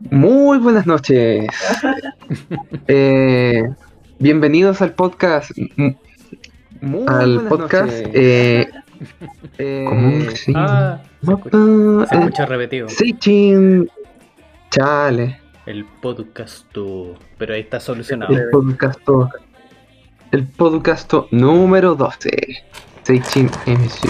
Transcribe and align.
Muy 0.00 0.58
buenas 0.58 0.86
noches. 0.86 1.46
Eh, 2.88 3.62
bienvenidos 4.18 4.80
al 4.82 4.92
podcast. 4.94 5.50
Muy 6.80 7.04
al 7.06 7.42
podcast. 7.48 7.92
Eh, 8.12 8.68
Eh, 9.58 9.84
¿Cómo 9.88 10.30
se 10.30 10.52
Ah, 10.56 11.02
se 11.22 11.32
escucha, 11.32 12.06
se 12.08 12.14
Eh, 12.14 12.18
escucha 12.18 12.46
repetido. 12.46 12.88
Seichin. 12.88 13.90
Chale. 14.70 15.40
El 15.66 15.84
podcast, 15.84 16.66
pero 17.38 17.54
ahí 17.54 17.60
está 17.60 17.78
solucionado. 17.80 18.34
El 18.34 18.50
podcast. 18.50 19.00
El 20.32 20.46
podcast 20.48 21.12
número 21.30 21.94
12. 21.94 22.30
Seichin 23.02 23.50
MC. 23.66 24.08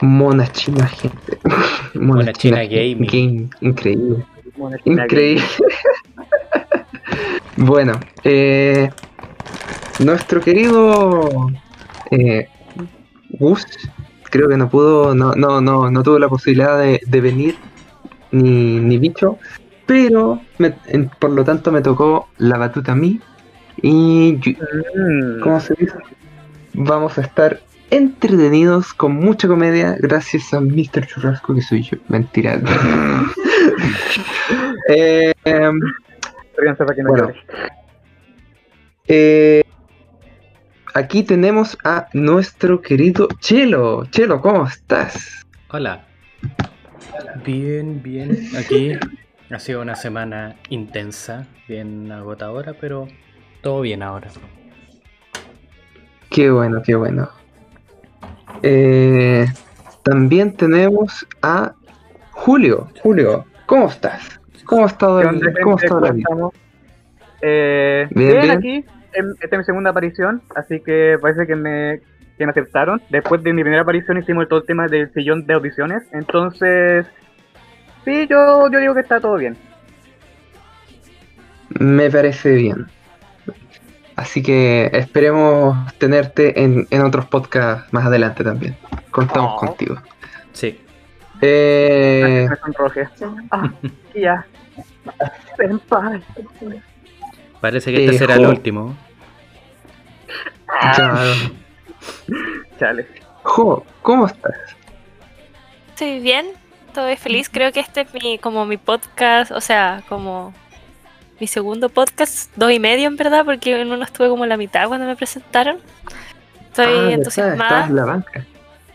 Mona 0.00 0.46
china, 0.52 0.86
gente. 0.86 1.38
Mona 1.94 2.32
china 2.32 2.62
gaming. 2.64 3.08
Game. 3.10 3.48
Increíble. 3.60 4.24
Mona 4.56 4.78
china 4.78 5.02
Increíble. 5.04 5.44
bueno, 7.56 7.98
eh, 8.24 8.90
nuestro 10.00 10.40
querido 10.40 11.50
eh, 12.10 12.48
Gus, 13.30 13.66
creo 14.30 14.48
que 14.48 14.56
no 14.56 14.68
pudo, 14.68 15.14
no, 15.14 15.34
no, 15.34 15.60
no, 15.60 15.90
no 15.90 16.02
tuvo 16.02 16.18
la 16.18 16.28
posibilidad 16.28 16.78
de, 16.78 17.00
de 17.06 17.20
venir, 17.20 17.56
ni, 18.30 18.78
ni 18.78 18.98
bicho, 18.98 19.38
pero 19.86 20.40
me- 20.58 20.74
en- 20.86 21.10
por 21.18 21.30
lo 21.30 21.44
tanto 21.44 21.72
me 21.72 21.80
tocó 21.82 22.28
la 22.38 22.58
batuta 22.58 22.92
a 22.92 22.96
mí 22.96 23.20
y 23.82 24.38
yo- 24.38 24.52
Mm. 24.94 25.40
¿cómo 25.42 25.60
se 25.60 25.74
dice? 25.74 25.94
Vamos 26.74 27.18
a 27.18 27.22
estar 27.22 27.60
entretenidos 27.90 28.92
con 28.94 29.14
mucha 29.14 29.48
comedia 29.48 29.96
gracias 30.00 30.52
a 30.54 30.60
Mr. 30.60 31.06
Churrasco 31.06 31.54
que 31.54 31.62
soy 31.62 31.82
yo. 31.82 31.96
Mentira. 32.08 32.60
Eh, 34.90 35.34
Ríanse 36.56 36.84
para 36.84 36.94
que 36.94 37.02
no 37.02 37.10
Bueno. 37.10 37.32
eh, 39.06 39.62
aquí 40.94 41.22
tenemos 41.22 41.76
a 41.84 42.08
nuestro 42.14 42.80
querido 42.80 43.28
Chelo. 43.40 44.06
Chelo, 44.06 44.40
¿cómo 44.40 44.66
estás? 44.66 45.46
Hola. 45.70 46.04
Bien, 47.44 48.02
bien. 48.02 48.48
Aquí 48.56 48.92
ha 49.50 49.58
sido 49.58 49.82
una 49.82 49.94
semana 49.94 50.56
intensa, 50.70 51.46
bien 51.68 52.10
agotadora, 52.10 52.74
pero 52.80 53.08
todo 53.62 53.82
bien 53.82 54.02
ahora. 54.02 54.28
Qué 56.30 56.50
bueno, 56.50 56.82
qué 56.84 56.94
bueno. 56.94 57.28
Eh, 58.62 59.46
también 60.02 60.56
tenemos 60.56 61.26
a 61.42 61.72
Julio. 62.32 62.88
Julio, 63.02 63.44
¿cómo 63.66 63.88
estás? 63.88 64.40
¿Cómo 64.64 64.84
ha 64.84 64.86
estado, 64.86 65.18
¿Qué 65.20 65.28
el- 65.28 65.34
onda, 65.34 65.52
cómo 65.62 65.76
ha 65.76 65.78
gente? 65.78 65.86
estado. 66.18 66.52
Eh, 67.40 68.06
Bien, 68.10 68.30
bien, 68.30 68.42
bien. 68.42 68.56
aquí. 68.58 68.84
Esta 69.40 69.46
es 69.56 69.58
mi 69.58 69.64
segunda 69.64 69.90
aparición, 69.90 70.42
así 70.54 70.80
que 70.80 71.16
parece 71.20 71.46
que 71.46 71.56
me, 71.56 72.00
que 72.36 72.44
me 72.44 72.50
aceptaron. 72.50 73.00
Después 73.10 73.42
de 73.42 73.52
mi 73.52 73.62
primera 73.62 73.82
aparición 73.82 74.18
hicimos 74.18 74.48
todo 74.48 74.60
el 74.60 74.66
tema 74.66 74.86
del 74.86 75.12
sillón 75.12 75.46
de 75.46 75.54
audiciones. 75.54 76.02
Entonces, 76.12 77.06
sí, 78.04 78.26
yo, 78.28 78.70
yo 78.70 78.78
digo 78.78 78.94
que 78.94 79.00
está 79.00 79.18
todo 79.20 79.36
bien. 79.36 79.56
Me 81.80 82.10
parece 82.10 82.54
bien. 82.54 82.86
Así 84.18 84.42
que 84.42 84.90
esperemos 84.92 85.76
tenerte 85.98 86.62
en, 86.64 86.88
en 86.90 87.02
otros 87.02 87.26
podcasts 87.26 87.92
más 87.92 88.04
adelante 88.04 88.42
también. 88.42 88.76
Contamos 89.12 89.52
Oh. 89.54 89.66
contigo. 89.66 89.96
Sí. 90.52 90.80
Eh, 91.40 92.48
Me 92.50 92.56
sonroje. 92.56 93.08
Ah, 93.52 93.70
ya. 94.14 94.44
Senpai. 95.56 96.20
Parece 97.60 97.92
que 97.92 98.04
este 98.04 98.16
Eh, 98.16 98.18
será 98.18 98.34
el 98.34 98.46
último. 98.46 98.96
claro. 100.94 101.32
Chale. 102.78 103.06
Jo, 103.44 103.84
¿cómo 104.02 104.26
estás? 104.26 104.54
Estoy 105.90 106.18
bien, 106.20 106.46
estoy 106.88 107.16
feliz. 107.16 107.48
Creo 107.48 107.70
que 107.72 107.80
este 107.80 108.00
es 108.00 108.12
mi, 108.14 108.38
como 108.38 108.66
mi 108.66 108.76
podcast, 108.78 109.52
o 109.52 109.60
sea, 109.60 110.02
como 110.08 110.52
mi 111.40 111.46
segundo 111.46 111.88
podcast, 111.88 112.50
dos 112.56 112.72
y 112.72 112.78
medio 112.80 113.06
en 113.08 113.16
verdad, 113.16 113.44
porque 113.44 113.80
en 113.80 113.90
uno 113.92 114.02
estuve 114.04 114.28
como 114.28 114.44
la 114.46 114.56
mitad 114.56 114.88
cuando 114.88 115.06
me 115.06 115.16
presentaron. 115.16 115.78
Estoy 116.66 116.86
Ah, 116.86 117.12
entusiasmada. 117.12 117.86
En 117.86 117.96
la 117.96 118.04
banca. 118.04 118.44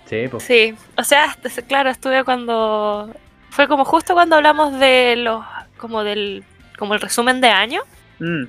Sí, 0.05 0.27
pues. 0.29 0.43
Sí, 0.43 0.75
o 0.97 1.03
sea, 1.03 1.35
claro, 1.67 1.89
estuve 1.89 2.23
cuando 2.23 3.09
fue 3.49 3.67
como 3.67 3.85
justo 3.85 4.13
cuando 4.13 4.35
hablamos 4.35 4.77
de 4.79 5.15
los, 5.17 5.43
como 5.77 6.03
del, 6.03 6.43
como 6.77 6.93
el 6.93 7.01
resumen 7.01 7.39
de 7.41 7.47
año. 7.49 7.81
Mm. 8.19 8.43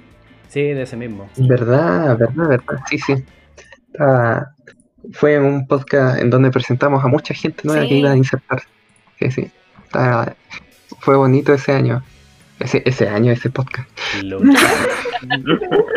Sí, 0.49 0.63
de 0.63 0.83
ese 0.83 0.97
mismo. 0.97 1.29
¿Verdad? 1.37 2.17
¿Verdad? 2.17 2.49
¿Verdad? 2.49 2.79
Sí, 2.89 2.99
sí. 2.99 3.15
Estaba- 3.93 4.51
Fue 5.13 5.39
un 5.39 5.67
podcast 5.67 6.19
en 6.19 6.31
donde 6.31 6.51
presentamos 6.51 7.05
a 7.05 7.09
mucha 7.09 7.35
gente 7.35 7.63
nueva 7.65 7.83
que 7.87 7.95
iba 7.95 8.11
a 8.13 8.17
insertar. 8.17 8.63
Sí, 9.19 9.31
sí. 9.31 9.51
Fue 11.01 11.17
bonito 11.17 11.53
ese 11.53 11.73
año. 11.73 12.03
Ese, 12.61 12.83
ese 12.87 13.09
año, 13.09 13.33
ese 13.33 13.51
podcast. 13.51 13.89
Lo- 14.23 14.41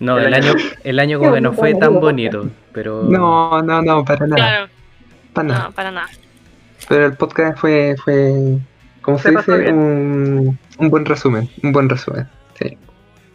No, 0.00 0.18
el 0.18 0.32
año, 0.32 0.52
el 0.84 0.98
año 1.00 1.18
como 1.18 1.32
que 1.34 1.40
no 1.40 1.52
fue 1.52 1.74
tan 1.74 2.00
bonito, 2.00 2.48
pero 2.72 3.02
No, 3.04 3.62
no, 3.62 3.82
no, 3.82 4.04
para 4.04 4.26
nada. 4.26 4.36
Claro, 4.36 4.68
Para 5.32 5.48
nada. 5.48 5.64
no, 5.64 5.72
para 5.72 5.90
nada. 5.90 6.08
Pero 6.88 7.06
el 7.06 7.16
podcast 7.16 7.58
fue, 7.58 7.96
fue 8.04 8.58
como 9.02 9.18
se 9.18 9.30
dice, 9.30 9.72
un, 9.72 10.58
un 10.78 10.90
buen 10.90 11.04
resumen. 11.04 11.48
Un 11.62 11.72
buen 11.72 11.88
resumen. 11.88 12.28
Sí. 12.58 12.76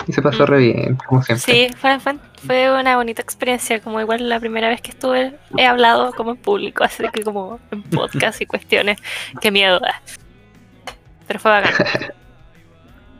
Y 0.08 0.14
se 0.14 0.22
pasó 0.22 0.44
Mm. 0.44 0.48
re 0.48 0.58
bien, 0.60 0.98
como 1.08 1.22
siempre. 1.24 1.54
Sí, 1.54 1.68
fue, 1.76 2.00
fue, 2.00 2.16
fue 2.46 2.80
una 2.80 2.96
bonita 2.98 3.22
experiencia, 3.22 3.82
como 3.82 4.00
igual 4.00 4.30
la 4.30 4.40
primera 4.40 4.70
vez 4.70 4.82
que 4.82 4.92
estuve 4.92 5.34
he 5.58 5.66
hablado 5.66 6.12
como 6.14 6.32
en 6.32 6.38
público, 6.38 6.84
así 6.84 7.04
que 7.12 7.24
como 7.24 7.60
en 7.72 7.84
podcast 7.84 8.42
y 8.42 8.46
cuestiones, 8.46 8.98
qué 9.42 9.52
miedo 9.52 9.80
da. 9.80 10.02
Pero 11.28 11.40
fue 11.40 11.52
bacán. 11.52 11.74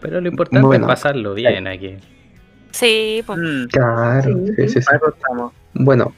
pero 0.04 0.22
lo 0.22 0.28
importante 0.28 0.66
Bueno. 0.68 0.86
es 0.86 0.88
pasarlo 0.88 1.34
bien 1.34 1.66
aquí. 1.66 1.96
Sí, 2.72 3.24
pues, 3.26 3.40
Mm. 3.40 3.68
Claro, 3.72 4.40
sí, 4.58 4.68
sí. 4.68 4.80
Bueno, 5.74 6.14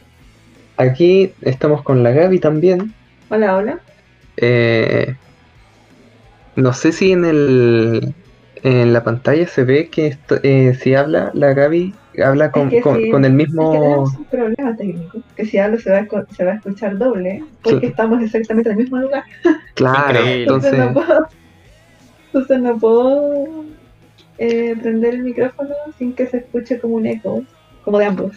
aquí 0.78 1.32
estamos 1.42 1.84
con 1.84 2.02
la 2.04 2.12
Gaby 2.12 2.40
también. 2.40 2.94
Hola, 3.30 3.56
hola. 3.56 3.80
Eh, 4.38 5.16
no 6.56 6.74
sé 6.74 6.92
si 6.92 7.12
en 7.12 7.24
el 7.26 8.14
en 8.64 8.94
la 8.94 9.04
pantalla 9.04 9.46
se 9.48 9.64
ve 9.64 9.90
que 9.90 10.08
esto- 10.08 10.40
eh, 10.42 10.74
si 10.82 10.96
habla 10.96 11.30
la 11.36 11.54
Gaby 11.54 11.94
habla 12.24 12.50
con, 12.50 12.70
que 12.72 12.82
con- 12.82 12.96
el 12.96 13.04
Es 13.06 13.12
que 13.22 13.30
mismo 13.30 13.72
tenemos 13.74 14.16
un 14.16 14.26
problema 14.26 14.76
técnico, 14.76 15.20
que 15.36 15.46
si 15.46 15.58
hablo 15.60 15.78
se 15.80 15.92
va 15.92 15.98
a, 15.98 16.02
escu- 16.02 16.26
se 16.36 16.46
va 16.46 16.54
a 16.54 16.56
escuchar 16.56 16.98
doble, 16.98 17.44
porque 17.62 17.82
Sí. 17.82 17.86
estamos 17.88 18.24
exactamente 18.24 18.70
en 18.72 18.78
el 18.78 18.84
mismo 18.84 18.98
lugar. 18.98 19.24
claro. 19.76 20.20
Entonces 20.20 20.74
entonces 20.74 20.80
no 20.80 20.94
puedo, 20.94 21.28
entonces 22.36 22.60
no 22.62 22.78
puedo 22.78 23.46
eh, 24.38 24.76
prender 24.82 25.14
el 25.16 25.24
micrófono 25.24 25.70
sin 25.98 26.14
que 26.14 26.28
se 26.28 26.38
escuche 26.38 26.80
como 26.80 26.96
un 26.96 27.06
eco, 27.06 27.44
como 27.84 27.98
de 28.00 28.06
ambos. 28.06 28.34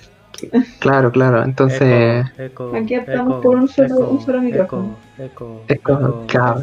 claro 0.79 1.11
claro 1.11 1.43
entonces 1.43 2.25
Eco, 2.39 2.69
eco, 2.69 2.77
Aquí 2.77 2.97
optamos 2.97 3.33
eco, 3.35 3.41
por 3.43 3.57
un 3.57 3.69
solo- 3.69 3.87
eco, 3.89 4.09
un 4.11 4.21
solo 4.25 4.41
micrófono. 4.43 4.97
Eco, 5.19 5.63
Eco, 5.67 5.93
eco, 5.95 6.25
claro. 6.29 6.61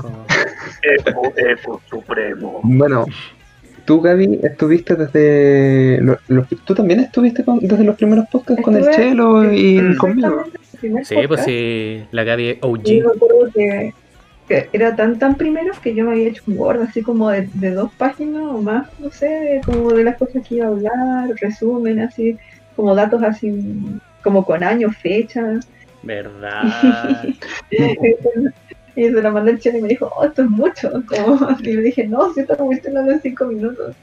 eco. 0.82 1.82
Supremo. 1.90 2.62
bueno 2.64 3.06
tú 3.84 4.00
Gaby 4.02 4.40
estuviste 4.44 4.96
desde 4.96 6.00
lo- 6.02 6.18
lo- 6.30 6.46
tú 6.66 6.74
también 6.74 7.02
estuviste 7.02 7.44
con- 7.44 7.60
desde 7.60 7.84
los 7.84 7.96
primeros 7.98 8.26
podcasts 8.32 8.64
con 8.64 8.76
el 8.76 8.82
Estuve- 8.84 8.96
Chelo 8.96 9.54
y 9.54 9.96
conmigo 9.98 10.44
Sí, 11.04 11.16
pues 11.28 11.44
sí, 11.44 12.04
la 12.12 12.24
Gaby 12.24 12.48
es 12.50 12.58
OG. 12.62 12.84
yo 12.84 13.06
me 13.10 13.16
acuerdo 13.16 13.52
que, 13.54 13.94
que 14.48 14.70
era 14.74 14.96
tan 14.96 15.18
tan 15.20 15.36
primeros 15.36 15.80
que 15.80 15.96
yo 15.96 16.06
me 16.06 16.12
había 16.14 16.30
hecho 16.30 16.44
un 16.48 16.58
Word 16.58 16.82
así 16.84 17.02
como 17.02 17.30
de, 17.30 17.50
de 17.54 17.72
dos 17.72 17.92
páginas 17.98 18.44
o 18.44 18.62
más, 18.62 18.88
no 19.00 19.10
sé, 19.12 19.26
de- 19.28 19.64
como 19.66 19.92
de 19.92 20.04
las 20.04 20.18
cosas 20.18 20.44
que 20.48 20.56
iba 20.56 20.66
a 20.66 20.70
hablar, 20.70 21.30
resumen 21.42 22.00
así, 22.00 22.38
como 22.76 22.94
datos 22.96 23.24
así, 23.24 23.52
como 24.24 24.46
con 24.46 24.64
años, 24.64 24.96
fechas. 24.98 25.68
¿Verdad? 26.04 26.64
Y 28.98 29.04
se 29.04 29.22
la 29.22 29.30
mandé 29.30 29.52
al 29.52 29.60
chelo 29.60 29.80
y 29.80 29.82
me 29.82 29.88
dijo, 29.90 30.10
oh, 30.16 30.24
esto 30.24 30.44
es 30.44 30.50
mucho. 30.50 30.90
Como, 31.10 31.50
y 31.60 31.74
le 31.74 31.82
dije, 31.82 32.08
no, 32.08 32.34
si 32.34 32.40
esto 32.40 32.56
lo 32.58 32.70
viste 32.70 32.88
hablando 32.88 33.12
en 33.12 33.22
cinco 33.22 33.46
minutos. 33.46 33.94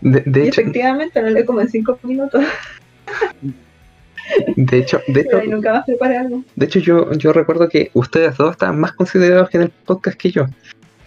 de, 0.00 0.22
de 0.24 0.44
y 0.44 0.48
hecho 0.48 0.62
efectivamente 0.62 1.20
lo 1.20 1.28
leí 1.28 1.44
como 1.44 1.60
en 1.60 1.68
cinco 1.68 1.98
minutos. 2.02 2.42
de 4.56 4.78
hecho 4.78 5.00
de 5.08 5.20
hecho 5.20 5.42
nunca 5.46 5.72
más 5.72 5.84
preparé 5.86 6.18
algo. 6.18 6.42
de 6.56 6.66
hecho 6.66 6.78
yo 6.80 7.12
yo 7.12 7.32
recuerdo 7.32 7.68
que 7.68 7.90
ustedes 7.94 8.36
dos 8.36 8.52
estaban 8.52 8.78
más 8.78 8.92
considerados 8.92 9.48
que 9.50 9.56
en 9.58 9.62
el 9.64 9.70
podcast 9.70 10.16
que 10.18 10.30
yo 10.30 10.46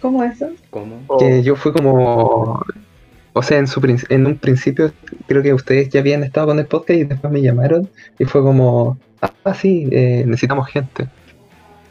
¿Cómo 0.00 0.24
eso? 0.24 0.50
¿Cómo? 0.70 1.00
Oh, 1.06 1.18
que 1.18 1.42
yo 1.44 1.54
fui 1.54 1.72
como 1.72 2.60
o 3.34 3.42
sea 3.42 3.58
en 3.58 3.66
su 3.66 3.80
en 4.08 4.26
un 4.26 4.36
principio 4.36 4.92
creo 5.26 5.42
que 5.42 5.54
ustedes 5.54 5.88
ya 5.90 6.00
habían 6.00 6.24
estado 6.24 6.48
con 6.48 6.58
el 6.58 6.66
podcast 6.66 6.98
y 6.98 7.04
después 7.04 7.32
me 7.32 7.40
llamaron 7.42 7.88
y 8.18 8.24
fue 8.24 8.42
como 8.42 8.98
ah 9.20 9.54
sí 9.54 9.88
eh, 9.92 10.24
necesitamos 10.26 10.68
gente 10.68 11.06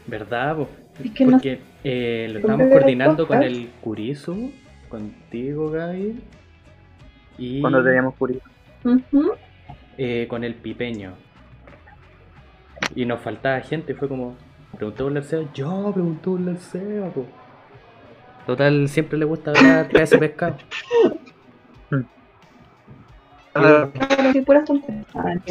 ¿Verdad? 0.06 0.56
po? 0.56 0.68
Es 1.02 1.10
que 1.12 1.24
no 1.24 1.30
Porque 1.32 1.60
eh, 1.84 2.26
lo 2.28 2.34
¿Por 2.34 2.40
estamos 2.40 2.58
qué 2.58 2.64
era 2.72 2.80
coordinando 2.80 3.26
con 3.26 3.42
el 3.42 3.70
Kurisu, 3.80 4.52
contigo, 4.88 5.70
Gaby. 5.70 6.20
Y 7.38 7.60
Cuando 7.60 7.82
teníamos 7.82 8.14
Purito. 8.14 8.42
Ujú. 8.84 9.32
Eh, 9.98 10.26
con 10.28 10.44
el 10.44 10.54
pipeño. 10.54 11.14
Y 12.94 13.04
nos 13.06 13.20
faltaba 13.20 13.60
gente, 13.60 13.94
fue 13.94 14.08
como, 14.08 14.36
preguntémosle 14.76 15.18
al 15.18 15.24
CEO. 15.24 15.48
Yo 15.54 15.90
preguntémosle 15.92 16.50
al 16.50 16.58
CEO, 16.58 17.10
po. 17.10 17.26
Total, 18.46 18.88
siempre 18.88 19.18
le 19.18 19.24
gusta 19.24 19.52
hablar 19.52 19.88
de 19.90 20.02
ese 20.02 20.18
pescado. 20.18 20.56
Ah. 23.54 23.86
Ah. 23.94 24.30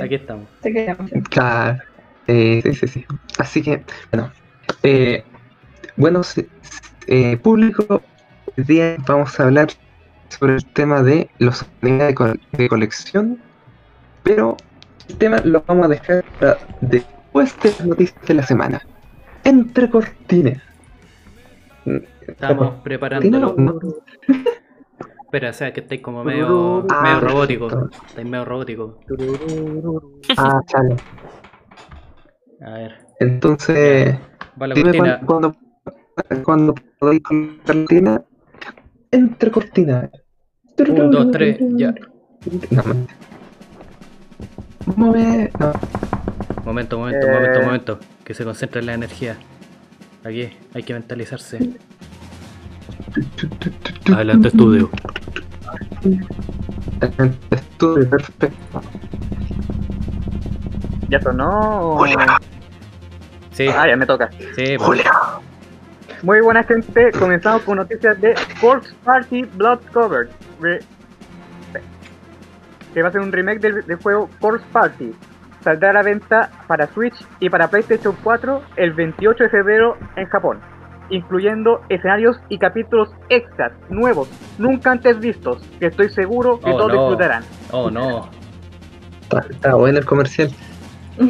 Aquí 0.01 0.15
estamos. 0.15 0.47
Claro. 1.29 1.77
Eh, 2.25 2.61
sí, 2.63 2.73
sí, 2.73 2.87
sí. 2.87 3.05
Así 3.37 3.61
que, 3.61 3.83
bueno. 4.11 4.31
Eh, 4.81 5.23
bueno, 5.97 6.21
eh, 7.07 7.37
público, 7.37 8.01
hoy 8.57 8.63
día 8.63 8.97
vamos 9.05 9.39
a 9.39 9.43
hablar 9.43 9.67
sobre 10.29 10.55
el 10.55 10.65
tema 10.65 11.03
de 11.03 11.29
los 11.37 11.65
de, 11.81 12.37
de 12.53 12.69
colección, 12.69 13.39
pero 14.23 14.57
el 15.09 15.17
tema 15.17 15.37
lo 15.43 15.63
vamos 15.65 15.85
a 15.85 15.89
dejar 15.89 16.23
para 16.39 16.57
después 16.81 17.55
de 17.61 17.69
las 17.69 17.85
noticias 17.85 18.25
de 18.27 18.33
la 18.33 18.43
semana. 18.43 18.81
Entre 19.43 19.89
cortinas. 19.89 20.61
Estamos 22.27 22.75
preparando. 22.83 23.53
no. 23.57 23.81
Espera, 25.23 25.51
o 25.51 25.53
sea 25.53 25.71
que 25.71 25.79
estáis 25.79 26.01
como 26.01 26.25
medio, 26.25 26.85
Ah, 26.89 27.03
medio 27.03 27.19
robótico. 27.21 27.89
Estáis 28.05 28.27
medio 28.27 28.43
robótico. 28.43 28.99
Ah, 30.37 30.59
chale. 30.67 30.97
A 32.65 32.71
ver, 32.71 32.97
Entonces, 33.21 34.15
va 34.61 34.67
la 34.67 34.75
dime 34.75 34.91
cortina. 34.97 35.21
cuando, 35.25 35.55
cuando 36.43 36.75
colocar 36.99 37.31
la 37.33 37.63
cortina. 37.65 38.21
Entre 39.09 39.51
cortinas. 39.51 40.09
Un, 40.77 41.11
dos, 41.11 41.31
tres, 41.31 41.57
ya. 41.77 41.93
No, 42.71 42.83
Momento, 44.95 45.73
momento, 46.65 47.09
Eh. 47.09 47.31
momento, 47.31 47.61
momento. 47.61 47.99
Que 48.23 48.33
se 48.33 48.43
concentre 48.43 48.79
en 48.81 48.85
la 48.87 48.93
energía. 48.93 49.35
Aquí, 50.23 50.49
hay 50.73 50.83
que 50.83 50.93
mentalizarse. 50.93 51.77
Adelante, 54.13 54.47
estudio. 54.49 54.89
Estuve 57.51 58.05
perfecto. 58.05 58.81
¿Ya 61.09 61.19
sonó? 61.21 61.97
Julia, 61.97 62.37
Sí, 63.51 63.67
Ah, 63.67 63.87
ya 63.87 63.97
me 63.97 64.05
toca. 64.05 64.29
sí, 64.55 64.77
pues. 64.77 64.81
Julia. 64.81 65.11
Muy 66.23 66.39
buena 66.41 66.63
gente, 66.63 67.11
comenzamos 67.11 67.63
con 67.63 67.77
noticias 67.77 68.19
de 68.21 68.35
Corpse 68.61 68.93
Party 69.03 69.43
Blood 69.55 69.79
Covered. 69.91 70.29
Re- 70.61 70.79
que 72.93 73.01
va 73.01 73.09
a 73.09 73.11
ser 73.11 73.21
un 73.21 73.31
remake 73.31 73.59
del, 73.59 73.85
del 73.85 73.97
juego 73.97 74.29
Corpse 74.39 74.65
Party. 74.71 75.11
Saldrá 75.63 75.91
a 75.91 75.93
la 75.93 76.01
venta 76.01 76.49
para 76.67 76.87
Switch 76.93 77.15
y 77.39 77.49
para 77.49 77.67
PlayStation 77.69 78.15
4 78.23 78.61
el 78.77 78.93
28 78.93 79.43
de 79.43 79.49
febrero 79.49 79.95
en 80.15 80.25
Japón, 80.27 80.59
incluyendo 81.11 81.81
escenarios 81.89 82.37
y 82.49 82.57
capítulos 82.57 83.09
extras, 83.29 83.71
nuevos, 83.89 84.27
nunca 84.57 84.91
antes 84.91 85.19
vistos, 85.19 85.61
que 85.79 85.85
estoy 85.87 86.09
seguro 86.09 86.59
que 86.59 86.71
Oh, 86.71 86.77
todos 86.77 86.93
no. 86.93 86.99
disfrutarán. 87.01 87.43
Oh, 87.71 87.91
no. 87.91 88.29
Está, 89.21 89.45
está 89.51 89.75
bueno 89.75 89.99
el 89.99 90.05
comercial. 90.05 90.51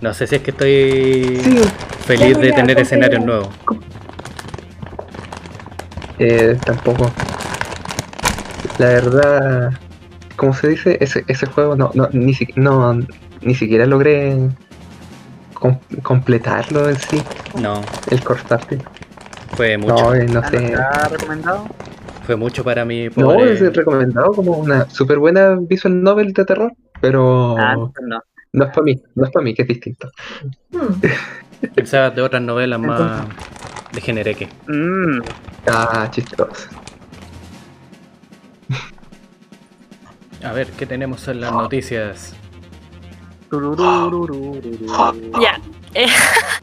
No 0.00 0.14
sé 0.14 0.26
si 0.26 0.36
es 0.36 0.42
que 0.42 0.50
estoy 0.50 1.40
Sí. 1.42 1.62
feliz 2.06 2.38
de 2.38 2.52
tener 2.52 2.78
escenarios 2.78 3.22
nuevos. 3.22 3.48
Eh, 6.18 6.58
tampoco. 6.64 7.10
La 8.80 8.86
verdad, 8.86 9.72
como 10.36 10.54
se 10.54 10.68
dice, 10.68 10.96
ese, 11.02 11.22
ese 11.28 11.44
juego 11.46 11.76
no, 11.76 11.90
no, 11.94 12.08
ni, 12.12 12.32
si- 12.32 12.48
no, 12.56 12.98
ni 13.42 13.54
siquiera 13.54 13.84
logré 13.84 14.34
com- 15.52 15.78
completarlo 16.02 16.88
en 16.88 16.96
sí, 16.96 17.22
No, 17.60 17.82
el 18.10 18.24
Core 18.24 18.40
Party. 18.48 18.78
fue 19.54 19.76
mucho. 19.76 19.92
No, 19.94 20.14
eh, 20.14 20.26
no 20.28 20.40
¿no 20.40 20.48
sé. 20.48 20.64
está 20.72 21.08
recomendado? 21.08 21.66
Fue 22.24 22.36
mucho 22.36 22.64
para 22.64 22.86
mi 22.86 23.08
No, 23.16 23.26
pobre. 23.34 23.52
es 23.52 23.76
recomendado 23.76 24.32
como 24.32 24.52
una 24.52 24.88
súper 24.88 25.18
buena 25.18 25.56
visual 25.60 26.02
novel 26.02 26.32
de 26.32 26.44
terror, 26.46 26.72
pero 27.02 27.58
Ah, 27.58 27.74
no. 27.76 28.22
no 28.54 28.64
es 28.64 28.70
para 28.70 28.82
mí, 28.82 29.02
no 29.14 29.24
es 29.26 29.30
para 29.30 29.44
mí, 29.44 29.52
que 29.54 29.60
es 29.62 29.68
distinto. 29.68 30.10
Hmm. 30.72 31.02
Quizás 31.76 32.14
de 32.16 32.22
otras 32.22 32.40
novelas 32.40 32.80
más 32.80 33.24
de 33.92 34.00
genereque. 34.00 34.48
Mm, 34.68 35.20
Ah, 35.66 36.08
chistoso. 36.10 36.68
A 40.44 40.52
ver, 40.52 40.68
¿qué 40.72 40.86
tenemos 40.86 41.26
en 41.28 41.40
las 41.40 41.52
noticias? 41.52 42.34
Ya. 45.40 45.58
eh, 45.94 46.06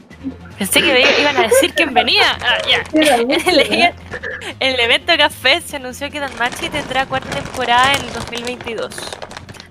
pensé 0.58 0.80
que 0.80 0.92
me 0.92 1.20
iban 1.20 1.36
a 1.36 1.42
decir 1.42 1.72
quién 1.74 1.92
venía. 1.94 2.36
Ah, 2.40 2.58
ya. 2.68 2.82
El, 3.00 3.70
en 4.60 4.74
el 4.74 4.80
evento 4.80 5.12
Café 5.16 5.60
se 5.60 5.76
anunció 5.76 6.10
que 6.10 6.18
Danmachi 6.18 6.68
tendrá 6.70 7.06
cuarta 7.06 7.30
temporada 7.30 7.92
en 7.94 8.04
el 8.06 8.12
2022. 8.12 8.96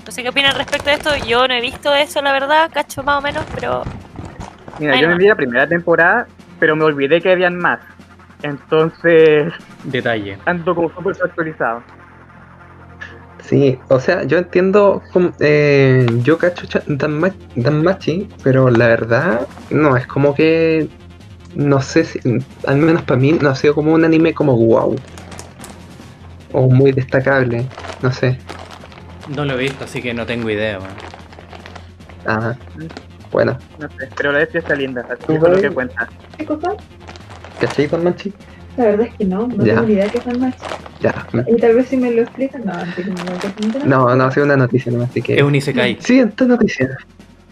No 0.06 0.12
sé 0.12 0.24
qué 0.24 0.30
opinan 0.30 0.56
respecto 0.56 0.90
a 0.90 0.94
esto. 0.94 1.16
Yo 1.26 1.48
no 1.48 1.54
he 1.54 1.62
visto 1.62 1.94
eso, 1.94 2.22
la 2.22 2.32
verdad. 2.32 2.70
Cacho 2.74 3.04
más 3.04 3.18
o 3.18 3.22
menos, 3.22 3.44
pero 3.54 3.84
Mira, 4.80 4.96
yo 5.02 5.10
me 5.10 5.16
vi 5.18 5.28
la 5.28 5.36
primera 5.36 5.68
temporada, 5.68 6.28
pero 6.60 6.76
me 6.76 6.86
olvidé 6.86 7.20
que 7.20 7.32
habían 7.32 7.58
más. 7.58 7.80
Entonces, 8.44 9.52
Detalle. 9.84 10.38
ando 10.46 10.76
como 10.76 10.90
súper 10.94 11.16
actualizado. 11.24 11.84
Sí, 13.48 13.80
o 13.88 13.98
sea, 14.00 14.24
yo 14.24 14.40
entiendo, 14.40 15.02
eh, 15.40 16.06
yo 16.22 16.38
cacho 16.38 16.68
Danma- 16.88 17.34
Danmachi, 17.56 18.28
pero 18.44 18.70
la 18.70 18.88
verdad, 18.88 19.48
no, 19.70 19.96
es 19.96 20.06
como 20.06 20.36
que, 20.36 20.90
no 21.56 21.82
sé 21.82 22.04
si, 22.04 22.20
al 22.66 22.78
menos 22.78 23.04
para 23.04 23.18
mí, 23.20 23.32
no 23.32 23.50
ha 23.50 23.56
sido 23.56 23.74
como 23.74 23.94
un 23.94 24.04
anime 24.04 24.34
como 24.34 24.58
wow. 24.58 24.96
O 26.52 26.68
muy 26.68 26.92
destacable, 26.92 27.66
no 28.02 28.12
sé. 28.12 28.38
No 29.34 29.46
lo 29.46 29.54
he 29.54 29.58
visto, 29.64 29.86
así 29.86 30.02
que 30.02 30.14
no 30.14 30.26
tengo 30.26 30.50
idea. 30.50 30.80
man. 30.80 30.90
Ah, 32.26 32.54
bueno, 33.32 33.58
No 33.80 33.88
sé, 33.88 34.10
pero 34.18 34.34
la 34.34 34.40
bestia 34.40 34.60
está 34.60 34.76
linda, 34.76 35.06
así 35.10 35.24
que 35.26 35.36
es 35.36 35.42
lo 35.42 35.62
que 35.62 35.72
cuenta. 35.72 36.10
¿Qué 36.38 36.46
cosa? 36.46 36.74
¿cachai 37.62 37.88
Danmachi? 37.88 38.34
La 38.78 38.86
verdad 38.86 39.08
es 39.08 39.16
que 39.16 39.26
no, 39.26 39.48
no 39.48 39.66
Ya. 39.66 39.74
tengo 39.76 39.88
ni 39.88 39.94
idea 39.94 40.08
qué 40.10 40.22
son 40.22 40.40
más. 40.40 40.56
Ya, 41.02 41.28
Y 41.48 41.56
tal 41.58 41.76
vez 41.76 41.88
si 41.88 41.98
me 41.98 42.12
lo 42.12 42.22
explican, 42.22 42.64
no, 42.66 42.74
no 42.74 42.80
me 42.86 43.30
lo 43.30 43.36
explican. 43.36 43.90
no, 43.90 44.16
no, 44.16 44.24
ha 44.24 44.32
sido 44.32 44.46
una 44.46 44.58
noticia, 44.58 44.92
no, 44.92 45.02
así 45.04 45.20
Es 45.20 45.26
que... 45.26 45.44
un 45.44 45.56
Isekai. 45.56 45.98
Siguiente 46.00 46.46
noticia. 46.46 46.98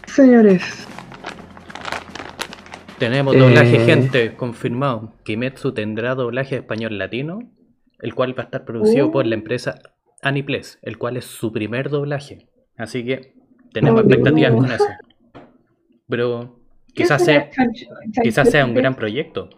Señores, 0.06 0.62
Tenemos 2.98 3.34
Eh. 3.34 3.38
doblaje, 3.38 3.78
gente, 3.84 4.34
confirmado. 4.36 5.12
Kimetsu 5.24 5.72
tendrá 5.72 6.14
doblaje 6.14 6.56
español 6.56 6.96
latino, 6.96 7.40
el 8.00 8.14
cual 8.14 8.36
va 8.38 8.44
a 8.44 8.46
estar 8.46 8.64
producido 8.64 9.10
por 9.12 9.26
la 9.26 9.34
empresa 9.34 9.74
Aniplex, 10.22 10.78
el 10.80 10.96
cual 10.96 11.18
es 11.18 11.26
su 11.26 11.52
primer 11.52 11.90
doblaje. 11.90 12.48
Así 12.78 13.04
que 13.04 13.34
tenemos 13.74 14.00
Oh. 14.00 14.04
expectativas 14.06 14.52
con 14.54 14.72
eso. 14.72 14.84
Pero 16.08 16.58
quizás 16.94 17.22
sea, 17.22 17.50
quizás 18.22 18.48
sea 18.50 18.64
un 18.64 18.72
gran 18.74 18.94
proyecto. 18.94 19.50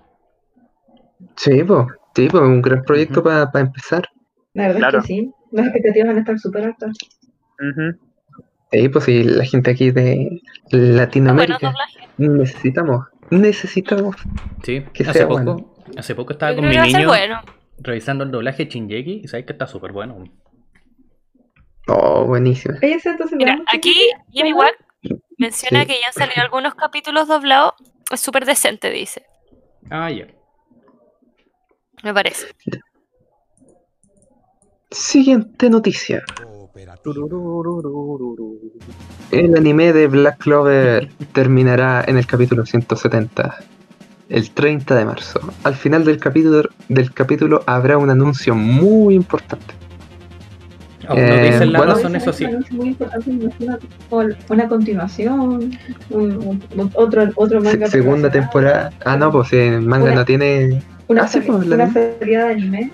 Sí, 1.37 1.63
pues, 1.65 1.87
sí, 2.15 2.29
pues, 2.31 2.43
un 2.43 2.63
gran 2.63 2.83
proyecto 2.85 3.21
Ujú. 3.21 3.29
para 3.29 3.61
empezar. 3.61 4.09
La 4.55 4.65
verdad 4.69 4.79
Claro. 4.81 4.99
es 4.99 5.05
que 5.07 5.15
sí. 5.15 5.33
Las 5.53 5.67
expectativas 5.67 6.09
van 6.09 6.17
a 6.17 6.21
estar 6.21 6.39
súper 6.39 6.65
altas. 6.65 6.97
Ujú. 7.61 7.99
Sí, 8.71 8.89
pues 8.91 9.05
sí, 9.05 9.25
la 9.25 9.45
gente 9.47 9.71
aquí 9.71 9.91
de 9.91 10.43
Latinoamérica 10.71 11.73
necesitamos, 12.19 13.07
necesitamos. 13.31 14.17
Sí, 14.63 14.85
Que 14.93 15.05
hace 15.05 15.13
sea 15.21 15.29
poco, 15.29 15.43
bueno. 15.43 15.75
hace 15.97 16.15
poco 16.15 16.33
estaba 16.35 16.53
Yo 16.53 16.59
con 16.59 16.69
mi 16.69 16.77
niño 16.77 17.07
bueno. 17.09 17.41
revisando 17.79 18.25
el 18.25 18.31
doblaje 18.31 18.65
de 18.67 18.71
Shinjeki 18.71 19.23
y 19.25 19.29
sabes 19.29 19.47
que 19.47 19.53
está 19.53 19.67
súper 19.67 19.93
bueno. 19.93 20.23
Oh, 21.87 22.27
buenísimo. 22.27 22.75
Mira, 23.37 23.59
aquí 23.73 23.95
Jimmy 24.31 24.53
Wack 24.53 24.77
menciona 25.39 25.83
Sí. 25.83 25.87
que 25.87 26.01
ya 26.01 26.09
han 26.09 26.13
salido 26.13 26.43
algunos 26.43 26.75
capítulos 26.75 27.29
doblados. 27.29 27.73
Es 28.11 28.21
súper 28.21 28.45
decente, 28.45 28.91
dice. 28.91 29.25
Ah, 29.91 30.11
ya. 30.11 30.27
Me 32.05 32.15
parece. 32.15 32.47
Siguiente 34.91 35.69
noticia. 35.69 36.23
El 39.31 39.57
anime 39.57 39.93
de 39.93 40.07
Black 40.07 40.39
Clover 40.39 41.09
terminará 41.33 42.05
en 42.07 42.17
el 42.17 42.27
capítulo 42.27 42.65
170, 42.65 43.57
el 44.29 44.51
30 44.53 44.95
de 44.95 45.05
marzo. 45.05 45.41
Al 45.65 45.75
final 45.75 46.05
del 46.05 46.19
capítulo, 46.19 46.69
del 46.89 47.13
capítulo 47.13 47.63
habrá 47.67 47.99
un 47.99 48.11
anuncio 48.11 48.55
muy 48.55 49.15
importante. 49.15 49.75
Aún 51.09 51.21
no 51.21 51.27
Eh, 51.27 51.51
dicen 51.53 51.73
la 51.73 51.79
bueno. 51.79 51.95
razón, 51.95 52.17
eso 52.17 52.33
sí. 52.33 52.45
Es 52.45 52.71
muy 52.73 52.89
importante, 52.89 53.31
una 54.51 54.69
continuación, 54.69 55.41
un, 56.11 56.61
un- 56.77 56.91
otro, 56.95 57.29
otro 57.37 57.61
manga. 57.63 57.87
Se- 57.87 57.93
segunda 58.03 58.31
temporada. 58.31 58.93
Ah, 59.05 59.17
no, 59.17 59.31
pues 59.33 59.53
el 59.55 59.81
manga 59.83 60.07
Una- 60.07 60.15
no 60.17 60.25
tiene 60.27 60.83
una, 61.09 61.23
Ah, 61.23 61.29
serie- 61.29 61.51
una 61.51 61.87
de 61.87 62.37
anime. 62.37 62.91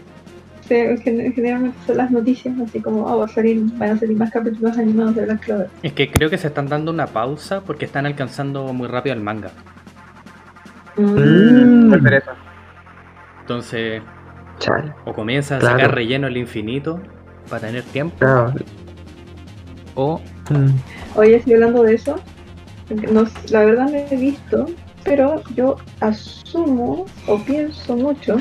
Se- 0.66 0.96
generalmente 0.98 1.76
son 1.86 1.96
las 1.98 2.10
noticias 2.10 2.54
así 2.58 2.80
como, 2.80 3.04
oh, 3.04 3.18
va 3.18 3.26
a 3.26 3.28
salir, 3.28 3.60
van 3.74 3.90
a 3.90 3.98
salir 3.98 4.16
más 4.16 4.30
capítulos 4.30 4.78
animados 4.78 5.14
de 5.14 5.24
Black 5.26 5.44
Clover. 5.44 5.68
Es 5.82 5.92
que 5.92 6.10
creo 6.10 6.30
que 6.30 6.38
se 6.38 6.46
están 6.46 6.68
dando 6.68 6.90
una 6.90 7.06
pausa 7.06 7.60
porque 7.60 7.84
están 7.84 8.06
alcanzando 8.06 8.72
muy 8.72 8.88
rápido 8.88 9.14
el 9.14 9.20
manga. 9.20 9.50
Mm, 10.96 11.92
eso. 12.06 12.30
Entonces, 13.40 14.02
chale, 14.58 14.92
o 15.04 15.12
comienza 15.12 15.58
a 15.58 15.60
sacar 15.60 15.94
relleno 15.94 16.28
al 16.28 16.36
infinito 16.36 17.00
para 17.50 17.66
tener 17.66 17.82
tiempo, 17.82 18.16
claro. 18.18 18.54
o 19.96 20.20
Mm, 20.50 20.68
Oye, 21.16 21.36
estoy 21.36 21.54
hablando 21.54 21.82
de 21.82 21.94
eso. 21.94 22.16
No, 23.10 23.24
la 23.50 23.64
verdad 23.64 23.88
no 23.90 23.96
he 23.96 24.16
visto, 24.16 24.66
pero 25.04 25.42
yo 25.54 25.76
asumo 26.00 27.06
o 27.26 27.38
pienso 27.38 27.96
mucho 27.96 28.36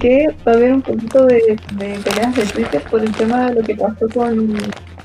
que 0.00 0.28
va 0.46 0.52
a 0.52 0.54
haber 0.54 0.74
un 0.74 0.82
poquito 0.82 1.24
de, 1.26 1.58
de 1.72 1.98
peleas 2.04 2.34
de 2.34 2.44
Twitter 2.46 2.82
por 2.90 3.00
el 3.00 3.12
tema 3.12 3.46
de 3.46 3.54
lo 3.54 3.62
que 3.62 3.76
pasó 3.76 4.08
con, 4.12 4.54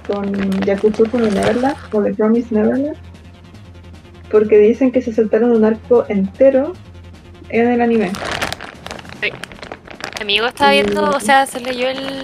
con 0.07 0.61
Yakuza 0.61 1.03
con 1.09 1.21
Neverland 1.21 1.77
o 1.93 2.01
The 2.01 2.13
Promise 2.13 2.53
Neverland. 2.53 2.97
Porque 4.31 4.57
dicen 4.57 4.91
que 4.91 5.01
se 5.01 5.13
saltaron 5.13 5.51
un 5.51 5.65
arco 5.65 6.05
entero 6.07 6.73
en 7.49 7.67
el 7.67 7.81
anime. 7.81 8.11
Mi 9.21 10.21
amigo 10.21 10.47
estaba 10.47 10.71
viendo, 10.71 11.09
o 11.09 11.19
sea, 11.19 11.45
se 11.45 11.59
leyó 11.59 11.89
el, 11.89 12.21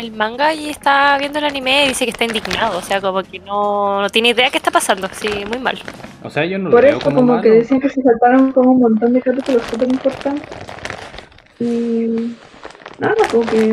el 0.00 0.12
manga 0.12 0.52
y 0.52 0.68
está 0.68 1.16
viendo 1.18 1.38
el 1.38 1.44
anime 1.44 1.84
y 1.84 1.88
dice 1.88 2.04
que 2.04 2.10
está 2.10 2.24
indignado, 2.24 2.78
o 2.78 2.82
sea, 2.82 3.00
como 3.00 3.22
que 3.22 3.38
no, 3.38 4.00
no 4.02 4.08
tiene 4.08 4.30
idea 4.30 4.50
qué 4.50 4.56
está 4.58 4.70
pasando, 4.70 5.08
sí, 5.12 5.28
muy 5.48 5.58
mal. 5.58 5.78
o 6.22 6.30
sea, 6.30 6.44
yo 6.44 6.58
no 6.58 6.64
lo 6.64 6.70
Por 6.70 6.82
veo 6.82 6.96
eso, 6.96 7.00
como, 7.04 7.16
como, 7.16 7.32
malo. 7.32 7.42
que 7.42 7.50
decían 7.50 7.80
que 7.80 7.88
se 7.88 8.02
saltaron 8.02 8.52
como 8.52 8.72
un 8.72 8.80
montón 8.80 9.12
de 9.12 9.22
capítulos 9.22 9.62
súper 9.70 9.88
importantes. 9.92 10.48
Y 11.60 12.34
nada, 12.98 13.14
como 13.30 13.44
que 13.44 13.72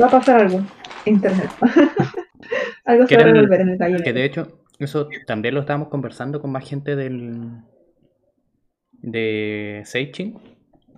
va 0.00 0.06
a 0.06 0.10
pasar 0.10 0.40
algo. 0.42 0.60
Internet. 1.04 1.50
algo 2.84 3.06
se 3.06 3.16
va 3.16 3.22
a 3.22 3.26
revolver 3.26 3.60
en 3.60 3.68
el 3.70 3.78
taller. 3.78 4.02
Que 4.02 4.12
de 4.12 4.24
hecho, 4.24 4.60
eso 4.78 5.08
también 5.26 5.54
lo 5.54 5.60
estábamos 5.60 5.88
conversando 5.88 6.40
con 6.40 6.52
más 6.52 6.68
gente 6.68 6.96
del 6.96 7.62
de 8.92 9.82
Seichin. 9.84 10.38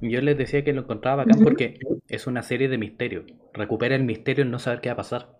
Yo 0.01 0.21
les 0.21 0.39
decía 0.39 0.65
que 0.65 0.73
lo 0.73 0.83
encontraba 0.83 1.25
bacán 1.25 1.41
porque 1.43 1.79
es 2.09 2.27
una 2.27 2.43
serie 2.43 2.69
de 2.69 2.79
misterio. 2.79 3.25
Recupera 3.53 3.95
el 3.97 4.05
misterio 4.05 4.45
el 4.45 4.51
no 4.51 4.59
saber 4.59 4.81
qué 4.81 4.89
va 4.91 4.95
a 4.95 4.97
pasar. 4.97 5.39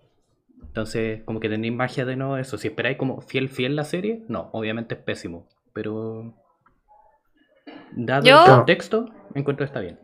Entonces, 0.63 1.23
como 1.25 1.41
que 1.41 1.49
tenéis 1.49 1.73
magia 1.75 2.05
de 2.05 2.17
no 2.17 2.37
eso. 2.39 2.59
Si 2.59 2.69
esperáis 2.69 2.97
como 2.97 3.21
fiel, 3.21 3.49
fiel 3.49 3.77
la 3.77 3.85
serie, 3.85 4.23
no, 4.29 4.51
obviamente 4.53 4.95
es 4.95 5.01
pésimo. 5.01 5.47
Pero 5.73 6.35
dado 7.93 8.25
Yo- 8.27 8.45
el 8.45 8.51
contexto, 8.51 9.07
encuentro 9.35 9.65
que 9.65 9.69
está 9.69 9.81
bien. 9.81 9.99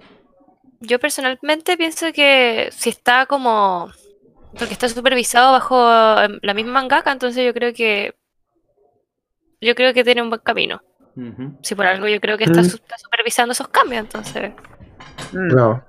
Yo 0.80 0.98
personalmente 0.98 1.76
pienso 1.76 2.12
que 2.12 2.68
si 2.70 2.90
está 2.90 3.26
como. 3.26 3.90
Porque 4.58 4.72
está 4.74 4.88
supervisado 4.88 5.52
bajo 5.52 5.76
em, 6.22 6.38
la 6.42 6.54
misma 6.54 6.72
mangaka, 6.72 7.10
entonces 7.10 7.44
yo 7.44 7.52
creo 7.54 7.72
que. 7.72 8.14
Yo 9.60 9.74
creo 9.74 9.94
que 9.94 10.04
tiene 10.04 10.22
un 10.22 10.28
buen 10.28 10.42
camino. 10.42 10.82
Si 11.62 11.74
por 11.74 11.86
algo 11.86 12.08
yo 12.08 12.20
creo 12.20 12.36
que 12.36 12.44
está, 12.44 12.60
Mm. 12.60 12.64
su- 12.64 12.76
está 12.76 12.98
supervisando 12.98 13.52
esos 13.52 13.68
cambios, 13.68 14.02
entonces. 14.04 14.52
Mm. 15.32 15.48
no. 15.54 15.82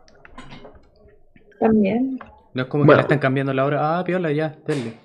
También. 1.59 2.19
No 2.53 2.61
es 2.63 2.67
como 2.67 2.83
que 2.83 2.87
Bueno. 2.87 2.97
le 2.99 3.01
están 3.03 3.19
cambiando 3.19 3.53
la 3.53 3.65
hora. 3.65 3.97
Ah, 3.99 4.03
piola, 4.03 4.31
ya, 4.31 4.55
denle. 4.67 4.97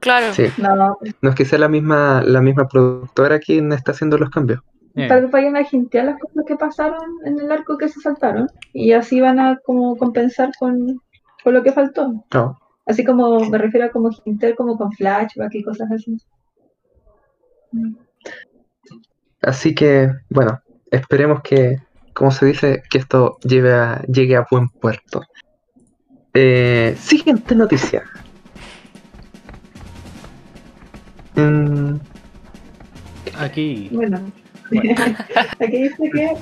Claro. 0.00 0.32
Sí, 0.34 0.46
No, 0.58 0.76
no 0.76 1.28
es 1.30 1.34
que 1.34 1.44
sea 1.44 1.58
la 1.58 1.68
misma, 1.68 2.22
la 2.24 2.40
misma 2.40 2.66
productora 2.68 3.38
quien 3.38 3.72
está 3.72 3.92
haciendo 3.92 4.18
los 4.18 4.30
cambios. 4.30 4.60
Eh, 4.96 5.08
tal 5.08 5.22
vez 5.22 5.30
vayan 5.30 5.56
a 5.56 5.64
jintear 5.64 6.04
las 6.04 6.20
cosas 6.20 6.44
que 6.46 6.56
pasaron 6.56 7.00
en 7.24 7.38
el 7.40 7.50
arco 7.50 7.76
que 7.78 7.88
se 7.88 8.00
saltaron. 8.00 8.48
Y 8.72 8.92
así 8.92 9.20
van 9.20 9.40
a 9.40 9.58
como 9.64 9.96
compensar 9.96 10.50
con, 10.58 11.00
con 11.42 11.54
lo 11.54 11.62
que 11.62 11.72
faltó. 11.72 12.24
No. 12.32 12.58
Así 12.86 13.04
como 13.04 13.40
me 13.40 13.58
refiero 13.58 13.86
a 13.86 13.90
como 13.90 14.10
jintear 14.10 14.54
como 14.54 14.76
con 14.76 14.92
flashback 14.92 15.54
y 15.54 15.64
cosas 15.64 15.90
así. 15.90 16.16
Así 19.46 19.74
que, 19.74 20.10
bueno, 20.30 20.60
esperemos 20.90 21.42
que, 21.42 21.78
como 22.12 22.30
se 22.30 22.46
dice, 22.46 22.82
que 22.90 22.98
esto 22.98 23.38
lleve 23.42 23.72
a- 23.74 24.02
llegue 24.06 24.36
a 24.36 24.46
buen 24.50 24.68
puerto. 24.68 25.22
Eh, 26.32 26.96
siguiente 26.98 27.54
noticia. 27.54 28.02
Mm, 31.36 31.96
Aquí. 33.38 33.88
Bueno, 33.92 34.20
Bueno. 34.70 34.94
aquí 35.60 35.82
dice 35.82 36.10
que 36.12 36.32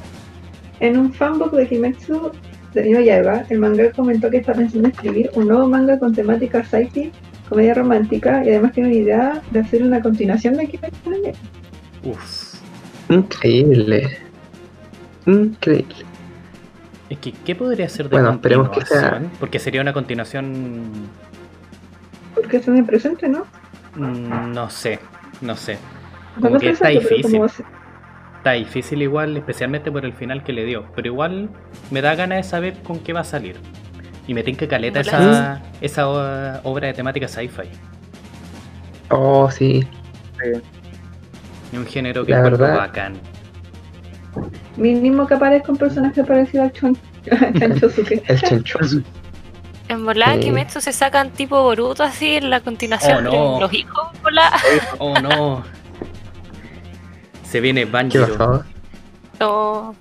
en 0.81 0.99
un 0.99 1.13
fanbook 1.13 1.53
de 1.55 1.67
Kimetsu 1.69 2.31
de 2.75 2.83
Nino 2.85 3.01
Yaiba, 3.01 3.45
el 3.49 3.59
manga 3.59 3.91
comentó 3.93 4.31
que 4.31 4.39
está 4.39 4.53
pensando 4.53 4.89
en 4.89 4.95
escribir 4.95 5.31
un 5.35 5.49
nuevo 5.49 5.67
manga 5.67 5.99
con 5.99 6.15
temática 6.15 6.63
psyche, 6.65 7.11
comedia 7.49 7.75
romántica 7.75 8.45
y 8.45 8.51
además 8.51 8.73
tiene 8.73 8.91
una 8.91 8.99
idea 8.99 9.43
de 9.51 9.61
hacer 9.61 9.83
una 9.83 10.01
continuación 10.03 10.57
de 10.57 10.69
Kimetsu. 10.69 11.11
Uf. 12.05 12.52
Increíble. 13.09 14.19
Increíble. 15.27 15.95
Es 17.11 17.19
que, 17.19 17.33
¿qué 17.33 17.55
podría 17.55 17.89
ser 17.89 18.09
de 18.09 18.17
Bueno, 18.17 18.33
esperemos 18.33 18.71
que 18.71 18.85
sea- 18.87 19.01
continuación? 19.11 19.31
Porque 19.39 19.59
sería 19.59 19.81
una 19.83 19.93
continuación. 19.93 20.91
Porque 22.35 22.57
es 22.57 22.69
en 22.69 22.79
el 22.79 22.85
presente, 22.87 23.29
¿no? 23.29 23.45
mm, 23.97 24.53
No 24.53 24.71
sé, 24.71 24.99
no 25.43 25.55
sé. 25.57 25.79
No 26.37 26.43
Como 26.49 26.59
que 26.59 26.71
está 26.71 26.89
difícil. 26.89 27.43
Está 28.39 28.53
difícil 28.53 29.03
igual, 29.03 29.37
especialmente 29.37 29.93
por 29.93 30.05
el 30.05 30.15
final 30.15 30.43
que 30.43 30.53
le 30.53 30.65
dio. 30.65 30.87
Pero 30.97 31.09
igual 31.09 31.51
me 31.91 32.01
da 32.01 32.15
ganas 32.15 32.39
de 32.39 32.43
saber 32.45 32.83
con 32.83 32.99
qué 32.99 33.13
va 33.13 33.21
a 33.21 33.25
salir. 33.25 33.57
Y 34.27 34.35
me 34.35 34.43
tinca 34.43 34.67
caleta 34.67 35.01
esa, 35.01 35.63
esa 35.81 36.09
obra 36.09 36.87
de 36.89 36.95
temática 36.95 37.29
sci-fi. 37.29 37.69
Oh, 39.11 39.51
sí. 39.51 39.87
Sí. 40.43 40.61
Es 41.73 41.79
un 41.79 41.87
género 41.87 42.25
que 42.25 42.33
La 42.33 42.43
verdad. 42.43 42.77
bacán. 42.77 43.15
Mínimo 44.77 45.27
que 45.27 45.35
aparezca 45.35 45.73
un 45.73 45.79
personaje 45.79 46.23
parecido 46.25 46.63
al 46.65 46.73
Chon 46.73 46.97
Chanchosuke. 47.59 48.23
El 48.29 48.41
chenchoso. 48.41 49.01
En 49.89 50.05
volada 50.05 50.35
Sí. 50.35 50.41
Kimetsu 50.41 50.81
se 50.81 50.93
sacan 50.93 51.31
tipo 51.31 51.63
Boruto 51.63 52.03
así 52.03 52.37
en 52.37 52.49
la 52.51 52.61
continuación. 52.61 53.27
Oh, 53.27 53.55
no. 53.57 53.61
Los 53.61 53.73
hijos, 53.75 54.09
volá. 54.23 54.51
Oh 54.99 55.19
no. 55.21 55.63
Se 57.45 57.61
viene 57.61 57.85
¿Qué 57.85 57.91
Banjiro. 57.91 58.27
pasó? 58.39 58.65
No, 59.41 59.95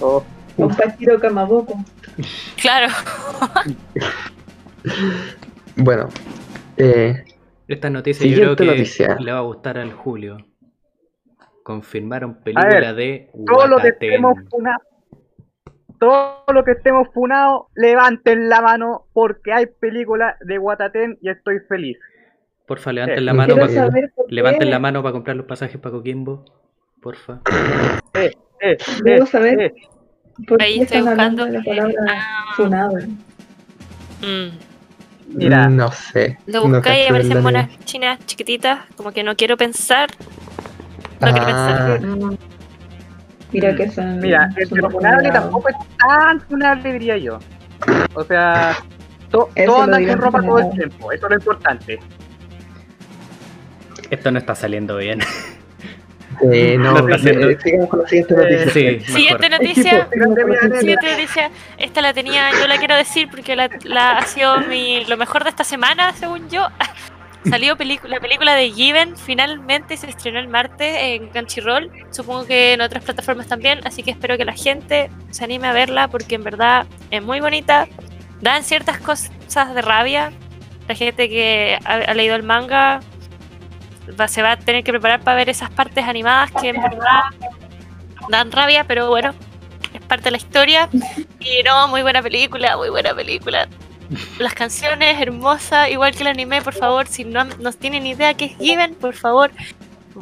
Oh, 0.00 0.24
Un 0.56 0.68
Pachiro 0.74 1.18
Kamaboko. 1.20 1.78
claro. 2.60 2.92
Bueno, 5.76 6.08
eh, 6.76 7.24
Esta 7.68 7.90
noticia 7.90 8.26
yo 8.26 8.36
creo 8.36 8.56
que 8.56 8.64
noticia. 8.64 9.16
le 9.20 9.32
va 9.32 9.38
a 9.38 9.42
gustar 9.42 9.78
al 9.78 9.92
Julio. 9.92 10.38
Confirmaron 11.66 12.36
película 12.44 12.94
de 12.94 13.28
todo 13.44 13.66
lo 13.66 13.78
que 13.78 13.88
estemos 13.88 14.38
funados, 14.48 14.82
todo 15.98 16.44
lo 16.54 16.62
que 16.64 16.70
estemos 16.70 17.08
funados, 17.12 17.62
levanten 17.74 18.48
la 18.48 18.60
mano 18.60 19.06
porque 19.12 19.52
hay 19.52 19.66
película 19.66 20.36
de 20.42 20.58
Guataten 20.58 21.18
y 21.20 21.28
estoy 21.28 21.58
feliz. 21.68 21.98
Porfa, 22.68 22.92
levanten 22.92 23.18
Eh, 23.18 23.22
la 23.22 23.34
mano 23.34 23.56
para 23.56 23.90
levanten 24.28 24.70
la 24.70 24.78
mano 24.78 25.02
para 25.02 25.12
comprar 25.12 25.34
los 25.36 25.46
pasajes 25.46 25.80
para 25.80 25.90
Coquimbo. 25.96 26.44
Porfa. 27.02 27.40
Eh, 28.14 28.30
eh, 28.60 28.76
Debo 29.02 29.24
eh, 29.24 29.26
saber 29.26 29.60
eh. 29.60 29.74
por 30.46 30.62
Ahí 30.62 30.76
qué 30.76 30.82
estoy 30.84 30.98
están 30.98 31.08
hablando 31.08 31.46
buscando. 31.46 31.68
de 31.68 31.74
la 31.76 31.82
palabra 31.90 32.12
Ah, 32.14 32.44
funado. 32.54 32.96
mm. 34.20 34.58
Mira. 35.34 35.68
no 35.68 35.90
sé. 35.90 36.38
Lo 36.46 36.68
no 36.68 36.74
buscáis 36.76 37.06
y 37.06 37.08
aparecen 37.08 37.42
monas 37.42 37.76
chinas 37.80 38.24
chiquititas. 38.26 38.86
Como 38.96 39.10
que 39.10 39.24
no 39.24 39.34
quiero 39.34 39.56
pensar. 39.56 40.10
No 41.20 41.30
quiero 41.32 41.46
pensar. 41.46 42.00
Ah, 42.04 42.30
Mira 43.52 43.74
que 43.76 43.90
son. 43.90 44.18
Mira, 44.18 44.50
el 44.56 44.68
funable 44.68 45.30
tampoco 45.30 45.68
es 45.68 45.76
tan 45.98 46.40
funable, 46.42 46.92
diría 46.92 47.16
yo. 47.16 47.38
O 48.14 48.24
sea, 48.24 48.76
to- 49.30 49.48
todos 49.54 49.66
lo 49.68 49.82
andan 49.96 50.06
con 50.06 50.18
ropa 50.18 50.42
todo 50.42 50.58
el 50.58 50.70
tiempo, 50.70 51.12
eso 51.12 51.26
es 51.26 51.30
lo 51.30 51.36
importante. 51.36 51.98
Esto 54.10 54.30
no 54.30 54.38
está 54.38 54.54
saliendo 54.54 54.96
bien. 54.96 55.20
eh, 56.52 56.76
no, 56.78 56.98
Lo 57.00 57.14
haciendo. 57.14 57.48
eh, 57.50 57.58
sigamos 57.62 57.88
con 57.88 58.02
la 58.02 58.08
siguiente 58.08 58.34
Eh, 58.34 58.36
noticia. 58.36 58.72
Sí. 58.72 59.00
Siguiente 59.12 59.48
noticia. 59.48 60.08
Siguiente 60.80 61.10
noticia. 61.10 61.50
Esta 61.78 62.00
la 62.02 62.12
tenía, 62.12 62.50
yo 62.60 62.66
la 62.66 62.76
quiero 62.78 62.96
decir 62.96 63.28
porque 63.30 63.56
la, 63.56 63.70
la- 63.84 64.18
ha 64.18 64.22
sido 64.22 64.60
mi, 64.62 65.04
lo 65.06 65.16
mejor 65.16 65.44
de 65.44 65.50
esta 65.50 65.64
semana, 65.64 66.12
según 66.12 66.48
yo. 66.50 66.66
Salió 67.48 67.76
la 68.04 68.20
película 68.20 68.54
de 68.54 68.70
Given, 68.70 69.16
finalmente 69.16 69.96
se 69.96 70.08
estrenó 70.08 70.38
el 70.38 70.48
martes 70.48 70.96
en 70.98 71.28
Crunchyroll, 71.28 71.90
supongo 72.10 72.46
que 72.46 72.72
en 72.72 72.80
otras 72.80 73.04
plataformas 73.04 73.46
también, 73.46 73.80
así 73.84 74.02
que 74.02 74.10
espero 74.10 74.36
que 74.36 74.44
la 74.44 74.54
gente 74.54 75.10
se 75.30 75.44
anime 75.44 75.68
a 75.68 75.72
verla 75.72 76.08
porque 76.08 76.34
en 76.34 76.44
verdad 76.44 76.86
es 77.10 77.22
muy 77.22 77.40
bonita, 77.40 77.88
dan 78.40 78.64
ciertas 78.64 78.98
cosas 78.98 79.74
de 79.74 79.82
rabia, 79.82 80.32
la 80.88 80.94
gente 80.94 81.28
que 81.28 81.78
ha, 81.84 82.14
leído 82.14 82.36
el 82.36 82.42
manga 82.42 83.00
se 84.28 84.42
va 84.42 84.52
a 84.52 84.56
tener 84.56 84.84
que 84.84 84.92
preparar 84.92 85.20
para 85.20 85.36
ver 85.36 85.48
esas 85.48 85.70
partes 85.70 86.04
animadas 86.04 86.50
que 86.52 86.68
en 86.68 86.80
verdad 86.80 87.22
dan 88.28 88.52
rabia, 88.52 88.84
pero 88.84 89.08
bueno, 89.08 89.34
parte 90.06 90.24
de 90.24 90.30
la 90.32 90.36
historia. 90.36 90.88
Y 91.40 91.62
no, 91.64 91.88
muy 91.88 92.02
buena 92.02 92.22
película, 92.22 92.76
muy 92.76 92.90
buena 92.90 93.14
película. 93.14 93.68
Las 94.38 94.54
canciones, 94.54 95.20
hermosas, 95.20 95.90
igual 95.90 96.14
que 96.14 96.22
el 96.22 96.28
anime, 96.28 96.62
por 96.62 96.74
favor, 96.74 97.06
si 97.06 97.24
no, 97.24 97.44
no 97.44 97.72
tienen 97.72 98.06
idea 98.06 98.34
qué 98.34 98.46
es 98.46 98.56
Given, 98.58 98.94
por 98.94 99.14
favor, 99.14 99.50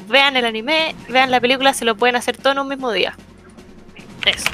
vean 0.09 0.37
el 0.37 0.45
anime, 0.45 0.95
vean 1.09 1.31
la 1.31 1.41
película, 1.41 1.75
se 1.75 1.85
lo 1.85 1.95
pueden 1.97 2.17
hacer 2.17 2.37
todo 2.37 2.53
en 2.53 2.59
un 2.61 2.69
mismo 2.69 2.91
día. 2.93 3.17
Eso. 4.25 4.51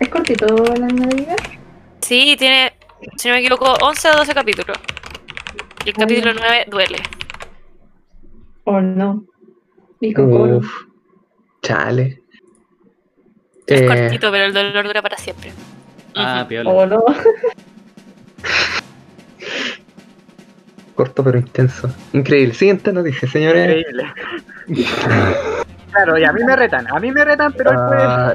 ¿Es 0.00 0.08
cortito 0.08 0.46
la 0.56 0.86
Navidad? 0.88 1.36
Sí, 2.00 2.34
tiene, 2.38 2.72
si 3.16 3.28
no 3.28 3.34
me 3.34 3.40
equivoco, 3.40 3.72
11 3.82 4.08
o 4.10 4.16
12 4.16 4.34
capítulos. 4.34 4.76
Y 5.84 5.90
el 5.90 5.94
capítulo 5.94 6.32
9 6.34 6.66
duele. 6.68 6.98
¿O 8.64 8.80
no? 8.80 9.24
Uf, 10.00 10.66
chale. 11.62 12.22
Es 13.66 13.80
Eh, 13.82 13.86
cortito, 13.86 14.30
pero 14.32 14.44
el 14.46 14.52
dolor 14.52 14.86
dura 14.86 15.02
para 15.02 15.16
siempre. 15.16 15.52
Ah, 16.14 16.44
piola. 16.48 16.70
¿O 16.70 16.86
no? 16.86 17.04
corto 20.94 21.24
pero 21.24 21.38
intenso. 21.38 21.88
Increíble. 22.12 22.54
Siguiente 22.54 22.92
noticia, 22.92 23.28
señores. 23.28 23.84
Increíble. 24.68 24.94
claro, 25.90 26.18
y 26.18 26.24
a 26.24 26.32
mí 26.32 26.44
me 26.44 26.54
retan, 26.54 26.86
a 26.88 27.00
mí 27.00 27.10
me 27.10 27.24
retan, 27.24 27.52
pero. 27.54 27.70
Ah, 27.72 28.34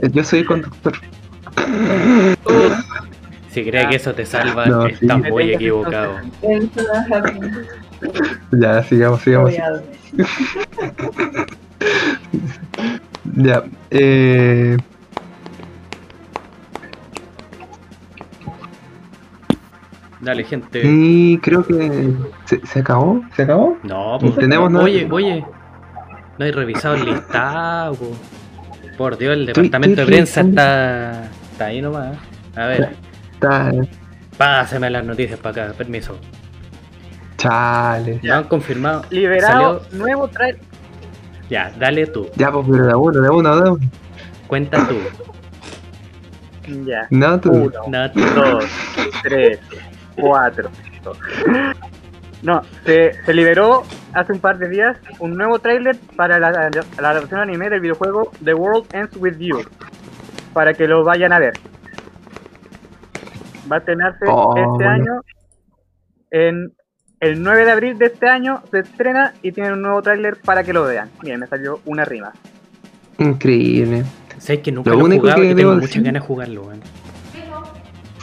yo 0.00 0.24
soy 0.24 0.44
conductor. 0.44 0.94
Si 3.50 3.64
crees 3.64 3.86
que 3.88 3.96
eso 3.96 4.14
te 4.14 4.26
salva, 4.26 4.66
No, 4.66 4.86
estás 4.86 5.22
sí. 5.22 5.30
muy 5.30 5.52
equivocado. 5.52 6.16
Ya, 8.52 8.82
sigamos, 8.82 9.22
sigamos. 9.22 9.54
Ya. 13.34 13.64
Eh, 13.90 14.76
Dale, 20.26 20.42
gente. 20.44 20.82
y 20.84 21.38
creo 21.38 21.64
que 21.64 22.12
se, 22.46 22.66
se 22.66 22.80
acabó. 22.80 23.22
¿Se 23.36 23.42
acabó? 23.42 23.76
No, 23.84 24.18
pues. 24.20 24.34
Tenemos 24.36 24.70
nada- 24.70 24.84
Oye, 24.84 25.06
oye. 25.10 25.44
No 26.38 26.44
hay 26.44 26.50
revisado 26.50 26.96
el 26.96 27.04
listado. 27.06 27.94
po. 27.94 28.10
Por 28.98 29.16
Dios, 29.18 29.34
el 29.34 29.48
Estoy- 29.48 29.64
departamento 29.64 30.00
de 30.00 30.06
prensa 30.06 30.40
está. 30.40 31.24
Está 31.52 31.64
ahí 31.66 31.80
nomás. 31.80 32.16
A 32.56 32.66
ver, 32.66 32.96
Está. 33.34 33.70
pásame 34.36 34.90
las 34.90 35.04
noticias 35.04 35.38
para 35.38 35.66
acá, 35.66 35.74
permiso. 35.78 36.18
Chale. 37.36 38.18
Ya 38.22 38.38
han 38.38 38.44
confirmado. 38.44 39.04
Liberado, 39.10 39.80
Salió- 39.84 39.98
nuevo 40.04 40.28
trailer. 40.28 40.60
Ya, 41.48 41.72
dale 41.78 42.06
tú. 42.06 42.26
Ya, 42.36 42.50
pues, 42.50 42.66
pero 42.70 42.86
de 42.86 42.94
uno, 42.94 43.20
de 43.20 43.30
uno, 43.30 43.56
de 43.60 43.70
uno. 43.70 43.90
Cuenta 44.48 44.86
tú. 44.88 44.96
Ya. 46.84 47.06
No, 47.10 47.38
tú. 47.40 47.52
Uno, 47.52 47.70
No, 47.88 48.10
tú. 48.10 48.20
dos, 48.34 48.64
tres, 49.22 49.60
cuatro. 50.16 50.70
No, 52.42 52.62
se, 52.84 53.12
se 53.24 53.34
liberó 53.34 53.82
hace 54.12 54.32
un 54.32 54.40
par 54.40 54.58
de 54.58 54.68
días 54.68 54.96
un 55.18 55.36
nuevo 55.36 55.58
tráiler 55.58 55.96
para 56.16 56.38
la, 56.38 56.50
la, 56.50 56.70
la 56.70 57.10
adaptación 57.10 57.40
anime 57.40 57.70
del 57.70 57.80
videojuego 57.80 58.30
The 58.44 58.54
World 58.54 58.86
Ends 58.94 59.16
With 59.16 59.38
You. 59.38 59.60
Para 60.52 60.74
que 60.74 60.86
lo 60.86 61.02
vayan 61.04 61.32
a 61.32 61.38
ver. 61.38 61.54
Va 63.70 63.76
a 63.76 63.78
estrenarse 63.80 64.24
Oh, 64.28 64.54
este 64.56 64.68
bueno. 64.68 64.90
año. 64.90 65.20
En 66.30 66.72
el 67.20 67.42
9 67.42 67.64
de 67.64 67.70
abril 67.72 67.98
de 67.98 68.06
este 68.06 68.28
año 68.28 68.62
se 68.70 68.80
estrena 68.80 69.32
y 69.42 69.52
tienen 69.52 69.72
un 69.74 69.82
nuevo 69.82 70.02
tráiler 70.02 70.36
para 70.44 70.62
que 70.62 70.72
lo 70.72 70.84
vean. 70.84 71.10
Bien, 71.22 71.40
me 71.40 71.46
salió 71.46 71.80
una 71.86 72.04
rima. 72.04 72.32
Increíble. 73.18 74.04
Sabes 74.38 74.60
que 74.62 74.70
nunca 74.70 74.90
Lo 74.90 74.96
lo, 74.96 75.02
he 75.02 75.04
único 75.06 75.22
jugado 75.22 75.40
que 75.42 75.50
y 75.50 75.54
tengo 75.54 75.74
muchas 75.74 76.02
ganas 76.02 76.22
de 76.22 76.26
jugarlo, 76.28 76.62
weón. 76.62 76.80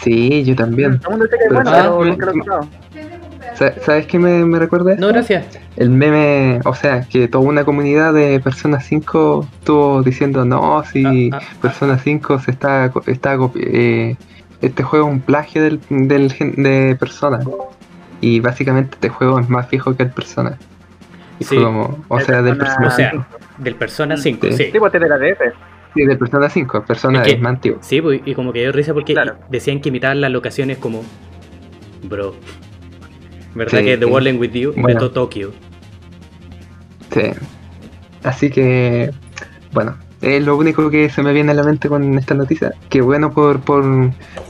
Sí, 0.04 0.44
yo 0.44 0.56
también. 0.56 1.00
¿sabes 1.02 1.30
pero 1.32 2.00
qué? 2.04 2.10
nunca 2.10 2.26
lo 2.26 2.32
he 2.32 2.40
jugado. 2.42 2.68
Sa- 3.56 3.74
¿Sabes 3.82 4.08
qué 4.08 4.18
me, 4.20 4.44
me 4.46 4.58
recuerda? 4.60 4.96
No, 4.98 5.08
gracias. 5.10 5.46
El 5.76 5.90
meme, 5.90 6.60
o 6.66 6.74
sea, 6.74 7.02
que 7.08 7.28
toda 7.28 7.44
una 7.46 7.64
comunidad 7.64 8.14
de 8.14 8.40
Persona 8.40 8.80
5 8.80 9.48
estuvo 9.60 10.02
diciendo, 10.02 10.44
no, 10.46 10.84
si 10.84 11.30
Ah, 11.32 11.38
ah, 11.38 11.40
ah. 11.42 11.56
Persona 11.62 11.98
5 12.00 12.40
se 12.40 12.52
está, 12.52 12.90
co- 12.92 13.04
está 13.06 13.38
eh, 13.56 14.16
este 14.62 14.84
juego 14.84 15.08
es 15.08 15.14
un 15.14 15.22
plagio 15.22 15.62
del, 15.64 15.80
del 15.90 16.32
gen- 16.34 16.56
de 16.64 16.96
Persona. 17.00 17.40
Y 18.22 18.40
básicamente 18.40 18.96
este 18.96 19.10
juego 19.10 19.40
es 19.40 19.50
más 19.50 19.70
viejo 19.70 19.96
que 19.96 20.04
el 20.04 20.10
Persona. 20.12 20.58
Y 21.40 21.44
Sí. 21.44 21.56
fue 21.56 21.64
como, 21.66 22.04
o 22.08 22.20
El 22.20 22.26
sea, 22.26 22.42
del 22.42 22.58
Persona- 22.58 22.78
Persona, 22.80 22.88
O 22.88 22.92
sea, 22.98 23.12
5. 23.12 23.26
del 23.60 23.76
Persona 23.76 24.18
5, 24.18 24.48
Sí. 24.48 24.54
sí. 24.58 24.70
Sí, 24.72 24.80
pues 24.80 24.92
de 24.94 25.00
la 25.00 25.18
DS. 25.18 25.54
Sí, 25.94 26.06
del 26.06 26.18
Persona 26.18 26.50
5, 26.50 26.86
Persona 26.86 27.22
Es 27.22 27.28
es, 27.28 27.34
que- 27.36 27.40
más 27.42 27.54
antiguo. 27.54 27.80
Sí, 27.82 28.02
pues, 28.02 28.22
y 28.26 28.34
como 28.34 28.52
que 28.54 28.60
dio 28.62 28.72
risa 28.72 28.94
porque 28.94 29.14
Claro. 29.14 29.36
decían 29.50 29.80
que 29.82 29.90
imitaban 29.90 30.22
las 30.22 30.32
locaciones 30.32 30.78
como. 30.78 31.04
Bro. 32.04 32.36
¿Verdad 33.56 33.80
Sí, 33.80 33.86
que 33.86 33.98
The 33.98 34.06
sí. 34.06 34.12
World 34.12 34.40
With 34.40 34.52
You 34.54 34.72
Bueno. 34.74 34.88
vetó 34.88 35.12
Tokio? 35.12 35.52
Sí. 37.12 37.22
Así 38.24 38.50
que, 38.50 39.12
bueno, 39.74 39.96
es 40.22 40.44
lo 40.44 40.58
único 40.58 40.90
que 40.90 41.10
se 41.10 41.22
me 41.22 41.34
viene 41.34 41.52
a 41.52 41.56
la 41.56 41.64
mente 41.64 41.88
con 41.90 42.18
esta 42.18 42.34
noticia. 42.34 42.74
Que 42.90 43.02
bueno 43.02 43.32
por, 43.32 43.60
por, 43.62 43.84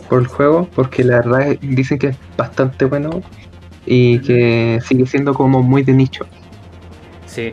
por 0.09 0.21
el 0.21 0.27
juego, 0.27 0.69
porque 0.75 1.03
la 1.03 1.17
verdad 1.17 1.51
es- 1.51 1.59
dicen 1.61 1.99
que 1.99 2.07
es 2.07 2.17
bastante 2.37 2.85
bueno 2.85 3.21
y 3.85 4.19
que 4.19 4.79
sigue 4.85 5.05
siendo 5.05 5.33
como 5.33 5.61
muy 5.61 5.83
de 5.83 5.93
nicho. 5.93 6.25
Sí. 7.25 7.51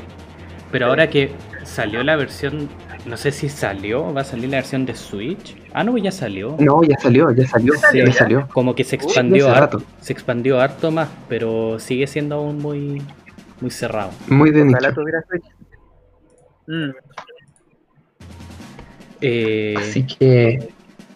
Pero 0.71 0.87
ahora 0.87 1.11
que 1.11 1.33
salió 1.65 2.03
la 2.05 2.15
versión. 2.17 2.69
No 3.11 3.17
sé 3.17 3.33
si 3.33 3.49
salió, 3.49 4.15
va 4.15 4.21
a 4.21 4.25
salir 4.25 4.49
la 4.51 4.59
versión 4.59 4.87
de 4.87 4.95
Switch. 4.95 5.57
Ah, 5.73 5.83
no, 5.83 5.99
ya 5.99 6.13
salió. 6.13 6.55
No, 6.61 6.85
ya 6.85 6.97
salió, 6.97 7.33
ya 7.33 7.45
salió, 7.45 7.75
ya 7.93 8.13
salió. 8.13 8.47
Como 8.53 8.77
que 8.77 8.85
se 8.85 8.95
expandió 8.95 9.51
harto. 9.51 9.83
Se 10.01 10.13
expandió 10.13 10.61
harto 10.61 10.93
más, 10.93 11.09
pero 11.29 11.81
sigue 11.81 12.07
siendo 12.07 12.37
aún 12.37 12.59
muy. 12.59 13.03
Muy 13.61 13.71
cerrado. 13.73 14.13
Muy 14.29 14.53
de 14.53 14.63
Ojalá 14.63 14.91
nicho. 14.91 15.01
tuviera 15.01 15.23
Switch. 15.29 15.43
Mm. 16.69 16.91
Eh, 19.23 19.75
Así 19.77 20.07
que, 20.07 20.69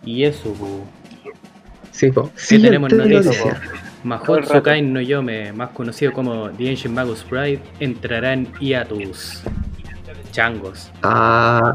y 0.05 0.25
eso, 0.25 0.53
bu. 0.53 0.85
sí, 1.93 2.11
po. 2.11 2.29
¿Qué 2.49 2.59
tenemos 2.59 2.93
noticias? 2.93 3.39
rato. 4.05 4.41
Tsukai 4.41 4.83
no 4.83 5.01
Yome, 5.01 5.53
más 5.53 5.71
conocido 5.71 6.13
como 6.13 6.51
The 6.51 6.71
Ancient 6.71 6.93
Magus 6.95 7.23
Pride, 7.23 7.61
entrará 7.79 8.33
en 8.33 8.53
Hiatus. 8.59 9.45
Changos. 10.35 10.91
Ah, 11.05 11.73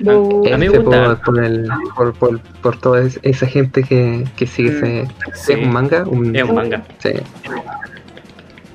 Bu. 0.00 0.42
A 0.52 0.56
mí 0.58 0.58
me 0.58 0.66
este 0.66 0.78
gusta. 0.78 1.04
por, 1.04 1.20
por, 1.20 1.44
el, 1.44 1.68
por, 1.96 2.12
por, 2.14 2.40
por 2.40 2.76
toda 2.80 3.02
es- 3.02 3.20
esa 3.22 3.46
gente 3.46 3.84
que, 3.84 4.24
que 4.36 4.46
sigue 4.46 4.70
Mm. 4.72 4.76
ese. 4.84 5.06
Sí, 5.34 5.52
¿Es 5.52 5.58
un 5.60 5.72
manga? 5.72 6.02
Un, 6.04 6.34
es 6.34 6.42
un 6.42 6.54
manga. 6.56 6.82
Sí. 6.98 7.10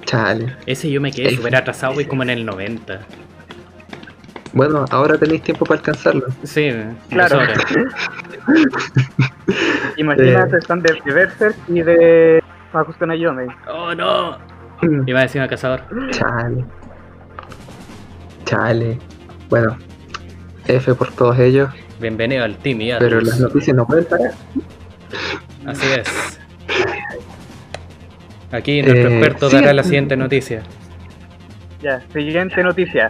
Chale. 0.05 0.55
Ese 0.65 0.89
yo 0.89 1.01
me 1.01 1.11
quedé 1.11 1.35
súper 1.35 1.55
atrasado, 1.57 1.93
voy 1.93 2.05
como 2.05 2.23
en 2.23 2.29
el 2.29 2.45
90. 2.45 3.01
Bueno, 4.53 4.85
ahora 4.89 5.17
tenéis 5.17 5.43
tiempo 5.43 5.65
para 5.65 5.79
alcanzarlo. 5.79 6.25
Sí, 6.43 6.71
Claro. 7.09 7.39
Imagínate, 9.97 10.57
están 10.57 10.81
de 10.81 10.97
de 11.05 11.11
Berserk 11.13 11.55
y 11.67 11.81
de 11.81 12.41
no 13.01 13.13
Yome. 13.13 13.47
¡Oh 13.69 13.93
no! 13.93 14.37
Mm. 14.81 15.07
Iba 15.07 15.19
a 15.19 15.23
decir 15.23 15.41
una 15.41 15.49
cazador. 15.49 15.81
Chale. 16.11 16.63
Chale. 18.53 18.97
Bueno, 19.47 19.77
F 20.67 20.95
por 20.95 21.11
todos 21.11 21.37
ellos, 21.37 21.69
Bienvenido 21.99 22.43
al 22.43 22.57
Team 22.57 22.79
pero 22.97 23.17
Hiatus. 23.19 23.27
las 23.29 23.39
noticias 23.41 23.75
no 23.75 23.85
pueden 23.85 24.05
parar. 24.05 24.31
Así 25.67 25.85
es. 25.99 26.39
Aquí 28.51 28.81
nuestro 28.81 29.09
Eh, 29.09 29.17
experto 29.17 29.49
sí. 29.51 29.55
dará 29.57 29.73
la 29.73 29.83
siguiente 29.83 30.15
noticia. 30.17 30.63
Ya, 31.83 32.01
siguiente 32.11 32.63
noticia. 32.63 33.09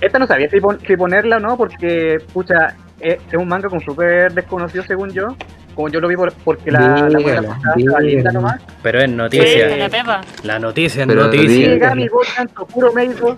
Esta 0.00 0.18
no 0.18 0.26
sabía 0.26 0.48
si, 0.48 0.58
pon- 0.58 0.78
si 0.86 0.96
ponerla 0.96 1.36
o 1.36 1.40
no, 1.40 1.56
porque, 1.58 2.18
pucha, 2.32 2.74
es, 3.00 3.18
es 3.30 3.34
un 3.34 3.46
manga 3.48 3.68
como 3.68 3.82
súper 3.82 4.32
desconocido 4.32 4.84
según 4.84 5.10
yo. 5.10 5.36
Como 5.74 5.90
yo 5.90 6.00
lo 6.00 6.08
vi 6.08 6.16
por- 6.16 6.32
porque 6.32 6.70
la, 6.70 6.80
la 6.80 7.18
buena 7.18 7.18
Dígala, 7.18 7.48
portada 7.48 7.74
estaba 7.76 8.00
linda 8.00 8.30
dígala. 8.30 8.32
nomás. 8.32 8.60
Pero 8.82 8.98
es 9.00 9.04
Sí, 9.10 9.16
noticia. 9.16 9.76
la 9.76 9.88
Pepa. 9.90 10.20
La 10.44 10.58
noticia 10.58 11.02
es 11.02 11.08
Pero 11.08 11.24
noticia. 11.24 11.78
Bochan 12.10 12.48
Tokuro 12.48 12.92
Meido 12.94 13.36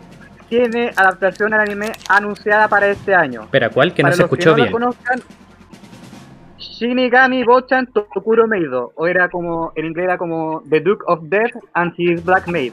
tiene 0.51 0.91
adaptación 0.97 1.55
al 1.55 1.61
anime 1.61 1.93
anunciada 2.09 2.69
para 2.69 2.89
este 2.89 3.15
año. 3.15 3.45
Espera, 3.45 3.71
¿cuál? 3.71 3.95
Que 3.95 4.03
no 4.03 4.07
para 4.09 4.17
se 4.17 4.23
los 4.23 4.31
escuchó 4.33 4.51
no 4.51 4.57
la 4.59 4.65
bien. 4.65 4.73
conozcan, 4.73 5.21
Shinigami 6.59 7.45
Bochan 7.45 7.87
Tokuro 7.87 8.47
Meido, 8.47 8.93
o 8.97 9.07
era 9.07 9.29
como, 9.31 9.73
en 9.77 9.87
inglés 9.87 10.05
era 10.05 10.19
como 10.19 10.63
The 10.69 10.81
Duke 10.81 11.05
of 11.07 11.21
Death 11.23 11.53
and 11.75 11.93
His 11.97 12.23
Black 12.25 12.47
Maid, 12.49 12.73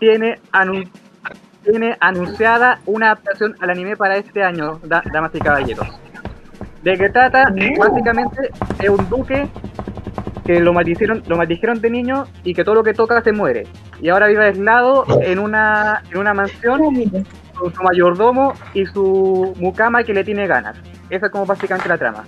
tiene, 0.00 0.40
anu- 0.52 0.88
tiene 1.64 1.96
anunciada 2.00 2.80
una 2.86 3.06
adaptación 3.12 3.54
al 3.60 3.70
anime 3.70 3.96
para 3.96 4.16
este 4.16 4.42
año, 4.42 4.80
da- 4.84 5.02
damas 5.12 5.30
y 5.34 5.38
caballeros. 5.38 5.86
¿De 6.82 6.96
qué 6.96 7.08
trata? 7.10 7.52
Básicamente 7.78 8.50
es 8.80 8.88
un 8.88 9.08
duque 9.08 9.46
que 10.48 10.60
lo 10.60 10.72
maldicieron, 10.72 11.22
lo 11.26 11.36
maldijeron 11.36 11.78
de 11.82 11.90
niño 11.90 12.26
y 12.42 12.54
que 12.54 12.64
todo 12.64 12.76
lo 12.76 12.82
que 12.82 12.94
toca 12.94 13.20
se 13.20 13.32
muere. 13.32 13.66
Y 14.00 14.08
ahora 14.08 14.28
vive 14.28 14.46
aislado 14.46 15.04
en 15.20 15.38
una, 15.38 16.02
en 16.10 16.16
una 16.16 16.32
mansión 16.32 16.80
con 17.54 17.74
su 17.74 17.82
mayordomo 17.82 18.54
y 18.72 18.86
su 18.86 19.54
mucama 19.58 20.04
que 20.04 20.14
le 20.14 20.24
tiene 20.24 20.46
ganas. 20.46 20.78
esa 21.10 21.26
es 21.26 21.32
como 21.32 21.44
básicamente 21.44 21.86
la 21.90 21.98
trama. 21.98 22.24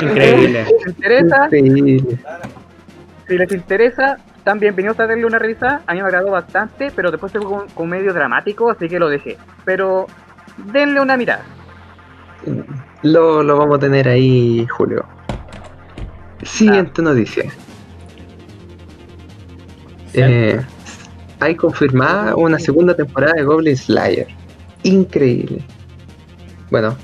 Increíble. 0.00 0.66
Si 0.66 0.72
les 0.72 0.86
interesa, 0.88 1.44
Increíble. 1.44 2.18
si 3.28 3.38
les 3.38 3.52
interesa, 3.52 4.18
están 4.36 4.58
bienvenidos 4.58 4.98
a 4.98 5.06
darle 5.06 5.24
una 5.24 5.38
revisada. 5.38 5.82
A 5.86 5.94
mí 5.94 6.00
me 6.00 6.06
agradó 6.06 6.32
bastante, 6.32 6.90
pero 6.90 7.12
después 7.12 7.30
se 7.30 7.38
fue 7.38 7.46
como, 7.46 7.66
como 7.72 7.86
medio 7.86 8.12
dramático, 8.12 8.68
así 8.68 8.88
que 8.88 8.98
lo 8.98 9.08
dejé. 9.08 9.38
Pero 9.64 10.08
denle 10.72 11.00
una 11.00 11.16
mirada. 11.16 11.44
Lo, 13.02 13.44
lo 13.44 13.58
vamos 13.58 13.76
a 13.76 13.80
tener 13.80 14.08
ahí, 14.08 14.66
Julio. 14.66 15.04
Siguiente 16.42 17.02
noticia. 17.02 17.50
Eh, 20.14 20.60
hay 21.40 21.54
confirmada 21.54 22.36
una 22.36 22.58
segunda 22.58 22.94
temporada 22.94 23.34
de 23.34 23.44
Goblin 23.44 23.76
Slayer. 23.76 24.26
Increíble. 24.82 25.64
Bueno, 26.70 26.96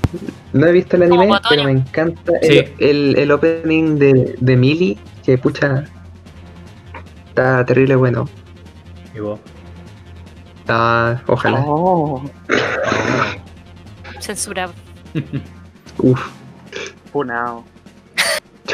no 0.53 0.65
he 0.67 0.71
visto 0.71 0.95
el 0.95 1.03
anime, 1.03 1.29
pero 1.49 1.63
me 1.63 1.71
encanta 1.71 2.33
el, 2.41 2.65
Sí. 2.65 2.73
el, 2.79 3.15
el 3.17 3.31
opening 3.31 3.97
de, 3.97 4.35
de 4.39 4.55
Mili, 4.57 4.97
que 5.23 5.37
pucha. 5.37 5.85
Está 7.29 7.65
terrible 7.65 7.95
bueno. 7.95 8.27
Y 9.15 9.19
vos. 9.19 9.39
Está, 10.59 11.23
ojalá. 11.27 11.63
Oh, 11.65 12.23
Censurado. 14.19 14.73
Uf, 15.99 16.19
funao. 17.11 17.63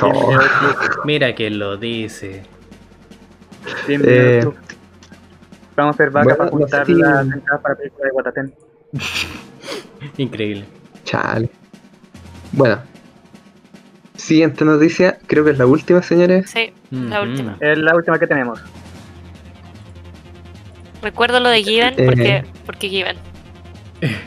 Mira 1.06 1.34
quién 1.36 1.60
lo 1.60 1.78
dice. 1.78 2.44
Eh. 3.88 4.44
Vamos 5.76 5.94
a 5.94 5.96
hacer 5.96 6.10
vaca 6.12 6.36
bueno, 6.36 6.38
para 6.38 6.50
no 6.52 6.58
sé 6.58 6.62
juntar 6.64 6.86
si- 6.86 6.94
las 6.96 7.26
entradas 7.26 7.62
para 7.62 7.74
la 7.74 7.78
película 7.80 8.06
de 8.06 8.12
Guatatén. 8.12 8.54
Increíble. 10.18 10.66
Chale. 11.04 11.50
Bueno. 12.52 12.80
Siguiente 14.16 14.64
noticia, 14.66 15.20
creo 15.28 15.44
que 15.44 15.52
es 15.52 15.58
la 15.58 15.66
última, 15.66 16.02
señores. 16.02 16.50
Sí, 16.50 16.74
la 16.90 17.22
última. 17.22 17.58
Es 17.60 17.78
la 17.78 17.96
última 17.96 18.18
que 18.18 18.26
tenemos. 18.28 18.60
Recuerdo 21.02 21.40
lo 21.40 21.50
de 21.50 21.62
Given 21.64 21.94
Eh. 21.98 22.06
porque, 22.06 22.46
porque 22.66 22.90
Given. 22.90 23.18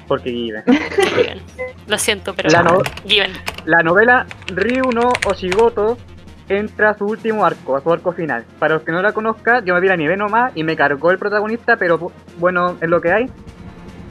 Porque 0.06 0.30
Given. 0.30 0.64
Given. 0.66 1.42
Lo 1.86 1.98
siento, 1.98 2.34
pero 2.34 2.48
La 2.50 2.62
no- 2.62 2.80
Given. 3.06 3.32
La 3.66 3.82
novela 3.82 4.26
Ryu 4.48 4.90
no 4.92 5.12
Oshigoto 5.26 5.98
entra 6.48 6.90
a 6.90 6.94
su 6.94 7.04
último 7.04 7.44
arco, 7.44 7.76
a 7.76 7.82
su 7.82 7.92
arco 7.92 8.12
final. 8.12 8.44
Para 8.58 8.74
los 8.74 8.82
que 8.82 8.92
no 8.92 9.02
la 9.02 9.12
conozcan, 9.12 9.64
yo 9.64 9.74
me 9.74 9.80
vi 9.80 9.88
la 9.88 9.96
nivel 9.96 10.18
nomás 10.18 10.52
y 10.54 10.64
me 10.64 10.76
cargó 10.76 11.10
el 11.10 11.18
protagonista, 11.18 11.76
pero 11.76 11.98
bu- 12.00 12.12
bueno, 12.38 12.76
es 12.80 12.88
lo 12.88 13.00
que 13.00 13.12
hay. 13.12 13.30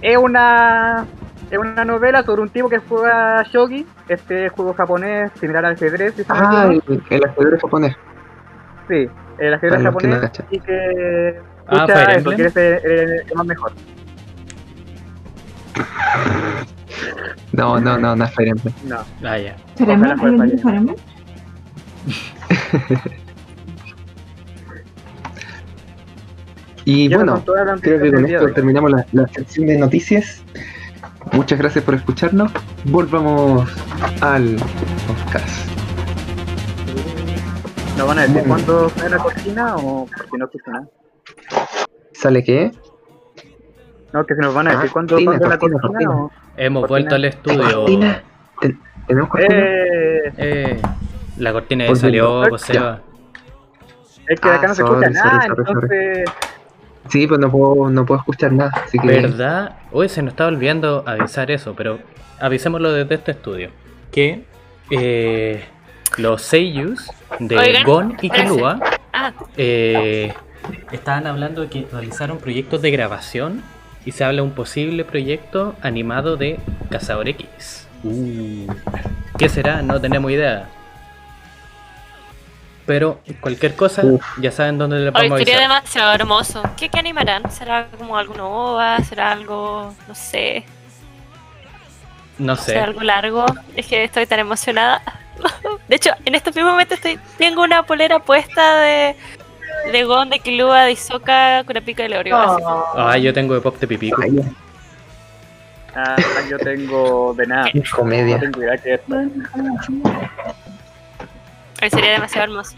Es 0.01 0.17
una 0.17 1.05
es 1.49 1.57
una 1.57 1.85
novela 1.85 2.23
sobre 2.23 2.41
un 2.41 2.49
tipo 2.49 2.67
que 2.69 2.77
juega 2.79 3.41
shogi, 3.51 3.85
este 4.09 4.49
juego 4.49 4.73
japonés 4.73 5.31
similar 5.39 5.65
al 5.65 5.73
ajedrez, 5.73 6.13
si 6.15 6.23
Ah, 6.29 6.69
el, 6.69 7.01
el 7.09 7.23
ajedrez 7.25 7.61
japonés. 7.61 7.95
sí, 8.89 9.07
el 9.39 9.53
ajedrez 9.53 9.81
los 9.81 9.95
que 9.95 10.07
no 10.07 10.15
japonés 10.19 10.43
y 10.51 10.59
que 10.59 11.39
Ah, 11.69 11.85
Fire 11.87 12.17
eso, 12.19 12.29
quiere 12.31 12.49
ser 12.49 12.81
eh, 12.85 13.23
el 13.29 13.35
más 13.35 13.45
mejor. 13.45 13.71
No, 17.53 17.79
no, 17.79 17.97
no, 17.97 18.15
no 18.15 18.23
es 18.25 18.31
Fire 18.33 18.49
Emblem. 18.49 18.73
No, 18.85 18.97
Ah, 19.27 19.37
ya. 19.37 19.55
Fire 19.75 19.89
Emblem, 19.91 20.11
Ojalá 20.11 20.17
fuera 20.17 20.43
¿hay 20.43 20.51
un 20.51 20.59
Fire 20.59 20.61
Fire 20.61 20.75
Emblem? 20.75 20.95
Y 26.85 27.09
Ya 27.09 27.17
bueno, 27.17 27.43
creo 27.81 28.01
que 28.01 28.11
con 28.13 28.25
esto 28.25 28.53
terminamos 28.53 28.91
la, 28.91 29.05
la 29.11 29.27
sección 29.27 29.67
de 29.67 29.77
noticias. 29.77 30.41
Muchas 31.33 31.59
gracias 31.59 31.83
por 31.83 31.95
escucharnos. 31.95 32.51
Volvamos 32.85 33.69
al 34.21 34.55
podcast. 35.07 35.67
¿Nos 37.97 38.07
van 38.07 38.19
a 38.19 38.21
decir 38.27 38.43
cuándo 38.47 38.89
sale 38.89 39.09
la 39.09 39.17
cortina 39.17 39.75
o 39.75 40.05
porque 40.05 40.37
no 40.37 40.45
escucho 40.45 40.71
nada? 40.71 40.87
¿Sale 42.13 42.43
qué? 42.43 42.71
No, 44.13 44.25
que 44.25 44.35
se 44.35 44.41
nos 44.41 44.53
van 44.53 44.67
a 44.67 44.71
Ah, 44.71 44.75
decir 44.77 44.91
cortina, 44.91 45.23
cuándo 45.25 45.47
la 45.49 45.57
cortina, 45.57 45.81
cortina, 45.81 46.09
cortina. 46.09 46.25
o... 46.25 46.31
Hemos 46.57 46.81
Cortina. 46.81 46.87
vuelto 46.87 47.15
al 47.15 47.25
estudio. 47.25 47.75
¿Cortina? 47.81 48.23
¿Ten- 48.61 48.79
¿Tenemos 49.07 49.29
cortina? 49.29 49.55
Eh, 49.57 50.33
Eh, 50.37 50.81
la 51.37 51.53
cortina 51.53 51.85
ya 51.87 51.95
salió, 51.95 52.43
Ya. 52.43 52.49
pues 52.49 52.61
Seba. 52.63 52.99
es 54.27 54.39
que 54.39 54.49
de 54.49 54.55
acá 54.55 54.65
Ah, 54.65 54.67
no 54.69 54.75
se 54.75 54.81
sorry, 54.81 55.05
escucha 55.05 55.21
sorry, 55.23 55.35
nada, 55.37 55.47
sorry, 55.47 55.65
sorry. 55.65 55.71
entonces... 55.71 56.29
Sí, 57.09 57.25
pues 57.27 57.39
no 57.39 57.49
puedo, 57.51 57.89
no 57.89 58.05
puedo 58.05 58.19
escuchar 58.19 58.51
nada. 58.51 58.71
Así 58.83 58.99
que. 58.99 59.07
¿Verdad? 59.07 59.77
Hoy 59.93 60.09
se 60.09 60.21
nos 60.21 60.33
estaba 60.33 60.49
olvidando 60.49 61.03
avisar 61.05 61.49
eso, 61.51 61.73
pero 61.73 61.99
avisémoslo 62.41 62.91
desde 62.91 63.15
este 63.15 63.31
estudio. 63.31 63.69
Que 64.11 64.43
eh, 64.91 65.63
los 66.17 66.41
seiyus 66.41 67.09
de 67.39 67.57
Oigan, 67.57 67.83
Gon 67.85 68.17
y. 68.21 68.29
Killua 68.29 68.79
Ah, 69.13 69.31
eh, 69.55 70.33
estaban 70.91 71.27
hablando 71.27 71.61
de 71.61 71.69
que 71.69 71.87
realizaron 71.91 72.39
proyectos 72.39 72.81
de 72.81 72.91
grabación 72.91 73.63
y 74.05 74.11
se 74.11 74.23
habla 74.23 74.37
de 74.41 74.47
un 74.47 74.51
posible 74.53 75.03
proyecto 75.05 75.75
animado 75.81 76.37
de 76.37 76.59
Cazador 76.89 77.27
X. 77.29 77.87
Uh, 78.03 78.67
¿Qué 79.37 79.49
será? 79.49 79.81
No 79.81 79.99
tenemos 79.99 80.31
idea. 80.31 80.69
Pero 82.85 83.19
cualquier 83.41 83.75
cosa, 83.75 84.01
Uf. 84.05 84.23
ya 84.39 84.49
saben 84.51 84.77
dónde 84.77 84.99
le 84.99 85.07
hoy 85.07 85.11
podemos 85.11 85.39
sería 85.39 85.55
avisar. 85.55 85.69
demasiado 85.69 86.13
hermoso. 86.13 86.63
¿Qué, 86.77 86.87
¿Qué 86.87 86.99
animarán? 86.99 87.51
¿Será 87.51 87.87
como 87.97 88.17
alguno 88.17 88.47
OVA? 88.49 88.99
¿Será 89.03 89.33
algo, 89.33 89.93
no 90.07 90.15
sé, 90.15 90.63
No 92.37 92.55
será 92.55 92.79
sé. 92.79 92.85
algo 92.85 93.01
largo? 93.01 93.45
Es 93.75 93.87
que 93.87 94.05
estoy 94.05 94.25
tan 94.25 94.39
emocionada. 94.39 95.01
De 95.89 95.95
hecho, 95.97 96.11
en 96.23 96.35
este 96.35 96.51
mismo 96.51 96.71
momento 96.71 96.93
estoy, 96.93 97.19
tengo 97.37 97.61
una 97.63 97.83
polera 97.83 98.19
puesta 98.19 98.77
de, 98.79 99.15
de 99.91 100.03
Gon, 100.03 100.29
de 100.29 100.39
Killua, 100.39 100.83
de 100.85 100.91
Hisoka, 100.91 101.63
Kurapika 101.65 102.03
y 102.05 102.09
Leorio. 102.09 102.37
así. 102.37 102.63
Ah, 102.95 103.17
yo 103.17 103.33
tengo 103.33 103.53
de 103.53 103.61
Pop 103.61 103.77
de 103.79 103.87
Pipico. 103.87 104.21
Ay, 104.21 104.39
Ah, 105.95 106.15
yo 106.49 106.59
tengo 106.59 107.33
de 107.35 107.47
nada. 107.47 107.71
qué 107.71 107.79
No 107.79 107.83
comedia. 107.95 108.39
tengo 108.39 108.59
que. 108.83 108.99
Hoy 111.81 111.89
sería 111.89 112.11
demasiado 112.11 112.43
hermoso. 112.51 112.75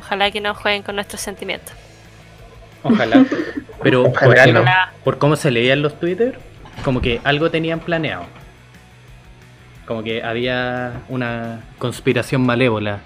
Ojalá 0.00 0.30
que 0.30 0.40
no 0.40 0.54
jueguen 0.54 0.82
con 0.82 0.94
nuestros 0.96 1.20
sentimientos. 1.20 1.72
Ojalá. 2.82 3.24
Pero 3.82 4.04
Ojalá 4.04 4.44
por 4.44 4.52
no. 4.52 4.64
Por 5.04 5.18
cómo 5.18 5.36
se 5.36 5.50
leía 5.50 5.72
en 5.74 5.82
los 5.82 5.98
Twitter, 6.00 6.38
como 6.84 7.00
que 7.00 7.20
algo 7.24 7.50
tenían 7.50 7.80
planeado. 7.80 8.24
Como 9.86 10.02
que 10.02 10.22
había 10.24 11.02
una 11.08 11.60
conspiración 11.78 12.44
malévola. 12.44 13.00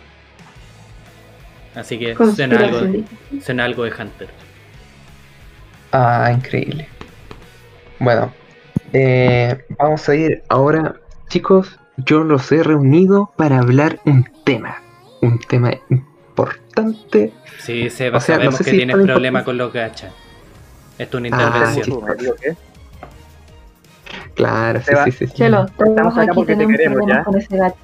Así 1.75 1.99
que 1.99 2.15
suena 2.17 2.59
algo, 2.59 2.81
suena 3.43 3.65
algo 3.65 3.85
de 3.85 3.91
Hunter. 3.93 4.29
Ah, 5.93 6.31
increíble. 6.35 6.89
Bueno, 7.99 8.33
eh, 8.93 9.65
vamos 9.79 10.09
a 10.09 10.15
ir 10.15 10.43
ahora, 10.49 10.95
chicos. 11.29 11.79
Yo 11.97 12.25
los 12.25 12.51
he 12.51 12.63
reunido 12.63 13.33
para 13.37 13.59
hablar 13.59 14.01
un 14.07 14.27
tema, 14.45 14.77
un 15.21 15.39
tema 15.39 15.73
importante. 15.91 17.33
Sí, 17.59 17.91
Seba, 17.91 18.19
O 18.19 18.21
sea, 18.21 18.37
no 18.37 18.41
sabemos 18.41 18.57
sé 18.59 18.65
que 18.65 18.71
si 18.71 18.77
tienes 18.79 18.95
problema 18.97 19.41
importante. 19.41 19.45
con 19.45 19.59
los 19.59 19.73
gachas. 19.73 20.13
Esto 20.99 21.19
es 21.19 21.25
una 21.33 21.37
Ah, 21.39 21.47
intervención. 21.47 21.85
sí. 21.85 22.05
¿Me 22.07 22.15
digo 22.17 22.35
qué? 22.41 22.57
Claro, 24.35 24.79
sí, 24.81 24.85
Seba, 24.87 25.05
sí, 25.05 25.13
sí, 25.13 25.27
sí. 25.27 25.33
Chelo, 25.35 25.67
todos 25.77 25.91
Estamos 25.91 26.13
acá 26.15 26.23
aquí 26.23 26.31
porque 26.35 26.53
te 26.53 26.59
tenemos 26.59 26.77
queremos, 26.77 26.97
problemas 26.99 27.19
¿ya? 27.21 27.25
con 27.25 27.37
ese 27.39 27.57
gato. 27.57 27.77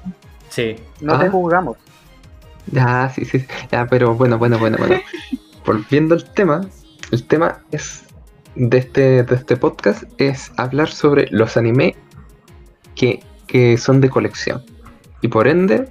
Sí. 0.49 0.75
No 1.01 1.19
te 1.19 1.25
Ah. 1.25 1.29
juzgamos. 1.29 1.77
Ya, 2.71 3.09
sí, 3.13 3.25
sí. 3.25 3.45
Ya, 3.71 3.87
pero 3.87 4.15
bueno, 4.15 4.37
bueno, 4.37 4.57
bueno, 4.59 4.77
bueno. 4.77 4.99
Volviendo 5.65 6.15
al 6.15 6.23
tema, 6.33 6.61
el 7.11 7.23
tema 7.23 7.59
es 7.71 8.03
de 8.55 8.77
este, 8.77 9.23
de 9.23 9.35
este 9.35 9.57
podcast 9.57 10.03
es 10.17 10.51
hablar 10.57 10.89
sobre 10.89 11.27
los 11.31 11.57
anime 11.57 11.95
que, 12.95 13.21
que 13.47 13.77
son 13.77 14.01
de 14.01 14.09
colección. 14.09 14.63
Y 15.21 15.27
por 15.27 15.47
ende, 15.47 15.89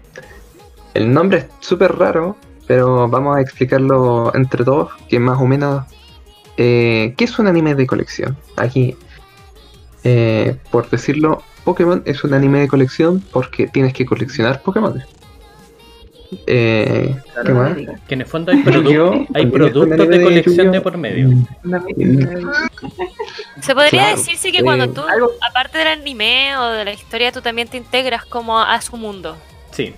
el 0.94 1.12
nombre 1.12 1.38
es 1.38 1.46
súper 1.60 1.96
raro, 1.96 2.36
pero 2.66 3.08
vamos 3.08 3.36
a 3.36 3.40
explicarlo 3.40 4.34
entre 4.34 4.64
todos, 4.64 4.90
que 5.08 5.18
más 5.18 5.40
o 5.40 5.46
menos... 5.46 5.84
eh, 6.56 7.14
¿Qué 7.16 7.24
es 7.24 7.38
un 7.38 7.46
anime 7.46 7.74
de 7.74 7.86
colección? 7.86 8.36
Aquí, 8.56 8.96
eh, 10.04 10.56
por 10.70 10.88
decirlo, 10.90 11.42
Pokémon 11.64 12.02
es 12.06 12.24
un 12.24 12.34
anime 12.34 12.60
de 12.60 12.68
colección 12.68 13.22
porque 13.32 13.66
tienes 13.66 13.92
que 13.92 14.06
coleccionar 14.06 14.62
Pokémon. 14.62 15.02
Eh, 16.46 17.14
¿Qué 17.44 17.52
más? 17.52 17.76
Que 18.06 18.14
en 18.14 18.20
el 18.20 18.26
fondo 18.26 18.52
hay, 18.52 18.62
productos 19.50 20.08
de 20.08 20.22
colección 20.22 20.72
de 20.72 20.80
por 20.80 20.96
medio. 20.96 21.28
Se 23.60 23.74
podría 23.74 23.90
Claro, 24.02 24.16
decirse 24.16 24.52
que 24.52 24.62
cuando 24.62 24.84
eh, 24.84 24.90
tú, 24.94 25.02
algo- 25.02 25.32
aparte 25.48 25.78
del 25.78 25.88
anime 25.88 26.56
o 26.56 26.68
de 26.70 26.84
la 26.84 26.92
historia, 26.92 27.32
tú 27.32 27.40
también 27.40 27.68
te 27.68 27.76
integras 27.76 28.24
como 28.24 28.58
a 28.60 28.80
su 28.80 28.96
mundo. 28.96 29.36
Sí. 29.70 29.94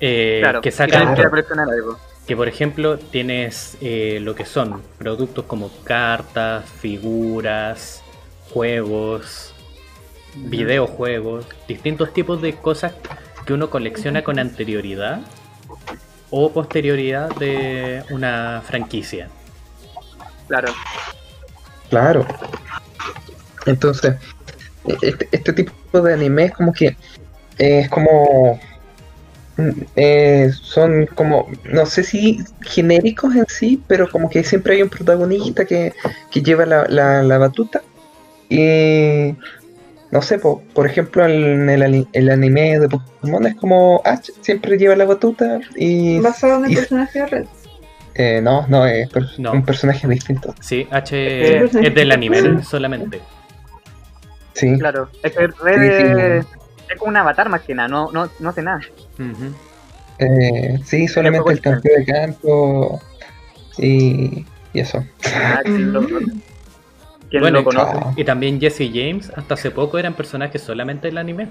Eh, 0.00 0.38
Claro, 0.42 0.60
que 0.60 0.70
sacan 0.70 1.14
que 1.14 1.22
algo. 1.22 1.98
Que 2.26 2.36
por 2.36 2.46
ejemplo 2.46 2.98
tienes 2.98 3.78
eh, 3.80 4.18
lo 4.20 4.34
que 4.34 4.44
son 4.44 4.82
productos 4.98 5.46
como 5.46 5.70
cartas, 5.84 6.68
figuras, 6.68 8.02
juegos, 8.52 9.54
videojuegos, 10.34 11.46
distintos 11.66 12.12
tipos 12.12 12.42
de 12.42 12.52
cosas 12.54 12.92
que 13.48 13.54
uno 13.54 13.70
colecciona 13.70 14.22
con 14.22 14.38
anterioridad 14.38 15.22
o 16.28 16.52
posterioridad 16.52 17.34
de 17.36 18.04
una 18.10 18.62
franquicia. 18.62 19.30
Claro. 20.48 20.68
Claro. 21.88 22.26
Entonces, 23.64 24.16
este, 25.00 25.30
este 25.32 25.52
tipo 25.54 26.02
de 26.02 26.12
anime 26.12 26.44
es 26.44 26.52
como 26.52 26.74
que 26.74 26.88
eh, 27.56 27.80
es 27.80 27.88
como 27.88 28.60
mm, 29.56 29.70
eh, 29.96 30.52
son 30.60 31.06
como 31.06 31.48
no 31.64 31.86
sé 31.86 32.02
si 32.04 32.44
genéricos 32.60 33.34
en 33.34 33.46
sí, 33.48 33.82
pero 33.86 34.10
como 34.10 34.28
que 34.28 34.44
siempre 34.44 34.74
hay 34.74 34.82
un 34.82 34.90
protagonista 34.90 35.64
que, 35.64 35.94
que 36.30 36.42
lleva 36.42 36.66
la, 36.66 36.84
la, 36.86 37.22
la 37.22 37.38
batuta 37.38 37.80
y 38.50 39.34
no 40.10 40.22
sé, 40.22 40.38
po, 40.38 40.62
por 40.74 40.86
ejemplo 40.86 41.24
en 41.26 41.68
el, 41.68 42.06
el 42.12 42.30
anime 42.30 42.78
de 42.78 42.88
Pokémon 42.88 43.46
es 43.46 43.54
como 43.56 44.00
Ash 44.04 44.30
siempre 44.40 44.78
lleva 44.78 44.96
la 44.96 45.04
batuta 45.04 45.60
y 45.76 46.18
Basado 46.20 46.56
en 46.58 46.64
el 46.66 46.72
y- 46.72 46.76
personaje 46.76 47.26
real. 47.26 47.48
eh, 48.14 48.40
no, 48.42 48.66
no 48.68 48.86
es 48.86 49.08
per- 49.10 49.28
No. 49.38 49.52
un 49.52 49.64
personaje 49.64 50.08
distinto. 50.08 50.54
Sí, 50.60 50.88
H 50.90 51.14
Eh, 51.16 51.64
es 51.64 51.94
del 51.94 52.10
anime 52.12 52.62
solamente. 52.62 53.20
Sí, 54.54 54.76
Claro. 54.78 55.08
Es 55.22 55.32
que 55.36 55.46
Red 55.46 55.76
Sí, 55.76 56.20
es, 56.20 56.46
es 56.90 56.98
como 56.98 57.10
un 57.10 57.16
avatar 57.18 57.48
más 57.48 57.60
que 57.62 57.74
nada, 57.74 57.88
no, 57.88 58.10
no, 58.10 58.28
no 58.40 58.48
hace 58.48 58.62
nada. 58.62 58.80
Eh, 60.18 60.78
sí, 60.84 61.06
solamente 61.06 61.52
el 61.52 61.60
campeón 61.60 62.04
de 62.04 62.12
campo 62.12 63.00
y, 63.76 64.44
y 64.72 64.80
eso. 64.80 65.04
Ah, 65.32 65.60
¿quién 65.62 65.92
lo, 65.92 66.00
quién 67.30 67.40
Bueno, 67.42 67.58
lo 67.58 67.64
conoce? 67.64 67.96
Y 68.16 68.24
también 68.24 68.60
Jesse 68.60 68.90
James, 68.92 69.30
hasta 69.36 69.54
hace 69.54 69.70
poco 69.70 69.98
eran 69.98 70.14
personajes 70.14 70.60
solamente 70.62 71.08
del 71.08 71.18
anime. 71.18 71.48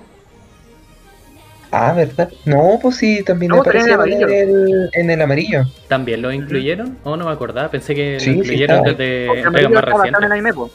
Ah, 1.70 1.92
¿verdad? 1.94 2.30
No, 2.46 2.80
pues 2.82 2.96
sí, 2.96 3.24
también 3.26 3.52
No, 3.52 3.62
en 3.66 3.76
el 3.76 3.88
en 3.88 3.92
amarillo. 3.94 4.28
el, 4.28 4.90
en 4.94 5.10
el 5.10 5.22
amarillo. 5.22 5.64
¿También 5.90 6.22
lo 6.22 6.32
incluyeron? 6.32 6.98
¿O 7.04 7.18
no 7.18 7.26
me 7.26 7.32
acordaba? 7.32 7.70
Pensé 7.70 7.94
que 7.94 8.20
Sí, 8.22 8.28
lo 8.28 8.34
sí 8.36 8.40
incluyeron 8.40 8.78
estaba. 8.78 8.96
desde 8.96 9.28
Porque 9.28 9.42
entregas 9.42 9.72
más 9.94 10.08
en 10.08 10.16
el 10.24 10.32
anime, 10.32 10.54
po. 10.54 10.70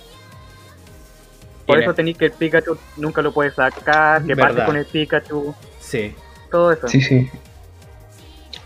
Por 1.66 1.80
eso 1.80 1.94
tenéis 1.94 2.18
que 2.18 2.26
el 2.26 2.32
Pikachu 2.32 2.76
nunca 2.98 3.22
lo 3.22 3.32
puedes 3.32 3.54
sacar, 3.54 4.20
que 4.22 4.34
Verdad. 4.34 4.48
parte 4.50 4.64
con 4.66 4.76
el 4.76 4.84
Pikachu, 4.84 5.54
Sí. 5.80 6.14
todo 6.50 6.72
eso. 6.72 6.88
Sí, 6.88 7.00
sí. 7.00 7.30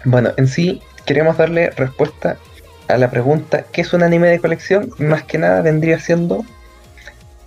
Bueno, 0.05 0.33
en 0.37 0.49
sí 0.49 0.83
queremos 1.05 1.37
darle 1.37 1.71
respuesta 1.71 2.39
a 2.89 2.97
la 2.97 3.11
pregunta 3.11 3.65
¿qué 3.73 3.81
es 3.81 3.93
un 3.93 4.03
anime 4.03 4.29
de 4.29 4.39
colección? 4.41 4.91
Más 4.99 5.23
que 5.25 5.39
nada 5.39 5.61
vendría 5.63 5.99
siendo 5.99 6.45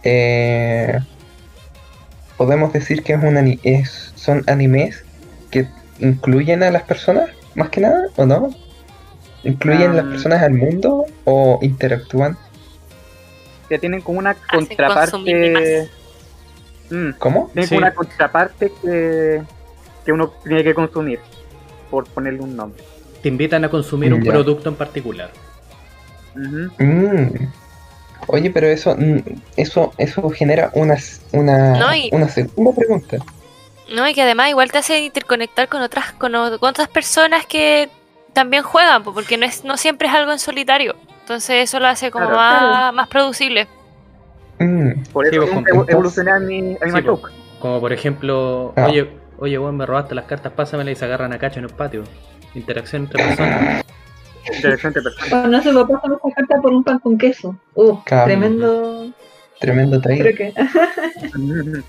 eh, 0.04 0.99
podemos 2.38 2.71
decir 2.73 3.04
que 3.04 3.13
es 3.13 3.23
un 3.23 3.38
ani- 3.38 3.60
es, 3.63 4.13
son 4.15 4.43
animes 4.47 5.04
que 5.52 5.67
incluyen 5.99 6.63
a 6.63 6.71
las 6.71 6.84
personas 6.84 7.30
más 7.56 7.69
que 7.69 7.82
nada 7.82 8.08
o 8.15 8.25
no 8.25 8.49
incluyen 9.43 9.95
las 9.95 10.06
Um, 10.06 10.12
personas 10.12 10.43
al 10.43 10.54
mundo 10.54 11.06
o 11.25 11.60
interactúan 11.62 12.38
Que 13.69 13.78
tienen 13.80 14.02
como 14.02 14.19
una 14.19 14.34
contraparte. 14.36 15.89
Mm, 16.89 17.12
¿cómo? 17.19 17.49
tienen 17.54 17.69
Sí. 17.69 17.75
como 17.75 17.80
una 17.86 17.93
contraparte 17.93 18.71
que, 18.82 19.41
que 20.06 20.12
uno 20.12 20.34
tiene 20.43 20.63
que 20.63 20.73
consumir, 20.73 21.19
por 21.91 22.06
ponerle 22.10 22.41
un 22.41 22.56
nombre. 22.56 22.84
Te 23.21 23.29
invitan 23.29 23.63
a 23.65 23.69
consumir 23.69 24.13
un 24.13 24.23
Ya. 24.23 24.32
producto 24.32 24.69
en 24.69 24.75
particular. 24.75 25.29
Mm. 26.36 27.27
Oye, 28.27 28.51
pero 28.51 28.67
eso, 28.67 28.95
mm, 28.95 29.17
eso, 29.58 29.93
eso 29.97 30.29
genera 30.29 30.69
una, 30.73 30.95
una, 31.32 31.77
No, 31.79 31.95
y- 31.95 32.10
una 32.12 32.29
segunda 32.29 32.71
pregunta. 32.73 33.17
No, 33.93 34.08
y 34.08 34.13
que 34.13 34.21
además 34.21 34.49
igual 34.49 34.71
te 34.71 34.77
hace 34.77 34.99
interconectar 34.99 35.67
con 35.67 35.82
otras, 35.82 36.12
con, 36.13 36.36
otras 36.36 36.88
personas 36.89 37.45
que 37.47 37.89
también 38.34 38.62
juegan, 38.63 39.03
po, 39.03 39.13
porque 39.13 39.38
no 39.38 39.45
es, 39.45 39.63
no 39.63 39.77
siempre 39.77 40.08
es 40.08 40.13
algo 40.13 40.32
en 40.32 40.38
solitario. 40.39 40.95
Entonces 41.21 41.63
eso 41.63 41.79
lo 41.79 41.88
hace 41.88 42.12
como 42.12 42.27
Claro. 42.29 42.67
más, 42.67 42.93
más 42.93 43.08
producible. 43.08 43.67
Mm, 44.60 45.03
Por 45.12 45.25
Sí, 45.27 45.36
eso 45.36 45.45
pues, 45.45 45.58
entonces- 45.58 45.93
evolucioné 45.93 46.32
a 46.32 46.39
mi, 46.39 46.77
a 46.82 46.86
mi 46.86 46.91
Sí, 46.91 47.01
po. 47.01 47.21
Como 47.60 47.79
por 47.79 47.91
ejemplo, 47.91 48.73
Ah. 48.75 48.86
oye, 48.88 49.10
oye, 49.39 49.58
weón, 49.58 49.75
me 49.77 49.86
robaste 49.86 50.13
las 50.15 50.25
cartas, 50.25 50.53
pásamelas 50.53 50.91
y 50.91 50.95
se 50.95 51.05
agarran 51.05 51.34
a 51.34 51.39
cacho 51.39 51.60
en 51.60 51.65
el 51.65 51.71
patio. 51.71 52.03
Interacción 52.55 53.03
entre 53.03 53.23
personas. 53.23 53.83
Interesante 54.55 55.01
persona. 55.01 55.29
Cuando 55.29 55.62
se 55.62 55.71
me 55.73 55.85
pasan 55.85 56.13
esta 56.13 56.29
carta 56.35 56.62
por 56.62 56.73
un 56.73 56.83
pan 56.83 56.99
con 56.99 57.17
queso. 57.17 57.55
Uh, 57.75 57.97
tremendo. 58.05 59.12
tremendo. 59.59 60.01
Creo 60.01 60.35
que. 60.35 60.53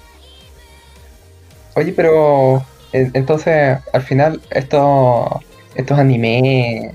Oye, 1.77 1.93
pero 1.93 2.63
en- 2.93 3.11
entonces 3.15 3.79
al 3.93 4.03
final 4.03 4.41
estos 4.51 5.29
estos 5.77 5.99
animes 5.99 6.93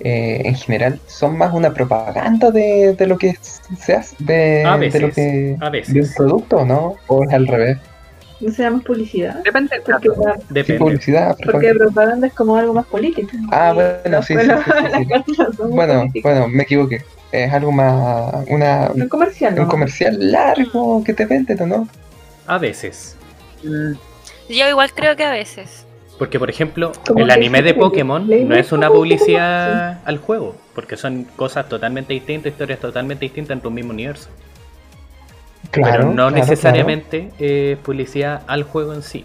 eh, 0.00 0.42
en 0.44 0.54
general 0.54 1.00
son 1.06 1.36
más 1.36 1.52
una 1.52 1.72
propaganda 1.74 2.50
de, 2.50 2.94
de 2.94 3.06
lo 3.06 3.18
que 3.18 3.34
se 3.78 3.94
hace, 3.94 4.16
de, 4.20 4.64
A 4.64 4.78
de 4.78 5.00
lo 5.00 5.08
veces, 5.08 5.14
que 5.14 5.56
a 5.60 5.70
de 5.70 5.76
un 5.78 5.82
veces. 5.94 6.14
producto, 6.16 6.64
¿no? 6.64 6.94
O 7.08 7.24
es 7.24 7.32
al 7.32 7.46
revés. 7.46 7.78
No 8.40 8.52
se 8.52 8.62
llama 8.62 8.80
publicidad. 8.84 9.42
Depende 9.44 9.80
Porque, 9.84 10.08
la- 10.08 10.34
Sí, 10.34 10.40
Depende. 10.50 10.78
publicidad, 10.80 11.36
porque 11.44 11.72
propaganda. 11.74 12.26
es 12.26 12.32
como 12.34 12.56
algo 12.56 12.74
más 12.74 12.86
político. 12.86 13.30
Ah, 13.50 13.72
bueno, 13.72 14.22
sí, 14.22 14.34
sí, 14.38 14.48
Bueno, 15.58 16.00
políticas. 16.00 16.22
bueno, 16.22 16.48
me 16.48 16.62
equivoqué. 16.64 17.02
Es 17.32 17.52
algo 17.52 17.72
más 17.72 18.44
una 18.48 18.90
Un 18.94 19.08
comercial, 19.08 19.54
un 19.54 19.60
¿no? 19.64 19.68
comercial 19.68 20.30
largo 20.32 21.02
que 21.04 21.14
te 21.14 21.26
venden, 21.26 21.68
¿no? 21.68 21.88
A 22.46 22.58
veces. 22.58 23.16
Mm, 23.62 23.92
Yo 24.50 24.68
igual 24.68 24.92
creo 24.94 25.16
que 25.16 25.24
a 25.24 25.30
veces. 25.30 25.86
Porque, 26.18 26.38
por 26.38 26.48
ejemplo, 26.48 26.92
el 27.16 27.30
anime 27.30 27.60
de 27.62 27.74
Pokémon 27.74 28.28
no 28.48 28.54
es 28.54 28.70
una 28.70 28.88
publicidad 28.88 29.98
al 30.04 30.18
juego, 30.18 30.54
porque 30.74 30.96
son 30.96 31.24
cosas 31.36 31.68
totalmente 31.68 32.12
distintas, 32.12 32.52
historias 32.52 32.78
totalmente 32.78 33.24
distintas 33.24 33.56
en 33.56 33.60
tu 33.62 33.70
mismo 33.70 33.90
universo. 33.90 34.28
Claro. 35.70 35.92
pero 35.92 36.04
no 36.08 36.14
claro, 36.28 36.30
necesariamente 36.36 37.30
eh, 37.38 37.76
publicidad 37.82 38.42
al 38.46 38.62
juego 38.64 38.92
en 38.94 39.02
sí. 39.02 39.24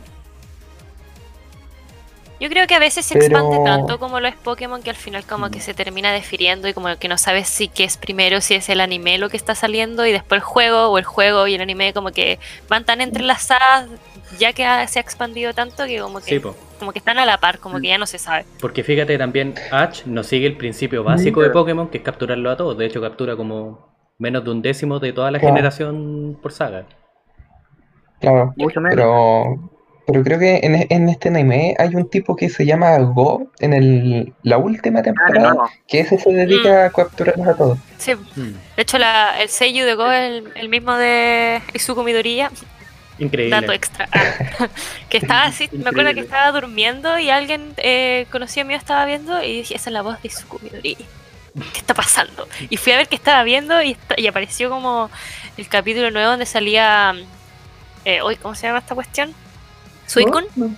Yo 2.39 2.47
creo 2.49 2.67
que 2.67 2.75
a 2.75 2.79
veces 2.79 3.05
se 3.05 3.15
Pero- 3.15 3.25
expande 3.25 3.57
tanto 3.65 3.99
como 3.99 4.21
lo 4.21 4.27
es 4.29 4.35
Pokémon 4.35 4.81
que 4.81 4.89
al 4.89 4.95
final 4.95 5.25
como 5.25 5.51
que 5.51 5.59
se 5.59 5.73
termina 5.73 6.13
defiriendo 6.13 6.69
y 6.69 6.73
como 6.73 6.95
que 6.97 7.09
no 7.09 7.17
sabes 7.17 7.49
si 7.49 7.67
qué 7.67 7.83
es 7.83 7.97
primero, 7.97 8.39
si 8.39 8.55
es 8.55 8.69
el 8.69 8.79
anime 8.79 9.17
lo 9.17 9.29
que 9.29 9.35
está 9.35 9.55
saliendo 9.55 10.05
y 10.05 10.13
después 10.13 10.39
el 10.39 10.43
juego 10.45 10.87
o 10.87 10.97
el 10.97 11.03
juego 11.03 11.47
y 11.47 11.55
el 11.55 11.61
anime 11.61 11.91
como 11.93 12.11
que 12.11 12.39
van 12.69 12.85
tan 12.85 13.01
entrelazadas 13.01 13.89
ya 14.37 14.53
que 14.53 14.63
ha- 14.63 14.87
se 14.87 14.99
ha 14.99 15.01
expandido 15.01 15.53
tanto 15.53 15.85
que 15.85 15.99
como 15.99 16.21
que, 16.21 16.39
Sí, 16.39 16.41
como 16.79 16.93
que 16.93 16.99
están 16.99 17.17
a 17.17 17.25
la 17.25 17.39
par, 17.39 17.59
como 17.59 17.81
que 17.81 17.87
ya 17.87 17.97
no 17.97 18.05
se 18.05 18.17
sabe. 18.19 18.45
Porque 18.61 18.83
fíjate 18.85 19.17
también, 19.17 19.55
Ash 19.71 20.03
no 20.05 20.23
sigue 20.23 20.47
el 20.47 20.55
principio 20.55 21.03
básico 21.03 21.41
de 21.41 21.49
Pokémon, 21.49 21.89
que 21.89 21.97
es 21.97 22.03
capturarlo 22.05 22.49
a 22.51 22.55
todos. 22.55 22.77
De 22.77 22.85
hecho, 22.85 23.01
captura 23.01 23.35
como 23.35 23.88
menos 24.19 24.43
de 24.43 24.51
un 24.51 24.61
décimo 24.61 24.99
de 24.99 25.13
toda 25.13 25.31
la 25.31 25.39
Claro. 25.39 25.55
generación 25.55 26.37
por 26.41 26.51
saga. 26.53 26.85
Claro, 28.19 28.53
mucho 28.55 28.81
menos. 28.81 28.95
pero, 28.95 29.71
pero 30.05 30.23
creo 30.23 30.39
que 30.39 30.57
en, 30.63 30.75
en 30.89 31.09
este 31.09 31.29
anime 31.29 31.75
hay 31.79 31.95
un 31.95 32.09
tipo 32.09 32.35
que 32.35 32.49
se 32.49 32.65
llama 32.65 32.97
Go 32.99 33.51
en 33.59 33.73
el, 33.73 34.33
la 34.43 34.57
última 34.57 34.99
Ah, 34.99 35.03
temporada, 35.03 35.55
que 35.87 36.01
ese 36.01 36.17
se 36.17 36.31
dedica 36.31 36.85
a 36.85 36.91
capturarlos 36.91 37.47
a 37.47 37.55
todos. 37.55 37.79
Sí, 37.97 38.13
Mm, 38.35 38.53
de 38.75 38.81
hecho 38.81 38.97
la, 38.97 39.41
el 39.41 39.49
sello 39.49 39.85
de 39.85 39.95
Go 39.95 40.09
es 40.11 40.21
el, 40.31 40.51
el 40.55 40.69
mismo 40.69 40.95
de 40.95 41.61
Izuku 41.73 42.03
Midoriya, 42.03 42.51
Increíble. 43.19 43.51
dato 43.51 43.71
extra. 43.73 44.07
Ah, 44.11 44.37
que 45.09 45.17
estaba 45.17 45.45
así, 45.45 45.69
me 45.73 45.89
acuerdo 45.89 46.13
que 46.13 46.21
estaba 46.21 46.51
durmiendo 46.51 47.19
y 47.19 47.29
alguien 47.29 47.73
eh, 47.77 48.27
conocido 48.31 48.65
mío 48.65 48.77
estaba 48.77 49.05
viendo 49.05 49.41
y 49.43 49.57
dije, 49.59 49.75
esa 49.75 49.89
es 49.89 49.93
la 49.93 50.01
voz 50.01 50.21
de 50.21 50.27
Izuku 50.29 50.59
Midoriya. 50.61 51.07
¿Qué 51.73 51.79
está 51.79 51.93
pasando? 51.93 52.47
Y 52.69 52.77
fui 52.77 52.93
a 52.93 52.97
ver 52.97 53.07
qué 53.07 53.15
estaba 53.15 53.43
viendo 53.43 53.81
y, 53.81 53.97
y 54.17 54.27
apareció 54.27 54.69
como 54.69 55.09
el 55.57 55.67
capítulo 55.67 56.11
nuevo 56.11 56.29
donde 56.31 56.45
salía... 56.45 57.13
Eh, 58.05 58.21
hoy, 58.21 58.35
¿Cómo 58.37 58.55
se 58.55 58.67
llama 58.67 58.79
esta 58.79 58.95
cuestión? 58.95 59.33
Suicune. 60.07 60.47
No, 60.55 60.73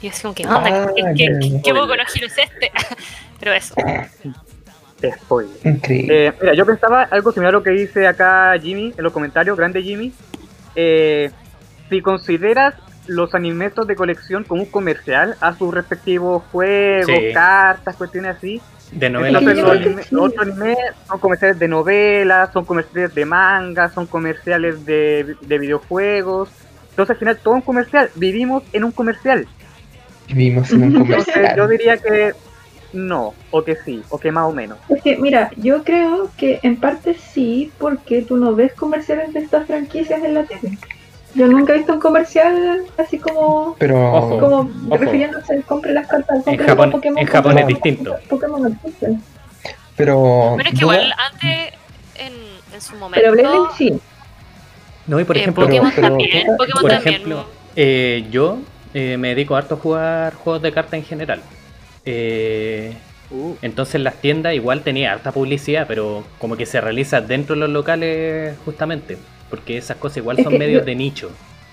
Y 0.00 0.08
así 0.08 0.22
como, 0.22 0.34
¿qué 0.34 0.46
onda? 0.46 0.84
Ah, 0.84 0.90
¿Qué, 0.94 1.02
ya, 1.02 1.14
qué, 1.38 1.60
qué 1.62 1.74
poco 1.74 1.94
no 1.96 2.04
giro 2.06 2.26
es 2.26 2.38
este? 2.38 2.72
Pero 3.38 3.52
eso. 3.52 3.74
Spoiler. 5.00 5.56
Increíble. 5.64 6.26
Eh, 6.26 6.32
mira, 6.40 6.54
yo 6.54 6.66
pensaba 6.66 7.02
algo 7.10 7.30
similar 7.32 7.54
a 7.54 7.58
lo 7.58 7.62
que 7.62 7.70
dice 7.70 8.06
acá 8.06 8.54
Jimmy 8.60 8.92
en 8.96 9.04
los 9.04 9.12
comentarios, 9.12 9.56
grande 9.56 9.82
Jimmy. 9.82 10.12
Eh, 10.74 11.30
si 11.88 12.00
consideras 12.02 12.74
los 13.06 13.34
animes 13.34 13.72
de 13.86 13.94
colección 13.94 14.44
como 14.44 14.62
un 14.62 14.70
comercial 14.70 15.36
a 15.40 15.56
sus 15.56 15.72
respectivos 15.72 16.42
juegos, 16.50 17.06
Sí. 17.16 17.32
cartas, 17.32 17.94
cuestiones 17.96 18.36
así, 18.36 18.60
De 18.92 19.10
novela 19.10 19.38
Es 19.38 19.44
que 19.44 19.50
entonces 19.50 20.10
los, 20.10 20.32
anime- 20.32 20.32
sí. 20.32 20.36
animes 20.40 20.78
son 21.06 21.18
comerciales 21.18 21.58
de 21.58 21.68
novelas, 21.68 22.52
son 22.52 22.64
comerciales 22.64 23.14
de 23.14 23.24
manga, 23.26 23.90
son 23.90 24.06
comerciales 24.06 24.84
de, 24.86 25.36
de 25.40 25.58
videojuegos. 25.58 26.48
Entonces 26.90 27.14
al 27.14 27.18
final 27.18 27.38
todo 27.38 27.54
un 27.54 27.60
comercial, 27.60 28.10
vivimos 28.14 28.62
en 28.72 28.84
un 28.84 28.92
comercial. 28.92 29.46
Vivimos 30.28 30.70
en 30.72 30.84
un 30.84 30.96
Entonces 30.96 31.24
comercial. 31.34 31.56
yo 31.56 31.68
diría 31.68 31.96
que 31.98 32.32
no, 32.94 33.34
o 33.50 33.62
que 33.62 33.76
sí, 33.76 34.02
o 34.08 34.18
que 34.18 34.32
más 34.32 34.44
o 34.46 34.52
menos. 34.52 34.78
Es 34.88 35.02
que, 35.02 35.16
mira, 35.18 35.50
yo 35.56 35.84
creo 35.84 36.30
que 36.38 36.58
en 36.62 36.76
parte 36.76 37.14
sí, 37.14 37.70
porque 37.78 38.22
tú 38.22 38.38
no 38.38 38.54
ves 38.54 38.72
comerciales 38.72 39.32
de 39.34 39.40
estas 39.40 39.66
franquicias 39.66 40.24
en 40.24 40.32
la 40.34 40.44
tele. 40.44 40.78
Yo 41.34 41.46
nunca 41.46 41.74
he 41.74 41.78
visto 41.78 41.92
un 41.92 42.00
comercial 42.00 42.84
así 42.96 43.18
como, 43.18 43.76
Pero 43.78 44.12
Ojo. 44.14 44.40
como 44.40 44.56
Ojo. 44.88 44.96
refiriéndose, 44.96 45.62
compre 45.62 45.92
las 45.92 46.06
cartas, 46.06 46.46
En 46.46 46.56
Japón, 46.58 46.90
Pokémon. 46.90 47.18
en 47.18 47.26
Japón 47.26 47.42
compre 47.54 47.62
es 47.62 47.68
distinto. 47.68 48.16
Pokémon 48.28 48.66
entonces. 48.66 49.10
pero 49.96 50.54
Pero 50.56 50.68
es 50.68 50.74
que 50.74 50.80
igual 50.84 51.12
antes, 51.32 51.72
en, 52.16 52.32
en 52.74 52.80
su 52.80 52.96
momento. 52.96 53.20
Pero 53.20 53.32
Blade 53.32 53.74
sí. 53.76 53.98
No, 55.06 55.20
y 55.20 55.24
por 55.24 55.36
eh, 55.36 55.40
ejemplo, 55.40 55.64
Pokémon 55.66 55.92
pero- 55.94 56.08
también. 56.08 56.46
Pokémon 56.56 56.80
por 56.82 56.90
también. 56.90 57.14
ejemplo, 57.14 57.44
eh, 57.76 58.26
yo 58.30 58.58
eh, 58.94 59.16
me 59.18 59.28
dedico 59.28 59.54
harto 59.56 59.74
a 59.74 59.78
jugar 59.78 60.34
juegos 60.34 60.62
de 60.62 60.72
cartas 60.72 60.94
en 60.94 61.04
general. 61.04 61.40
Eh, 62.04 62.96
Uh, 63.30 63.56
entonces 63.60 64.00
las 64.00 64.14
tiendas 64.14 64.54
igual 64.54 64.80
tenía 64.80 65.12
harta 65.12 65.32
publicidad, 65.32 65.84
pero 65.86 66.24
como 66.38 66.56
que 66.56 66.64
se 66.64 66.80
realiza 66.80 67.20
dentro 67.20 67.54
de 67.56 67.60
los 67.60 67.68
locales 67.68 68.56
justamente, 68.64 69.18
porque 69.50 69.76
esas 69.78 69.96
cosas 69.96 70.18
igual 70.18 70.38
Es 70.38 70.44
son 70.44 70.58
medios 70.58 70.82
yo- 70.82 70.86
de 70.86 70.94
nicho. 70.94 71.30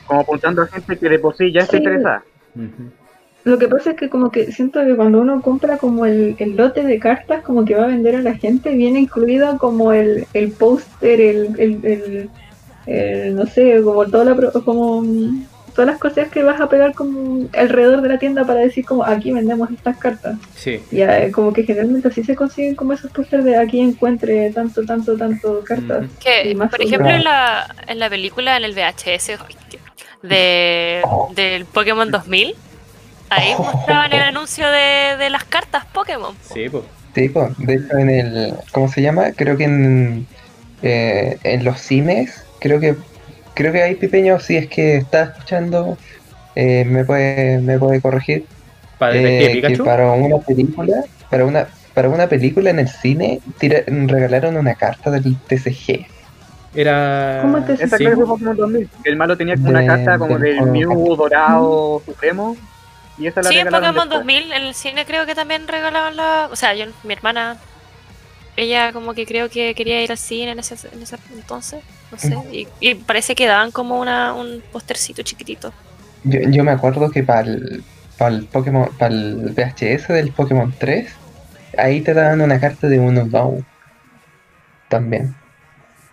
como 0.08 0.22
apuntando 0.22 0.62
a 0.62 0.68
gente 0.68 0.98
que 0.98 1.10
de 1.10 1.20
por 1.20 1.36
sí 1.36 1.52
ya 1.52 1.62
está 1.62 1.78
Sí. 1.78 1.84
interesada. 1.84 2.24
Lo 3.44 3.58
que 3.60 3.68
pasa 3.68 3.92
es 3.92 3.98
que 3.98 4.10
como 4.10 4.32
que 4.32 4.52
siento 4.52 4.84
que 4.84 4.96
cuando 4.96 5.20
uno 5.22 5.42
compra 5.42 5.78
como 5.78 6.06
el, 6.06 6.36
el 6.40 6.56
lote 6.56 6.84
de 6.84 6.98
cartas 7.00 7.44
como 7.44 7.64
que 7.66 7.76
va 7.76 7.84
a 7.84 7.88
vender 7.88 8.16
a 8.16 8.22
la 8.24 8.34
gente, 8.36 8.72
viene 8.76 9.00
incluido 9.02 9.58
como 9.60 9.94
el, 9.94 10.26
el 10.34 10.52
póster, 10.52 11.22
el, 11.22 11.60
el, 11.60 11.86
el- 11.86 12.30
el, 12.88 13.36
no 13.36 13.46
sé, 13.48 13.82
como 13.84 14.06
toda 14.06 14.26
la 14.26 14.36
pro- 14.36 14.52
como 14.64 15.02
mm, 15.02 15.46
todas 15.76 15.92
las 15.92 16.00
cosas 16.00 16.30
que 16.30 16.42
vas 16.42 16.60
a 16.62 16.70
pegar 16.70 16.94
como 16.94 17.48
alrededor 17.54 18.02
de 18.02 18.10
la 18.10 18.18
tienda 18.18 18.46
para 18.46 18.62
decir 18.62 18.86
como 18.86 19.04
aquí 19.04 19.32
vendemos 19.32 19.70
estas 19.70 19.98
cartas. 19.98 20.38
Sí, 20.56 20.82
Y 20.90 21.02
eh, 21.02 21.32
como 21.34 21.52
que 21.54 21.64
generalmente 21.64 22.08
así 22.08 22.24
se 22.24 22.36
consiguen 22.36 22.76
como 22.76 22.94
esos 22.94 23.12
pósters 23.12 23.44
de 23.44 23.58
aquí 23.58 23.82
encuentre 23.82 24.50
tanto, 24.52 24.86
tanto, 24.86 25.18
tanto 25.18 25.64
cartas. 25.64 26.06
Que, 26.24 26.56
por 26.56 26.82
ejemplo, 26.82 27.10
en 27.10 27.24
la, 27.24 27.76
en 27.88 28.00
la 28.00 28.10
película, 28.10 28.58
en 28.58 28.64
el 28.64 28.74
VHS 28.74 29.32
de, 30.24 31.04
del 31.36 31.66
Pokémon 31.66 32.10
2000, 32.10 32.56
ahí 33.30 33.54
mostraban 33.58 34.14
el 34.14 34.22
anuncio 34.22 34.66
de, 34.68 35.18
de 35.18 35.30
las 35.30 35.44
cartas 35.44 35.86
Pokémon. 35.86 36.34
po. 36.34 36.54
sí, 36.54 36.70
pues. 36.70 36.84
Sí, 37.14 37.30
pues, 37.30 37.58
de 37.60 37.76
hecho 37.76 37.98
en 37.98 38.10
el, 38.10 38.54
¿cómo 38.74 38.90
se 38.90 39.02
llama? 39.02 39.32
Creo 39.32 39.56
que 39.56 39.64
en, 39.64 40.28
eh, 40.84 41.38
en 41.44 41.64
los 41.64 41.80
cines, 41.80 42.44
creo 42.60 42.82
que 42.82 42.96
creo 43.56 43.72
que 43.74 43.82
hay 43.82 43.96
Pipeño, 43.96 44.40
si 44.40 44.58
es 44.58 44.68
que 44.68 44.98
está 44.98 45.24
escuchando, 45.24 45.98
eh, 46.56 46.86
me 46.86 47.04
puede 47.06 47.60
me 47.60 47.80
puede 47.80 48.02
corregir, 48.02 48.46
Para 49.00 49.16
eh, 49.16 49.62
que 49.66 49.78
para 49.84 50.12
una 50.12 50.38
película, 50.40 51.04
para 51.30 51.46
una 51.46 51.68
para 51.94 52.10
una 52.10 52.28
película 52.28 52.70
en 52.70 52.80
el 52.80 52.90
cine 52.90 53.40
tira- 53.58 53.84
regalaron 53.88 54.58
una 54.58 54.76
carta 54.76 55.10
del 55.12 55.36
TCG. 55.48 56.06
Era. 56.76 57.40
¿Cómo 57.42 57.64
te- 57.64 57.74
Esa 57.74 57.98
sí, 57.98 58.04
clase 58.04 58.16
fue 58.18 58.26
po. 58.26 58.32
Pokémon 58.34 58.58
2000. 58.58 58.90
que 59.04 59.10
El 59.10 59.16
malo 59.16 59.38
tenía 59.38 59.56
como 59.56 59.70
una 59.70 59.86
carta 59.86 60.18
como 60.18 60.38
del. 60.38 60.62
Mew 60.64 61.16
dorado 61.16 62.02
supremo. 62.06 62.58
Y 63.18 63.28
esa 63.28 63.42
la 63.42 63.50
Sí, 63.50 63.58
en 63.60 63.68
Pokémon 63.70 63.94
después. 63.94 64.10
2000, 64.10 64.52
en 64.52 64.64
el 64.64 64.74
cine 64.76 65.06
creo 65.06 65.26
que 65.26 65.36
también 65.36 65.70
regalaban 65.70 66.18
la... 66.18 66.50
O 66.52 66.56
sea, 66.58 66.74
yo, 66.76 66.86
mi 67.06 67.14
hermana, 67.14 67.56
ella 68.58 68.92
como 68.92 69.14
que 69.14 69.26
creo 69.26 69.50
que 69.50 69.74
quería 69.74 70.04
ir 70.04 70.12
al 70.12 70.18
cine 70.18 70.52
en 70.52 70.60
ese, 70.60 70.76
en 70.94 71.02
ese 71.02 71.16
entonces, 71.34 71.82
no 72.12 72.18
sé, 72.18 72.36
y, 72.52 72.68
y 72.80 72.96
parece 72.96 73.36
que 73.36 73.46
daban 73.48 73.72
como 73.72 74.00
una, 74.00 74.34
un 74.34 74.62
postercito 74.72 75.22
chiquitito. 75.24 75.74
Yo, 76.24 76.40
yo 76.50 76.64
me 76.64 76.72
acuerdo 76.72 77.10
que 77.12 77.24
para 77.24 77.42
el, 77.42 77.84
para 78.18 78.36
el 78.36 78.46
Pokémon, 78.46 78.90
para 78.98 79.14
el 79.14 79.54
VHS 79.56 80.08
del 80.14 80.32
Pokémon 80.32 80.74
3, 80.78 81.12
ahí 81.78 82.02
te 82.02 82.14
daban 82.14 82.42
una 82.42 82.60
carta 82.60 82.88
de 82.88 83.00
un 83.00 83.18
Unown. 83.18 83.66
También. 84.90 85.36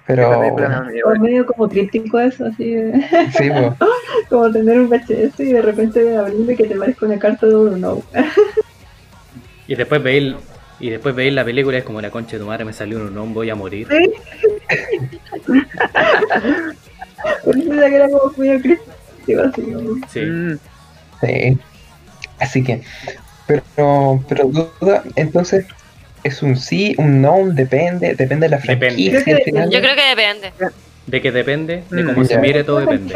Pero 0.06 0.50
bueno, 0.50 0.82
O 1.06 1.20
medio 1.20 1.46
como 1.46 1.68
tríptico 1.68 2.18
eso, 2.18 2.46
así 2.46 2.74
de- 2.74 3.00
sí, 3.38 3.48
pues. 3.50 3.72
como 4.28 4.50
tener 4.50 4.80
un 4.80 4.88
VHS 4.88 5.38
y 5.40 5.52
de 5.52 5.62
repente 5.62 6.16
abrirlo 6.16 6.50
y 6.50 6.56
que 6.56 6.64
te 6.64 6.76
parezca 6.76 7.06
una 7.06 7.18
carta 7.18 7.46
de 7.46 7.54
uno. 7.54 8.02
Y 9.68 9.74
después 9.76 10.02
veis 10.02 10.34
y 10.82 10.90
después 10.90 11.14
veis 11.14 11.32
la 11.32 11.44
película 11.44 11.76
y 11.76 11.80
es 11.80 11.84
como 11.86 12.00
la 12.02 12.10
concha 12.10 12.32
de 12.32 12.40
tu 12.40 12.46
madre 12.46 12.64
me 12.66 12.72
salió 12.74 12.98
un 12.98 13.14
no 13.14 13.24
voy 13.26 13.48
a 13.48 13.54
morir. 13.54 13.88
Que 17.74 17.92
era 17.94 18.08
como 18.08 18.30
muy. 18.36 20.02
Sí. 20.08 20.20
Mm, 20.20 20.58
Sí. 21.20 21.58
Así 22.40 22.64
que, 22.64 22.82
pero, 23.46 24.24
pero 24.28 24.46
duda, 24.80 25.04
entonces, 25.14 25.64
¿es 26.24 26.42
un 26.42 26.56
sí, 26.56 26.96
un 26.98 27.22
no, 27.22 27.36
un 27.36 27.54
depende? 27.54 28.16
Depende 28.16 28.46
de 28.46 28.50
la 28.50 28.56
Depende. 28.58 28.86
franquicia 28.86 29.22
Creo 29.22 29.36
al 29.36 29.38
que 29.38 29.44
final. 29.44 29.70
Yo 29.70 29.80
creo 29.80 29.94
que 29.94 30.02
depende. 30.08 30.52
De 31.06 31.20
que 31.22 31.30
depende, 31.30 31.84
de 31.90 32.02
Mm, 32.02 32.06
cómo 32.08 32.24
se 32.24 32.34
ya. 32.34 32.40
mire 32.40 32.64
todo 32.64 32.80
depende. 32.80 33.14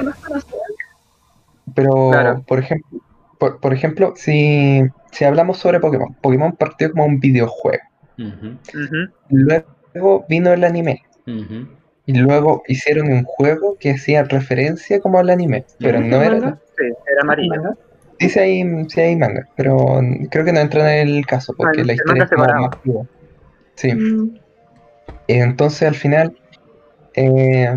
Pero, 1.74 2.10
Claro. 2.12 2.44
por 2.46 2.60
ejemplo, 2.60 3.00
por, 3.38 3.58
por 3.60 3.74
ejemplo, 3.74 4.14
si, 4.16 4.82
si 5.16 5.24
hablamos 5.24 5.58
sobre 5.58 5.80
Pokémon, 5.80 6.14
Pokémon 6.20 6.52
partió 6.52 6.90
como 6.90 7.06
un 7.06 7.18
videojuego. 7.18 7.82
Luego 9.30 10.26
vino 10.28 10.52
el 10.52 10.62
anime. 10.64 11.02
Y 12.04 12.12
luego 12.14 12.62
hicieron 12.68 13.10
un 13.10 13.24
juego 13.24 13.76
que 13.80 13.92
hacía 13.92 14.22
referencia 14.24 15.00
como 15.00 15.18
al 15.18 15.30
anime. 15.30 15.64
Pero 15.78 16.00
no 16.00 16.22
era. 16.22 16.34
Manga. 16.38 16.58
Sí, 16.76 16.84
era 16.84 17.22
amarillo. 17.22 17.54
Manga. 17.56 17.74
Sí, 18.18 18.28
sí 18.28 18.38
hay, 18.38 18.64
sí 18.88 19.00
hay 19.00 19.16
manga, 19.16 19.46
pero 19.56 20.00
creo 20.30 20.44
que 20.44 20.52
no 20.52 20.60
entra 20.60 20.98
en 20.98 21.08
el 21.08 21.26
caso 21.26 21.54
porque 21.56 21.80
el- 21.80 21.86
la 21.86 21.94
historia 21.94 22.24
es 22.24 22.30
como 22.30 22.44
más 22.46 22.76
cruda. 22.82 23.04
Sí. 23.76 23.92
Mm, 23.94 24.38
Entonces 25.28 25.88
al 25.88 25.94
final, 25.94 26.38
eh, 27.14 27.74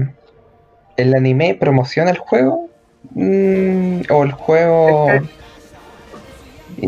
¿el 0.98 1.16
anime 1.16 1.58
promociona 1.60 2.12
el 2.12 2.18
juego? 2.18 2.70
Mm, 3.12 4.02
¿O 4.12 4.24
el 4.24 4.32
juego, 4.34 5.10
Es 5.10 5.22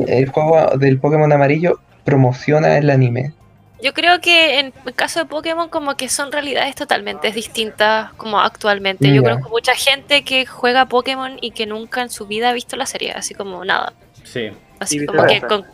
el 0.08 0.30
juego 0.30 0.78
del 0.78 1.00
Pokémon 1.00 1.32
amarillo 1.32 1.80
promociona 2.04 2.78
el 2.78 2.90
anime? 2.90 3.34
Yo 3.84 3.94
creo 3.94 4.22
que 4.22 4.60
en 4.60 4.74
el 4.86 4.94
caso 4.94 5.20
de 5.20 5.26
Pokémon 5.26 5.68
como 5.70 5.96
que 5.98 6.08
son 6.08 6.32
realidades 6.32 6.76
totalmente 6.76 7.32
distintas 7.32 8.14
como 8.14 8.40
actualmente. 8.40 9.08
Yo 9.08 9.22
Ya. 9.24 9.30
conozco 9.30 9.50
mucha 9.50 9.74
gente 9.74 10.24
que 10.24 10.46
juega 10.46 10.86
Pokémon 10.86 11.38
y 11.42 11.50
que 11.52 11.66
nunca 11.66 12.02
en 12.04 12.12
su 12.12 12.28
vida 12.28 12.50
ha 12.50 12.54
visto 12.54 12.76
la 12.76 12.86
serie, 12.86 13.12
así 13.14 13.34
como 13.34 13.66
nada. 13.66 13.94
Sí. 14.24 14.52
Así 14.80 14.98
Y 15.02 15.06
como 15.08 15.26
que 15.26 15.42
con- 15.42 15.66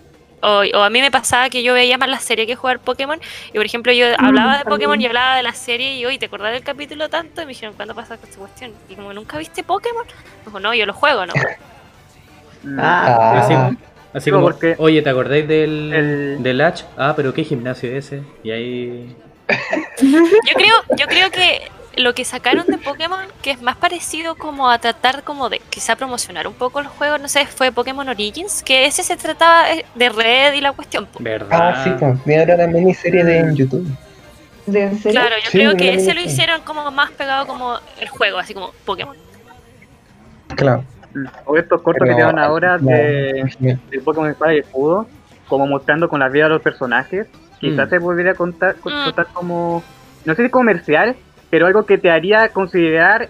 o, 0.41 0.61
o 0.73 0.81
a 0.83 0.89
mí 0.89 1.01
me 1.01 1.09
pasaba 1.11 1.49
que 1.49 1.63
yo 1.63 1.73
veía 1.73 1.97
más 1.97 2.07
la 2.09 2.19
serie 2.19 2.45
que 2.45 2.55
jugar 2.55 2.79
Pokémon 2.79 3.19
y 3.49 3.53
por 3.57 3.65
ejemplo 3.65 3.91
yo 3.91 4.05
hablaba 4.19 4.59
de 4.59 4.65
Pokémon 4.65 5.01
y 5.01 5.05
hablaba 5.07 5.35
de 5.35 5.41
la 5.43 5.51
serie 5.53 5.95
y 5.95 6.05
hoy 6.05 6.19
te 6.19 6.27
acordás 6.27 6.53
del 6.53 6.63
capítulo 6.63 7.09
tanto 7.09 7.41
y 7.41 7.45
me 7.45 7.49
dijeron 7.49 7.73
¿cuándo 7.75 7.95
pasa 7.95 8.13
esta 8.13 8.27
cuestión? 8.37 8.71
Y 8.87 8.93
como 8.95 9.11
nunca 9.13 9.37
viste 9.39 9.63
Pokémon, 9.63 10.05
dijo 10.45 10.59
no, 10.59 10.73
yo 10.75 10.85
lo 10.85 10.93
juego, 10.93 11.25
¿no? 11.25 11.33
Mm. 12.63 12.79
Ah, 12.79 13.71
Así, 14.17 14.31
como, 14.31 14.43
porque 14.45 14.75
oye, 14.77 15.01
¿te 15.01 15.09
acordáis 15.09 15.47
del, 15.47 15.93
el- 15.93 16.43
del 16.43 16.61
H? 16.61 16.85
Ah, 16.97 17.13
pero 17.15 17.33
¿qué 17.33 17.43
gimnasio 17.43 17.89
es 17.89 18.05
ese? 18.05 18.21
Y 18.43 18.51
ahí... 18.51 19.15
Yo 20.01 20.53
creo, 20.55 20.75
yo 20.97 21.05
creo 21.07 21.31
que 21.31 21.71
lo 21.95 22.13
que 22.13 22.25
sacaron 22.25 22.67
de 22.67 22.77
Pokémon, 22.77 23.25
que 23.41 23.51
es 23.51 23.61
más 23.61 23.75
parecido 23.77 24.35
como 24.35 24.69
a 24.69 24.77
tratar 24.77 25.23
como 25.23 25.49
de 25.49 25.59
quizá 25.69 25.95
promocionar 25.95 26.47
un 26.47 26.53
poco 26.53 26.81
los 26.81 26.91
juegos, 26.91 27.19
no 27.21 27.27
sé, 27.29 27.45
fue 27.47 27.71
Pokémon 27.71 28.07
Origins, 28.09 28.61
que 28.61 28.85
ese 28.85 29.03
se 29.03 29.15
trataba 29.17 29.71
eh, 29.71 29.85
de 29.95 30.09
red 30.09 30.53
y 30.53 30.61
la 30.61 30.73
cuestión. 30.73 31.07
¿Verdad? 31.19 31.47
ah, 31.59 31.83
sí, 31.83 31.91
pues, 31.97 32.19
y 32.25 32.33
ahora 32.39 32.57
la 32.57 32.67
miniserie 32.67 33.23
de 33.23 33.37
en 33.39 33.55
YouTube. 33.55 33.87
¿De 34.65 34.83
en 34.83 34.99
serio? 35.01 35.21
Claro, 35.21 35.35
yo 35.43 35.49
Sí, 35.49 35.57
creo 35.59 35.75
que 35.77 35.93
ese 35.93 36.13
lo 36.13 36.19
hicieron 36.21 36.61
como 36.61 36.91
más 36.91 37.09
pegado 37.11 37.47
como 37.47 37.79
el 38.01 38.09
juego, 38.09 38.37
así 38.37 38.53
como 38.53 38.73
Pokémon. 38.85 39.15
Claro. 40.55 40.83
Mm. 41.23 41.27
O 41.45 41.57
estos 41.57 41.81
cortos 41.81 42.01
Pero, 42.05 42.15
que 42.15 42.21
te 42.21 42.25
dan 42.25 42.39
ahora 42.39 42.77
no, 42.77 42.87
de, 42.89 43.77
Pokémon 44.03 44.29
Espada 44.29 44.53
y 44.53 44.59
Escudo, 44.59 45.07
como 45.47 45.65
mostrando 45.67 46.09
con 46.09 46.19
la 46.19 46.29
vida 46.29 46.45
de 46.45 46.49
los 46.51 46.61
personajes, 46.61 47.27
quizás 47.59 47.87
Mm. 47.87 47.89
se 47.89 48.35
contar, 48.35 48.75
con- 48.75 48.93
Mm. 48.93 49.03
contar 49.05 49.27
como, 49.33 49.83
no 50.25 50.35
sé 50.35 50.43
si 50.43 50.49
comercial, 50.49 51.15
pero 51.49 51.65
algo 51.67 51.85
que 51.85 51.97
te 51.97 52.11
haría 52.11 52.49
considerar 52.49 53.29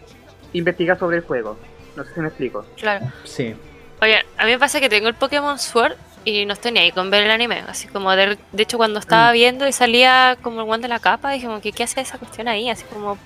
investigar 0.54 0.98
sobre 0.98 1.18
el 1.18 1.24
juego. 1.24 1.58
No 1.96 2.04
sé 2.04 2.14
si 2.14 2.20
me 2.20 2.28
explico. 2.28 2.66
Claro. 2.78 3.06
Sí. 3.24 3.56
Oye, 4.02 4.18
a 4.38 4.46
mí 4.46 4.52
me 4.52 4.60
pasa 4.60 4.80
que 4.80 4.90
tengo 4.90 5.08
el 5.08 5.16
Pokémon 5.16 5.58
Sword 5.58 5.94
y 6.26 6.46
no 6.46 6.54
estoy 6.54 6.72
ni 6.72 6.80
ahí 6.80 6.92
con 6.92 7.10
ver 7.10 7.24
el 7.24 7.32
anime. 7.32 7.64
Así 7.68 7.88
como, 7.88 8.12
de, 8.16 8.38
de 8.52 8.64
hecho, 8.64 8.78
cuando 8.78 9.00
estaba 9.00 9.32
viendo 9.32 9.68
y 9.68 9.72
salía 9.72 10.38
como 10.42 10.62
el 10.62 10.70
one 10.70 10.82
de 10.82 10.88
la 10.88 11.00
capa, 11.00 11.32
dije, 11.32 11.48
como, 11.48 11.62
¿qué, 11.62 11.72
¿qué 11.72 11.84
hace 11.84 12.02
esa 12.02 12.18
cuestión 12.18 12.48
ahí? 12.48 12.70
Así 12.70 12.84
como. 12.94 13.18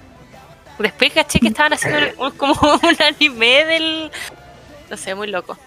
Después 0.79 1.13
caché 1.13 1.39
que 1.39 1.49
estaban 1.49 1.73
haciendo 1.73 1.99
un- 2.23 2.31
como 2.31 2.53
un 2.83 2.95
anime 3.05 3.65
del. 3.65 4.11
No 4.91 4.97
sé, 4.97 5.15
muy 5.15 5.27
loco. 5.31 5.57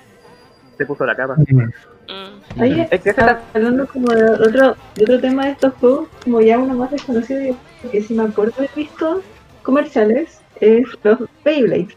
Se 0.77 0.85
puso 0.87 1.07
la 1.07 1.17
capa. 1.17 1.35
Mm. 1.49 2.61
Oye, 2.61 2.83
Es 2.91 3.01
que 3.01 3.11
ese 3.11 3.15
ta- 3.15 3.41
hablando 3.55 3.87
como 3.87 4.09
de 4.09 4.23
otro, 4.33 4.77
de 4.97 5.05
otro 5.05 5.21
tema 5.21 5.47
de 5.47 5.53
estos 5.53 5.73
juegos, 5.81 6.09
como 6.23 6.41
ya 6.43 6.59
uno 6.59 6.75
más 6.75 6.91
desconocido, 6.91 7.57
que 7.91 8.03
si 8.03 8.13
me 8.13 8.25
acuerdo 8.25 8.53
haber 8.59 8.71
visto 8.77 9.23
comerciales, 9.63 10.41
es 10.61 10.85
los 11.03 11.21
Beyblade. 11.43 11.89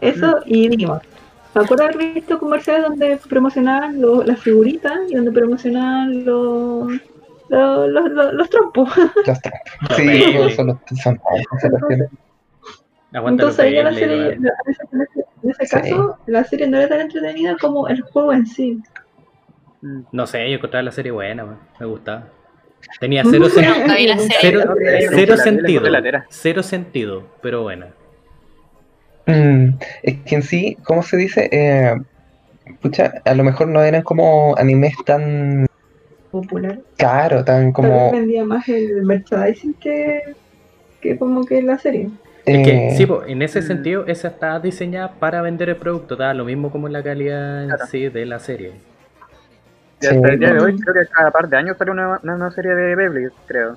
Eso 0.00 0.40
y 0.46 0.68
Digimon. 0.70 1.00
Me 1.54 1.62
acuerdo 1.62 1.84
haber 1.84 1.98
visto 2.14 2.38
comerciales 2.38 2.88
donde 2.88 3.18
promocionaban 3.28 4.00
lo- 4.00 4.22
las 4.24 4.40
figuritas 4.40 4.98
y 5.10 5.14
donde 5.14 5.30
promocionaban 5.32 6.24
los, 6.24 6.90
los, 7.50 7.88
los, 7.90 8.10
los, 8.10 8.32
los 8.32 8.48
trompos. 8.50 8.88
Los 9.26 9.40
trompos. 9.42 9.96
Sí, 9.96 10.22
son 10.56 10.66
los 10.68 10.76
son 11.02 11.20
los 11.72 12.10
Entonces 13.12 13.58
ahí 13.60 13.74
ya 13.74 13.82
la 13.84 13.94
serie, 13.94 14.32
en 14.32 14.44
ese, 14.46 14.82
en 14.92 15.00
ese- 15.00 15.24
en 15.42 15.50
ese 15.50 15.66
Sí. 15.66 15.70
caso, 15.70 16.18
la 16.26 16.44
serie 16.44 16.66
no 16.68 16.76
era 16.78 16.88
tan 16.88 17.00
entretenida 17.00 17.56
como 17.58 17.88
el 17.88 18.02
juego 18.02 18.32
en 18.32 18.46
sí. 18.46 18.80
Mm. 19.80 20.00
No 20.12 20.26
sé, 20.26 20.48
yo 20.50 20.56
encontraba 20.56 20.82
la 20.82 20.90
serie 20.92 21.12
buena. 21.12 21.58
Me 21.80 21.86
gustaba. 21.86 22.28
Tenía 23.00 23.22
cero, 23.24 23.46
sen- 23.46 23.64
cero, 24.40 24.64
No, 24.66 24.74
cero 25.10 25.36
sentido. 25.36 25.82
Cero 26.28 26.62
sentido, 26.62 27.26
pero 27.42 27.62
buena. 27.62 27.88
Mm, 29.26 29.74
es 30.02 30.16
que 30.24 30.34
en 30.36 30.42
sí, 30.42 30.76
¿cómo 30.84 31.02
se 31.02 31.16
dice? 31.16 31.48
Eh, 31.52 31.94
pucha, 32.80 33.14
a 33.24 33.34
lo 33.34 33.44
mejor 33.44 33.68
no 33.68 33.82
eran 33.82 34.02
como 34.02 34.56
animes 34.56 34.94
tan 35.04 35.66
Popular. 36.30 36.78
caros, 36.96 37.44
tan 37.44 37.56
Tal 37.56 37.64
vez 37.66 37.74
como... 37.74 38.12
vendía 38.12 38.44
más 38.44 38.68
el 38.68 39.02
merchandising 39.02 39.74
que, 39.74 40.22
que 41.00 41.18
como 41.18 41.44
que 41.44 41.62
la 41.62 41.78
serie. 41.78 42.08
Es 42.48 42.66
que, 42.66 42.88
eh, 42.88 42.90
sí, 42.96 43.06
po, 43.06 43.22
en 43.26 43.42
ese 43.42 43.60
Mm. 43.60 43.62
sentido, 43.66 44.06
esa 44.06 44.28
está 44.28 44.58
diseñada 44.60 45.12
para 45.18 45.42
vender 45.42 45.68
el 45.68 45.76
producto, 45.76 46.16
da 46.16 46.32
lo 46.34 46.44
mismo 46.44 46.70
como 46.70 46.88
la 46.88 47.02
calidad 47.02 47.62
en 47.62 47.68
Claro. 47.68 47.86
sí 47.86 48.08
de 48.08 48.26
la 48.26 48.38
serie. 48.38 48.72
Y 50.00 50.06
hasta 50.06 50.28
el 50.28 50.38
día 50.38 50.52
de 50.52 50.58
Sí. 50.60 50.64
hoy, 50.64 50.78
creo 50.80 50.94
que 50.94 51.10
cada 51.10 51.30
par 51.30 51.48
de 51.48 51.56
años 51.56 51.76
sale 51.76 51.90
una, 51.90 52.20
una, 52.22 52.34
una 52.36 52.50
serie 52.52 52.74
de 52.74 52.94
Beyblade, 52.94 53.30
creo. 53.46 53.76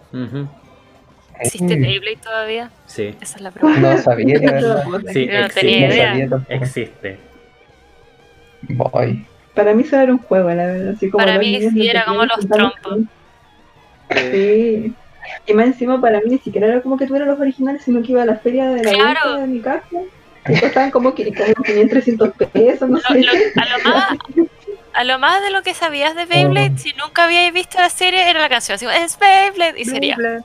¿Existe 1.40 1.76
mm, 1.76 1.82
Beyblade 1.82 2.18
todavía? 2.24 2.70
Sí, 2.86 3.16
Esa 3.20 3.36
es 3.38 3.42
la 3.42 3.52
pregunta. 3.52 3.80
No 3.80 3.98
sabía, 3.98 4.40
verdad. 4.40 4.84
sí, 5.12 5.26
no 5.26 5.34
existe. 5.40 5.62
tenía 5.62 5.88
No 5.88 5.94
idea. 5.94 6.30
sabía. 6.30 6.46
Existe. 6.50 7.18
Voy. 8.70 9.26
Para 9.56 9.74
mí 9.74 9.82
eso 9.84 10.00
era 10.00 10.12
un 10.12 10.20
juego, 10.20 10.50
la 10.50 10.66
verdad. 10.68 10.94
Así 10.96 11.10
como 11.10 11.26
Para 11.26 11.40
mí 11.40 11.60
sí, 11.72 11.90
era 11.90 12.06
como 12.06 12.24
los 12.26 12.48
trompos. 12.48 13.00
Sí. 14.16 14.94
Y 15.46 15.54
más 15.54 15.66
encima 15.68 16.00
para 16.02 16.20
mí 16.20 16.26
ni 16.30 16.38
siquiera 16.40 16.68
era 16.68 16.82
como 16.82 16.98
que 16.98 17.08
tuviera 17.08 17.26
los 17.26 17.40
originales, 17.40 17.84
sino 17.84 18.02
que 18.02 18.12
iba 18.12 18.24
a 18.24 18.26
la 18.26 18.36
feria 18.38 18.70
de 18.70 18.84
la 18.84 18.92
Claro. 18.92 19.20
vuelta 19.24 19.38
de 19.42 19.48
mi 19.48 19.62
casa. 19.62 19.88
Y 20.50 20.60
costaban 20.60 20.92
como, 20.92 21.14
que, 21.14 21.26
como 21.34 21.64
500, 21.64 21.90
300 21.90 22.30
pesos, 22.52 22.90
no 22.90 22.98
Lo- 22.98 23.04
sé. 23.04 23.22
lo- 23.24 23.32
a, 23.62 23.66
lo 23.78 23.84
más, 23.90 24.08
a 24.94 25.04
lo 25.04 25.20
más 25.20 25.42
de 25.44 25.52
lo 25.52 25.62
que 25.62 25.74
sabías 25.76 26.16
de 26.16 26.26
Beyblade, 26.26 26.78
si 26.80 26.94
nunca 26.94 27.26
habíais 27.26 27.54
visto 27.54 27.78
la 27.78 27.90
serie, 27.90 28.28
era 28.30 28.40
la 28.42 28.50
canción. 28.50 28.76
Así, 28.76 28.86
como, 28.86 28.98
es 28.98 29.18
Beyblade 29.20 29.80
y 29.80 29.86
sería. 29.86 30.16
Beyblade. 30.18 30.44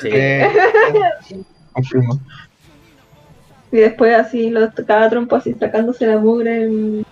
Sí. 0.00 0.08
Eh, 0.12 0.48
confirmo. 1.72 2.20
Y 3.72 3.76
después 3.78 4.14
así, 4.14 4.50
los, 4.50 4.70
cada 4.86 5.08
trompo 5.08 5.36
así 5.36 5.54
sacándose 5.54 6.06
la 6.06 6.18
mugre 6.18 6.64
en, 6.64 7.06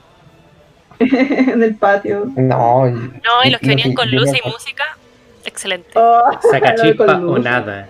en 0.98 1.62
el 1.62 1.74
patio. 1.76 2.30
No, 2.36 2.88
y- 2.88 2.92
No, 2.92 3.44
y 3.44 3.50
los 3.50 3.60
que 3.60 3.68
venían 3.68 3.94
con 3.94 4.10
luz 4.10 4.28
y 4.28 4.48
música, 4.48 4.84
excelente. 5.44 5.88
Oh, 5.94 6.22
Saca 6.50 6.74
lo 6.76 6.82
chispa 6.82 7.06
con 7.06 7.28
o 7.28 7.38
nada. 7.38 7.88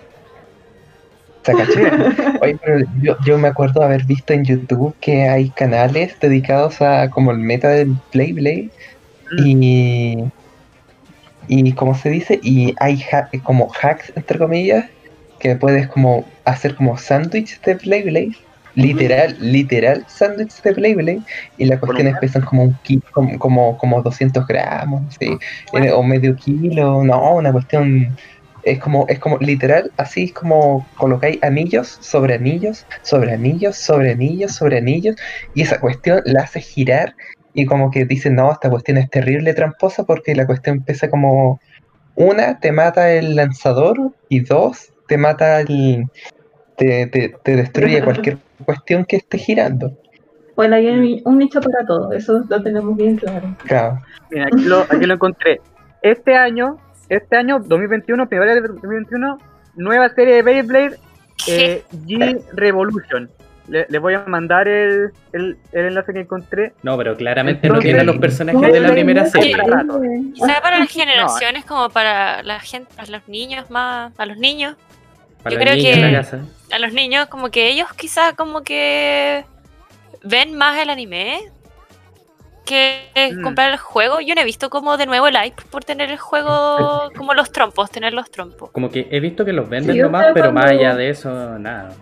Oye, 2.41 2.57
pero 2.63 2.85
yo, 3.01 3.17
yo 3.25 3.37
me 3.37 3.47
acuerdo 3.47 3.81
haber 3.81 4.03
visto 4.03 4.33
en 4.33 4.43
YouTube 4.45 4.93
que 4.99 5.23
hay 5.27 5.49
canales 5.49 6.15
dedicados 6.19 6.81
a 6.81 7.09
como 7.09 7.31
el 7.31 7.37
meta 7.39 7.69
del 7.69 7.95
Play 8.11 8.33
Blade 8.33 8.69
y 9.37 10.23
y 11.47 11.71
como 11.73 11.95
se 11.95 12.09
dice 12.09 12.39
y 12.43 12.75
hay 12.79 13.03
ha- 13.11 13.29
como 13.43 13.71
hacks 13.81 14.11
entre 14.15 14.37
comillas 14.37 14.85
que 15.39 15.55
puedes 15.55 15.87
como 15.87 16.25
hacer 16.45 16.75
como 16.75 16.97
sándwich 16.97 17.59
de 17.61 17.75
Play 17.77 18.03
Blade 18.03 18.35
literal 18.81 19.35
literal 19.39 20.05
sándwich 20.07 20.61
de 20.61 20.73
Play 20.73 20.93
Blade 20.95 21.21
y 21.57 21.65
las 21.65 21.79
cuestiones 21.79 22.15
pesan 22.19 22.43
como 22.43 22.63
un 22.63 22.73
kilo 22.83 23.03
como, 23.11 23.37
como 23.39 23.77
como 23.77 24.01
200 24.01 24.47
gramos 24.47 25.01
sí, 25.19 25.37
eh, 25.73 25.91
o 25.91 26.03
medio 26.03 26.35
kilo 26.35 27.03
no 27.03 27.35
una 27.35 27.51
cuestión 27.51 28.15
es 28.63 28.79
como, 28.79 29.05
es 29.07 29.19
como 29.19 29.37
literal, 29.37 29.91
así 29.97 30.25
es 30.25 30.33
como 30.33 30.85
colocáis 30.97 31.41
anillos 31.43 31.97
sobre 32.01 32.35
anillos, 32.35 32.85
sobre 33.03 33.33
anillos, 33.33 33.77
sobre 33.77 34.11
anillos, 34.11 34.53
sobre 34.53 34.77
anillos, 34.77 35.15
y 35.53 35.61
esa 35.61 35.79
cuestión 35.79 36.21
la 36.25 36.41
hace 36.41 36.59
girar 36.59 37.15
y 37.53 37.65
como 37.65 37.89
que 37.89 38.05
dicen, 38.05 38.35
no, 38.35 38.51
esta 38.51 38.69
cuestión 38.69 38.97
es 38.97 39.09
terrible 39.09 39.53
tramposa 39.53 40.03
porque 40.03 40.35
la 40.35 40.45
cuestión 40.45 40.77
empieza 40.77 41.09
como, 41.09 41.59
una, 42.15 42.59
te 42.59 42.71
mata 42.71 43.11
el 43.11 43.35
lanzador 43.35 44.13
y 44.27 44.41
dos, 44.41 44.91
te 45.07 45.17
mata 45.17 45.61
el... 45.61 46.05
Te, 46.79 47.05
te, 47.07 47.35
te 47.43 47.55
destruye 47.55 48.01
cualquier 48.03 48.37
cuestión 48.65 49.05
que 49.05 49.17
esté 49.17 49.37
girando. 49.37 49.91
Bueno, 50.55 50.75
hay 50.75 50.87
un, 51.23 51.37
nicho 51.37 51.61
para 51.61 51.85
todo, 51.85 52.11
eso 52.11 52.43
lo 52.49 52.61
tenemos 52.63 52.97
bien 52.97 53.15
claro. 53.15 53.55
Claro. 53.65 54.01
Mira, 54.31 54.47
aquí 54.47 54.63
lo, 54.65 54.81
aquí 54.81 55.05
lo 55.05 55.13
encontré. 55.13 55.61
Este 56.01 56.35
año, 56.35 56.77
este 57.07 57.37
año, 57.37 57.59
2021, 57.59 58.27
primavera 58.27 58.55
de 58.55 58.67
2021, 58.67 59.37
nueva 59.75 60.09
serie 60.09 60.35
de 60.35 60.41
Beyblade, 60.41 60.97
eh, 61.47 61.83
G 62.05 62.41
Revolution. 62.53 63.29
Le- 63.69 63.85
Les 63.87 64.01
voy 64.01 64.15
a 64.15 64.25
mandar 64.25 64.67
el, 64.67 65.11
el, 65.31 65.57
el 65.71 65.85
enlace 65.85 66.11
que 66.11 66.21
encontré. 66.21 66.73
No, 66.83 66.97
pero 66.97 67.15
claramente 67.15 67.67
no 67.67 67.75
Entonces, 67.75 67.83
tiene 67.91 67.99
a 68.01 68.03
los 68.03 68.17
personajes 68.17 68.59
No, 68.59 68.67
de 68.67 68.79
la 68.79 68.87
no, 68.87 68.93
primera 68.93 69.23
no, 69.23 69.29
serie. 69.29 69.55
Quizá 70.33 70.61
para 70.61 70.79
las 70.79 70.89
generaciones, 70.89 71.63
como 71.65 71.89
para 71.89 72.41
la 72.43 72.59
gente, 72.59 72.91
a 72.97 73.05
los 73.05 73.27
niños 73.29 73.69
más, 73.69 74.11
a 74.19 74.25
los 74.25 74.37
niños, 74.37 74.75
Para 75.43 75.55
Yo 75.55 75.61
creo 75.61 75.75
que-. 75.75 76.58
A 76.71 76.79
los 76.79 76.93
niños 76.93 77.27
como 77.27 77.49
que 77.49 77.67
ellos 77.69 77.87
quizá 77.93 78.33
como 78.35 78.61
que 78.63 79.45
ven 80.23 80.55
más 80.55 80.77
el 80.79 80.89
anime 80.89 81.41
que 82.65 83.33
Mm. 83.35 83.41
comprar 83.43 83.71
el 83.71 83.77
juego. 83.77 84.19
Yo 84.21 84.35
no 84.35 84.41
he 84.41 84.45
visto 84.45 84.69
como 84.69 84.95
de 84.97 85.05
nuevo 85.07 85.27
el 85.27 85.35
hype 85.37 85.61
por 85.71 85.83
tener 85.83 86.11
el 86.11 86.17
juego 86.19 87.09
como 87.17 87.33
los 87.33 87.51
trompos, 87.51 87.89
tener 87.89 88.13
los 88.13 88.29
trompos. 88.29 88.69
Como 88.71 88.89
que 88.89 89.07
he 89.09 89.19
visto 89.19 89.43
que 89.45 89.53
los 89.53 89.67
venden 89.67 89.95
Sí, 89.95 90.01
nomás, 90.01 90.27
pero 90.33 90.51
más 90.51 90.65
allá 90.65 90.95
de 90.95 91.09
eso, 91.09 91.57
nada. 91.57 91.93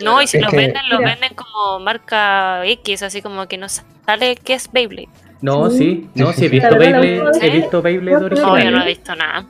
No, 0.00 0.20
y 0.20 0.26
si 0.26 0.38
Es 0.38 0.42
los 0.42 0.50
que- 0.50 0.56
venden, 0.56 0.88
los 0.88 0.98
Mira. 0.98 1.12
venden 1.12 1.34
como 1.34 1.78
marca 1.78 2.66
X, 2.66 3.04
así 3.04 3.22
como 3.22 3.46
que 3.46 3.56
no 3.56 3.68
sale 3.68 4.34
que 4.36 4.54
es 4.54 4.70
Beyblade. 4.72 5.08
No, 5.40 5.70
Sí. 5.70 5.78
sí, 5.78 6.10
no, 6.14 6.32
sí 6.32 6.46
he 6.46 6.48
visto. 6.60 6.76
Beyblade, 6.76 7.22
he 7.42 7.50
visto 7.50 7.80
Beyblade 7.80 8.16
no, 8.20 8.28
No, 8.28 8.34
yo 8.36 8.46
original. 8.50 8.72
no 8.74 8.82
he 8.82 8.86
visto 8.86 9.14
nada. 9.14 9.46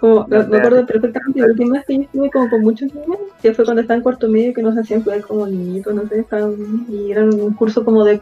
Como, 0.00 0.26
me, 0.28 0.38
me 0.44 0.58
acuerdo 0.58 0.86
perfectamente, 0.86 1.40
la 1.40 1.46
última 1.46 1.72
vez 1.74 1.86
que 1.86 1.96
yo 1.96 2.02
estuve 2.02 2.30
como 2.30 2.48
con 2.50 2.60
muchos 2.62 2.94
niños, 2.94 3.18
que 3.42 3.52
fue 3.52 3.64
cuando 3.64 3.82
estaba 3.82 3.96
en 3.96 4.02
cuarto 4.02 4.28
medio, 4.28 4.54
que 4.54 4.62
nos 4.62 4.78
hacían 4.78 5.02
jugar 5.02 5.22
como 5.22 5.46
niñitos, 5.46 5.92
no 5.92 6.06
sé, 6.06 6.20
estaban, 6.20 6.54
y 6.88 7.10
era 7.10 7.24
un 7.24 7.52
curso 7.54 7.84
como 7.84 8.04
de 8.04 8.20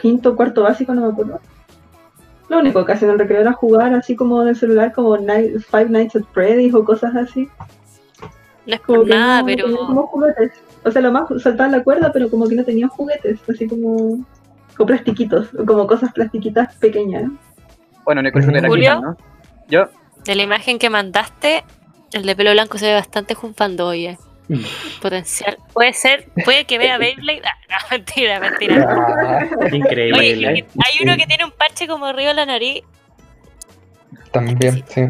quinto, 0.00 0.34
cuarto 0.34 0.62
básico, 0.62 0.94
no 0.94 1.02
me 1.02 1.08
acuerdo. 1.08 1.40
Lo 2.48 2.60
único 2.60 2.82
que 2.84 2.92
hacían 2.92 3.10
en 3.10 3.14
el 3.14 3.18
recreo 3.20 3.42
era 3.42 3.52
jugar 3.52 3.92
así 3.92 4.16
como 4.16 4.40
en 4.40 4.48
el 4.48 4.56
celular, 4.56 4.92
como 4.94 5.18
Night- 5.18 5.60
Five 5.70 5.90
Nights 5.90 6.16
at 6.16 6.22
Freddy's 6.32 6.74
o 6.74 6.82
cosas 6.82 7.14
así. 7.14 7.46
No 8.66 8.74
es 8.74 8.80
Como 8.80 9.04
nada, 9.04 9.40
no 9.40 9.46
pero 9.46 9.76
como 9.76 10.06
juguetes. 10.06 10.52
O 10.84 10.90
sea, 10.90 11.02
lo 11.02 11.12
más 11.12 11.28
saltaban 11.42 11.72
la 11.72 11.82
cuerda, 11.82 12.10
pero 12.10 12.30
como 12.30 12.46
que 12.46 12.54
no 12.54 12.64
tenían 12.64 12.88
juguetes, 12.88 13.38
así 13.50 13.68
como, 13.68 14.24
como 14.76 14.86
plastiquitos, 14.86 15.48
como 15.66 15.86
cosas 15.86 16.12
plastiquitas 16.12 16.74
pequeñas. 16.76 17.30
Bueno, 18.04 18.22
no 18.22 18.26
hay 18.28 18.32
cosa 18.32 18.50
de 18.50 18.62
la 18.62 19.00
¿no? 19.00 19.16
Yo, 19.68 19.84
de 20.28 20.36
la 20.36 20.42
imagen 20.42 20.78
que 20.78 20.90
mandaste, 20.90 21.64
el 22.12 22.24
de 22.26 22.36
pelo 22.36 22.52
blanco 22.52 22.76
se 22.78 22.86
ve 22.86 22.94
bastante 22.94 23.34
jumpando, 23.34 23.86
oye. 23.86 24.18
Potencial. 25.02 25.56
Puede 25.72 25.92
ser, 25.94 26.28
puede 26.44 26.64
que 26.66 26.78
vea 26.78 26.98
Beyblade. 26.98 27.42
Ah, 27.44 27.56
no, 27.70 27.76
mentira, 27.96 28.38
mentira. 28.40 28.86
Ah, 28.88 29.66
Increíble. 29.72 30.20
que- 30.36 30.66
hay 30.84 31.02
uno 31.02 31.16
que 31.16 31.26
tiene 31.26 31.44
un 31.44 31.50
parche 31.50 31.86
como 31.88 32.06
arriba 32.06 32.28
de 32.28 32.34
la 32.34 32.46
nariz. 32.46 32.82
también, 34.30 34.84
sí. 34.88 35.00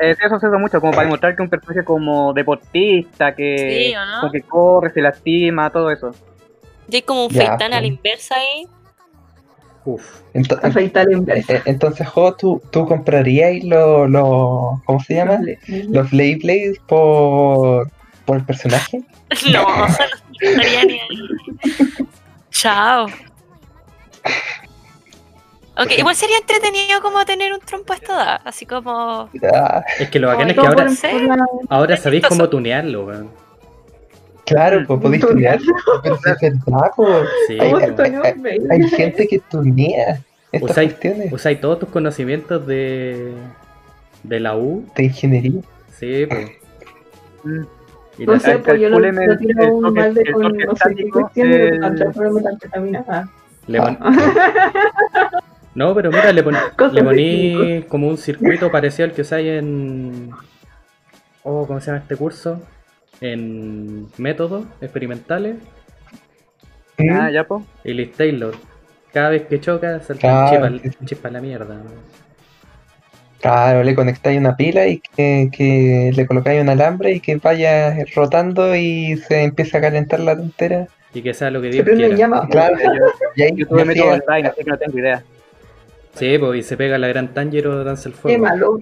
eh, 0.00 0.14
sí, 0.14 0.20
eso 0.26 0.38
se 0.40 0.46
usa 0.46 0.58
mucho, 0.58 0.80
como 0.80 0.92
para 0.92 1.04
demostrar 1.04 1.36
que 1.36 1.42
un 1.42 1.50
personaje 1.50 1.84
como 1.84 2.32
deportista, 2.32 3.34
que, 3.34 3.94
Sí, 4.32 4.40
corre, 4.42 4.90
se 4.90 5.02
lastima, 5.02 5.70
todo 5.70 5.90
eso. 5.90 6.14
Y 6.88 6.96
hay 6.96 7.02
como 7.02 7.26
un 7.26 7.30
feitán 7.30 7.72
a 7.74 7.80
la 7.80 7.86
inversa 7.86 8.36
ahí. 8.36 8.66
Uf. 9.84 10.20
Ento- 10.34 10.58
Afeitar 10.62 11.10
en 11.10 11.24
vez. 11.24 11.48
eh, 11.50 11.62
entonces, 11.64 12.06
Jo, 12.08 12.34
¿tú, 12.34 12.62
tú 12.70 12.86
comprarías 12.86 13.64
los, 13.64 14.08
los, 14.08 14.80
¿cómo 14.84 15.00
se 15.06 15.14
llama? 15.14 15.38
Los 15.66 16.10
Blade 16.10 16.38
Blades 16.42 16.78
por, 16.86 17.88
por 18.24 18.36
el 18.36 18.44
personaje. 18.44 19.02
No, 19.50 19.64
no 19.64 19.86
estaría 20.40 20.84
ni 20.84 20.92
ahí. 21.00 21.08
Chao. 22.50 23.06
Ok, 25.78 25.90
igual 25.96 26.14
sería 26.14 26.36
entretenido 26.36 27.00
como 27.00 27.24
tener 27.24 27.50
un 27.52 27.60
trompo 27.60 27.94
a 27.94 27.96
esta 27.96 28.12
edad, 28.12 28.40
así 28.44 28.66
como... 28.66 29.30
Es 29.98 30.10
que 30.10 30.18
lo 30.18 30.28
bacán 30.28 30.50
es 30.50 30.54
que 30.54 30.60
ahora, 30.60 30.86
ahora 31.70 31.96
sabéis 31.96 32.26
cómo 32.28 32.46
tunearlo, 32.50 33.06
weón. 33.06 33.30
Claro, 34.52 34.84
pues 34.86 35.00
podéis 35.00 35.22
tunear. 35.26 35.58
Pero 36.02 36.14
es 36.14 36.22
verdad, 36.40 36.90
pues. 36.96 37.28
Sí, 37.46 37.58
Ay, 37.60 37.70
¿Cómo 37.70 37.80
po. 37.80 37.86
se 37.86 37.92
tuneó 37.92 38.22
hay- 38.24 38.32
baby? 38.34 38.66
Hay 38.70 38.82
gente 38.88 39.26
que 39.28 39.38
tunea 39.50 40.20
estas 40.52 40.70
Usáis- 40.70 40.90
cuestiones 40.92 41.32
Usáis 41.32 41.60
todos 41.60 41.78
tus 41.80 41.88
conocimientos 41.88 42.66
de, 42.66 43.32
de 44.22 44.40
la 44.40 44.56
U. 44.56 44.84
de 44.96 45.04
ingeniería. 45.04 45.60
Sí, 45.98 46.26
pues. 46.26 46.50
Mm. 47.44 47.62
Y 48.18 48.26
No 48.26 48.38
sé, 48.38 48.58
pues 48.58 48.78
yo 48.80 48.88
lo, 48.90 48.98
lo 49.00 49.08
el- 49.08 49.38
tiro 49.38 49.62
el 49.64 49.70
un 49.70 49.82
toque- 49.84 50.00
balde 50.00 50.32
con 50.32 50.42
no 50.58 50.76
sé 50.76 50.94
qué 50.94 51.08
cuestión 51.08 51.52
en 51.52 51.80
metanfetamina. 52.34 53.04
Ah. 53.08 53.24
le 53.66 53.80
pon- 53.80 53.98
No, 55.74 55.94
pero 55.94 56.10
mira, 56.10 56.30
le, 56.32 56.42
pon- 56.42 56.54
le 56.54 57.00
de 57.00 57.02
poní 57.02 57.82
como 57.88 58.08
un 58.08 58.18
circuito 58.18 58.70
parecido 58.70 59.06
al 59.08 59.12
que 59.14 59.22
usáis 59.22 59.46
en. 59.48 60.30
Oh, 61.44 61.66
¿cómo 61.66 61.80
se 61.80 61.86
llama 61.86 61.98
este 62.02 62.14
curso? 62.16 62.60
En 63.22 64.06
métodos 64.18 64.64
experimentales. 64.80 65.56
Ah, 67.10 67.30
ya, 67.30 67.44
po. 67.44 67.64
y 67.84 67.94
Liz 67.94 68.12
Taylor. 68.12 68.54
Cada 69.12 69.30
vez 69.30 69.42
que 69.46 69.60
choca, 69.60 70.00
salta 70.00 70.20
Claro, 70.20 70.44
un 70.44 70.50
chip, 70.50 70.82
sí, 70.82 70.88
al- 70.88 70.94
un 71.00 71.06
chip 71.06 71.26
a 71.26 71.30
la 71.30 71.40
mierda. 71.40 71.76
Claro, 73.40 73.82
le 73.82 73.94
conectáis 73.94 74.38
una 74.38 74.56
pila 74.56 74.86
y 74.86 75.00
que, 75.16 75.48
que 75.52 76.12
le 76.14 76.26
colocáis 76.26 76.62
un 76.62 76.68
alambre 76.68 77.12
y 77.12 77.20
que 77.20 77.36
vaya 77.36 77.96
rotando 78.14 78.74
y 78.76 79.16
se 79.16 79.42
empieza 79.42 79.78
a 79.78 79.80
calentar 79.80 80.20
la 80.20 80.36
tontera. 80.36 80.86
Y 81.12 81.22
que 81.22 81.34
sea 81.34 81.50
lo 81.50 81.60
que 81.60 81.72
Se 81.72 81.82
Dios 81.82 81.96
quiera. 81.96 82.14
llamas. 82.16 82.48
Claro, 82.50 82.76
y 83.34 83.42
ahí 83.42 83.52
Yo 83.56 83.66
tuve 83.66 83.84
método 83.84 84.10
online, 84.12 84.48
así 84.48 84.62
que 84.64 84.70
no 84.70 84.78
tengo 84.78 84.98
idea. 84.98 85.22
Sí, 86.14 86.38
pues, 86.38 86.60
y 86.60 86.62
se 86.62 86.76
pega 86.76 86.98
la 86.98 87.08
gran 87.08 87.34
Tanjiro 87.34 87.82
danza 87.84 88.08
el 88.08 88.14
Qué 88.14 88.20
fuego. 88.20 88.44
malo. 88.44 88.78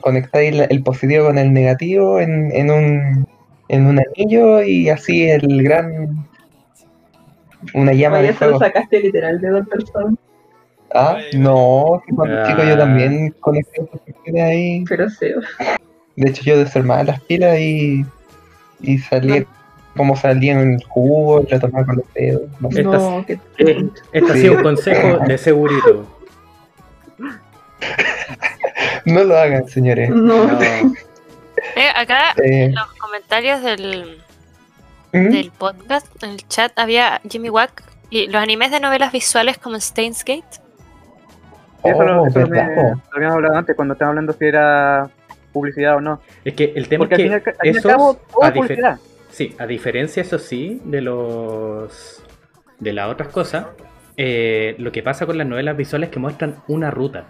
Conectáis 0.00 0.54
la- 0.54 0.64
el 0.64 0.82
positivo 0.82 1.26
con 1.26 1.38
el 1.38 1.52
negativo 1.52 2.20
en, 2.20 2.50
en 2.52 2.70
un 2.70 3.26
en 3.68 3.86
un 3.86 3.98
anillo 4.00 4.62
y 4.62 4.88
así 4.88 5.28
el 5.28 5.62
gran 5.62 6.26
una 7.74 7.92
llama 7.92 8.18
Oye, 8.18 8.28
de 8.28 8.32
eso 8.32 8.44
lo 8.46 8.58
fuego. 8.58 8.64
sacaste 8.64 9.00
literal 9.00 9.40
de 9.40 9.48
Doctor 9.48 9.82
Stone, 9.82 10.16
Ah, 10.94 11.18
no, 11.36 12.02
cuando 12.16 12.36
Ah. 12.38 12.44
chico 12.46 12.62
yo 12.64 12.78
también 12.78 13.34
conecté 13.40 13.84
cuestiones 13.86 14.42
ahí. 14.42 14.84
pero 14.88 15.10
sí. 15.10 15.26
De 16.16 16.30
hecho 16.30 16.42
yo 16.44 16.58
desarmaba 16.58 17.02
las 17.04 17.20
pilas 17.20 17.58
y, 17.58 18.06
y 18.80 18.98
salía 18.98 19.44
como 19.96 20.16
salía 20.16 20.52
en 20.60 20.74
el 20.74 20.84
jugo, 20.84 21.42
y 21.42 21.50
lo 21.50 21.58
tomaba 21.60 21.84
con 21.84 21.96
los 21.96 22.14
dedos. 22.14 22.42
No 22.60 22.70
sé. 22.70 22.82
No, 22.84 23.24
Eh, 23.28 23.88
Este 24.12 24.32
ha 24.32 24.34
sido 24.36 24.54
un 24.54 24.62
consejo 24.62 25.18
de 25.26 25.36
segurito. 25.38 26.06
No 29.12 29.24
lo 29.24 29.36
hagan, 29.36 29.68
señores. 29.68 30.10
no. 30.14 30.44
No, 30.46 30.58
Eh, 31.74 31.88
acá 31.94 32.34
Eh, 32.42 32.64
en 32.66 32.74
los 32.74 32.86
comentarios 32.94 33.62
del, 33.62 34.22
¿mm? 35.12 35.28
del 35.30 35.50
podcast, 35.50 36.06
en 36.22 36.30
el 36.30 36.46
chat, 36.48 36.72
había 36.78 37.20
Jimmy 37.28 37.50
Wack 37.50 37.82
y 38.10 38.28
los 38.28 38.40
animes 38.40 38.70
de 38.70 38.78
novelas 38.80 39.10
visuales 39.12 39.58
como 39.58 39.78
Steins 39.80 40.24
Gate. 40.24 40.44
Sí, 41.82 41.90
eso, 41.90 42.02
lo, 42.04 42.22
Oh, 42.22 42.26
eso 42.28 42.38
lo 42.40 43.16
habíamos 43.16 43.34
hablado 43.36 43.56
antes 43.56 43.74
cuando 43.76 43.94
estábamos 43.94 44.12
hablando 44.12 44.32
si 44.34 44.44
era 44.44 45.10
publicidad 45.52 45.96
o 45.96 46.00
no. 46.00 46.20
es 46.44 46.54
que 46.54 46.72
el 46.76 46.88
tema 46.88 47.08
Porque 47.08 47.14
es 47.16 47.18
que 47.18 47.24
al 47.24 47.42
fin 47.42 47.42
y 47.62 47.68
al 47.68 47.76
esos, 47.78 47.92
cabo, 47.92 48.14
todo 48.30 48.44
a 48.44 48.52
publicidad. 48.52 48.98
sí, 49.30 49.54
a 49.58 49.66
diferencia, 49.66 50.22
eso 50.22 50.38
sí, 50.38 50.80
de 50.84 51.00
los 51.00 52.22
de 52.78 52.92
las 52.92 53.08
otras 53.10 53.28
cosas, 53.28 53.66
eh, 54.16 54.76
lo 54.78 54.92
que 54.92 55.02
pasa 55.02 55.26
con 55.26 55.36
las 55.38 55.46
novelas 55.46 55.76
visuales 55.76 56.08
es 56.08 56.12
que 56.12 56.20
muestran 56.20 56.62
una 56.68 56.90
ruta. 56.90 57.26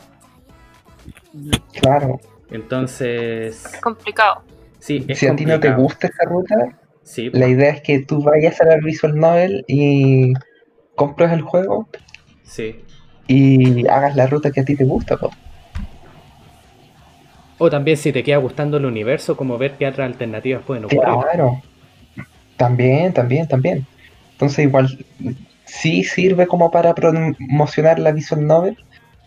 Claro. 1.72 2.20
Entonces, 2.50 3.62
Complicado. 3.82 4.42
sí, 4.78 5.04
es 5.08 5.18
Si 5.18 5.26
a 5.26 5.36
ti 5.36 5.44
no 5.44 5.60
te 5.60 5.68
complicado. 5.68 5.82
gusta 5.82 6.06
esa 6.08 6.24
ruta, 6.24 6.54
Sí, 7.02 7.30
la 7.32 7.48
idea 7.48 7.70
es 7.70 7.80
que 7.82 8.00
tú 8.00 8.22
vayas 8.22 8.60
a 8.60 8.66
la 8.66 8.76
Visual 8.76 9.14
Novel 9.16 9.64
y 9.66 10.34
compres 10.94 11.32
el 11.32 11.40
juego 11.40 11.88
sí. 12.44 12.84
y 13.26 13.86
hagas 13.88 14.14
la 14.16 14.26
ruta 14.26 14.50
que 14.50 14.60
a 14.60 14.64
ti 14.64 14.76
te 14.76 14.84
gusta. 14.84 15.16
po. 15.16 15.30
O 17.58 17.70
también 17.70 17.96
si 17.96 18.12
te 18.12 18.22
queda 18.22 18.36
gustando 18.36 18.76
el 18.76 18.84
universo, 18.84 19.36
como 19.36 19.58
ver 19.58 19.72
qué 19.78 19.86
otras 19.86 20.06
alternativas 20.06 20.62
pueden 20.64 20.84
ocurrir. 20.84 21.02
Claro. 21.02 21.62
También, 22.56 23.12
también, 23.12 23.48
también. 23.48 23.86
Entonces 24.32 24.64
igual 24.66 25.04
sí 25.64 26.04
sirve 26.04 26.46
como 26.46 26.70
para 26.70 26.94
promocionar 26.94 27.98
la 27.98 28.12
Visual 28.12 28.46
Novel, 28.46 28.76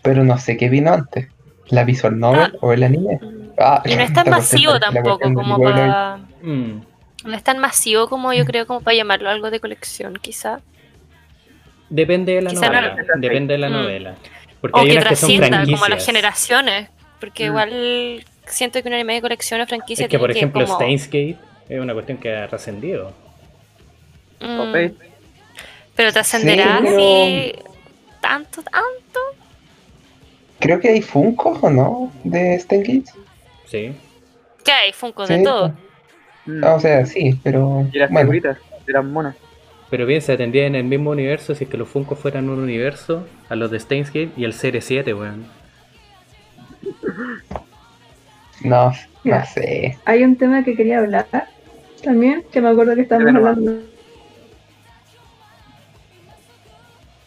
pero 0.02 0.24
no 0.24 0.38
sé 0.38 0.56
qué 0.56 0.68
vino 0.68 0.92
antes, 0.92 1.28
la 1.68 1.84
Visual 1.84 2.18
Novel 2.18 2.56
o 2.60 2.72
el 2.72 2.82
anime. 2.82 3.18
Ah, 3.58 3.82
Y 3.84 3.94
no 3.94 4.02
es 4.02 4.12
tan 4.14 4.28
masivo 4.30 4.78
tampoco 4.80 5.18
como 5.32 5.58
para... 5.62 6.18
Mm, 6.42 6.80
No 7.24 7.34
es 7.34 7.42
tan 7.44 7.58
masivo 7.58 8.08
como 8.08 8.32
yo 8.32 8.44
creo 8.44 8.66
como 8.66 8.80
para 8.80 8.96
llamarlo 8.96 9.28
algo 9.30 9.50
de 9.50 9.60
colección, 9.60 10.14
quizá. 10.20 10.60
Depende 11.88 12.34
de 12.34 12.42
la 12.42 12.50
Quizá 12.50 12.66
no- 12.68 12.80
novela. 12.80 12.96
Depende 13.18 13.54
de 13.54 13.58
la 13.58 13.68
Mm. 13.68 13.72
novela. 13.72 14.14
Porque 14.60 14.78
O 14.78 14.82
hay 14.82 14.88
que 14.88 14.92
unas 14.94 15.08
que 15.08 15.16
son 15.16 15.28
trascienda 15.38 15.64
como 15.72 15.84
a 15.84 15.88
las 15.88 16.06
generaciones. 16.06 16.88
Porque 17.20 17.44
Mm. 17.44 17.46
igual 17.46 18.24
siento 18.46 18.82
que 18.82 18.88
un 18.88 18.94
anime 18.94 19.14
de 19.14 19.20
colección 19.20 19.60
o 19.60 19.66
franquicia 19.66 20.04
Es 20.06 20.10
que, 20.10 20.18
por 20.18 20.30
ejemplo, 20.30 20.64
como- 20.64 20.76
Steins 20.76 21.06
Gate 21.06 21.36
es 21.68 21.80
una 21.80 21.92
cuestión 21.92 22.18
que 22.18 22.34
ha 22.34 22.48
trascendido. 22.48 23.12
Mm, 24.40 24.60
Ok. 24.60 24.92
Pero 25.94 26.12
trascenderá 26.12 26.78
Sí, 26.78 26.84
pero- 27.54 27.64
tanto, 28.20 28.62
tanto. 28.62 29.11
Creo 30.62 30.78
que 30.78 30.90
hay 30.90 31.02
Funko 31.02 31.58
o 31.60 31.70
no 31.70 32.12
de 32.22 32.54
Stan 32.54 32.78
Gates. 32.78 33.12
Sí. 33.66 33.92
¿Qué 34.64 34.70
hay? 34.70 34.92
Funko 34.92 35.26
de 35.26 35.42
todo. 35.42 35.74
Mm. 36.46 36.62
O 36.62 36.78
sea, 36.78 37.04
sí, 37.04 37.36
pero 37.42 37.88
Y 37.92 37.98
las 37.98 38.08
bueno, 38.10 38.30
figuritas, 38.30 38.58
eran 38.86 39.12
monas. 39.12 39.34
Pero 39.90 40.06
bien, 40.06 40.22
se 40.22 40.32
atendía 40.32 40.66
en 40.66 40.76
el 40.76 40.84
mismo 40.84 41.10
universo 41.10 41.56
si 41.56 41.64
es 41.64 41.70
que 41.70 41.76
los 41.76 41.88
Funko 41.88 42.14
fueran 42.14 42.48
un 42.48 42.60
universo 42.60 43.26
a 43.48 43.56
los 43.56 43.72
de 43.72 43.80
Steins 43.80 44.08
Gate 44.08 44.30
y 44.36 44.44
el 44.44 44.52
CR7, 44.52 45.18
weón. 45.18 45.46
no, 48.62 48.92
no 49.24 49.46
sé. 49.46 49.98
Hay 50.04 50.22
un 50.22 50.36
tema 50.36 50.62
que 50.62 50.76
quería 50.76 51.00
hablar 51.00 51.26
también, 52.04 52.44
que 52.52 52.60
me 52.60 52.68
acuerdo 52.68 52.94
que 52.94 53.02
estábamos 53.02 53.34
hablando 53.34 53.80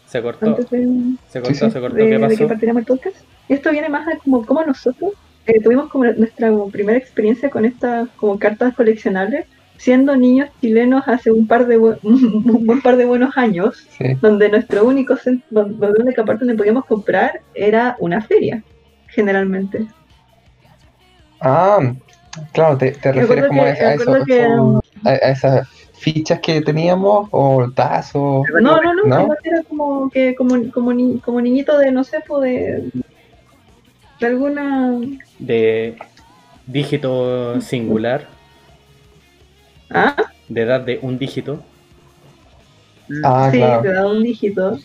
Se 0.06 0.22
cortó, 0.22 0.46
antes 0.46 0.70
de, 0.70 0.88
se 1.28 1.40
cortó, 1.40 1.54
sí. 1.54 1.70
se 1.70 1.80
cortó. 1.80 1.96
de- 1.96 2.02
¿Qué 2.04 2.18
de 2.18 2.28
que 2.28 2.34
pasó? 2.36 2.48
partiéramos 2.48 2.80
el 2.80 2.86
podcast. 2.86 3.16
Y 3.48 3.52
esto 3.54 3.70
viene 3.70 3.88
más 3.88 4.06
a 4.08 4.16
como, 4.18 4.44
como 4.46 4.62
nosotros 4.64 5.12
eh, 5.46 5.60
tuvimos 5.60 5.88
como 5.90 6.04
nuestra 6.04 6.48
como 6.50 6.70
primera 6.70 6.98
experiencia 6.98 7.50
con 7.50 7.64
estas 7.64 8.08
como 8.16 8.38
cartas 8.38 8.74
coleccionables, 8.74 9.46
siendo 9.78 10.16
niños 10.16 10.48
chilenos 10.60 11.06
hace 11.06 11.30
un 11.30 11.46
par 11.46 11.66
de 11.66 11.78
bu- 11.78 11.98
un 12.02 12.66
buen 12.66 12.80
par 12.82 12.96
de 12.96 13.04
buenos 13.04 13.36
años, 13.36 13.86
Sí. 13.98 14.14
donde 14.20 14.48
nuestro 14.48 14.84
único 14.84 15.16
donde 15.50 15.86
la 15.86 16.02
única 16.04 16.24
parte 16.24 16.44
donde 16.44 16.58
podíamos 16.58 16.84
comprar 16.86 17.40
era 17.54 17.96
una 18.00 18.20
feria, 18.22 18.62
generalmente. 19.08 19.86
Ah, 21.40 21.78
claro, 22.52 22.76
te, 22.78 22.92
te 22.92 23.12
refieres 23.12 23.46
como 23.46 23.62
que- 23.62 23.68
a, 23.68 23.94
eso- 23.94 24.24
que- 24.26 24.40
eso- 24.42 24.82
a, 25.04 25.08
a 25.10 25.14
esas 25.14 25.68
fichas 25.98 26.40
que 26.40 26.60
teníamos 26.60 27.28
o 27.30 27.70
tazos. 27.74 28.44
No, 28.60 28.80
no, 28.80 28.94
no, 28.94 29.04
¿No? 29.04 29.28
era 29.42 29.62
como 29.68 30.08
que 30.10 30.34
como, 30.34 30.70
como, 30.70 30.92
ni- 30.92 31.18
como 31.20 31.40
niñito 31.40 31.78
de, 31.78 31.90
no 31.90 32.04
sé, 32.04 32.22
pues 32.26 32.42
de, 32.42 32.90
de 34.20 34.26
alguna... 34.26 34.98
De 35.38 35.96
dígito 36.66 37.60
singular, 37.60 38.26
¿Ah? 39.90 40.16
de 40.48 40.60
edad 40.62 40.80
de 40.80 40.98
un 41.02 41.18
dígito. 41.18 41.62
Mm. 43.08 43.22
Ah, 43.24 43.48
sí, 43.52 43.58
claro. 43.58 43.82
te 43.82 43.92
da 43.92 44.06
un 44.06 44.22
dígito. 44.22 44.78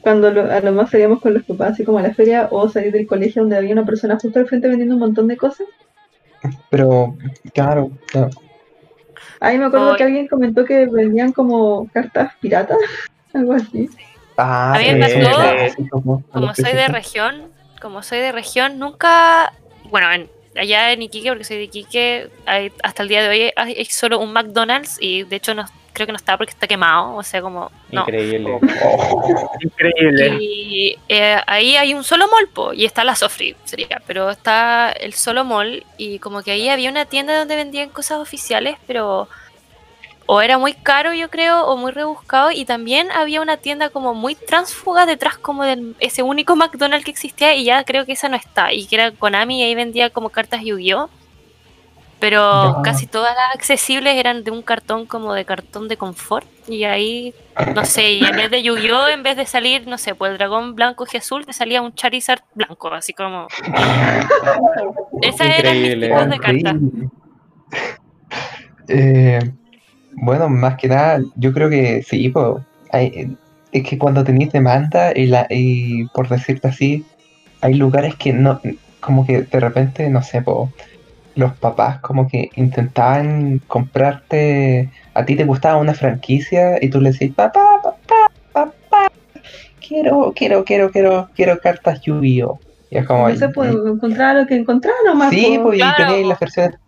Cuando 0.00 0.30
lo- 0.30 0.50
a 0.50 0.60
lo 0.60 0.72
más 0.72 0.90
salíamos 0.90 1.20
con 1.20 1.34
los 1.34 1.44
papás 1.44 1.72
así 1.72 1.84
como 1.84 1.98
a 1.98 2.02
la 2.02 2.14
feria 2.14 2.48
o 2.50 2.68
salir 2.68 2.92
del 2.92 3.06
colegio 3.06 3.42
donde 3.42 3.56
había 3.56 3.72
una 3.72 3.84
persona 3.86 4.18
justo 4.18 4.38
al 4.38 4.46
frente 4.46 4.68
vendiendo 4.68 4.94
un 4.94 5.00
montón 5.00 5.28
de 5.28 5.36
cosas. 5.36 5.66
Pero, 6.70 7.16
claro, 7.52 7.90
claro. 8.06 8.30
Ahí 9.40 9.58
me 9.58 9.66
acuerdo 9.66 9.90
que 9.96 10.04
alguien 10.04 10.26
comentó 10.28 10.64
que 10.64 10.86
vendían 10.86 11.32
como 11.32 11.88
cartas 11.92 12.32
piratas, 12.40 12.78
algo 13.34 13.52
así. 13.54 13.88
Ah, 14.36 14.74
A 14.74 14.78
mí 14.78 14.84
me 14.94 15.08
pasó, 15.08 15.14
sí, 15.42 15.68
sí, 15.76 15.82
sí, 15.84 15.88
como- 15.88 16.22
Como 16.32 16.54
soy 16.54 16.72
de 16.72 16.88
región, 16.88 17.52
como 17.80 18.02
soy 18.02 18.18
de 18.18 18.32
región, 18.32 18.78
nunca, 18.78 19.52
bueno, 19.84 20.10
en- 20.12 20.30
allá 20.56 20.92
en 20.92 21.02
Iquique, 21.02 21.28
porque 21.28 21.44
soy 21.44 21.56
de 21.58 21.62
Iquique, 21.64 22.30
hay- 22.46 22.72
hasta 22.82 23.02
el 23.02 23.08
día 23.08 23.22
de 23.22 23.28
hoy 23.28 23.52
hay, 23.56 23.74
hay 23.74 23.84
solo 23.86 24.18
un 24.20 24.32
McDonald's 24.32 24.98
y 25.00 25.22
de 25.24 25.36
hecho 25.36 25.54
no, 25.54 25.64
creo 25.98 26.06
que 26.06 26.12
no 26.12 26.16
está 26.16 26.36
porque 26.36 26.52
está 26.52 26.68
quemado, 26.68 27.16
o 27.16 27.22
sea, 27.24 27.42
como, 27.42 27.72
no. 27.90 28.02
Increíble. 28.02 28.60
Oh, 28.82 29.50
Increíble. 29.60 30.38
Y 30.40 30.96
eh, 31.08 31.36
ahí 31.46 31.76
hay 31.76 31.92
un 31.92 32.04
solo 32.04 32.28
mall, 32.28 32.48
po, 32.48 32.72
y 32.72 32.84
está 32.84 33.02
la 33.02 33.16
Sofri, 33.16 33.56
sería, 33.64 34.00
pero 34.06 34.30
está 34.30 34.92
el 34.92 35.12
solo 35.12 35.44
mall 35.44 35.84
y 35.96 36.20
como 36.20 36.42
que 36.42 36.52
ahí 36.52 36.68
había 36.68 36.90
una 36.90 37.06
tienda 37.06 37.36
donde 37.36 37.56
vendían 37.56 37.88
cosas 37.88 38.18
oficiales, 38.18 38.76
pero 38.86 39.28
o 40.30 40.42
era 40.42 40.58
muy 40.58 40.74
caro, 40.74 41.14
yo 41.14 41.30
creo, 41.30 41.64
o 41.64 41.76
muy 41.78 41.90
rebuscado, 41.90 42.50
y 42.52 42.66
también 42.66 43.10
había 43.10 43.40
una 43.40 43.56
tienda 43.56 43.88
como 43.88 44.12
muy 44.12 44.34
transfuga 44.34 45.06
detrás 45.06 45.38
como 45.38 45.64
de 45.64 45.94
ese 46.00 46.22
único 46.22 46.54
McDonald's 46.56 47.04
que 47.04 47.10
existía 47.10 47.54
y 47.54 47.64
ya 47.64 47.82
creo 47.82 48.04
que 48.04 48.12
esa 48.12 48.28
no 48.28 48.36
está, 48.36 48.72
y 48.72 48.86
que 48.86 48.96
era 48.96 49.10
Konami 49.10 49.60
y 49.60 49.64
ahí 49.64 49.74
vendía 49.74 50.10
como 50.10 50.28
cartas 50.28 50.62
Yu-Gi-Oh! 50.62 51.10
Pero 52.20 52.76
Ya. 52.76 52.82
casi 52.82 53.06
todas 53.06 53.34
las 53.34 53.54
accesibles 53.54 54.16
eran 54.16 54.42
de 54.42 54.50
un 54.50 54.62
cartón 54.62 55.06
como 55.06 55.34
de 55.34 55.44
cartón 55.44 55.86
de 55.88 55.96
confort. 55.96 56.46
Y 56.66 56.84
ahí, 56.84 57.32
no 57.74 57.84
sé, 57.84 58.12
y 58.12 58.24
en 58.24 58.36
vez 58.36 58.50
de 58.50 58.62
Yu-Gi-Oh! 58.62 59.08
en 59.08 59.22
vez 59.22 59.36
de 59.36 59.46
salir, 59.46 59.86
no 59.86 59.96
sé, 59.98 60.14
pues 60.14 60.32
el 60.32 60.38
dragón 60.38 60.74
blanco 60.74 61.06
y 61.10 61.16
azul, 61.16 61.46
te 61.46 61.52
salía 61.52 61.80
un 61.80 61.94
Charizard 61.94 62.40
blanco, 62.54 62.92
así 62.92 63.12
como. 63.14 63.46
Esas 65.22 65.58
eran 65.58 65.80
mis 65.80 66.00
tipos 66.00 66.28
de 66.28 66.38
cartas. 66.38 66.74
Eh, 68.88 69.38
bueno, 70.12 70.48
más 70.48 70.76
que 70.76 70.88
nada, 70.88 71.20
yo 71.36 71.52
creo 71.52 71.70
que 71.70 72.02
sí, 72.02 72.28
po, 72.30 72.64
hay- 72.92 73.36
es 73.72 73.82
que 73.86 73.98
cuando 73.98 74.24
tenéis 74.24 74.50
demanda 74.52 75.12
y, 75.14 75.26
la, 75.26 75.46
y 75.50 76.06
por 76.08 76.28
decirte 76.28 76.68
así, 76.68 77.04
hay 77.60 77.74
lugares 77.74 78.14
que 78.16 78.32
no, 78.32 78.60
como 79.00 79.26
que 79.26 79.42
de 79.42 79.60
repente, 79.60 80.08
no 80.08 80.22
sé, 80.22 80.42
po, 80.42 80.72
los 81.38 81.52
papás 81.54 82.00
como 82.00 82.26
que 82.26 82.50
intentaban 82.56 83.60
comprarte, 83.68 84.90
a 85.14 85.24
ti 85.24 85.36
te 85.36 85.44
gustaba 85.44 85.80
una 85.80 85.94
franquicia 85.94 86.82
y 86.84 86.88
tú 86.90 87.00
le 87.00 87.10
decías, 87.12 87.30
papá, 87.34 87.60
papá, 87.82 88.30
papá, 88.52 89.06
quiero, 89.86 90.32
quiero, 90.34 90.64
quiero, 90.64 90.90
quiero, 90.90 91.28
quiero 91.36 91.58
cartas 91.60 92.00
Yu-Gi-Oh! 92.02 92.58
Y 92.90 92.98
es 92.98 93.06
como, 93.06 93.28
No 93.28 93.36
se 93.36 93.48
puede 93.50 93.70
encontrar 93.70 94.34
lo 94.34 94.46
que 94.46 94.56
encontrar 94.56 94.94
nomás. 95.06 95.30
sí, 95.30 95.60
pues 95.62 95.76
y 95.76 95.80
Claro. 95.80 95.94
tenéis 96.08 96.26
las 96.26 96.40
versiones 96.40 96.78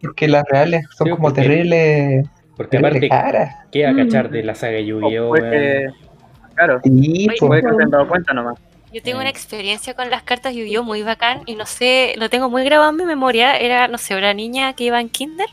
porque 0.00 0.28
las 0.28 0.44
reales 0.48 0.84
son 0.96 1.06
Sí, 1.06 1.10
como 1.10 1.22
porque- 1.24 1.42
terribles, 1.42 2.28
Porque 2.56 2.78
terribles 2.78 3.10
aparte, 3.10 3.32
caras. 3.32 3.54
¿qué 3.72 3.86
a 3.86 3.92
Mm. 3.92 3.96
cachar 3.96 4.30
de 4.30 4.42
la 4.44 4.54
saga 4.54 4.78
Yu-Gi-Oh! 4.80 5.34
Claro, 6.54 6.80
Sí, 6.84 7.24
pues. 7.26 7.40
puede 7.40 7.62
que 7.62 7.74
se 7.76 7.82
han 7.82 7.90
dado 7.90 8.08
cuenta 8.08 8.32
nomás. 8.32 8.54
Yo 8.96 9.02
tengo 9.02 9.20
una 9.20 9.28
experiencia 9.28 9.92
con 9.92 10.08
las 10.08 10.22
cartas 10.22 10.54
Yu-Gi-Oh 10.54 10.82
muy 10.82 11.02
bacán 11.02 11.42
y 11.44 11.54
no 11.54 11.66
sé, 11.66 12.14
lo 12.16 12.30
tengo 12.30 12.48
muy 12.48 12.64
grabado 12.64 12.88
en 12.88 12.96
mi 12.96 13.04
memoria. 13.04 13.54
Era, 13.58 13.88
no 13.88 13.98
sé, 13.98 14.16
una 14.16 14.32
niña 14.32 14.72
que 14.72 14.84
iba 14.84 14.98
en 14.98 15.10
kinder 15.10 15.50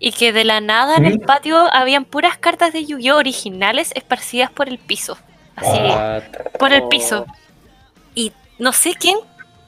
y 0.00 0.10
que 0.10 0.32
de 0.32 0.42
la 0.42 0.60
nada 0.60 0.96
en 0.96 1.04
el 1.04 1.20
patio 1.20 1.72
habían 1.72 2.04
puras 2.04 2.36
cartas 2.36 2.72
de 2.72 2.84
Yu-Gi-Oh 2.84 3.16
originales 3.16 3.92
esparcidas 3.94 4.50
por 4.50 4.68
el 4.68 4.78
piso. 4.78 5.16
Así, 5.54 5.78
por 6.58 6.72
el 6.72 6.82
piso. 6.88 7.26
Y 8.16 8.32
no 8.58 8.72
sé 8.72 8.96
quién, 8.98 9.16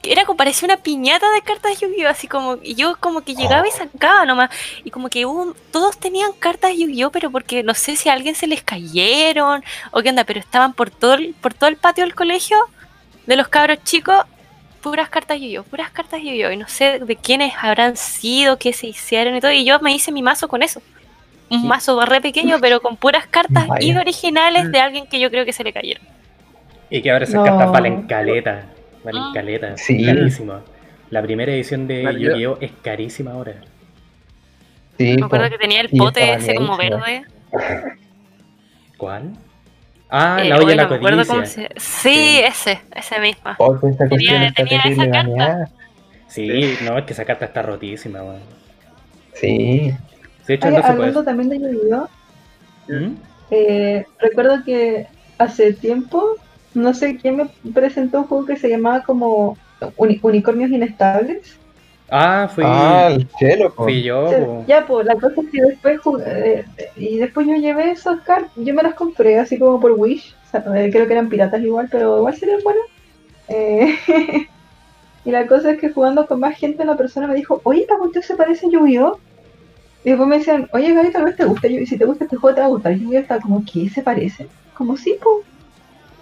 era 0.03 0.25
como 0.25 0.37
parecía 0.37 0.67
una 0.67 0.77
piñata 0.77 1.29
de 1.31 1.41
cartas 1.41 1.79
Yu-Gi-Oh! 1.79 2.09
Así 2.09 2.27
como, 2.27 2.57
y 2.61 2.75
yo 2.75 2.95
como 2.99 3.21
que 3.21 3.35
llegaba 3.35 3.67
y 3.67 3.71
sacaba 3.71 4.25
nomás. 4.25 4.49
Y 4.83 4.91
como 4.91 5.09
que 5.09 5.25
hubo, 5.25 5.53
todos 5.71 5.97
tenían 5.97 6.31
cartas 6.33 6.71
Yu-Gi-Oh! 6.77 7.11
pero 7.11 7.31
porque 7.31 7.63
no 7.63 7.73
sé 7.73 7.95
si 7.95 8.07
a 8.09 8.13
alguien 8.13 8.35
se 8.35 8.47
les 8.47 8.61
cayeron 8.63 9.63
o 9.91 10.01
qué 10.01 10.09
onda, 10.09 10.23
pero 10.23 10.39
estaban 10.39 10.73
por 10.73 10.89
todo 10.91 11.15
el, 11.15 11.33
por 11.41 11.53
todo 11.53 11.69
el 11.69 11.77
patio 11.77 12.03
del 12.03 12.15
colegio 12.15 12.57
de 13.25 13.35
los 13.35 13.47
cabros 13.49 13.79
chicos, 13.83 14.23
puras 14.81 15.09
cartas 15.09 15.39
Yu-Gi-Oh! 15.39 15.63
puras 15.63 15.89
cartas 15.91 16.21
Yu-Gi-Oh! 16.21 16.51
Y 16.51 16.57
no 16.57 16.67
sé 16.67 16.99
de 16.99 17.15
quiénes 17.15 17.53
habrán 17.59 17.97
sido, 17.97 18.57
qué 18.57 18.71
se 18.73 18.87
hicieron 18.87 19.35
y 19.35 19.41
todo. 19.41 19.51
Y 19.51 19.65
yo 19.65 19.79
me 19.79 19.91
hice 19.93 20.11
mi 20.11 20.21
mazo 20.21 20.47
con 20.47 20.63
eso. 20.63 20.81
Un 21.49 21.61
Sí. 21.61 21.67
mazo 21.67 21.99
re 22.05 22.21
pequeño, 22.21 22.57
pero 22.61 22.81
con 22.81 22.97
puras 22.97 23.25
cartas 23.27 23.65
y 23.79 23.95
originales 23.95 24.71
de 24.71 24.79
alguien 24.79 25.07
que 25.07 25.19
yo 25.19 25.29
creo 25.31 25.43
que 25.43 25.53
se 25.53 25.63
le 25.63 25.73
cayeron. 25.73 26.03
Y 26.89 27.01
que 27.01 27.11
ahora 27.11 27.23
esas 27.25 27.35
No. 27.35 27.43
cartas 27.45 27.71
valen 27.71 28.03
caleta. 28.07 28.65
Valen 29.07 29.23
Ah. 29.23 29.31
caleta. 29.33 29.77
Sí. 29.77 30.05
Carísima. 30.05 30.61
La 31.09 31.21
primera 31.21 31.51
edición 31.53 31.87
de 31.87 32.03
Vale, 32.03 32.19
yo- 32.19 32.31
Yu-Gi-Oh! 32.31 32.57
es 32.59 32.71
carísima 32.83 33.31
ahora. 33.31 33.53
Sí, 34.97 35.15
Me 35.17 35.25
acuerdo 35.25 35.45
pues. 35.47 35.51
que 35.51 35.57
tenía 35.57 35.81
el 35.81 35.89
pote 35.89 36.33
ese 36.33 36.55
como 36.55 36.75
verde. 36.75 37.23
¿Cuál? 38.97 39.31
Ah, 40.09 40.39
Eh, 40.41 40.49
la 40.49 40.57
olla 40.57 40.67
de 40.69 40.75
la 40.75 40.83
acuerdo 40.83 41.25
cómo 41.25 41.39
codicia. 41.41 41.69
se- 41.75 41.79
Sí, 41.79 42.09
Sí. 42.13 42.39
ese, 42.45 42.81
ese 42.95 43.19
mismo. 43.19 43.51
Oh, 43.59 43.75
esa 43.75 44.07
Tenía- 44.09 44.51
tenía 44.53 44.79
esa 44.85 45.09
carta. 45.09 45.69
Sí, 46.27 46.75
no, 46.83 46.97
es 46.97 47.05
que 47.05 47.13
esa 47.13 47.23
carta 47.25 47.45
está 47.45 47.61
rotísima, 47.61 48.21
weón. 48.23 48.41
Sí. 49.33 49.93
De 50.47 50.53
hecho, 50.55 50.67
Oye, 50.67 50.77
no 50.79 50.85
hablando 50.85 51.23
también 51.23 51.49
de 51.49 51.59
Yu-Gi-Oh! 51.59 52.09
¿Mm? 52.89 53.15
Eh, 53.51 54.05
recuerdo 54.19 54.63
que 54.65 55.07
hace 55.37 55.73
tiempo, 55.73 56.35
no 56.77 56.93
sé 56.93 57.17
quién 57.17 57.37
me 57.37 57.49
presentó 57.73 58.19
un 58.21 58.27
juego 58.27 58.45
que 58.45 58.55
se 58.57 58.69
llamaba 58.69 59.03
como 59.03 59.57
Uni- 59.97 60.19
Unicornios 60.23 60.71
Inestables. 60.71 61.59
Ah, 62.09 62.47
fui, 62.53 62.63
Ah, 62.65 63.09
el 63.11 63.27
chelo, 63.37 63.73
fui 63.75 64.03
yo. 64.03 64.15
Po. 64.29 64.65
Ya, 64.67 64.85
pues, 64.87 65.05
la 65.05 65.15
cosa 65.15 65.41
es 65.41 65.51
que 65.51 65.61
después 65.61 65.99
jugué- 66.01 66.59
eh, 66.59 66.65
y 66.95 67.17
después 67.17 67.47
yo 67.47 67.55
llevé 67.55 67.91
esas 67.91 68.21
cartas, 68.21 68.51
yo 68.55 68.73
me 68.73 68.83
las 68.83 68.95
compré 68.95 69.39
así 69.39 69.59
como 69.59 69.79
por 69.79 69.91
Wish, 69.93 70.33
o 70.45 70.49
sea, 70.49 70.61
eh, 70.75 70.89
creo 70.91 71.07
que 71.07 71.13
eran 71.13 71.29
piratas 71.29 71.61
igual, 71.61 71.87
pero 71.91 72.17
igual 72.19 72.35
serían 72.35 72.61
buenas. 72.63 72.83
Eh, 73.47 73.95
y 75.25 75.31
la 75.31 75.47
cosa 75.47 75.71
es 75.71 75.79
que 75.79 75.91
jugando 75.93 76.27
con 76.27 76.39
más 76.39 76.57
gente, 76.57 76.85
la 76.85 76.97
persona 76.97 77.27
me 77.27 77.35
dijo, 77.35 77.61
oye, 77.65 77.81
esta 77.81 77.97
cuestión 77.97 78.23
se 78.23 78.35
parece 78.35 78.67
a 78.67 78.69
Yu-Gi-Oh! 78.71 79.21
Y 80.03 80.09
después 80.11 80.29
me 80.29 80.37
decían, 80.39 80.67
oye, 80.73 80.93
Gaby, 80.93 81.11
tal 81.11 81.25
vez 81.25 81.35
te 81.35 81.45
guste, 81.45 81.69
Yu- 81.69 81.81
y 81.81 81.85
si 81.87 81.97
te 81.97 82.05
gusta 82.05 82.25
este 82.25 82.37
juego 82.37 82.55
te 82.55 82.61
va 82.61 82.67
a 82.67 82.69
gustar. 82.71 82.93
Y 82.93 83.11
yo 83.11 83.19
estaba 83.19 83.41
como, 83.41 83.63
¿qué? 83.71 83.89
¿Se 83.89 84.03
parece? 84.03 84.51
Como, 84.73 84.97
sí, 84.97 85.17
pues, 85.21 85.45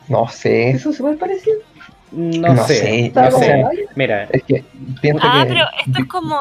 No 0.07 0.27
sé. 0.27 0.69
eso 0.71 0.89
es 0.91 0.97
súper 0.97 1.17
parecido. 1.17 1.57
No, 2.11 2.53
No 2.53 2.63
sé, 2.67 3.11
no 3.13 3.31
sé. 3.31 3.51
"Ay, 3.53 3.79
Mira, 3.95 4.23
Es 4.31 4.43
que 4.43 4.63
pienso 5.01 5.21
Ah, 5.25 5.41
que. 5.43 5.49
pero 5.53 5.65
esto 5.85 6.01
es 6.01 6.07
como, 6.07 6.39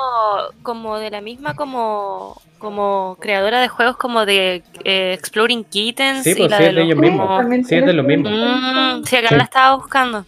como 0.62 0.98
de 0.98 1.10
la 1.10 1.20
misma 1.20 1.54
como, 1.54 2.40
como 2.58 3.16
creadora 3.20 3.60
de 3.60 3.68
juegos 3.68 3.96
como 3.96 4.24
de 4.24 4.62
eh, 4.84 5.14
Exploring 5.14 5.64
Kittens 5.64 6.22
Sí, 6.22 6.30
y 6.32 6.34
pues 6.36 6.50
la 6.50 6.58
sí, 6.58 6.62
de 6.64 6.68
es 6.68 6.74
de 6.76 6.80
los 6.80 6.86
ellos 6.90 6.98
mismos. 7.00 7.38
también 7.40 7.64
Sí, 7.64 7.74
es 7.76 7.86
de 7.86 7.92
lo 7.92 8.02
mismo. 8.04 8.28
Mm, 8.30 9.04
sí, 9.04 9.16
acá 9.16 9.28
Sí. 9.30 9.34
la 9.36 9.42
estaba 9.44 9.74
buscando. 9.76 10.24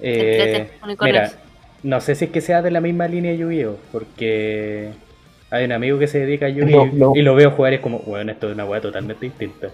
eh, 0.00 0.68
mira, 1.00 1.32
no 1.82 2.00
sé 2.00 2.14
si 2.14 2.24
es 2.26 2.30
que 2.30 2.40
sea 2.40 2.62
de 2.62 2.70
la 2.70 2.80
misma 2.80 3.06
línea 3.08 3.32
de 3.32 3.38
Yu-Gi-Oh! 3.38 3.76
Porque 3.92 4.90
hay 5.50 5.64
un 5.64 5.72
amigo 5.72 5.98
que 5.98 6.06
se 6.08 6.20
dedica 6.20 6.46
a 6.46 6.48
Yu-Gi-Oh! 6.48 6.86
No, 6.86 6.92
no. 7.10 7.12
y 7.16 7.22
lo 7.22 7.34
veo 7.34 7.50
jugar 7.52 7.72
y 7.72 7.76
es 7.76 7.82
como, 7.82 8.00
bueno, 8.00 8.32
esto 8.32 8.48
es 8.48 8.54
una 8.54 8.64
weá 8.64 8.80
totalmente 8.80 9.26
distinta. 9.26 9.68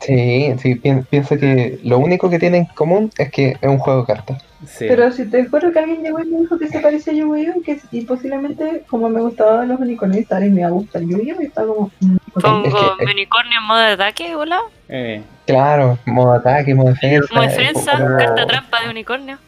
Sí, 0.00 0.54
sí, 0.58 0.74
pi- 0.76 1.02
pienso 1.10 1.36
que 1.36 1.78
lo 1.84 1.98
único 1.98 2.30
que 2.30 2.38
tienen 2.38 2.62
en 2.62 2.74
común 2.74 3.10
es 3.18 3.30
que 3.30 3.50
es 3.60 3.68
un 3.68 3.78
juego 3.78 4.00
de 4.00 4.06
cartas. 4.06 4.42
Sí. 4.66 4.86
Pero 4.88 5.10
si 5.10 5.24
te 5.28 5.44
juro 5.46 5.72
que 5.72 5.78
alguien 5.78 6.02
llegó 6.02 6.20
y 6.20 6.26
me 6.26 6.40
dijo 6.40 6.58
que 6.58 6.68
se 6.68 6.80
parece 6.80 7.10
a 7.10 7.14
Yu-Gi-Oh! 7.14 7.58
y, 7.58 7.62
que, 7.62 7.78
y 7.92 8.02
posiblemente, 8.02 8.82
como 8.88 9.08
me 9.08 9.20
gustaban 9.20 9.68
los 9.68 9.80
unicornios, 9.80 10.26
tal 10.26 10.42
vez 10.42 10.52
me 10.52 10.62
va 10.62 10.68
a 10.68 10.70
gustar 10.70 11.02
Yu-Gi-Oh! 11.02 11.40
y 11.42 11.46
estaba 11.46 11.66
como, 11.68 11.90
mm. 12.00 12.16
Pongo 12.40 12.66
es 12.68 12.74
que- 12.98 13.04
mi 13.06 13.12
unicornio 13.12 13.58
en 13.58 13.66
modo 13.66 13.78
de 13.80 13.92
ataque, 13.92 14.34
hola. 14.34 14.60
Eh, 14.88 15.22
Modo 15.48 15.98
modo 16.06 16.32
ataque, 16.34 16.74
modo 16.74 16.90
defensa. 16.90 17.26
Modo 17.34 17.44
es 17.44 17.56
defensa, 17.56 17.92
como- 17.98 18.16
carta 18.18 18.46
trampa 18.46 18.82
de 18.84 18.90
unicornio. 18.90 19.38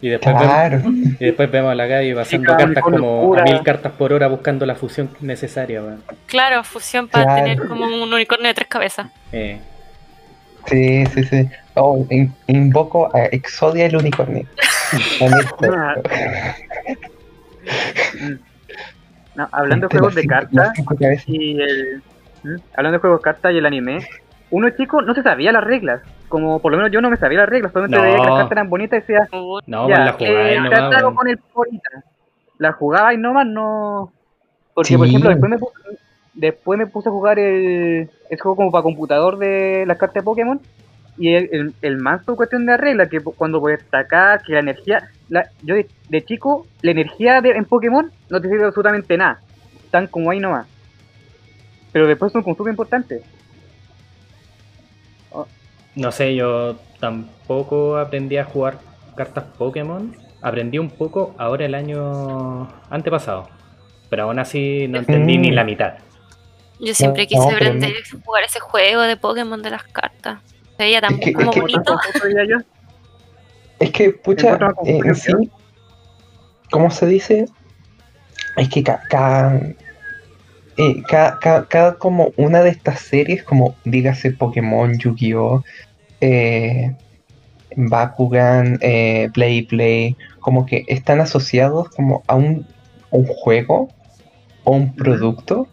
y, 0.00 0.08
después 0.10 0.34
vemos, 0.34 0.46
Claro. 0.52 0.82
y 0.86 1.24
después 1.24 1.50
vemos 1.50 1.70
a 1.72 1.74
la 1.74 1.86
Gaby 1.86 2.14
pasando 2.14 2.56
cartas 2.56 2.82
como 2.82 3.34
a 3.38 3.42
mil 3.42 3.62
cartas 3.62 3.92
por 3.92 4.12
hora 4.12 4.26
buscando 4.28 4.66
la 4.66 4.74
fusión 4.74 5.08
necesaria. 5.20 5.80
Claro, 6.26 6.62
fusión 6.64 7.08
para 7.08 7.24
Claro. 7.24 7.42
tener 7.44 7.68
como 7.68 7.84
un 7.86 8.12
unicornio 8.12 8.48
de 8.48 8.54
tres 8.54 8.68
cabezas. 8.68 9.06
Eh, 9.32 9.60
Sí, 10.66 11.04
sí, 11.06 11.24
sí. 11.24 11.48
Oh, 11.74 12.06
in- 12.10 12.32
invoco 12.46 13.14
a 13.14 13.24
Exodia 13.26 13.86
el 13.86 13.96
unicornio. 13.96 14.46
Ah. 15.72 15.94
No, 19.34 19.48
hablando 19.52 19.88
de 19.88 19.94
las 19.94 20.00
juegos 20.00 20.14
de 20.14 20.26
cartas 20.26 20.72
y 21.26 21.60
el. 21.60 22.02
Hablando 22.76 22.98
de 22.98 23.00
juegos 23.00 23.20
de 23.20 23.22
cartas 23.24 23.52
y 23.52 23.58
el 23.58 23.66
anime, 23.66 24.06
uno 24.50 24.70
chico 24.70 25.02
no 25.02 25.14
se 25.14 25.22
sabía 25.22 25.50
las 25.52 25.64
reglas. 25.64 26.02
Como 26.28 26.60
por 26.60 26.72
lo 26.72 26.78
menos 26.78 26.92
yo 26.92 27.00
no 27.00 27.10
me 27.10 27.16
sabía 27.16 27.40
las 27.40 27.48
reglas, 27.48 27.72
solamente 27.72 27.96
No. 27.96 28.02
veía 28.02 28.16
que 28.16 28.22
las 28.22 28.30
cartas 28.36 28.52
eran 28.52 28.70
bonitas 28.70 28.98
y 28.98 29.00
decía, 29.12 29.28
no, 29.66 29.88
ya, 29.88 29.94
con 29.96 30.04
la 30.04 30.12
jugada 30.12 30.50
eh, 30.50 30.60
nomás, 30.60 31.02
con 31.14 31.28
el. 31.28 31.38
La 32.58 32.72
jugaba 32.72 33.14
y 33.14 33.16
nomás 33.18 33.46
no. 33.46 34.12
Porque 34.74 34.96
por 34.96 35.06
ejemplo 35.06 35.30
después 35.30 35.50
me 35.50 35.58
puse, 35.58 35.72
después 36.34 36.78
me 36.78 36.86
puse 36.86 37.08
a 37.08 37.12
jugar 37.12 37.38
el, 37.38 38.10
el 38.30 38.40
juego 38.40 38.56
como 38.56 38.70
para 38.70 38.82
computador 38.82 39.38
de 39.38 39.84
las 39.86 39.96
cartas 39.98 40.22
de 40.22 40.24
Pokémon. 40.24 40.60
Y 41.16 41.32
el, 41.34 41.48
el, 41.52 41.74
el 41.82 41.96
manso 41.98 42.34
cuestión 42.34 42.66
de 42.66 42.76
regla, 42.76 43.08
que 43.08 43.20
cuando 43.20 43.60
puedes 43.60 43.78
destacar, 43.80 44.42
que 44.42 44.52
la 44.54 44.58
energía. 44.60 45.10
La, 45.28 45.48
yo 45.62 45.76
de, 45.76 45.86
de 46.08 46.24
chico, 46.24 46.66
la 46.82 46.90
energía 46.90 47.40
de, 47.40 47.50
en 47.50 47.64
Pokémon 47.66 48.10
no 48.30 48.40
te 48.40 48.48
sirve 48.48 48.64
absolutamente 48.64 49.16
nada. 49.16 49.40
Están 49.84 50.08
como 50.08 50.30
ahí 50.30 50.40
nomás. 50.40 50.66
Pero 51.92 52.08
después 52.08 52.32
son 52.32 52.42
como 52.42 52.56
súper 52.56 52.72
importantes. 52.72 53.22
No 55.94 56.10
sé, 56.10 56.34
yo 56.34 56.74
tampoco 56.98 57.96
aprendí 57.98 58.36
a 58.36 58.44
jugar 58.44 58.78
cartas 59.14 59.44
Pokémon. 59.56 60.16
Aprendí 60.42 60.78
un 60.78 60.90
poco 60.90 61.34
ahora 61.38 61.64
el 61.64 61.74
año 61.76 62.68
antepasado. 62.90 63.48
Pero 64.10 64.24
aún 64.24 64.40
así 64.40 64.88
no 64.88 64.98
entendí 64.98 65.38
Mm. 65.38 65.40
ni 65.40 65.50
la 65.52 65.62
mitad. 65.62 65.94
Yo 66.80 66.94
siempre 66.94 67.22
No, 67.22 67.28
quise 67.28 67.40
no, 67.40 67.48
a 67.48 68.20
jugar 68.24 68.44
ese 68.44 68.60
juego 68.60 69.02
de 69.02 69.16
Pokémon 69.16 69.62
de 69.62 69.70
las 69.70 69.84
cartas. 69.84 70.40
Se 70.76 70.82
veía 70.84 71.00
tan 71.00 71.14
Es 71.14 71.20
que- 71.20 71.32
como 71.32 71.50
es 71.50 71.54
que- 71.54 71.60
bonito. 71.60 71.98
Es 73.78 73.90
que, 73.90 74.10
pucha, 74.10 74.58
eh, 74.84 75.00
en 75.04 75.14
sí, 75.14 75.32
¿cómo 76.70 76.90
se 76.90 77.06
dice? 77.06 77.46
Es 78.56 78.68
que 78.68 78.82
ca- 78.82 79.02
ca- 79.08 79.60
eh, 80.76 81.02
ca- 81.08 81.38
ca- 81.40 81.66
cada 81.68 81.94
como 81.98 82.32
una 82.36 82.62
de 82.62 82.70
estas 82.70 83.00
series, 83.00 83.42
como 83.42 83.74
dígase 83.84 84.30
Pokémon, 84.32 84.96
Yu-Gi-Oh, 84.98 85.62
eh, 86.20 86.94
Bakugan, 87.76 88.78
eh, 88.80 89.28
Play 89.34 89.62
Play, 89.62 90.16
como 90.40 90.66
que 90.66 90.84
están 90.88 91.20
asociados 91.20 91.88
como 91.90 92.22
a 92.26 92.36
un, 92.36 92.66
un 93.10 93.26
juego 93.26 93.88
o 94.64 94.72
un 94.72 94.94
producto, 94.94 95.68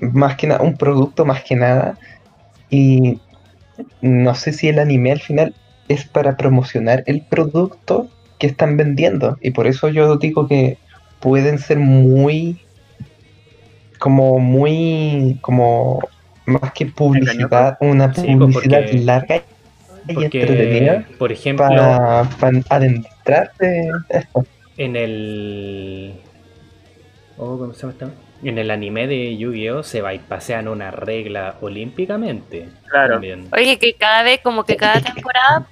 más 0.00 0.36
que 0.36 0.46
nada, 0.46 0.62
un 0.62 0.76
producto 0.76 1.24
más 1.24 1.42
que 1.44 1.56
nada, 1.56 1.98
y 2.70 3.18
no 4.00 4.34
sé 4.34 4.52
si 4.52 4.68
el 4.68 4.78
anime 4.78 5.12
al 5.12 5.20
final 5.20 5.54
es 5.88 6.04
para 6.04 6.36
promocionar 6.36 7.02
el 7.06 7.22
producto 7.22 8.08
que 8.38 8.46
están 8.46 8.76
vendiendo. 8.76 9.36
Y 9.40 9.50
por 9.50 9.66
eso 9.66 9.88
yo 9.88 10.16
digo 10.16 10.46
que 10.46 10.78
pueden 11.20 11.58
ser 11.58 11.78
muy, 11.78 12.60
como 13.98 14.38
muy, 14.38 15.38
como 15.40 16.00
más 16.46 16.72
que 16.72 16.86
publicidad, 16.86 17.76
una 17.80 18.14
Sí, 18.14 18.22
pues, 18.22 18.54
publicidad 18.54 18.82
porque- 18.82 18.98
larga 18.98 19.42
y 20.08 20.24
entretenida 20.24 20.94
Porque, 20.94 21.16
por 21.18 21.32
ejemplo, 21.32 21.66
para, 21.66 22.24
para 22.40 22.60
adentrarte 22.70 23.90
esto. 24.08 24.46
En 24.78 24.96
el. 24.96 26.14
Oh, 27.36 27.58
¿cómo 27.58 27.72
se 27.74 27.80
llama 27.82 27.92
esta? 27.92 28.10
En 28.42 28.58
el 28.58 28.70
anime 28.70 29.06
de 29.06 29.36
Yu-Gi-Oh! 29.36 29.82
se 29.82 30.00
bypasean 30.00 30.66
una 30.68 30.90
regla 30.90 31.56
olímpicamente. 31.60 32.68
Claro. 32.88 33.14
También. 33.14 33.48
Oye, 33.52 33.78
que 33.78 33.94
cada 33.94 34.22
vez, 34.22 34.40
como 34.42 34.64
que 34.64 34.76
cada 34.76 35.00
temporada. 35.00 35.66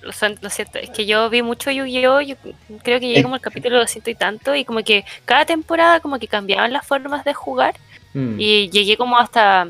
Lo, 0.00 0.12
son- 0.12 0.38
lo 0.40 0.48
siento, 0.50 0.78
es 0.78 0.90
que 0.90 1.04
yo 1.04 1.28
vi 1.28 1.42
mucho 1.42 1.70
Yu-Gi-Oh! 1.70 2.20
Yo 2.22 2.36
creo 2.82 3.00
que 3.00 3.08
llegué 3.08 3.22
como 3.22 3.34
al 3.34 3.40
capítulo 3.40 3.78
200 3.78 4.10
y 4.12 4.14
tanto. 4.14 4.54
Y 4.54 4.64
como 4.64 4.82
que 4.82 5.04
cada 5.24 5.44
temporada, 5.44 6.00
como 6.00 6.18
que 6.18 6.28
cambiaban 6.28 6.72
las 6.72 6.86
formas 6.86 7.24
de 7.24 7.34
jugar. 7.34 7.74
Mm. 8.14 8.36
Y 8.40 8.70
llegué 8.70 8.96
como 8.96 9.18
hasta. 9.18 9.68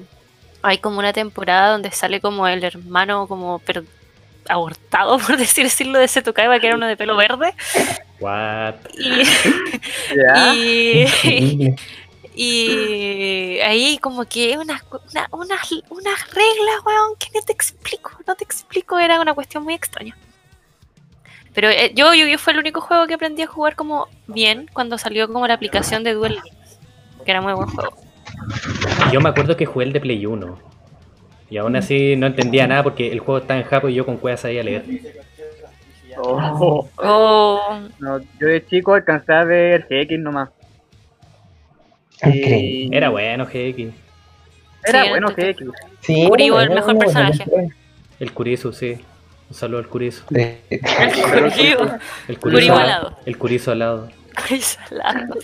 Hay 0.63 0.79
como 0.79 0.99
una 0.99 1.13
temporada 1.13 1.73
donde 1.73 1.91
sale 1.91 2.21
como 2.21 2.47
el 2.47 2.63
hermano, 2.63 3.27
como. 3.27 3.59
Pero 3.61 3.83
abortado, 4.49 5.19
por 5.27 5.37
decir 5.37 5.65
decirlo, 5.65 5.99
de 5.99 6.07
Seto-Kaiba, 6.07 6.61
que 6.61 6.69
era 6.69 6.77
uno 6.77 6.87
de 6.87 6.97
pelo 6.97 7.17
verde. 7.17 7.53
What? 8.21 8.75
Y. 8.99 9.23
Ya. 10.17 10.55
y. 10.55 11.75
Y 12.39 13.59
ahí 13.61 13.97
como 13.99 14.25
que 14.27 14.59
unas, 14.59 14.83
una- 14.91 15.29
unas, 15.33 15.73
unas 15.89 16.27
reglas, 16.35 16.77
weón, 16.85 17.17
que 17.19 17.29
no 17.35 17.41
te 17.41 17.53
explico, 17.53 18.11
no 18.27 18.35
te 18.35 18.45
explico, 18.45 18.99
era 18.99 19.19
una 19.21 19.33
cuestión 19.35 19.65
muy 19.65 19.73
extraña. 19.75 20.15
Pero 21.55 21.71
eh, 21.71 21.93
yo, 21.95 22.13
Yu-Gi-Oh 22.13 22.39
fue 22.39 22.53
el 22.53 22.59
único 22.59 22.83
juego 22.83 23.07
que 23.07 23.15
aprendí 23.15 23.41
a 23.43 23.47
jugar 23.47 23.75
como 23.75 24.09
bien 24.27 24.69
cuando 24.75 24.99
salió 24.99 25.27
como 25.33 25.47
la 25.49 25.55
aplicación 25.55 26.05
de 26.05 26.13
Duel 26.13 26.39
que 27.25 27.31
era 27.31 27.41
muy 27.41 27.55
buen 27.55 27.69
juego. 27.69 27.97
Yo 29.11 29.21
me 29.23 29.31
acuerdo 29.31 29.57
que 29.57 29.65
jugué 29.67 29.87
el 29.87 29.93
de 29.95 30.01
Play 30.01 30.27
1. 30.27 30.59
Y 31.49 31.57
aún 31.57 31.75
así 31.77 32.15
no 32.17 32.27
entendía 32.27 32.67
nada 32.67 32.83
porque 32.83 33.11
el 33.11 33.21
juego 33.21 33.39
estaba 33.41 33.59
en 33.59 33.67
japo 33.67 33.89
y 33.89 33.95
yo 33.95 34.05
con 34.05 34.19
cueva 34.19 34.37
sabía 34.37 34.63
leer. 34.63 34.85
Oh. 36.19 36.89
Oh, 36.99 37.81
No, 37.99 38.21
yo 38.41 38.47
de 38.47 38.65
chico 38.67 38.95
alcancé 38.95 39.33
a 39.33 39.45
ver 39.45 39.87
GX 39.91 40.19
nomás. 40.21 40.51
Increíble. 42.25 42.97
Era 42.97 43.09
bueno, 43.11 43.45
GX. 43.47 43.93
Era 44.89 45.03
Sí, 45.05 45.09
bueno 45.11 45.29
GX. 45.29 45.65
Sí, 46.01 46.27
Uribo, 46.31 46.61
el 46.61 46.71
mejor 46.71 46.95
bueno, 46.95 46.99
personaje. 47.01 47.45
bueno. 47.51 47.69
El 48.21 48.33
Kurisu, 48.33 48.73
sí. 48.73 48.97
Un 49.49 49.55
saludo 49.55 49.79
al 49.81 49.87
Yu-Gi-Oh, 49.89 51.87
El 52.29 52.39
Kuribo 52.39 52.59
Kurisu, 52.59 52.73
al 52.73 52.87
lado. 52.89 53.17
el 53.27 53.39
Kurisu 53.39 53.71
al 53.73 53.79
lado. 53.79 54.09
Ay, 54.51 54.61
salado. 54.61 55.35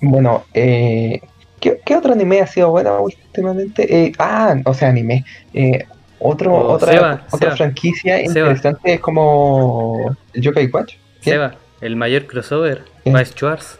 Bueno, 0.00 0.44
eh, 0.52 1.20
¿qué, 1.60 1.80
qué 1.84 1.96
otro 1.96 2.12
anime 2.12 2.40
ha 2.40 2.46
sido 2.46 2.70
bueno 2.70 3.00
últimamente? 3.02 4.06
Eh, 4.06 4.12
ah, 4.18 4.56
o 4.64 4.74
sea, 4.74 4.88
anime. 4.88 5.24
Eh, 5.54 5.84
otro, 6.18 6.54
Oh, 6.54 6.72
otra, 6.74 6.92
Seba, 6.92 7.22
otra 7.30 7.38
Seba. 7.38 7.56
franquicia 7.56 8.16
Seba. 8.18 8.26
interesante 8.28 8.94
es 8.94 9.00
como 9.00 10.16
el 10.34 10.42
Yokai 10.42 10.66
Watch. 10.66 10.94
¿Quién? 11.22 11.34
Seba, 11.34 11.54
el 11.82 11.96
mayor 11.96 12.26
crossover. 12.26 12.84
¿Quién? 13.02 13.16
Vice 13.16 13.32
Schwartz. 13.32 13.78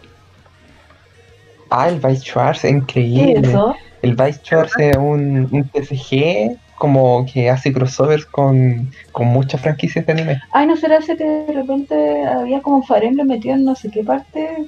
Ah, 1.70 1.88
el 1.88 1.96
Vice 2.00 2.20
Schwarz, 2.26 2.60
¿Qué 2.60 2.68
es 2.68 2.74
increíble. 2.74 3.48
eso? 3.48 3.74
El 4.02 4.14
Vice 4.14 4.40
Schwarz 4.44 4.72
es 4.78 4.96
un, 4.96 5.48
un 5.50 5.68
TCG 5.70 6.58
como 6.76 7.24
que 7.32 7.48
hace 7.48 7.72
crossovers 7.72 8.26
con, 8.26 8.90
con 9.12 9.28
muchas 9.28 9.60
franquicias 9.60 10.04
de 10.04 10.12
anime. 10.12 10.40
Ay, 10.52 10.66
¿no 10.66 10.76
será 10.76 10.96
ese 10.98 11.16
que 11.16 11.24
de 11.24 11.52
repente 11.52 12.24
había 12.26 12.60
como 12.60 12.82
Fire 12.82 13.04
Emblem 13.04 13.28
metido 13.28 13.54
en 13.54 13.64
no 13.64 13.76
sé 13.76 13.88
qué 13.90 14.02
parte? 14.02 14.66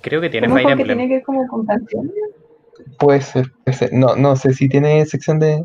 Creo 0.00 0.20
que 0.20 0.28
tiene 0.28 0.48
¿Cómo 0.48 0.58
Fire 0.58 0.72
Emblem. 0.72 0.98
tiene 0.98 1.08
que 1.08 1.14
ver 1.14 1.22
como 1.24 1.46
con 1.46 1.64
canciones? 1.64 2.12
Puede 2.98 3.20
ser, 3.20 3.52
puede 3.64 3.78
ser. 3.78 3.92
No, 3.92 4.16
no 4.16 4.34
sé 4.34 4.52
si 4.52 4.68
tiene 4.68 5.06
sección 5.06 5.38
de 5.38 5.64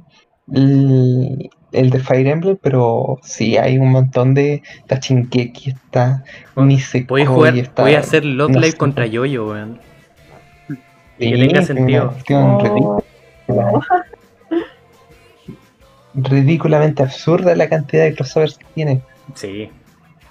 el, 1.72 1.90
de 1.90 2.00
Fire 2.00 2.28
Emblem, 2.28 2.58
pero 2.62 3.20
sí 3.24 3.58
hay 3.58 3.78
un 3.78 3.92
montón 3.92 4.34
de 4.34 4.64
está 4.80 5.00
Shinkeki, 5.00 5.72
está 5.72 6.24
Nisekoi, 6.56 7.06
Voy 7.08 7.22
a 7.22 7.28
jugar, 7.28 7.58
está 7.58 7.82
voy 7.84 7.96
a 7.96 8.00
hacer 8.00 8.26
Love 8.26 8.52
no 8.52 8.60
Live 8.60 8.72
sé. 8.72 8.78
contra 8.78 9.06
Yoyo, 9.06 9.50
weón. 9.50 9.80
Sí, 10.68 10.78
que 11.18 11.38
tenga 11.38 11.52
una 11.52 11.62
sentido. 11.64 12.14
Oh, 12.30 12.62
ridícula. 12.62 13.82
ridículamente 16.14 17.04
absurda 17.04 17.56
la 17.56 17.70
cantidad 17.70 18.04
de 18.04 18.16
crossovers 18.16 18.58
que 18.58 18.66
tiene. 18.74 19.02
Sí. 19.34 19.70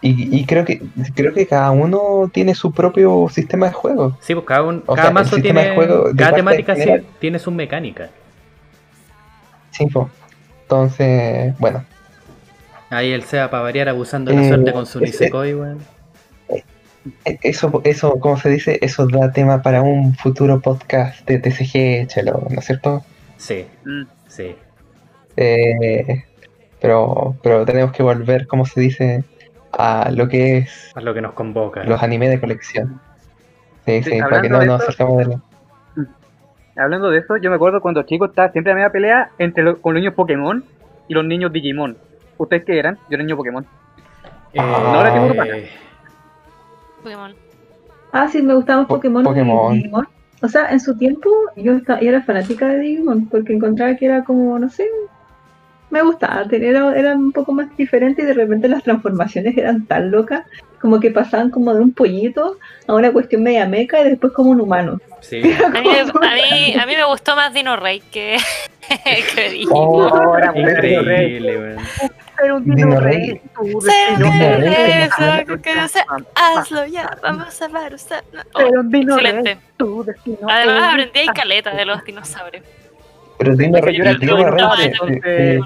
Y, 0.02 0.36
y 0.36 0.44
creo 0.44 0.64
que 0.64 0.82
creo 1.14 1.32
que 1.32 1.46
cada 1.46 1.70
uno 1.70 2.30
tiene 2.32 2.54
su 2.54 2.70
propio 2.72 3.28
sistema 3.30 3.66
de 3.66 3.72
juego. 3.72 4.16
Sí, 4.20 4.34
pues 4.34 4.46
cada, 4.46 4.62
un, 4.62 4.80
cada 4.80 5.02
sea, 5.02 5.10
mazo 5.10 5.36
sistema 5.36 5.60
tiene. 5.60 5.70
de 5.70 5.74
juego 5.74 6.12
de 6.12 6.16
cada 6.16 6.36
temática 6.36 6.76
sí 6.76 6.90
tiene 7.18 7.38
sus 7.38 7.52
mecánicas. 7.52 8.10
Sí, 9.70 9.86
po. 9.86 10.10
Entonces, 10.70 11.56
bueno, 11.60 11.84
Ahí 12.90 13.12
el 13.12 13.22
Seba 13.22 13.50
para 13.50 13.62
variar 13.62 13.88
abusando 13.88 14.30
de 14.32 14.36
la 14.36 14.42
Eh, 14.44 14.48
suerte 14.48 14.72
con 14.72 14.84
su 14.86 15.00
Nisekoi, 15.00 15.54
weón. 15.54 15.78
e- 17.24 17.38
eso, 17.42 17.80
eso, 17.84 18.18
¿cómo 18.18 18.36
se 18.36 18.48
dice? 18.48 18.78
Eso 18.82 19.06
da 19.06 19.30
tema 19.32 19.62
para 19.62 19.82
un 19.82 20.14
futuro 20.16 20.60
podcast 20.60 21.24
de 21.28 21.38
TCG, 21.38 22.06
chelo, 22.08 22.46
¿no 22.50 22.58
es 22.58 22.64
cierto? 22.64 23.04
Sí, 23.36 23.64
Mm. 23.84 24.02
sí. 24.28 24.56
Eh, 25.36 26.24
pero, 26.80 27.36
pero 27.44 27.64
tenemos 27.64 27.92
que 27.92 28.02
volver, 28.02 28.46
¿cómo 28.48 28.66
se 28.66 28.80
dice? 28.80 29.24
A 29.72 30.10
lo 30.12 30.28
que 30.28 30.58
es 30.58 30.90
A 30.96 31.00
lo 31.00 31.12
que 31.14 31.20
nos 31.20 31.32
convoca. 31.34 31.84
los 31.84 32.02
animes 32.02 32.30
de 32.30 32.40
colección. 32.40 33.00
Sí, 33.84 34.02
Sí, 34.02 34.10
sí, 34.12 34.20
para 34.20 34.42
que 34.42 34.48
no 34.48 34.60
nos 34.64 34.82
acercamos 34.82 35.18
de 35.18 35.24
lo... 35.26 35.42
Hablando 36.76 37.10
de 37.10 37.18
eso, 37.18 37.36
yo 37.38 37.48
me 37.50 37.56
acuerdo 37.56 37.80
cuando 37.80 38.02
chico 38.02 38.26
estaba 38.26 38.50
siempre 38.52 38.72
la 38.72 38.76
misma 38.78 38.92
pelea 38.92 39.30
entre 39.38 39.64
los, 39.64 39.78
con 39.78 39.94
los 39.94 40.00
niños 40.00 40.14
Pokémon 40.14 40.62
y 41.08 41.14
los 41.14 41.24
niños 41.24 41.52
Digimon. 41.52 41.96
¿Ustedes 42.36 42.64
qué 42.66 42.78
eran? 42.78 42.96
Yo 43.08 43.14
era 43.14 43.24
niño 43.24 43.36
Pokémon. 43.36 43.64
Eh, 44.52 44.60
No. 44.60 45.02
Pokémon. 47.02 47.34
Ah, 48.12 48.28
sí, 48.28 48.42
me 48.42 48.54
gustaban 48.54 48.86
Po- 48.86 48.96
Pokémon, 48.96 49.22
y 49.22 49.24
Pokémon. 49.24 49.74
Digimon. 49.74 50.08
O 50.42 50.48
sea, 50.48 50.70
en 50.70 50.80
su 50.80 50.96
tiempo 50.98 51.30
yo, 51.56 51.72
esta- 51.72 52.00
yo 52.00 52.08
era 52.10 52.22
fanática 52.22 52.68
de 52.68 52.78
Digimon 52.80 53.28
porque 53.28 53.54
encontraba 53.54 53.96
que 53.96 54.04
era 54.06 54.24
como, 54.24 54.58
no 54.58 54.68
sé, 54.68 54.86
me 55.90 56.02
gustaba, 56.02 56.44
era, 56.50 56.96
era 56.98 57.14
un 57.14 57.32
poco 57.32 57.52
más 57.52 57.74
diferente 57.76 58.22
y 58.22 58.24
de 58.24 58.34
repente 58.34 58.68
las 58.68 58.82
transformaciones 58.82 59.56
eran 59.56 59.86
tan 59.86 60.10
locas, 60.10 60.44
como 60.80 61.00
que 61.00 61.10
pasaban 61.10 61.50
como 61.50 61.74
de 61.74 61.80
un 61.80 61.92
pollito 61.92 62.58
a 62.86 62.94
una 62.94 63.12
cuestión 63.12 63.42
media 63.42 63.66
meca 63.66 64.00
y 64.00 64.04
después 64.10 64.32
como 64.32 64.50
un 64.50 64.60
humano. 64.60 65.00
sí. 65.20 65.40
A 65.64 65.68
mí, 65.68 65.78
a, 65.98 66.04
mí, 66.04 66.74
a 66.80 66.86
mí 66.86 66.96
me 66.96 67.04
gustó 67.04 67.34
más 67.36 67.52
Dino 67.54 67.76
Rey 67.76 68.00
que, 68.10 68.36
que. 69.34 69.64
Oh, 69.70 70.36
era. 70.36 70.52
Increíble. 70.56 71.76
Era 72.42 72.54
un 72.54 72.64
Dino. 72.64 72.76
Dino 72.76 73.00
Rey. 73.00 73.40
hazlo 76.34 76.86
ya, 76.86 77.16
vamos 77.22 77.62
a 77.62 77.68
ver 77.68 77.94
usted. 77.94 78.22
Oh, 78.54 78.60
Era 78.60 78.80
un 78.80 78.90
Dino 78.90 79.16
Rey, 79.16 79.26
excelente. 79.26 79.58
tu 79.76 80.04
destino. 80.04 80.38
Además 80.48 80.92
aprendí 80.92 81.18
ahí 81.20 81.26
caleta 81.28 81.74
de 81.74 81.84
los 81.84 82.04
dinosaurios. 82.04 82.64
Pero 83.38 83.56
Dino 83.56 83.78
Rey, 83.80 83.96
se- 83.96 84.84
entonces- 84.86 85.60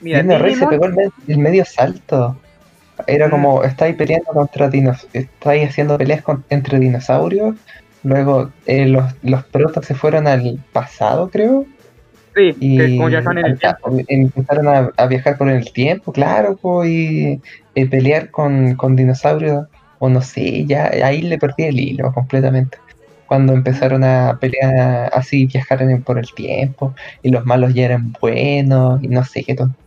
Mira, 0.00 0.22
Dino 0.22 0.38
Rey 0.38 0.54
se 0.54 0.60
Digimon- 0.66 0.70
pegó 0.70 0.84
el, 0.86 1.10
el 1.28 1.38
medio 1.38 1.64
salto. 1.64 2.36
Era 3.06 3.28
Mm. 3.28 3.30
como, 3.30 3.64
estáis 3.64 3.96
peleando 3.96 4.30
contra 4.32 4.68
dinosaurios, 4.68 5.14
estáis 5.14 5.68
haciendo 5.68 5.96
peleas 5.98 6.22
con- 6.22 6.44
entre 6.50 6.78
dinosaurios. 6.78 7.56
Luego 8.02 8.50
eh, 8.66 8.86
los, 8.86 9.04
los 9.22 9.44
protas 9.44 9.84
se 9.86 9.94
fueron 9.94 10.26
al 10.26 10.58
pasado, 10.72 11.28
creo. 11.28 11.66
Sí, 12.34 12.54
Y 12.60 12.78
que 12.78 12.96
como 12.96 13.08
ya 13.08 13.18
están 13.18 13.38
en 13.38 13.46
el 13.46 13.58
tiempo. 13.58 13.90
empezaron 14.08 14.68
a, 14.68 14.90
a 14.96 15.06
viajar 15.06 15.36
por 15.36 15.48
el 15.50 15.70
tiempo, 15.72 16.12
claro, 16.12 16.56
po, 16.56 16.84
y 16.84 17.40
eh, 17.74 17.86
pelear 17.88 18.30
con, 18.30 18.74
con 18.76 18.96
dinosaurios. 18.96 19.66
O 19.98 20.08
no 20.08 20.22
sé, 20.22 20.64
ya 20.64 20.86
ahí 21.04 21.20
le 21.20 21.36
perdí 21.36 21.64
el 21.64 21.78
hilo 21.78 22.10
completamente. 22.14 22.78
Cuando 23.30 23.52
empezaron 23.52 24.02
a 24.02 24.38
pelear 24.40 25.08
así, 25.14 25.46
viajar 25.46 25.80
en- 25.82 26.02
por 26.02 26.18
el 26.18 26.34
tiempo, 26.34 26.94
y 27.22 27.30
los 27.30 27.46
malos 27.46 27.72
ya 27.74 27.84
eran 27.84 28.12
buenos, 28.20 29.00
y 29.04 29.06
no 29.06 29.22
sé 29.24 29.44
qué 29.44 29.54
tonto. 29.54 29.78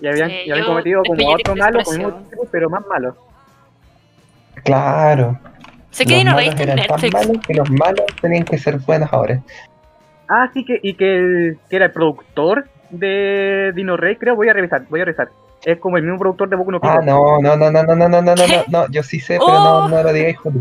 Y 0.00 0.06
habían, 0.06 0.30
Sí, 0.30 0.36
y 0.46 0.50
habían 0.50 0.64
yo- 0.66 0.72
cometido 0.72 1.02
como 1.06 1.28
otro 1.34 1.54
malo, 1.54 1.72
con 1.72 1.80
expresión. 1.80 2.00
el 2.10 2.16
mismo 2.16 2.30
tipo, 2.30 2.48
pero 2.50 2.70
más 2.70 2.86
malo. 2.86 3.14
Claro. 4.64 5.38
Sé 5.90 6.06
que 6.06 6.12
los 6.12 6.18
Dino 6.24 6.34
Rey 6.36 6.46
malos 6.48 6.60
está 6.60 6.72
en 6.72 6.76
Netflix. 6.88 7.12
malos 7.12 7.46
que 7.46 7.54
los 7.54 7.70
malos 7.70 8.06
tenían 8.22 8.44
que 8.44 8.56
ser 8.56 8.78
buenos 8.78 9.12
ahora. 9.12 9.42
Ah, 10.30 10.48
sí, 10.54 10.64
que, 10.64 10.80
y 10.82 10.94
que, 10.94 11.16
el, 11.16 11.58
que 11.68 11.76
era 11.76 11.84
el 11.86 11.92
productor 11.92 12.68
de 12.88 13.72
Dino 13.74 13.98
Rey, 13.98 14.16
creo, 14.16 14.34
voy 14.34 14.48
a 14.48 14.54
revisar, 14.54 14.84
voy 14.88 15.02
a 15.02 15.04
revisar. 15.04 15.28
Es 15.62 15.78
como 15.78 15.98
el 15.98 16.04
mismo 16.04 16.18
productor 16.18 16.48
de 16.48 16.56
Boku 16.56 16.70
no. 16.72 16.80
Ah, 16.82 17.00
no, 17.04 17.38
no, 17.42 17.54
no, 17.54 17.70
no, 17.70 17.82
no, 17.82 17.94
no, 17.94 18.08
no, 18.08 18.22
no, 18.22 18.34
no, 18.34 18.34
no, 18.34 18.64
no, 18.68 18.88
yo 18.90 19.02
sí 19.02 19.20
sé, 19.20 19.34
pero 19.34 19.58
Oh. 19.58 19.88
no, 19.88 19.88
no 19.90 20.02
lo 20.04 20.10
digáis, 20.14 20.38
Juli. 20.38 20.60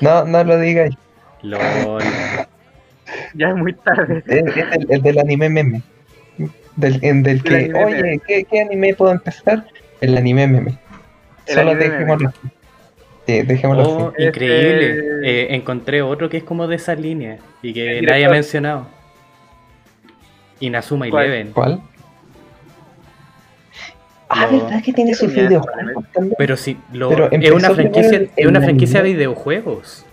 No, 0.00 0.24
no 0.24 0.44
lo 0.44 0.58
digáis. 0.60 0.94
LOL. 1.42 2.02
Ya 3.34 3.48
es 3.50 3.56
muy 3.56 3.72
tarde. 3.72 4.22
Es, 4.26 4.56
es 4.56 4.64
el, 4.72 4.86
el 4.90 5.02
del 5.02 5.18
anime 5.18 5.48
meme. 5.48 5.82
Del, 6.76 6.98
en 7.02 7.22
del 7.22 7.42
que, 7.42 7.54
anime 7.56 7.84
oye, 7.84 8.02
meme. 8.02 8.18
¿qué, 8.26 8.44
¿qué 8.44 8.60
anime 8.60 8.94
puedo 8.94 9.12
empezar? 9.12 9.64
El 10.00 10.16
anime 10.16 10.46
meme. 10.46 10.78
El 11.46 11.54
Solo 11.54 11.70
anime 11.70 11.88
dejémoslo. 11.88 12.32
Sí, 13.26 13.42
dejémoslo 13.42 13.82
Oh, 13.84 14.12
así. 14.14 14.24
increíble. 14.24 14.90
Este- 14.90 15.30
Eh, 15.42 15.54
encontré 15.54 16.02
otro 16.02 16.28
que 16.28 16.36
es 16.38 16.44
como 16.44 16.66
de 16.66 16.76
esa 16.76 16.94
línea 16.94 17.38
y 17.62 17.72
que 17.72 18.02
nadie 18.02 18.26
ha 18.26 18.30
mencionado. 18.30 18.86
Inazuma 20.60 21.08
¿Cuál? 21.10 21.26
Eleven. 21.26 21.52
¿Cuál? 21.52 21.80
Ah, 24.28 24.46
Lo- 24.50 24.64
¿verdad 24.64 24.82
que 24.82 24.92
tiene 24.92 25.12
videojuegos 25.14 26.04
también? 26.12 26.34
Pero 26.36 26.56
sí, 26.56 26.76
lo- 26.92 27.08
Pero 27.10 27.28
es 27.30 27.50
una 27.52 27.70
franquicia, 27.70 28.16
en- 28.18 28.30
es 28.36 28.46
una 28.46 28.58
en 28.58 28.64
franquicia 28.64 29.02
de 29.02 29.12
videojuegos. 29.12 30.04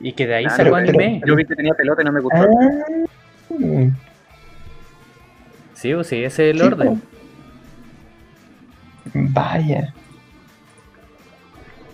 Y 0.00 0.12
que 0.12 0.26
de 0.26 0.34
ahí 0.34 0.44
Ah, 0.46 0.50
sacó 0.50 0.62
pero- 0.64 0.76
anime. 0.76 1.20
Yo 1.26 1.34
vi 1.36 1.44
que 1.44 1.54
tenía 1.56 1.74
pelota 1.74 2.02
y 2.02 2.04
no 2.04 2.12
me 2.12 2.20
gustó. 2.20 2.38
Ah, 2.42 3.90
Sí, 5.74 5.92
o 5.94 6.04
sí, 6.04 6.22
ese 6.24 6.50
es 6.50 6.54
el 6.54 6.60
sí, 6.60 6.66
orden. 6.66 7.02
pues. 9.12 9.24
Vaya. 9.32 9.94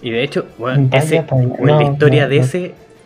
Y 0.03 0.11
de 0.11 0.23
hecho, 0.25 0.47
weón, 0.59 0.91
Vaya 0.91 1.03
ese, 1.05 1.21
weón, 1.31 1.79
la 1.79 1.83
historia 1.85 2.25
no, 2.25 2.29
de 2.31 2.37
no. 2.39 2.43
ese, 2.45 2.59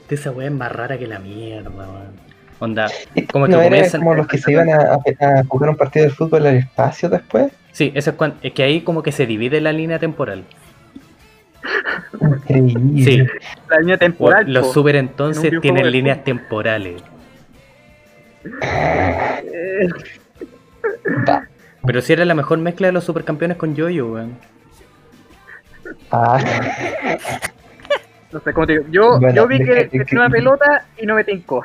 de 0.09 0.15
esa 0.15 0.31
weá 0.33 0.47
es 0.49 0.53
más 0.53 0.73
rara 0.73 0.99
que 0.99 1.07
la 1.07 1.19
mierda, 1.19 1.71
weón. 1.71 2.20
Onda, 2.61 2.89
como 3.33 3.47
que 3.47 3.53
¿No 3.53 3.61
era 3.61 3.69
comienzan. 3.71 4.01
como 4.01 4.15
los 4.15 4.27
que 4.27 4.37
se 4.39 4.53
iban 4.53 4.69
a, 4.71 4.99
jugar 5.49 5.71
un 5.71 5.77
partido 5.77 6.05
de 6.07 6.11
fútbol 6.13 6.47
al 6.47 6.57
espacio 6.57 7.09
después? 7.09 7.51
Sí, 7.73 7.91
eso 7.95 8.11
es, 8.11 8.17
cuan- 8.17 8.35
es 8.43 8.53
que 8.53 8.63
ahí 8.63 8.83
como 8.83 9.03
que 9.03 9.13
se 9.13 9.27
divide 9.27 9.61
la 9.61 9.73
línea 9.73 9.99
temporal. 9.99 10.45
Increíble. 12.21 13.03
Sí, 13.05 13.27
La 13.69 13.79
línea 13.81 13.97
temporal. 13.97 14.53
los 14.53 14.67
po. 14.69 14.73
super 14.75 14.97
entonces 14.97 15.53
tienen 15.61 15.91
líneas 15.91 16.23
temporales. 16.23 17.03
Pero 21.87 22.03
si 22.03 22.13
era 22.13 22.25
la 22.25 22.35
mejor 22.35 22.59
mezcla 22.59 22.89
de 22.89 22.93
los 22.93 23.05
supercampeones 23.05 23.57
con 23.57 23.75
Yoyo, 23.75 24.13
weón. 24.13 24.37
Ah, 26.11 26.39
no 28.33 28.41
sé 28.41 28.53
cómo 28.53 28.67
te 28.67 28.73
digo. 28.75 28.85
Yo, 28.91 29.19
Bueno, 29.19 29.35
yo 29.35 29.47
vi 29.47 29.59
que- 29.65 29.87
tenía 29.87 30.05
una 30.13 30.29
pelota 30.29 30.85
y 31.01 31.07
no 31.07 31.15
me 31.15 31.25
tincó. 31.25 31.65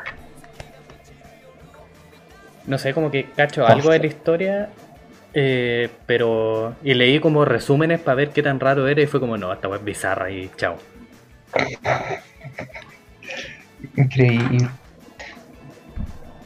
No 2.67 2.77
sé, 2.77 2.93
como 2.93 3.11
que 3.11 3.25
cacho 3.35 3.65
algo 3.67 3.91
de 3.91 3.99
la 3.99 4.05
historia, 4.07 4.69
eh, 5.33 5.89
pero... 6.05 6.75
Y 6.83 6.93
leí 6.95 7.19
como 7.19 7.45
resúmenes 7.45 7.99
para 7.99 8.15
ver 8.15 8.29
qué 8.29 8.41
tan 8.41 8.59
raro 8.59 8.87
era 8.87 9.01
y 9.01 9.07
fue 9.07 9.19
como, 9.19 9.37
no, 9.37 9.53
esta 9.53 9.73
es 9.75 9.83
bizarra 9.83 10.31
y 10.31 10.49
chao. 10.57 10.77
increíble. 13.95 14.67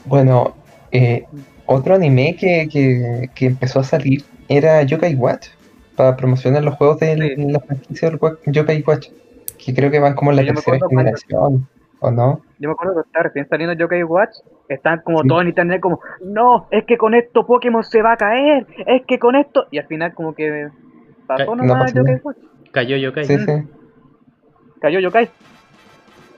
Bueno, 0.05 0.55
eh, 0.91 1.25
otro 1.65 1.95
anime 1.95 2.35
que, 2.35 2.67
que, 2.71 3.29
que 3.35 3.45
empezó 3.45 3.79
a 3.79 3.83
salir 3.83 4.23
era 4.47 4.81
Yokai 4.83 5.15
Watch, 5.15 5.47
para 5.95 6.15
promocionar 6.15 6.63
los 6.63 6.75
juegos 6.75 6.99
de 6.99 7.35
Sí. 7.35 7.51
la 7.51 7.59
franquicia 7.59 8.09
del 8.09 8.19
Yokai 8.47 8.83
Watch, 8.87 9.09
que 9.63 9.73
creo 9.73 9.91
que 9.91 9.99
van 9.99 10.15
como 10.15 10.31
en 10.31 10.37
la 10.37 10.43
yo 10.43 10.53
tercera 10.53 10.79
cuando- 10.79 10.89
generación, 10.97 11.67
¿o 11.99 12.11
no? 12.11 12.41
Yo 12.59 12.69
me 12.69 12.73
acuerdo 12.73 12.95
que 12.95 13.01
estaba 13.07 13.23
recién 13.23 13.47
saliendo 13.49 13.73
Yokai 13.75 14.03
Watch. 14.03 14.37
Están 14.69 15.01
como 15.03 15.23
Sí. 15.23 15.27
todos 15.27 15.41
en 15.41 15.47
internet 15.49 15.81
como, 15.81 15.99
no, 16.23 16.67
es 16.69 16.85
que 16.85 16.95
con 16.97 17.15
esto 17.15 17.45
Pokémon 17.45 17.83
se 17.83 18.01
va 18.03 18.13
a 18.13 18.17
caer, 18.17 18.67
es 18.85 19.03
que 19.07 19.17
con 19.17 19.35
esto... 19.35 19.65
Y 19.71 19.79
al 19.79 19.87
final 19.87 20.13
como 20.13 20.33
que 20.35 20.69
pasó 21.25 21.55
no 21.55 21.63
nomás 21.63 21.91
Yokai. 21.93 22.21
Watch. 22.23 22.37
Cayó 22.71 22.95
Yokai. 22.97 23.25
Sí, 23.25 23.37
sí, 23.39 23.51
Cayó 24.79 24.99
Yokai. 24.99 25.27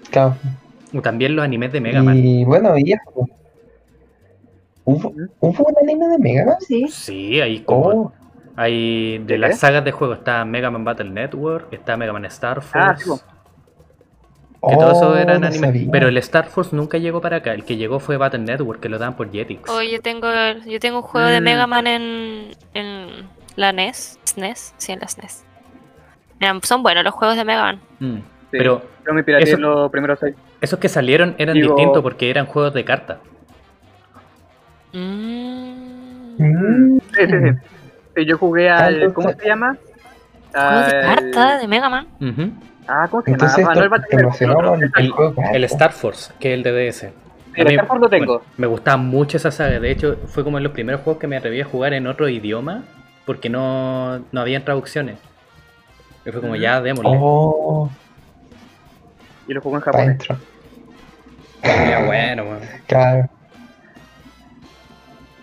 claro. 0.10 0.36
O 0.96 1.02
También 1.02 1.36
los 1.36 1.44
animes 1.46 1.72
de 1.74 1.82
Mega 1.82 2.02
Man. 2.02 2.18
Y 2.18 2.44
bueno, 2.46 2.78
y 2.78 2.94
eso. 2.94 3.28
¿Hubo, 4.86 5.14
¿Hubo 5.40 5.66
un 5.68 5.76
anime 5.82 6.08
de 6.08 6.18
Mega 6.18 6.46
Man? 6.46 6.56
Sí. 6.62 6.88
Sí, 6.88 7.40
hay 7.42 7.60
como... 7.62 7.88
Oh, 7.90 8.14
Hay 8.56 9.18
de 9.20 9.26
¿De 9.26 9.38
las 9.38 9.60
sagas 9.60 9.84
de 9.86 9.92
juegos 9.92 10.20
está 10.20 10.44
Mega 10.46 10.72
Man 10.72 10.84
Battle 10.84 11.10
Network, 11.10 11.72
está 11.74 11.96
Mega 11.98 12.14
Man 12.14 12.26
Star 12.26 12.62
Force. 12.62 12.80
Ah, 12.90 12.96
sí, 12.98 13.10
po. 13.10 13.20
Que 14.70 14.76
todo 14.76 14.92
eso 14.92 15.10
oh, 15.12 15.16
eran 15.16 15.42
no 15.42 15.48
animes. 15.48 15.60
sabía. 15.70 15.88
Pero 15.92 16.08
el 16.08 16.18
Star 16.18 16.46
Force 16.48 16.76
nunca 16.76 16.98
llegó 16.98 17.20
para 17.22 17.38
acá. 17.38 17.54
El 17.54 17.66
que 17.66 17.78
llegó 17.78 18.00
fue 18.00 18.18
Battle 18.18 18.40
Network, 18.42 18.80
que 18.80 18.90
lo 18.90 19.00
dan 19.00 19.16
por 19.16 19.32
Jetix. 19.32 19.70
Oh, 19.70 19.82
yo 19.82 20.02
tengo, 20.02 20.28
yo 20.68 20.80
tengo 20.80 20.98
un 20.98 21.04
juego 21.04 21.28
de 21.28 21.42
Mm. 21.42 21.44
Mega 21.44 21.68
Man 21.68 21.88
en, 21.88 22.52
en 22.74 23.08
la 23.56 23.70
E 23.70 23.74
NES. 23.74 24.20
SNES, 24.24 24.74
sí, 24.78 24.92
en 24.92 25.00
la 25.00 25.08
SNES. 25.08 25.44
Mira, 26.40 26.58
son 26.64 26.84
buenos 26.84 27.04
los 27.04 27.14
juegos 27.14 27.36
de 27.38 27.44
Mega 27.46 27.64
Man. 27.64 27.80
Mm. 28.00 28.16
Sí. 28.18 28.58
Pero 28.58 28.82
Yo 29.08 29.14
me 29.14 29.24
pirateé 29.24 29.50
eso- 29.54 29.58
los 29.62 29.90
primeros 29.92 30.20
seis. 30.20 30.36
esos 30.62 30.78
que 30.80 30.90
salieron 30.90 31.36
eran 31.38 31.56
Digo- 31.56 31.76
distintos 31.76 32.04
porque 32.04 32.30
eran 32.30 32.46
juegos 32.46 32.74
de 32.74 32.84
cartas. 32.86 33.18
Mm. 34.94 36.36
Mm. 36.38 37.00
Sí, 37.14 37.22
sí, 37.26 37.32
sí. 37.32 37.50
Sí, 38.16 38.26
yo 38.26 38.38
jugué 38.38 38.70
al. 38.70 39.14
¿Cómo 39.14 39.30
se 39.32 39.46
llama? 39.48 39.78
¿Juegos 40.54 40.86
de 40.88 41.02
cartas 41.02 41.62
de 41.62 41.68
Mega 41.68 41.90
Man? 41.90 42.08
Ujú. 42.20 42.52
Ah, 42.94 43.08
¿cómo 43.10 43.24
se 43.24 43.32
llama? 43.32 43.44
Entonces 43.46 43.66
Ah, 43.68 43.74
no, 43.74 44.76
el 44.76 44.92
el 44.98 45.56
el- 45.56 45.64
Star 45.64 45.92
Force, 45.94 46.34
que 46.40 46.50
es 46.52 46.58
el 46.58 46.64
de 46.64 46.72
DS. 46.74 47.00
Sí, 47.00 47.62
el 47.62 47.68
mí, 47.68 47.72
Star 47.76 47.88
Force 47.88 48.02
lo 48.02 48.10
tengo. 48.10 48.26
bueno, 48.40 48.46
me 48.58 48.68
gustaba 48.68 48.98
mucho 48.98 49.38
esa 49.38 49.50
saga. 49.52 49.80
De 49.80 49.92
hecho, 49.92 50.18
fue 50.28 50.44
como 50.44 50.58
de 50.58 50.64
los 50.64 50.74
primeros 50.74 51.02
juegos 51.02 51.20
que 51.22 51.28
me 51.28 51.38
atreví 51.38 51.62
a 51.62 51.66
jugar 51.66 51.94
en 51.94 52.06
otro 52.08 52.28
idioma 52.28 52.84
porque 53.26 53.50
no, 53.50 54.20
no 54.32 54.42
habían 54.42 54.66
traducciones. 54.66 55.18
Y 56.26 56.32
fue 56.32 56.42
como, 56.42 56.56
ya, 56.58 56.82
démosle. 56.82 57.12
Oh, 57.16 57.90
Y 59.48 59.54
lo 59.54 59.62
jugué 59.62 59.78
en 59.78 59.82
japonés. 59.82 60.18
Ya, 61.64 62.04
bueno, 62.06 62.44
weón. 62.44 62.62
Claro. 62.88 63.30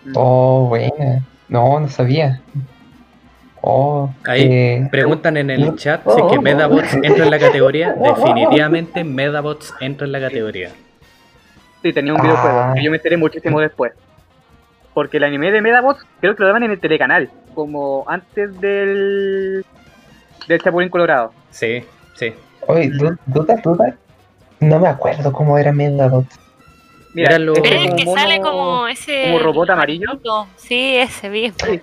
Mm. 0.05 0.11
Oh, 0.15 0.67
buena. 0.69 1.23
No, 1.47 1.79
no 1.79 1.87
sabía. 1.89 2.41
Oh, 3.61 4.09
Ahí, 4.25 4.43
eh, 4.43 4.87
Preguntan 4.89 5.35
en 5.37 5.49
el 5.49 5.75
chat 5.75 6.01
si 6.03 6.19
es 6.21 6.27
que 6.31 6.39
Medabots 6.39 6.93
entra 7.03 7.25
en 7.25 7.31
la 7.31 7.39
categoría. 7.39 7.93
Definitivamente 8.01 9.03
Medabots 9.03 9.73
entra 9.81 10.05
en 10.07 10.11
la 10.13 10.19
categoría. 10.21 10.71
Sí, 11.81 11.91
tenía 11.93 12.13
un 12.13 12.19
Ah. 12.19 12.23
videojuego 12.23 12.73
que 12.75 12.83
yo 12.83 12.91
me 12.91 12.97
enteré 12.97 13.17
muchísimo 13.17 13.59
después. 13.59 13.93
Porque 14.93 15.17
el 15.17 15.23
anime 15.25 15.51
de 15.51 15.61
Medabots 15.61 16.05
creo 16.19 16.35
que 16.35 16.41
lo 16.43 16.47
daban 16.47 16.63
en 16.63 16.71
el 16.71 16.79
telecanal, 16.79 17.29
como 17.53 18.03
antes 18.07 18.59
del 18.61 19.65
del 20.47 20.61
Chapulín 20.61 20.89
Colorado. 20.89 21.31
Sí, 21.51 21.83
sí. 22.15 22.33
oye, 22.67 22.89
du- 22.89 23.17
duda, 23.25 23.55
duda. 23.63 23.95
No 24.61 24.79
me 24.79 24.87
acuerdo 24.87 25.31
cómo 25.31 25.57
era 25.57 25.71
Medabot. 25.71 26.25
Mira, 27.13 27.29
Era 27.35 27.39
lo- 27.39 27.53
este 27.53 27.61
Pero 27.69 27.75
como 27.81 27.89
el 27.91 27.95
que 27.95 28.05
mono- 28.05 28.21
sale 28.21 28.41
como 28.41 28.87
ese. 28.87 29.23
como 29.25 29.39
robot 29.39 29.69
amarillo. 29.69 30.07
Sí, 30.57 30.95
ese 30.97 31.29
mismo. 31.29 31.57
Sí. 31.65 31.81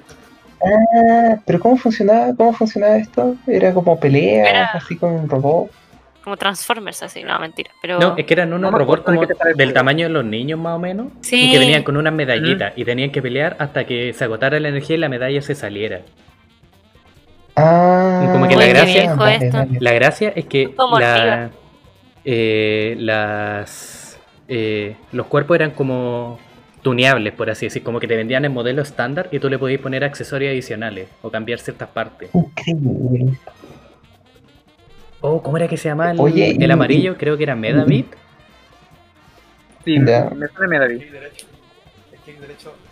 Ah, 0.63 1.37
pero 1.45 1.61
¿cómo 1.61 1.77
funcionaba? 1.77 2.35
¿Cómo 2.37 2.53
funcionaba 2.53 2.97
esto? 2.97 3.37
Era 3.47 3.73
como 3.75 3.99
peleas, 4.01 4.49
Era- 4.49 4.65
así 4.73 4.97
con 4.97 5.13
un 5.13 5.29
robot. 5.29 5.71
Como 6.25 6.37
Transformers, 6.37 7.03
así. 7.05 7.23
No, 7.23 7.39
mentira. 7.39 7.71
Pero. 7.81 8.01
No, 8.01 8.17
es 8.17 8.25
que 8.27 8.35
eran 8.35 8.53
unos 8.53 8.73
No 8.73 8.77
robots 8.79 9.03
como 9.05 9.21
del 9.57 9.73
tamaño 9.73 10.07
de 10.09 10.13
los 10.13 10.25
niños 10.25 10.59
más 10.59 10.75
o 10.75 10.79
menos. 10.81 11.09
Sí. 11.21 11.49
Y 11.49 11.53
que 11.53 11.59
venían 11.61 11.83
con 11.85 11.97
unas 11.97 12.13
medallitas 12.13 12.73
y 12.75 12.85
tenían 12.85 13.11
que 13.13 13.23
pelear 13.23 13.57
hasta 13.61 13.85
que 13.85 14.13
se 14.13 14.25
agotara 14.25 14.59
la 14.59 14.69
energía 14.69 14.97
y 14.97 14.99
la 14.99 15.09
medalla 15.09 15.41
se 15.41 15.55
saliera. 15.55 16.01
Ah, 17.55 18.29
Como 18.33 18.49
que 18.49 18.57
la 18.57 18.67
gracia- 18.67 19.15
vale, 19.15 19.51
vale. 19.51 19.79
La 19.81 19.93
gracia 19.93 20.33
es 20.35 20.47
que 20.47 20.75
la- 20.99 21.51
eh, 22.25 22.97
las 22.99 24.19
eh, 24.49 24.97
los 25.13 25.27
cuerpos 25.27 25.55
eran 25.57 25.71
como 25.71 26.39
tuneables, 26.87 27.33
por 27.33 27.51
así 27.51 27.67
decir, 27.67 27.83
como 27.83 27.99
que 27.99 28.07
te 28.07 28.15
vendían 28.15 28.45
en 28.45 28.53
modelo 28.53 28.81
estándar 28.81 29.29
y 29.33 29.41
tú 29.41 29.51
le 29.51 29.59
podías 29.59 29.81
poner 29.81 30.05
accesorios 30.05 30.53
adicionales 30.53 31.09
o 31.21 31.33
cambiar 31.33 31.59
ciertas 31.59 31.89
partes. 31.89 32.31
Increíble. 32.33 33.37
Oh, 35.21 35.43
¿cómo 35.43 35.57
era 35.57 35.67
que 35.67 35.77
se 35.77 35.89
llamaba 35.89 36.13
el, 36.13 36.21
Oye, 36.21 36.51
el 36.53 36.63
y- 36.63 36.71
amarillo? 36.71 37.17
Creo 37.19 37.37
que 37.37 37.43
era 37.43 37.57
Medabit. 37.57 38.07
Sí, 39.85 39.97
Ya. 40.07 40.31
me 40.33 40.47
suena 40.47 40.69
Medavid. 40.69 41.03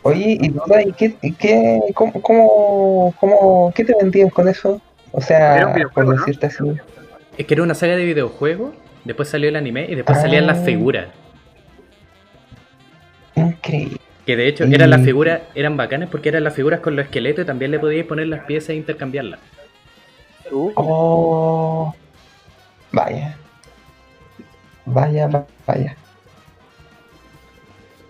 Oye, 0.03 0.39
y 0.41 0.49
duda, 0.49 0.83
¿y 0.83 0.93
qué, 0.93 1.15
y 1.23 1.33
qué, 1.35 1.81
cómo, 1.95 2.21
cómo, 2.21 3.15
cómo, 3.21 3.73
qué 3.77 3.85
te 3.85 3.95
vendían 4.01 4.29
con 4.31 4.49
eso? 4.49 4.81
O 5.13 5.21
sea, 5.21 5.73
por 5.95 6.19
decirte 6.19 6.47
así. 6.47 6.65
Es 7.39 7.47
que 7.47 7.55
era 7.55 7.63
una 7.63 7.75
saga 7.77 7.95
de 7.95 8.05
videojuegos, 8.05 8.75
después 9.05 9.29
salió 9.29 9.49
el 9.49 9.55
anime 9.55 9.87
y 9.89 9.95
después 9.95 10.21
salían 10.21 10.49
las 10.49 10.59
Ah. 10.59 10.65
figuras. 10.65 11.07
Increíble. 13.37 13.99
Que 14.26 14.37
de 14.37 14.49
hecho 14.49 14.64
eran 14.64 14.89
las 14.91 15.03
figuras, 15.03 15.43
eran 15.55 15.76
bacanas 15.76 16.09
porque 16.11 16.30
eran 16.30 16.45
las 16.45 16.55
figuras 16.55 16.80
con 16.80 16.97
los 16.97 17.05
esqueletos 17.07 17.45
y 17.45 17.47
también 17.47 17.70
le 17.70 17.78
podíais 17.78 18.07
poner 18.07 18.26
las 18.28 18.45
piezas 18.45 18.70
e 18.70 18.74
intercambiarlas. 18.74 19.39
Uh, 20.51 20.72
Oh, 20.76 21.95
vaya. 22.93 23.37
Vaya, 24.87 25.26
va- 25.28 25.47
vaya. 25.66 25.97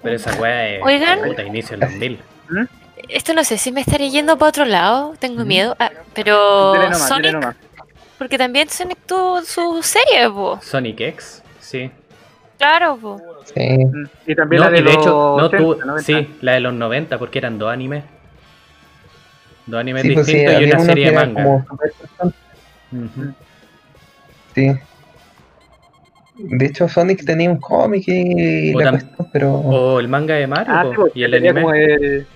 Pero 0.02 0.16
esa 0.16 0.34
weá 0.40 0.68
es 0.68 0.82
Oigan. 0.82 1.20
puta, 1.22 1.42
inicio 1.42 1.76
del 1.76 1.88
2000. 1.90 2.20
Esto 3.08 3.34
no 3.34 3.42
sé 3.44 3.58
si 3.58 3.72
me 3.72 3.80
estaré 3.80 4.10
yendo 4.10 4.36
para 4.38 4.48
otro 4.50 4.64
lado. 4.64 5.14
Tengo 5.18 5.44
miedo. 5.44 5.74
Ah, 5.78 5.90
pero. 6.14 6.74
nomás, 6.74 7.08
Sonic. 7.08 7.32
nomás. 7.32 7.56
Porque 8.18 8.38
también 8.38 8.68
Sonic 8.68 8.98
tuvo 9.06 9.42
su 9.42 9.82
serie, 9.82 10.28
po. 10.30 10.60
Sonic 10.62 11.00
X, 11.00 11.42
sí. 11.60 11.90
Claro, 12.58 12.96
po. 12.96 13.20
Sí. 13.44 13.78
Y 14.26 14.34
también 14.34 14.62
No, 14.62 14.70
la 14.70 14.70
de 14.72 14.78
y 14.78 14.82
de 14.82 14.84
los 14.84 14.94
hecho, 14.96 15.10
no 15.10 15.34
80, 15.46 15.56
tuvo, 15.58 15.74
90. 15.84 16.02
sí, 16.02 16.36
la 16.40 16.52
de 16.52 16.60
los 16.60 16.74
90 16.74 17.18
porque 17.18 17.38
eran 17.38 17.58
dos 17.58 17.70
animes. 17.72 18.04
Dos 19.66 19.80
animes 19.80 20.02
Sí, 20.02 20.10
pues 20.12 20.26
sí, 20.26 20.32
distintos 20.34 20.60
y 20.62 20.64
una 20.70 20.80
serie 20.80 21.10
de 21.10 21.12
manga. 21.16 21.42
como. 21.44 21.66
Sí. 24.54 24.72
De 26.36 26.66
hecho, 26.66 26.88
Sonic 26.88 27.24
tenía 27.24 27.50
un 27.50 27.58
cómic 27.60 28.04
y 28.06 28.74
O 28.74 28.80
la 28.80 28.86
tam- 28.86 28.90
cuestión, 29.00 29.28
pero. 29.32 29.52
O 29.54 30.00
el 30.00 30.08
manga 30.08 30.34
de 30.34 30.46
Mario 30.46 30.72
Ah, 30.74 30.82
po, 30.82 30.90
sí, 30.90 30.96
porque 30.96 31.18
y 31.20 31.24
el 31.24 31.34
anime. 31.34 31.62
como 31.62 31.74
el, 31.74 32.26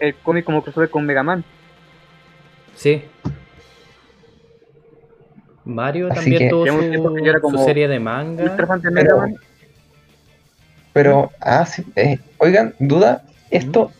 el 0.00 0.14
cómic 0.16 0.44
como 0.44 0.62
crossover 0.62 0.90
con 0.90 1.06
Mega 1.06 1.22
Man. 1.22 1.44
Sí. 2.74 3.02
Mario 5.64 6.06
Así 6.10 6.16
también 6.20 6.38
que- 6.42 6.48
tuvo 6.48 6.66
su, 7.50 7.64
serie 7.64 7.88
de 7.88 8.00
manga. 8.00 8.42
Ultra 8.44 8.66
fan 8.66 8.80
de 8.80 8.90
Pero- 8.90 9.02
Mega 9.02 9.16
Man. 9.16 9.34
Pero, 10.92 11.30
ah, 11.40 11.64
sí, 11.66 11.84
eh, 11.96 12.18
oigan, 12.38 12.74
duda, 12.78 13.22
esto, 13.50 13.92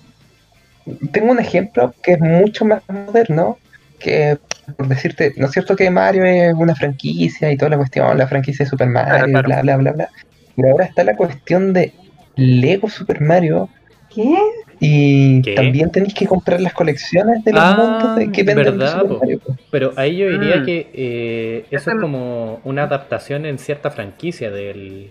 tengo 1.13 1.31
un 1.33 1.39
ejemplo 1.39 1.95
que 2.03 2.13
es 2.13 2.21
mucho 2.21 2.65
más 2.65 2.83
moderno, 2.89 3.59
que, 3.99 4.39
por 4.77 4.89
decirte, 4.89 5.33
¿no 5.37 5.47
es 5.47 5.53
cierto 5.53 5.77
que 5.77 5.91
Mario 5.91 6.25
es 6.25 6.55
una 6.55 6.75
franquicia 6.75 7.51
y 7.53 7.57
toda 7.57 7.71
la 7.71 7.77
cuestión, 7.79 8.17
la 8.17 8.27
franquicia 8.29 8.65
de 8.65 8.71
Super 8.71 8.89
Mario, 8.89 9.27
Claro, 9.27 9.27
claro. 9.31 9.47
bla, 9.49 9.63
bla, 9.63 9.77
bla, 9.77 9.93
bla? 9.93 10.09
Pero 10.57 10.71
ahora 10.71 10.85
está 10.87 11.05
la 11.05 11.17
cuestión 11.17 11.73
de 11.73 11.93
Lego 12.37 12.89
Super 12.89 13.21
Mario 13.21 13.69
¿Qué? 14.15 14.37
y 14.81 15.43
¿Qué? 15.43 15.55
también 15.55 15.91
tenéis 15.91 16.15
que 16.15 16.27
comprar 16.27 16.61
las 16.61 16.73
colecciones 16.73 17.45
de 17.45 17.53
los 17.53 17.63
Ah, 17.63 17.75
mundos 17.77 18.15
de, 18.17 18.31
que 18.33 18.43
venden 18.43 18.65
de 18.65 18.71
verdad, 18.73 19.01
Super. 19.01 19.19
Mario. 19.19 19.41
Pero 19.71 19.93
ahí 19.97 20.17
yo 20.17 20.29
diría 20.31 20.59
Mm. 20.59 20.65
que 20.65 20.91
eh, 20.95 21.65
eso 21.71 21.91
es 21.91 21.97
como 22.01 22.61
una 22.65 22.85
adaptación 22.85 23.45
en 23.47 23.59
cierta 23.59 23.91
franquicia 23.91 24.51
del, 24.51 25.11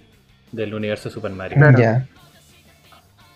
del 0.51 0.73
universo 0.73 1.09
de 1.09 1.13
Super 1.13 1.31
Mario. 1.31 1.57
Claro. 1.57 1.77
Ya. 1.77 2.07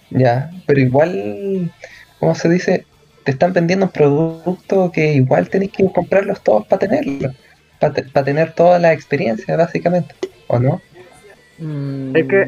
Ya, 0.09 0.51
pero 0.65 0.79
igual, 0.81 1.71
¿cómo 2.19 2.35
se 2.35 2.49
dice? 2.49 2.85
Te 3.23 3.31
están 3.31 3.53
vendiendo 3.53 3.85
un 3.85 3.91
producto 3.91 4.91
que 4.91 5.13
igual 5.13 5.49
tenéis 5.49 5.71
que 5.71 5.89
comprarlos 5.91 6.41
todos 6.41 6.67
para 6.67 6.79
tenerlo. 6.79 7.31
Para 7.79 8.25
tener 8.25 8.53
toda 8.53 8.77
la 8.77 8.91
experiencia, 8.93 9.55
básicamente. 9.55 10.13
¿O 10.47 10.59
no? 10.59 10.81
Mm, 11.59 12.15
Es 12.15 12.27
que- 12.27 12.41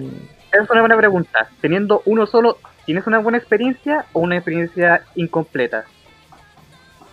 Esa 0.51 0.63
es 0.63 0.69
una 0.69 0.81
buena 0.81 0.97
pregunta. 0.97 1.47
Teniendo 1.61 2.03
uno 2.05 2.27
solo, 2.27 2.57
¿tienes 2.85 3.07
una 3.07 3.17
buena 3.19 3.37
experiencia 3.39 4.05
o 4.13 4.19
una 4.19 4.35
experiencia 4.35 5.03
incompleta? 5.15 5.85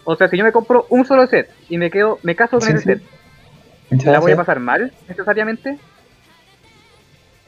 O 0.05 0.17
sea, 0.17 0.29
si 0.29 0.37
yo 0.37 0.45
me 0.45 0.53
compro 0.53 0.87
un 0.91 1.07
solo 1.07 1.27
set 1.27 1.49
y 1.69 1.79
me 1.79 1.91
quedo, 1.91 2.19
me 2.23 2.35
caso 2.35 2.59
con 2.59 2.67
Sí, 2.69 2.73
ese 2.75 2.79
sí. 2.81 2.85
set, 2.85 3.03
Ya 3.91 4.13
¿la 4.13 4.19
voy 4.19 4.33
a 4.33 4.37
pasar 4.37 4.61
mal 4.61 4.93
necesariamente? 5.09 5.79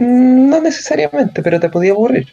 Mm, 0.02 0.50
No 0.50 0.60
necesariamente, 0.60 1.42
pero 1.42 1.60
te 1.60 1.68
podía 1.68 1.92
aburrir. 1.92 2.26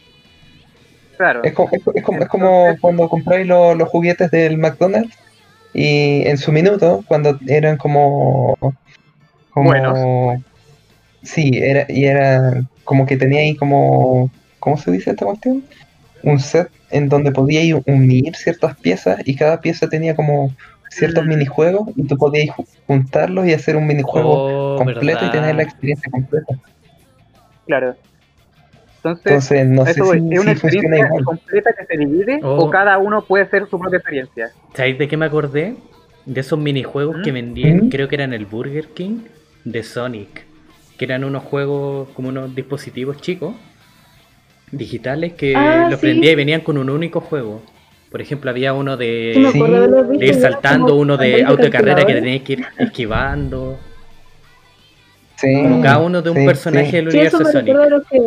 Claro. 1.16 1.42
Es 1.44 1.52
como, 1.52 1.68
es, 1.72 1.82
es 1.94 2.02
como, 2.02 2.22
es 2.22 2.28
como 2.28 2.76
cuando 2.80 3.08
compráis 3.08 3.46
lo- 3.46 3.74
los 3.74 3.88
juguetes 3.88 4.30
del 4.30 4.56
McDonald's 4.56 5.14
y 5.74 6.26
en 6.26 6.38
su 6.38 6.50
minuto, 6.52 7.04
cuando 7.06 7.38
eran 7.46 7.76
como. 7.76 8.56
como 9.50 9.68
Buenos. 9.68 10.40
Sí, 11.22 11.50
era, 11.54 11.84
y 11.88 12.04
era 12.06 12.62
como 12.84 13.04
que 13.06 13.16
tenía 13.16 13.40
ahí 13.40 13.54
como. 13.56 14.30
¿Cómo 14.58 14.76
se 14.76 14.90
dice 14.90 15.10
esta 15.10 15.24
cuestión? 15.26 15.62
Un 16.22 16.38
set 16.38 16.68
en 16.90 17.08
donde 17.08 17.32
podíais 17.32 17.74
unir 17.86 18.34
ciertas 18.36 18.76
piezas 18.78 19.20
y 19.24 19.36
cada 19.36 19.60
pieza 19.60 19.88
tenía 19.88 20.14
como 20.16 20.52
ciertos 20.90 21.24
Mm. 21.24 21.28
minijuegos 21.28 21.88
y 21.96 22.02
tú 22.06 22.16
podías 22.16 22.48
ju- 22.56 22.66
juntarlos 22.86 23.46
y 23.46 23.52
hacer 23.54 23.76
un 23.76 23.86
minijuego 23.86 24.74
oh, 24.74 24.76
completo 24.76 25.24
y 25.24 25.30
tener 25.30 25.54
la 25.54 25.62
experiencia 25.62 26.10
completa. 26.10 26.54
Claro. 27.66 27.94
Entonces, 28.96 29.26
Entonces, 29.26 29.66
no 29.66 29.84
sé 29.86 29.90
eso 29.92 30.04
si, 30.12 30.18
¿es 30.18 30.40
una 30.40 30.42
si 30.42 30.50
experiencia 30.50 31.08
completa 31.24 31.70
que 31.78 31.86
se 31.86 31.96
divide 31.96 32.40
Oh. 32.42 32.66
o 32.66 32.70
cada 32.70 32.98
uno 32.98 33.22
puede 33.24 33.46
ser 33.48 33.66
su 33.68 33.78
propia 33.78 33.96
experiencia? 33.96 34.50
¿Sabéis 34.74 34.98
de 34.98 35.08
qué 35.08 35.16
me 35.16 35.26
acordé? 35.26 35.76
De 36.26 36.40
esos 36.40 36.58
minijuegos 36.58 37.16
¿Mm? 37.18 37.22
que 37.22 37.32
vendían, 37.32 37.76
¿Mm? 37.86 37.88
creo 37.88 38.08
que 38.08 38.14
eran 38.16 38.34
el 38.34 38.44
Burger 38.44 38.88
King 38.88 39.20
de 39.64 39.82
Sonic. 39.82 40.44
Que 40.98 41.06
eran 41.06 41.24
unos 41.24 41.44
juegos, 41.44 42.10
como 42.10 42.28
unos 42.28 42.54
dispositivos 42.54 43.16
chicos, 43.22 43.54
digitales, 44.70 45.32
que 45.32 45.56
Ah, 45.56 45.86
los 45.90 45.98
sí. 45.98 46.06
prendía 46.06 46.32
y 46.32 46.34
venían 46.34 46.60
con 46.60 46.76
un 46.76 46.90
único 46.90 47.20
juego. 47.20 47.62
Por 48.10 48.20
ejemplo, 48.20 48.50
había 48.50 48.72
uno 48.74 48.96
de, 48.96 49.48
Sí 49.52 49.62
ir 50.26 50.34
saltando, 50.34 50.96
uno 50.96 51.16
de 51.16 51.44
auto 51.44 51.62
de 51.62 51.70
carrera 51.70 52.04
que 52.04 52.14
tenías 52.14 52.42
que 52.42 52.52
ir 52.54 52.66
esquivando. 52.76 53.78
Sí, 55.40 55.54
Como 55.62 55.80
cada 55.80 55.98
uno 56.00 56.20
de 56.20 56.28
un 56.30 56.36
sí, 56.36 56.44
personaje 56.44 56.90
sí. 56.90 56.96
del 56.96 57.10
Sí, 57.10 57.18
eso 57.18 57.38
universo 57.38 57.44
me 57.44 57.52
Sonic. 57.52 57.76
a 57.76 57.88
los 57.88 58.06
que, 58.08 58.20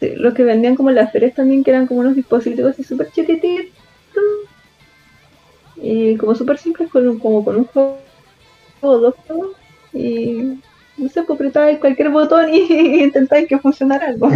sí, 0.00 0.14
los 0.16 0.34
que 0.34 0.44
vendían 0.44 0.76
como 0.76 0.90
las 0.92 1.10
ferias 1.10 1.34
también, 1.34 1.64
que 1.64 1.70
eran 1.70 1.88
como 1.88 2.00
unos 2.00 2.14
dispositivos 2.14 2.70
así 2.72 2.84
súper 2.84 3.10
chiquititos 3.10 3.74
y 5.82 6.16
como 6.18 6.34
súper 6.36 6.56
simples, 6.58 6.88
con 6.90 7.08
un, 7.08 7.18
como 7.18 7.44
con 7.44 7.56
un 7.56 7.64
juego 7.64 7.98
o 8.80 8.98
dos 8.98 9.14
juegos 9.26 9.56
y 9.92 10.60
no 10.98 11.08
sé, 11.08 11.22
pues 11.24 11.36
apretabas 11.36 11.78
cualquier 11.78 12.10
botón 12.10 12.48
y 12.52 13.02
intentabas 13.02 13.46
que 13.48 13.58
funcionara 13.58 14.06
algo. 14.06 14.30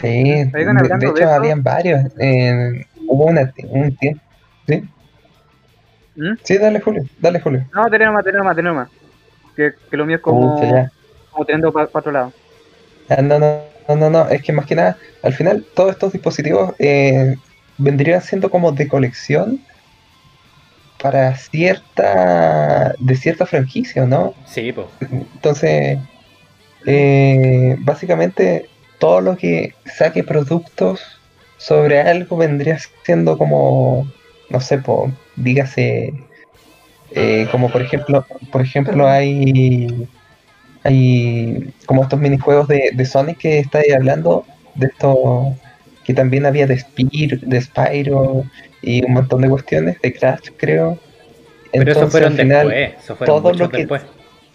Sí, 0.00 0.08
de, 0.24 1.06
hecho 1.06 1.22
eso- 1.22 1.28
habían 1.30 1.62
varios. 1.62 2.00
eh, 2.18 2.84
hubo 3.06 3.26
una, 3.26 3.52
un 3.68 3.96
tiempo. 3.96 4.20
¿Sí? 4.66 4.82
¿Mm? 6.16 6.32
Sí, 6.42 6.58
dale 6.58 6.80
Julio, 6.80 7.04
dale 7.20 7.40
Julio. 7.40 7.64
No, 7.72 7.84
tenemos 7.88 8.14
más, 8.14 8.24
tenemos 8.24 8.44
más, 8.46 8.56
tenemos 8.56 8.76
más. 8.84 9.01
Que, 9.56 9.72
que 9.90 9.96
lo 9.96 10.06
mío 10.06 10.16
es 10.16 10.22
como, 10.22 10.54
Pucha, 10.54 10.90
como 11.30 11.44
teniendo 11.44 11.72
para 11.72 11.88
otro 11.92 12.12
lado. 12.12 12.32
Ah, 13.08 13.20
no, 13.22 13.38
no, 13.38 13.62
no, 13.88 13.96
no, 13.96 14.10
no, 14.10 14.28
es 14.28 14.42
que 14.42 14.52
más 14.52 14.66
que 14.66 14.74
nada, 14.74 14.96
al 15.22 15.34
final 15.34 15.64
todos 15.74 15.90
estos 15.92 16.12
dispositivos 16.12 16.74
eh, 16.78 17.36
vendrían 17.78 18.22
siendo 18.22 18.50
como 18.50 18.72
de 18.72 18.88
colección 18.88 19.60
para 21.00 21.34
cierta, 21.36 22.94
de 22.98 23.16
cierta 23.16 23.44
franquicia, 23.44 24.06
¿no? 24.06 24.34
Sí, 24.46 24.72
pues. 24.72 24.86
Entonces, 25.10 25.98
eh, 26.86 27.76
básicamente 27.80 28.68
todo 28.98 29.20
lo 29.20 29.36
que 29.36 29.74
saque 29.84 30.22
productos 30.22 31.00
sobre 31.56 32.00
algo 32.00 32.36
vendría 32.36 32.78
siendo 33.04 33.36
como, 33.36 34.10
no 34.48 34.60
sé, 34.60 34.78
po, 34.78 35.10
dígase, 35.36 36.14
eh, 37.14 37.46
como 37.50 37.70
por 37.70 37.82
ejemplo, 37.82 38.26
por 38.50 38.60
ejemplo 38.62 39.06
hay, 39.08 40.08
hay 40.84 41.72
como 41.86 42.02
estos 42.02 42.18
minijuegos 42.20 42.68
de, 42.68 42.90
de 42.92 43.04
Sonic 43.04 43.38
que 43.38 43.58
estáis 43.60 43.94
hablando, 43.94 44.44
de 44.74 44.86
esto 44.86 45.54
que 46.04 46.14
también 46.14 46.46
había 46.46 46.66
de 46.66 46.78
Spyro, 46.78 47.38
de 47.42 47.60
Spyro 47.60 48.44
y 48.80 49.04
un 49.04 49.12
montón 49.12 49.42
de 49.42 49.48
cuestiones, 49.48 50.00
de 50.02 50.12
Crash 50.12 50.50
creo. 50.56 50.98
Pero 51.70 51.90
eso 51.90 52.00
Entonces, 52.02 52.10
fueron 52.10 52.32
al 52.32 52.38
final, 52.38 52.68
después. 52.68 53.04
Eso 53.04 53.16
fueron 53.16 53.42
todo 53.42 53.52
lo 53.54 53.70
que- 53.70 53.76
después. 53.78 54.02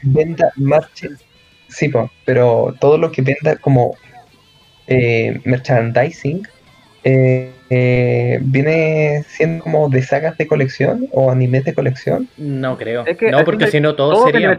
venda 0.03 0.51
marche 0.58 1.10
sí 1.70 1.89
po, 1.89 2.10
pero 2.26 2.76
todo 2.80 2.97
lo 2.97 3.12
que 3.12 3.22
venda 3.22 3.55
como 3.58 3.95
eh, 4.88 5.41
merchandising 5.43 6.47
eh, 7.10 7.53
eh, 7.70 8.39
viene 8.41 9.24
siendo 9.28 9.64
como 9.64 9.89
de 9.89 10.01
sagas 10.01 10.38
de 10.38 10.47
colección 10.47 11.08
o 11.12 11.32
animes 11.32 11.64
de 11.66 11.74
colección 11.74 12.28
No 12.38 12.78
creo. 12.78 13.05
Es 13.05 13.18
que 13.18 13.32
no, 13.32 13.43
porque 13.45 13.68
si 13.68 13.80
no 13.80 13.95
todo 13.95 14.14
Todo 14.14 14.26
sería. 14.26 14.51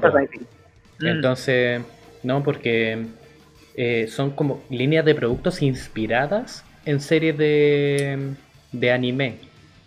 Mm. 1.00 1.06
Entonces, 1.06 1.80
no, 2.22 2.42
porque 2.42 3.06
eh, 3.76 4.06
son 4.08 4.30
como 4.32 4.62
líneas 4.70 5.04
de 5.04 5.14
productos 5.14 5.62
inspiradas 5.62 6.64
en 6.84 7.00
series 7.00 7.36
de, 7.38 8.34
de 8.72 8.92
anime. 8.92 9.36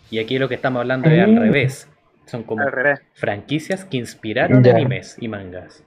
Y 0.09 0.19
aquí 0.19 0.37
lo 0.39 0.47
que 0.47 0.55
estamos 0.55 0.81
hablando 0.81 1.09
es 1.09 1.21
al 1.23 1.35
Mm. 1.35 1.39
revés. 1.39 1.87
Son 2.25 2.43
como 2.43 2.69
revés, 2.69 3.01
franquicias 3.13 3.83
que 3.85 3.97
inspiraron 3.97 4.63
Ya. 4.63 4.71
animes 4.71 5.17
y 5.19 5.27
mangas. 5.27 5.83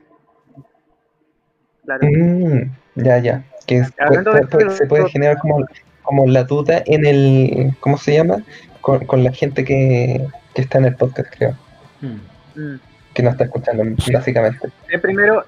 claro. 1.85 2.07
Mm, 2.07 2.71
ya 2.97 3.19
ya 3.19 3.45
que 3.67 3.77
es- 3.79 3.93
de 3.97 4.71
se 4.71 4.87
puede 4.87 5.09
generar 5.09 5.39
como, 5.39 5.65
como 6.05 6.27
la 6.29 6.45
duda 6.45 6.83
en 6.87 7.05
el 7.07 7.73
¿cómo 7.81 7.99
se 7.99 8.15
llama? 8.15 8.37
con, 8.81 9.05
con 9.07 9.25
la 9.25 9.33
gente 9.33 9.65
que, 9.65 10.25
que 10.55 10.63
está 10.63 10.79
en 10.79 10.85
el 10.85 10.95
podcast 10.97 11.29
creo 11.37 11.57
Mm. 12.01 12.19
Mm. 12.61 12.81
que 13.15 13.23
nos 13.23 13.33
está 13.33 13.45
escuchando 13.45 13.83
básicamente 14.13 14.69
Es 14.91 15.01
primero, 15.01 15.45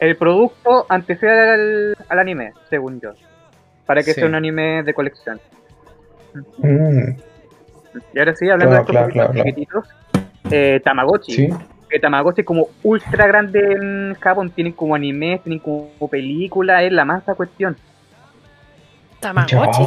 el 0.00 0.16
producto 0.16 0.84
antecede 0.88 1.50
al, 1.50 1.96
al 2.08 2.18
anime, 2.18 2.52
según 2.68 3.00
yo. 3.00 3.12
Para 3.86 4.02
que 4.02 4.12
Sí. 4.12 4.20
sea 4.20 4.26
un 4.26 4.34
anime 4.34 4.82
de 4.82 4.92
colección. 4.94 5.40
Mm, 6.58 7.10
Y 8.14 8.18
ahora 8.18 8.34
sí, 8.34 8.48
hablando 8.50 8.84
Claro, 8.84 9.06
de 9.06 9.12
estos 9.12 9.12
claro, 9.12 9.34
chiquititos, 9.34 9.84
eh, 10.50 10.80
Tamagotchi. 10.84 11.32
sí 11.32 11.48
Que 11.90 11.98
Tamagotchi 11.98 12.40
es 12.42 12.46
como 12.46 12.68
ultra 12.82 13.26
grande 13.26 13.60
en 13.72 14.14
Japón. 14.20 14.50
Tienen 14.50 14.72
como 14.74 14.94
anime, 14.94 15.40
tienen 15.42 15.58
como 15.60 16.08
película, 16.10 16.82
es 16.82 16.92
la 16.92 17.04
mansa 17.04 17.34
cuestión. 17.34 17.76
Tamagotchi. 19.20 19.82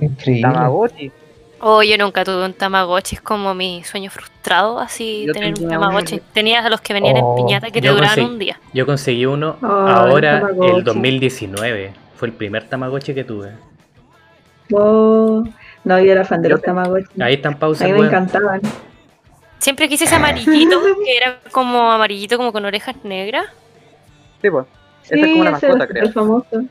Increíble 0.00 0.42
Tamagotchi. 0.42 1.12
Oh, 1.60 1.82
yo 1.82 1.98
nunca 1.98 2.24
tuve 2.24 2.44
un 2.44 2.52
Tamagotchi, 2.54 3.16
es 3.16 3.20
como 3.20 3.52
mi 3.52 3.82
sueño 3.82 4.10
frustrado, 4.10 4.78
así 4.78 5.24
Yo 5.26 5.32
tener 5.32 5.54
un 5.60 5.68
Tamagotchi. 5.68 6.20
Tenías 6.32 6.64
a 6.64 6.68
los 6.70 6.80
que 6.80 6.92
venían 6.92 7.16
Oh, 7.16 7.36
en 7.36 7.44
piñata 7.46 7.70
que 7.70 7.80
te 7.80 7.88
duraban 7.88 8.16
conseguí- 8.16 8.26
un 8.26 8.38
día. 8.38 8.60
Yo 8.72 8.86
conseguí 8.86 9.26
uno 9.26 9.56
ahora, 9.60 10.40
Tamagotchi. 10.40 10.76
el 10.76 10.84
2019. 10.84 11.92
Fue 12.14 12.28
el 12.28 12.34
primer 12.34 12.68
Tamagotchi 12.68 13.12
que 13.14 13.24
tuve. 13.24 13.52
Oh, 14.72 15.42
no, 15.84 15.98
yo 15.98 16.12
era 16.12 16.24
fan 16.24 16.42
de 16.42 16.48
Yo 16.50 16.56
los 16.56 16.62
Tamagotchi. 16.64 17.20
Ahí 17.22 17.34
están 17.34 17.54
A 17.54 17.58
pausas, 17.58 17.88
mí 17.90 17.98
me 17.98 18.06
encantaban. 18.06 18.60
Siempre 19.58 19.88
quise 19.88 20.04
ese 20.04 20.14
amarillito, 20.14 20.78
que 21.04 21.16
era 21.16 21.40
como 21.50 21.90
amarillito, 21.90 22.36
como 22.36 22.52
con 22.52 22.64
orejas 22.64 22.94
negras. 23.02 23.46
Sí, 24.40 24.50
pues. 24.50 24.66
Sí, 25.02 25.14
es 25.18 25.26
como 25.26 25.40
una 25.40 25.50
mascota, 25.52 25.86
creo. 25.86 26.12
famoso. 26.12 26.62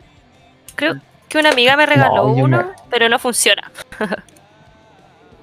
Creo 0.75 0.95
que 1.29 1.37
una 1.39 1.49
amiga 1.49 1.75
me 1.77 1.85
regaló 1.85 2.15
No, 2.27 2.37
yo 2.37 2.43
uno, 2.45 2.57
me- 2.57 2.63
pero 2.89 3.09
no 3.09 3.19
funciona. 3.19 3.71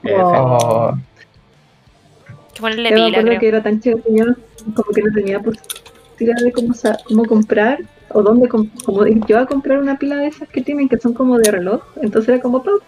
Oh, 0.07 0.93
Que 2.53 2.61
ponerle 2.61 2.91
Yo 2.91 2.97
me 2.97 3.05
pila, 3.07 3.09
acuerdo 3.19 3.29
creo. 3.29 3.41
que 3.41 3.49
era 3.49 3.63
tan 3.63 3.81
chido 3.81 3.99
yo 4.07 4.25
como 4.75 4.93
que 4.95 5.03
no 5.03 5.13
tenía 5.15 5.41
posibilidad 5.41 6.45
de 6.45 6.53
cómo, 6.53 6.75
cómo 7.09 7.25
comprar 7.25 7.79
o 8.11 8.23
dónde 8.23 8.49
com- 8.49 8.69
como 8.85 9.07
yo 9.07 9.15
iba 9.27 9.41
a 9.41 9.47
comprar 9.47 9.79
una 9.79 9.97
pila 9.97 10.17
de 10.17 10.27
esas 10.27 10.47
que 10.51 10.61
tienen 10.61 10.89
que 10.91 10.99
son 10.99 11.15
como 11.15 11.39
de 11.39 11.51
reloj. 11.51 11.81
Entonces 12.03 12.29
era 12.35 12.43
como, 12.43 12.63
papá, 12.63 12.79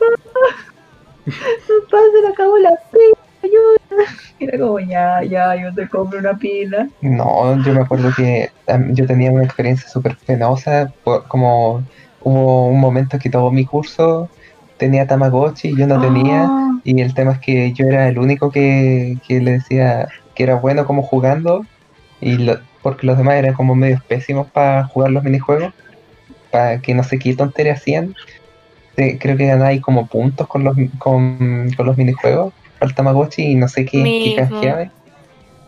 papá, 1.24 1.99
se 2.12 2.22
le 2.22 2.28
acabó 2.28 2.59
la 2.59 2.70
pila, 2.92 3.14
ayuda. 3.42 4.11
Y 4.38 4.44
era 4.44 4.59
como, 4.59 4.78
ya, 4.80 5.22
ya, 5.24 5.57
yo 5.57 5.74
te 5.74 5.88
compro 5.88 6.18
una 6.18 6.36
pila. 6.36 6.86
no, 7.01 7.62
yo 7.64 7.72
me 7.72 7.80
acuerdo 7.80 8.11
que 8.16 8.49
am, 8.66 8.94
yo 8.94 9.07
tenía 9.07 9.32
una 9.32 9.44
experiencia 9.44 9.88
súper 9.88 10.16
penosa, 10.26 10.92
por- 11.03 11.26
como 11.28 11.82
hubo 12.27 12.68
un 12.68 12.81
momento 12.81 13.18
que 13.20 13.31
todo 13.31 13.53
mi 13.53 13.64
curso 13.66 14.31
tenía 14.79 15.07
Tamagotchi 15.07 15.70
y 15.70 15.77
yo 15.79 15.87
no 15.87 15.99
tenía, 16.01 16.51
Ah, 16.51 16.81
y 16.83 17.01
el 17.03 17.14
tema 17.14 17.33
es 17.35 17.41
que 17.41 17.72
yo 17.74 17.87
era 17.87 18.09
el 18.09 18.18
único 18.18 18.51
que, 18.51 19.16
que 19.27 19.41
le 19.41 19.53
decía 19.55 20.09
que 20.35 20.45
era 20.45 20.57
bueno 20.61 20.87
como 20.87 21.03
jugando, 21.03 21.68
y 22.20 22.39
lo- 22.39 22.59
porque 22.83 23.07
los 23.07 23.18
demás 23.18 23.37
eran 23.37 23.55
como 23.55 23.74
medios 23.77 24.01
pésimos 24.09 24.49
para 24.53 24.87
jugar 24.89 25.11
los 25.12 25.24
minijuegos, 25.24 25.72
para 26.51 26.81
que 26.81 26.95
no 26.95 27.03
sé 27.05 27.18
qué 27.18 27.35
tontería 27.37 27.74
hacían. 27.74 28.14
Creo 28.97 29.37
que 29.37 29.47
ganáis 29.47 29.83
como 29.83 30.09
puntos 30.09 30.47
con 30.49 30.64
los, 30.64 30.74
con, 30.99 31.68
con 31.77 31.87
los 31.87 31.97
minijuegos 31.99 32.55
al 32.81 32.95
Tamagotchi 32.95 33.43
y 33.53 33.55
no 33.55 33.68
sé 33.68 33.85
qué, 33.85 34.14
qué 34.18 34.33
Mismo. 34.33 34.35
canjeabais. 34.35 34.91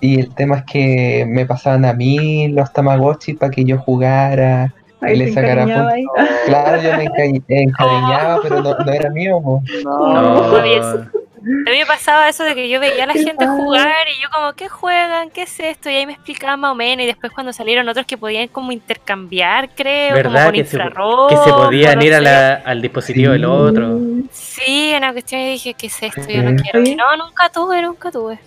Y 0.00 0.20
el 0.20 0.34
tema 0.34 0.58
es 0.58 0.64
que 0.70 1.26
me 1.28 1.46
pasaban 1.46 1.84
a 1.86 1.94
mí 1.94 2.48
los 2.50 2.72
Tamagotchi 2.72 3.34
para 3.36 3.50
que 3.52 3.64
yo 3.64 3.78
jugara 3.78 4.72
ahí 5.00 5.16
le 5.16 5.24
puntos. 5.32 5.92
ahí. 5.92 6.04
Claro, 6.46 6.82
yo 6.82 6.96
me 6.96 7.04
encariñaba, 7.48 8.40
pero 8.42 8.60
no, 8.62 8.74
no 8.78 8.92
era 8.92 9.10
mío. 9.10 9.40
po. 9.42 9.62
No. 9.84 10.40
Oye, 10.52 10.80
A 10.80 11.70
mí 11.70 11.78
me 11.78 11.86
pasaba 11.86 12.28
eso 12.28 12.42
de 12.44 12.54
que 12.54 12.68
yo 12.68 12.80
veía 12.80 13.04
a 13.04 13.06
la 13.06 13.12
gente 13.14 13.46
padre. 13.46 13.62
jugar 13.62 14.06
y 14.08 14.22
yo 14.22 14.28
como, 14.34 14.52
¿qué 14.54 14.68
juegan? 14.68 15.30
¿Qué 15.30 15.42
es 15.42 15.60
esto? 15.60 15.88
Y 15.88 15.94
ahí 15.94 16.04
me 16.06 16.12
explicaban 16.14 16.60
más 16.60 16.72
o 16.72 16.74
menos 16.74 17.04
y 17.04 17.06
después 17.06 17.32
cuando 17.32 17.52
salieron 17.52 17.88
otros 17.88 18.04
que 18.06 18.18
podían 18.18 18.48
como 18.48 18.72
intercambiar, 18.72 19.70
creo, 19.74 20.10
como 20.10 20.16
¿Verdad? 20.16 20.44
con 20.46 20.54
Que 20.54 20.64
se, 20.64 20.76
infrarrojo. 20.76 21.28
que 21.28 21.36
se 21.36 21.50
podían 21.52 21.98
no 21.98 22.04
ir 22.04 22.14
a 22.14 22.20
la- 22.20 22.54
al 22.64 22.82
dispositivo 22.82 23.32
del 23.32 23.44
otro. 23.44 23.98
Sí, 24.32 24.92
una 24.96 25.12
cuestión 25.12 25.40
y 25.42 25.52
dije, 25.52 25.74
¿qué 25.74 25.86
es 25.86 26.02
esto? 26.02 26.22
Yo 26.28 26.42
no 26.42 26.56
quiero. 26.60 26.80
Y 26.80 26.96
no, 26.96 27.16
nunca 27.16 27.48
tuve, 27.50 27.80
nunca 27.82 28.10
tuve. 28.10 28.38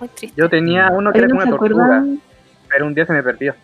Muy 0.00 0.08
triste. 0.08 0.40
Yo 0.40 0.48
tenía 0.48 0.88
uno 0.90 1.12
que 1.12 1.18
era 1.18 1.28
no 1.28 1.34
como 1.34 1.42
una 1.42 1.50
tortuga, 1.58 1.84
acuerdan. 1.84 2.20
pero 2.68 2.86
un 2.86 2.94
día 2.94 3.04
se 3.04 3.12
me 3.12 3.22
perdió. 3.22 3.54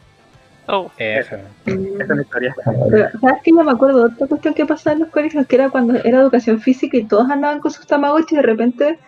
Oh. 0.67 0.91
F. 0.97 1.37
Mm. 1.67 2.01
Esa 2.01 2.03
es 2.03 2.17
mi 2.17 2.23
historia. 2.23 2.55
Pero, 2.91 3.09
¿sabes 3.21 3.43
qué? 3.43 3.51
Yo 3.51 3.65
me 3.65 3.73
acuerdo 3.73 3.99
de 3.99 4.15
otra 4.15 4.27
cuestión 4.27 4.55
que 4.55 4.67
pasaba 4.67 4.95
en 4.95 5.01
los 5.01 5.11
colegios, 5.11 5.47
que 5.47 5.57
era 5.57 5.71
cuando 5.71 5.97
era 5.97 6.21
educación 6.21 6.61
física 6.61 6.97
y 6.97 7.05
todos 7.05 7.31
andaban 7.31 7.61
con 7.61 7.71
sus 7.71 7.87
tamagotchi 7.87 8.35
y 8.35 8.39
de 8.39 8.43
repente, 8.43 8.99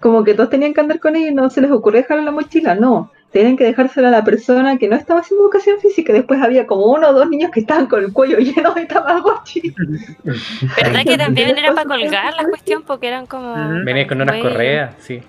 como 0.00 0.24
que 0.24 0.34
todos 0.34 0.50
tenían 0.50 0.74
que 0.74 0.80
andar 0.80 1.00
con 1.00 1.16
ellos 1.16 1.30
y 1.30 1.34
no 1.34 1.50
se 1.50 1.60
les 1.60 1.70
ocurrió 1.70 2.02
dejarlo 2.02 2.20
en 2.20 2.26
la 2.26 2.32
mochila. 2.32 2.74
No, 2.74 3.10
tenían 3.32 3.56
que 3.56 3.64
dejárselo 3.64 4.08
a 4.08 4.10
la 4.10 4.22
persona 4.22 4.78
que 4.78 4.88
no 4.88 4.94
estaba 4.94 5.20
haciendo 5.20 5.44
educación 5.44 5.80
física. 5.80 6.12
y 6.12 6.16
Después 6.16 6.40
había 6.40 6.66
como 6.66 6.86
uno 6.86 7.08
o 7.08 7.12
dos 7.12 7.28
niños 7.28 7.50
que 7.50 7.60
estaban 7.60 7.86
con 7.86 8.04
el 8.04 8.12
cuello 8.12 8.38
lleno 8.38 8.72
de 8.74 8.86
tamagotchi. 8.86 9.74
¿Verdad 10.22 11.02
que 11.04 11.18
también 11.18 11.58
era 11.58 11.74
para 11.74 11.88
colgar 11.88 12.34
la 12.34 12.44
cuestión? 12.44 12.82
Porque 12.82 13.08
eran 13.08 13.26
como. 13.26 13.52
Ujú. 13.52 13.84
Venía 13.84 14.06
con 14.06 14.20
unas 14.20 14.40
correas, 14.40 14.94
sí. 14.98 15.20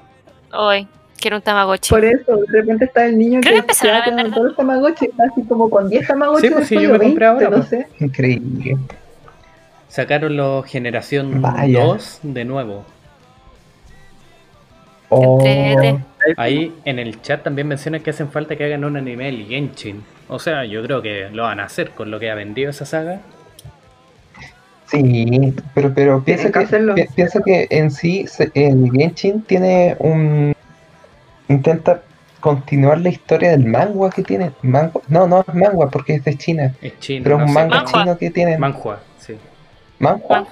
Hoy, 0.52 0.88
que 1.24 1.30
era 1.30 1.38
un 1.38 1.42
tamagotchi. 1.42 1.90
Por 1.90 2.04
eso, 2.04 2.36
de 2.36 2.62
repente 2.62 2.84
está 2.86 3.06
el 3.06 3.18
niño 3.18 3.40
Creo 3.40 3.54
que 3.54 3.54
que 3.54 3.60
empezaron 3.60 3.96
a 3.96 4.06
vender- 4.06 4.34
todos 4.34 4.48
los 4.48 4.56
tamagotchi, 4.58 5.10
así 5.18 5.44
como 5.48 5.70
con 5.70 5.90
10 5.90 6.06
tamagotchi 6.06 6.48
Sí, 6.48 6.54
pues 6.54 6.68
sí, 6.68 6.76
yo 6.76 6.82
me 6.92 7.00
compré 7.00 7.06
20, 7.10 7.26
ahora, 7.26 7.50
no 7.50 7.56
pues. 7.58 7.70
sé. 7.70 7.88
Increíble. 8.02 8.78
Sacaron 9.88 10.36
los 10.36 10.66
generación 10.66 11.42
Vaya. 11.42 11.86
2 11.86 12.20
de 12.24 12.44
nuevo. 12.46 12.84
Oh. 15.10 15.42
Ahí 16.38 16.74
en 16.86 17.00
el 17.00 17.22
chat 17.22 17.44
también 17.44 17.68
mencionan 17.68 18.02
que 18.02 18.10
hacen 18.10 18.30
falta 18.30 18.56
que 18.56 18.66
hagan 18.66 18.84
un 18.84 18.98
anime 18.98 19.26
del 19.26 19.46
Genshin. 19.46 20.04
O 20.28 20.40
sea, 20.40 20.66
yo 20.66 20.82
creo 20.84 21.02
que 21.02 21.30
lo 21.32 21.44
van 21.44 21.60
a 21.60 21.66
hacer 21.66 21.92
con 21.92 22.12
lo 22.12 22.20
que 22.20 22.32
ha 22.32 22.36
vendido 22.36 22.70
esa 22.72 22.86
saga. 22.86 23.22
sí, 24.88 25.54
pero, 25.74 25.94
pero 25.94 26.24
piensa 26.24 26.52
que 26.52 26.66
que, 26.66 27.08
piensa 27.16 27.42
que 27.44 27.68
en 27.70 27.92
sí 27.92 28.26
el 28.56 28.92
Genshin 28.92 29.42
tiene 29.44 29.96
un... 30.00 30.53
Intenta 31.48 32.02
continuar 32.40 33.00
la 33.00 33.10
historia 33.10 33.52
del 33.52 33.66
manga 33.66 34.10
que 34.10 34.24
tiene. 34.24 34.52
Mangua- 34.64 35.02
no, 35.08 35.28
no 35.28 35.42
es 35.48 35.54
manga 35.54 35.88
porque 35.90 36.16
es 36.16 36.24
de 36.24 36.36
China. 36.38 36.74
Es 36.82 37.00
chino. 37.00 37.24
Pero 37.24 37.36
es 37.36 37.40
no 37.42 37.46
un 37.46 37.50
sé 37.54 37.60
manga 37.60 37.76
Manhua. 37.84 37.92
chino 38.04 38.18
que 38.18 38.30
tienen. 38.32 38.60
Manhua, 38.60 39.00
sí. 39.18 39.38
¿Manhua? 40.00 40.48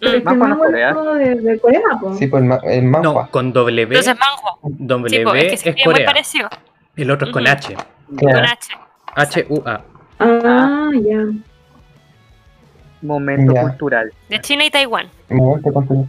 Pero 0.00 0.16
es 0.16 0.22
que 0.24 0.30
el 0.32 0.38
Corea. 0.56 0.88
es 0.88 0.94
como 0.94 1.12
de, 1.12 1.34
de 1.34 1.58
Corea, 1.60 1.80
po. 2.00 2.14
Sí, 2.14 2.26
pues 2.26 2.42
el, 2.42 2.58
el 2.70 2.82
manhua. 2.84 3.24
No, 3.24 3.30
con 3.30 3.52
W. 3.52 3.82
Entonces, 3.82 4.16
manjo. 4.18 4.58
W 4.62 5.16
Sí, 5.18 5.24
pues, 5.24 5.44
es 5.44 5.48
que 5.62 5.70
es 5.70 5.76
es 5.76 5.86
muy 5.86 5.94
Corea. 5.94 6.06
parecido. 6.06 6.48
El 6.96 7.10
otro 7.10 7.26
es 7.26 7.32
con 7.32 7.42
Ujú. 7.42 7.52
H. 7.52 7.76
Claro. 8.16 8.38
Con 8.38 8.46
H. 8.46 9.40
H-U-A. 9.40 9.80
Ah, 10.20 10.90
ya. 11.02 11.24
Momento 13.02 13.52
Ya. 13.54 13.62
cultural. 13.62 14.12
De 14.28 14.40
China 14.40 14.64
y 14.64 14.70
Taiwán. 14.70 15.08
Momento 15.28 15.72
continúa. 15.72 16.06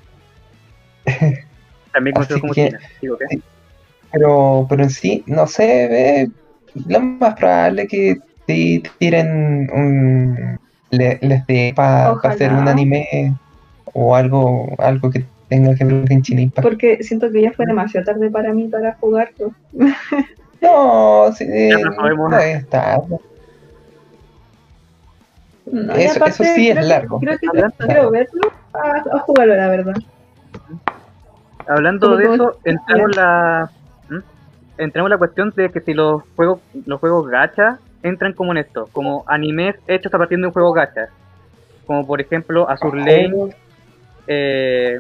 También 1.94 2.14
conocido 2.14 2.40
como 2.40 2.54
que- 2.54 2.68
China. 2.70 2.80
Digo, 3.02 3.18
¿qué? 3.18 3.40
Pero, 4.12 4.66
pero 4.70 4.84
en 4.84 4.90
sí, 4.90 5.24
no 5.28 5.48
sé, 5.48 5.88
ve, 5.88 6.32
lo 6.88 7.00
más 7.00 7.36
probable 7.36 7.88
que 7.88 8.18
sí 8.48 8.84
tiren 8.98 9.70
un. 9.74 10.60
le- 10.90 11.18
les 11.22 11.46
dé 11.48 11.74
para 11.76 12.12
Ojalá. 12.12 12.34
hacer 12.34 12.52
un 12.52 12.68
anime 12.68 13.34
o 13.94 14.16
algo 14.16 14.74
algo 14.80 15.10
que 15.10 15.24
tenga 15.50 15.76
que 15.76 15.84
ver 15.86 16.06
con 16.08 16.22
Impact. 16.40 16.62
Porque 16.68 17.04
siento 17.04 17.32
que 17.32 17.42
ya 17.42 17.52
fue 17.54 17.66
demasiado 17.66 18.06
tarde 18.06 18.30
para 18.30 18.54
mí 18.54 18.68
para 18.68 18.94
jugarlo. 18.96 19.52
No, 20.62 21.32
sí, 21.36 21.46
Ya 21.48 21.80
no 21.80 21.92
sabemos. 21.96 22.30
no 22.30 22.38
es 22.38 22.70
tarde. 22.70 23.18
No, 25.72 25.98
y 25.98 26.02
Eso- 26.04 26.18
aparte, 26.18 26.44
eso 26.44 26.54
sí 26.56 26.70
es 26.70 26.78
que- 26.78 26.84
largo. 26.84 27.20
Creo 27.20 27.38
que 27.40 27.48
Hablando- 27.48 27.76
quiero 27.80 28.12
verlo 28.12 28.42
a, 28.74 29.16
a 29.16 29.20
jugarlo, 29.22 29.56
la 29.56 29.68
verdad. 29.70 29.94
Hablando 31.68 32.16
de 32.18 32.26
eso, 32.34 32.58
entramos 32.66 33.16
la 33.16 33.72
¿Mm? 34.82 34.84
entramos 34.84 35.10
la 35.10 35.18
cuestión 35.18 35.54
de 35.56 35.70
que 35.70 35.82
si 35.82 35.94
los 35.94 36.24
juegos 36.36 36.60
los 36.86 37.00
juegos 37.00 37.28
gacha 37.28 37.80
entran 38.04 38.34
como 38.34 38.52
en 38.52 38.58
esto, 38.58 38.90
como 38.92 39.24
animes 39.28 39.76
hechos 39.88 40.14
a 40.14 40.18
partir 40.18 40.40
de 40.40 40.48
un 40.48 40.54
juego 40.54 40.74
gacha, 40.74 41.10
como 41.86 42.06
por 42.06 42.20
ejemplo 42.20 42.70
Azur 42.70 42.98
Lane, 42.98 43.56
eh, 44.28 45.00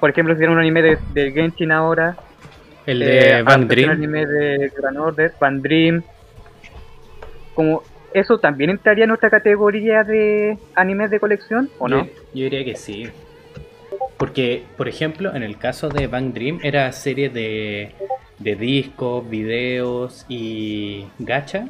por 0.00 0.10
ejemplo 0.10 0.34
hicieron 0.34 0.56
un 0.56 0.60
anime 0.60 0.82
de, 0.82 0.98
de 1.12 1.32
Genshin 1.32 1.72
ahora, 1.72 2.16
El 2.86 3.02
eh, 3.02 3.06
de 3.06 3.42
Van 3.42 3.62
adaptación 3.62 3.68
Dream. 3.68 3.90
anime 3.90 4.26
de 4.26 4.72
Grand 4.76 4.98
Order, 4.98 5.32
Van 5.40 5.62
Dream, 5.62 6.02
como 7.54 7.82
eso 8.12 8.38
también 8.38 8.70
entraría 8.70 9.04
en 9.04 9.08
nuestra 9.08 9.30
categoría 9.30 10.02
de 10.02 10.58
animes 10.74 11.10
de 11.10 11.20
colección 11.20 11.68
o 11.78 11.88
no? 11.88 12.04
Yo, 12.04 12.10
yo 12.34 12.44
diría 12.44 12.64
que 12.64 12.76
sí. 12.76 13.10
Porque, 14.16 14.64
por 14.78 14.88
ejemplo, 14.88 15.34
en 15.34 15.42
el 15.42 15.58
caso 15.58 15.90
de 15.90 16.06
Bang 16.06 16.32
Dream 16.32 16.60
era 16.62 16.90
serie 16.92 17.28
de, 17.28 17.92
de 18.38 18.54
discos, 18.56 19.28
videos 19.28 20.24
y 20.28 21.06
gacha. 21.18 21.68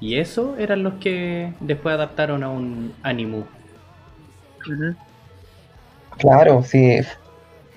Y 0.00 0.16
eso 0.18 0.56
eran 0.58 0.82
los 0.82 0.94
que 0.94 1.52
después 1.60 1.94
adaptaron 1.94 2.42
a 2.42 2.48
un 2.50 2.92
animu. 3.02 3.44
Claro, 6.18 6.62
sí. 6.62 6.98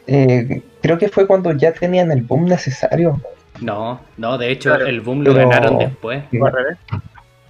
Eh, 0.07 0.61
creo 0.81 0.97
que 0.97 1.07
fue 1.10 1.27
cuando 1.27 1.51
ya 1.53 1.72
tenían 1.73 2.11
el 2.11 2.22
boom 2.23 2.45
necesario. 2.45 3.22
No, 3.61 3.99
no, 4.18 4.38
de 4.38 4.51
hecho 4.51 4.69
Claro. 4.69 4.88
el 4.88 5.01
boom 5.01 5.23
lo 5.23 5.34
Pero- 5.34 5.49
ganaron 5.49 5.77
después. 5.80 6.23
¿O 6.39 6.45
al 6.45 6.53
revés? 6.53 6.77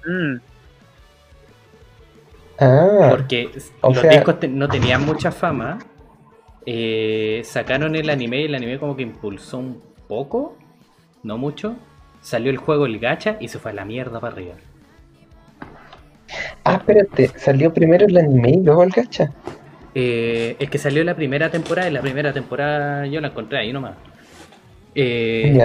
Mm, 0.05 0.37
Ah, 2.61 3.07
Porque 3.11 3.49
los 3.81 3.97
sea- 3.99 4.11
discos 4.11 4.37
te- 4.41 4.49
no 4.49 4.67
tenían 4.67 5.05
mucha 5.05 5.31
fama. 5.31 5.79
eh, 6.65 7.41
sacaron 7.45 7.95
el 7.95 8.09
anime 8.11 8.41
y 8.41 8.45
el 8.45 8.53
anime 8.53 8.77
como 8.77 8.95
que 8.95 9.01
impulsó 9.01 9.57
un 9.59 9.81
poco, 10.07 10.55
no 11.23 11.37
mucho. 11.37 11.75
Salió 12.21 12.51
el 12.51 12.57
juego 12.57 12.85
el 12.85 12.99
gacha 12.99 13.37
y 13.39 13.47
se 13.47 13.59
fue 13.59 13.71
a 13.71 13.73
la 13.73 13.85
mierda 13.85 14.19
para 14.19 14.33
arriba. 14.33 14.55
ah, 16.63 16.75
espérate, 16.75 17.29
salió 17.39 17.73
primero 17.73 18.05
el 18.05 18.17
anime 18.17 18.51
y 18.51 18.63
luego 18.63 18.83
el 18.83 18.91
gacha. 18.91 19.31
Eh, 19.95 20.55
es 20.59 20.69
que 20.69 20.77
salió 20.77 21.03
la 21.03 21.15
primera 21.15 21.49
temporada 21.51 21.89
y 21.89 21.91
la 21.91 22.01
primera 22.01 22.33
temporada 22.33 23.05
yo 23.07 23.21
la 23.21 23.29
encontré 23.29 23.59
ahí 23.59 23.73
nomás. 23.73 23.97
Eh. 24.95 25.57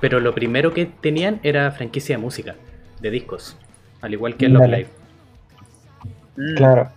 Pero 0.00 0.20
lo 0.20 0.34
primero 0.34 0.72
que 0.74 0.86
tenían 0.86 1.40
era 1.42 1.70
franquicia 1.72 2.16
de 2.16 2.22
música, 2.22 2.56
de 3.00 3.10
discos, 3.10 3.58
al 4.00 4.12
igual 4.12 4.36
que 4.36 4.48
Love 4.48 4.68
Dale. 4.68 4.76
Live. 4.78 4.90
mm. 6.36 6.54
Claro. 6.56 6.90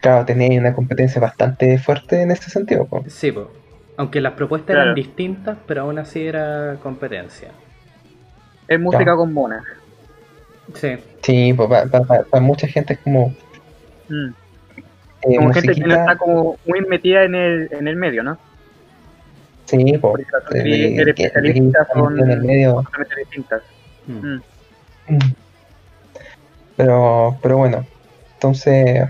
Claro, 0.00 0.24
tenía 0.26 0.58
una 0.60 0.74
competencia 0.74 1.20
bastante 1.20 1.78
fuerte 1.78 2.22
en 2.22 2.30
ese 2.32 2.50
sentido. 2.50 2.86
po. 2.86 3.04
Sí, 3.06 3.32
po. 3.32 3.50
Aunque 3.96 4.20
las 4.20 4.32
propuestas 4.34 4.68
Claro. 4.74 4.82
eran 4.82 4.94
distintas, 4.94 5.58
pero 5.66 5.82
aún 5.82 5.98
así 5.98 6.26
era 6.26 6.76
competencia. 6.82 7.50
Es 8.68 8.80
música 8.80 9.04
Ya. 9.04 9.16
con 9.16 9.32
monas. 9.32 9.62
Sí, 10.74 10.96
Sí, 11.22 11.52
pues 11.52 11.68
para 11.90 12.42
mucha 12.42 12.66
gente 12.66 12.94
es 12.94 12.98
como, 13.00 13.34
Mm. 14.08 14.28
eh, 15.22 15.36
Como 15.36 15.52
gente 15.52 15.74
que 15.74 15.80
no 15.80 15.94
está 15.94 16.16
como 16.16 16.58
muy 16.66 16.80
metida 16.82 17.24
en 17.24 17.34
el, 17.34 17.68
en 17.72 17.86
el 17.88 17.96
medio, 17.96 18.22
¿no? 18.22 18.38
sí, 19.66 19.96
po, 19.98 20.10
Porque 20.12 20.26
las 20.32 20.50
de- 20.64 20.96
eres 20.96 21.14
de- 21.16 21.32
son 21.94 22.18
en 22.20 22.30
el 22.30 22.42
medio. 22.42 22.84
distintas. 23.16 23.62
Mm. 24.06 24.12
Mm. 24.12 24.42
Mm. 25.08 25.18
Pero, 26.76 27.38
pero 27.42 27.58
bueno, 27.58 27.86
entonces. 28.34 29.08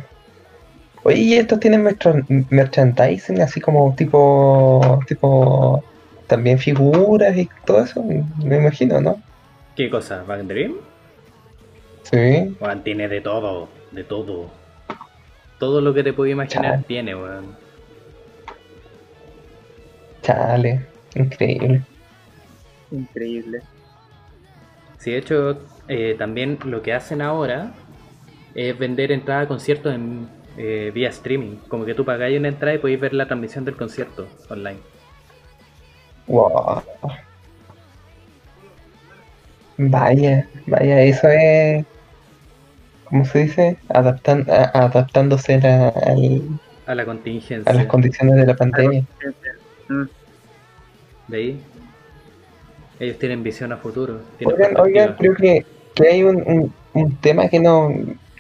Oye, 1.05 1.19
¿y 1.19 1.35
estos 1.35 1.59
tienen 1.61 1.83
merchan- 1.85 2.24
merchandising 2.51 3.41
así 3.41 3.61
como 3.61 3.95
tipo. 3.97 5.01
tipo. 5.07 5.83
también 6.29 6.59
figuras 6.59 7.37
y 7.37 7.49
todo 7.66 7.85
eso? 7.85 8.03
Me 8.03 8.57
imagino, 8.57 9.01
¿no? 9.01 9.20
¿Qué 9.77 9.91
cosa? 9.91 10.23
¿Back 10.23 10.43
Dream? 10.43 10.74
Sí. 12.05 12.57
Weón, 12.61 12.83
tiene 12.83 13.09
de 13.09 13.20
todo, 13.20 13.69
de 13.91 14.05
todo. 14.05 14.51
Todo 15.59 15.81
lo 15.81 15.95
que 15.95 16.03
te 16.03 16.12
puedo 16.12 16.31
imaginar 16.31 16.83
tiene, 16.85 17.15
weón. 17.15 17.57
Chale, 20.23 20.87
increíble. 21.15 21.83
Increíble. 22.91 23.62
Sí, 24.99 25.11
de 25.11 25.19
hecho, 25.19 25.59
eh, 25.89 26.15
también 26.16 26.59
lo 26.65 26.83
que 26.83 26.93
hacen 26.93 27.23
ahora 27.23 27.73
es 28.55 28.79
vender 28.79 29.11
entradas 29.11 29.47
a 29.47 29.49
conciertos 29.49 29.95
en, 29.95 30.29
eh, 30.57 30.91
vía 30.95 31.09
streaming. 31.11 31.57
Como 31.69 31.85
que 31.85 31.95
tú 31.95 32.05
pagáis 32.05 32.39
una 32.39 32.49
entrada 32.49 32.74
y 32.74 32.79
podéis 32.79 33.01
ver 33.01 33.15
la 33.15 33.27
transmisión 33.27 33.65
del 33.65 33.77
concierto 33.77 34.27
online. 34.49 34.79
Wow. 36.27 36.83
Vaya, 39.79 40.47
vaya, 40.66 41.03
eso 41.03 41.29
es. 41.29 41.85
¿Cómo 43.05 43.24
se 43.24 43.41
dice? 43.41 43.77
Adaptan, 43.89 44.47
a- 44.49 44.70
adaptándose 44.87 45.55
a, 45.55 45.89
al- 45.89 46.43
A 46.87 46.95
la 46.95 47.03
a 47.03 47.07
contingencia. 47.07 47.73
las 47.73 47.87
condiciones 47.87 48.37
de 48.37 48.47
la 48.47 48.55
pandemia. 48.55 49.05
Mm. 49.89 50.03
De 51.29 51.37
ahí. 51.37 51.61
Ellos 53.01 53.19
tienen 53.19 53.43
visión 53.43 53.73
a 53.73 53.77
futuro. 53.79 54.20
Oigan, 54.45 54.79
oigan, 54.79 55.16
creo 55.19 55.35
que, 55.35 55.66
que 55.95 56.09
hay 56.09 56.23
un, 56.23 56.37
un- 56.47 56.73
un 56.95 57.16
tema 57.16 57.49
que 57.49 57.59
no. 57.59 57.91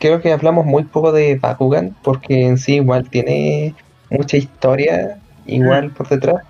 Creo 0.02 0.20
que 0.20 0.32
hablamos 0.32 0.66
muy 0.66 0.82
poco 0.82 1.12
de 1.12 1.36
Bakugan, 1.36 1.94
porque 2.02 2.44
en 2.44 2.58
sí 2.58 2.74
igual 2.74 3.08
tiene 3.08 3.72
mucha 4.10 4.36
historia, 4.36 5.20
igual 5.46 5.92
por 5.92 6.08
detrás. 6.08 6.42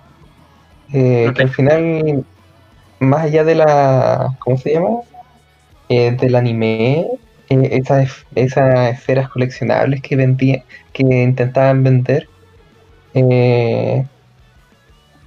Eh, 0.91 1.31
que 1.35 1.43
al 1.43 1.49
final, 1.49 2.25
más 2.99 3.25
allá 3.25 3.43
de 3.43 3.53
la. 3.53 4.35
¿Cómo 4.39 4.57
se 4.57 4.73
llama? 4.73 5.01
Eh, 5.87 6.17
del 6.19 6.35
anime, 6.35 7.05
eh, 7.49 7.69
esas, 7.73 8.25
esas 8.33 8.89
esferas 8.89 9.29
coleccionables 9.29 10.01
que 10.01 10.15
vendían, 10.15 10.63
que 10.91 11.03
intentaban 11.03 11.83
vender, 11.83 12.27
eh, 13.13 14.03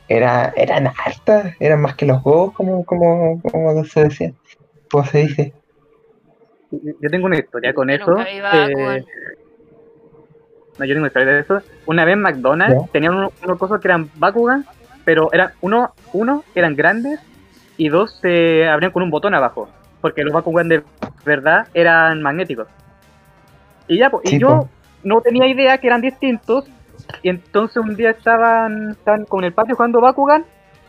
era, 0.08 0.52
eran 0.56 0.88
hartas, 0.88 1.54
eran 1.60 1.80
más 1.80 1.94
que 1.94 2.06
los 2.06 2.22
juegos, 2.22 2.54
como, 2.54 2.84
como, 2.84 3.40
como 3.40 3.84
se 3.84 4.02
decía. 4.02 4.32
¿Cómo 4.90 5.06
se 5.06 5.18
dice? 5.18 5.52
Yo 6.70 7.10
tengo 7.10 7.26
una 7.26 7.38
historia 7.38 7.72
con 7.72 7.88
Yo 7.88 7.94
eso. 7.94 8.18
eh, 8.18 9.04
no, 10.78 10.84
yo 10.84 10.94
tengo 10.94 10.98
una 11.00 11.06
historia 11.08 11.32
de 11.32 11.40
eso. 11.40 11.62
Una 11.86 12.04
vez 12.04 12.16
McDonald's 12.16 12.82
¿Ya? 12.86 12.92
tenían 12.92 13.14
unos, 13.14 13.32
unos 13.42 13.58
cosas 13.58 13.80
que 13.80 13.88
eran 13.88 14.10
Bakugan, 14.16 14.64
pero 15.04 15.32
eran 15.32 15.52
uno, 15.60 15.94
uno 16.12 16.44
eran 16.54 16.74
grandes 16.76 17.20
y 17.76 17.88
dos 17.88 18.18
se 18.20 18.68
abrían 18.68 18.92
con 18.92 19.02
un 19.02 19.10
botón 19.10 19.34
abajo. 19.34 19.68
Porque 20.00 20.22
los 20.22 20.32
Bakugan 20.32 20.68
de 20.68 20.82
verdad 21.24 21.68
eran 21.72 22.20
magnéticos. 22.22 22.68
Y 23.88 23.98
ya, 23.98 24.10
pues, 24.10 24.24
y 24.26 24.30
Sí, 24.30 24.38
yo 24.38 24.48
po. 24.48 24.68
no 25.04 25.20
tenía 25.20 25.46
idea 25.46 25.78
que 25.78 25.86
eran 25.86 26.00
distintos. 26.00 26.66
Y 27.22 27.28
entonces 27.30 27.76
un 27.78 27.94
día 27.96 28.10
estaban, 28.10 28.90
estaban 28.90 29.24
con 29.24 29.44
el 29.44 29.52
patio 29.52 29.76
jugando 29.76 30.00
Bakugan. 30.00 30.44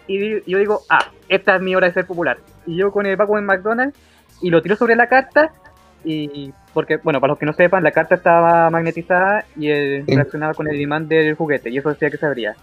Y 0.07 0.17
di- 0.17 0.43
yo 0.47 0.57
digo, 0.57 0.81
ah, 0.89 1.05
esta 1.29 1.55
es 1.55 1.61
mi 1.61 1.75
hora 1.75 1.87
de 1.87 1.93
ser 1.93 2.05
popular. 2.07 2.37
Y 2.65 2.75
yo 2.77 2.91
con 2.91 3.05
el 3.05 3.15
Bakugan 3.15 3.45
McDonald's 3.45 3.97
y 4.41 4.49
lo 4.49 4.61
tiro 4.61 4.75
sobre 4.75 4.95
la 4.95 5.07
carta. 5.07 5.51
Y 6.03 6.53
porque, 6.73 6.97
bueno, 6.97 7.19
para 7.19 7.31
los 7.31 7.39
que 7.39 7.45
no 7.45 7.53
sepan, 7.53 7.83
la 7.83 7.91
carta 7.91 8.15
estaba 8.15 8.69
magnetizada 8.69 9.45
y 9.57 9.69
eh, 9.69 10.03
Sí. 10.07 10.15
reaccionaba 10.15 10.53
con 10.53 10.67
el 10.69 10.79
imán 10.79 11.07
del 11.07 11.35
juguete. 11.35 11.69
Y 11.69 11.77
eso 11.77 11.89
decía 11.89 12.09
que 12.09 12.17
se 12.17 12.25
abría. 12.25 12.55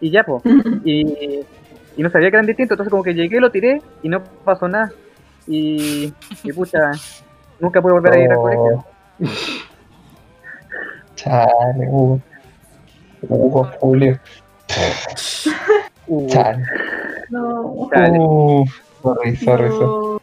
Y 0.00 0.10
ya, 0.10 0.24
pues. 0.24 0.42
Y, 0.84 1.40
y 1.96 2.02
no 2.02 2.10
sabía 2.10 2.30
que 2.30 2.36
eran 2.36 2.46
distintos. 2.46 2.74
Entonces, 2.74 2.90
como 2.90 3.02
que 3.04 3.14
llegué, 3.14 3.38
lo 3.40 3.50
tiré 3.50 3.80
y 4.02 4.08
no 4.08 4.22
pasó 4.44 4.66
nada. 4.66 4.90
Y, 5.46 6.12
y 6.42 6.52
pucha, 6.52 6.90
nunca 7.60 7.80
pude 7.82 7.92
volver 7.92 8.12
a 8.14 8.18
ir 8.18 8.30
al 8.30 8.36
colegio. 8.38 8.84
Oh. 8.84 8.84
Chale, 11.16 11.86
Hugo. 11.88 12.20
Hugo, 13.28 13.64
Julio. 13.80 14.18
Uh, 16.06 16.26
Chale. 16.28 16.64
No. 17.30 17.88
Chale. 17.92 18.18
Uf, 18.18 18.70
sorry, 19.02 19.36
sorry, 19.36 19.68
sorry. 19.70 20.18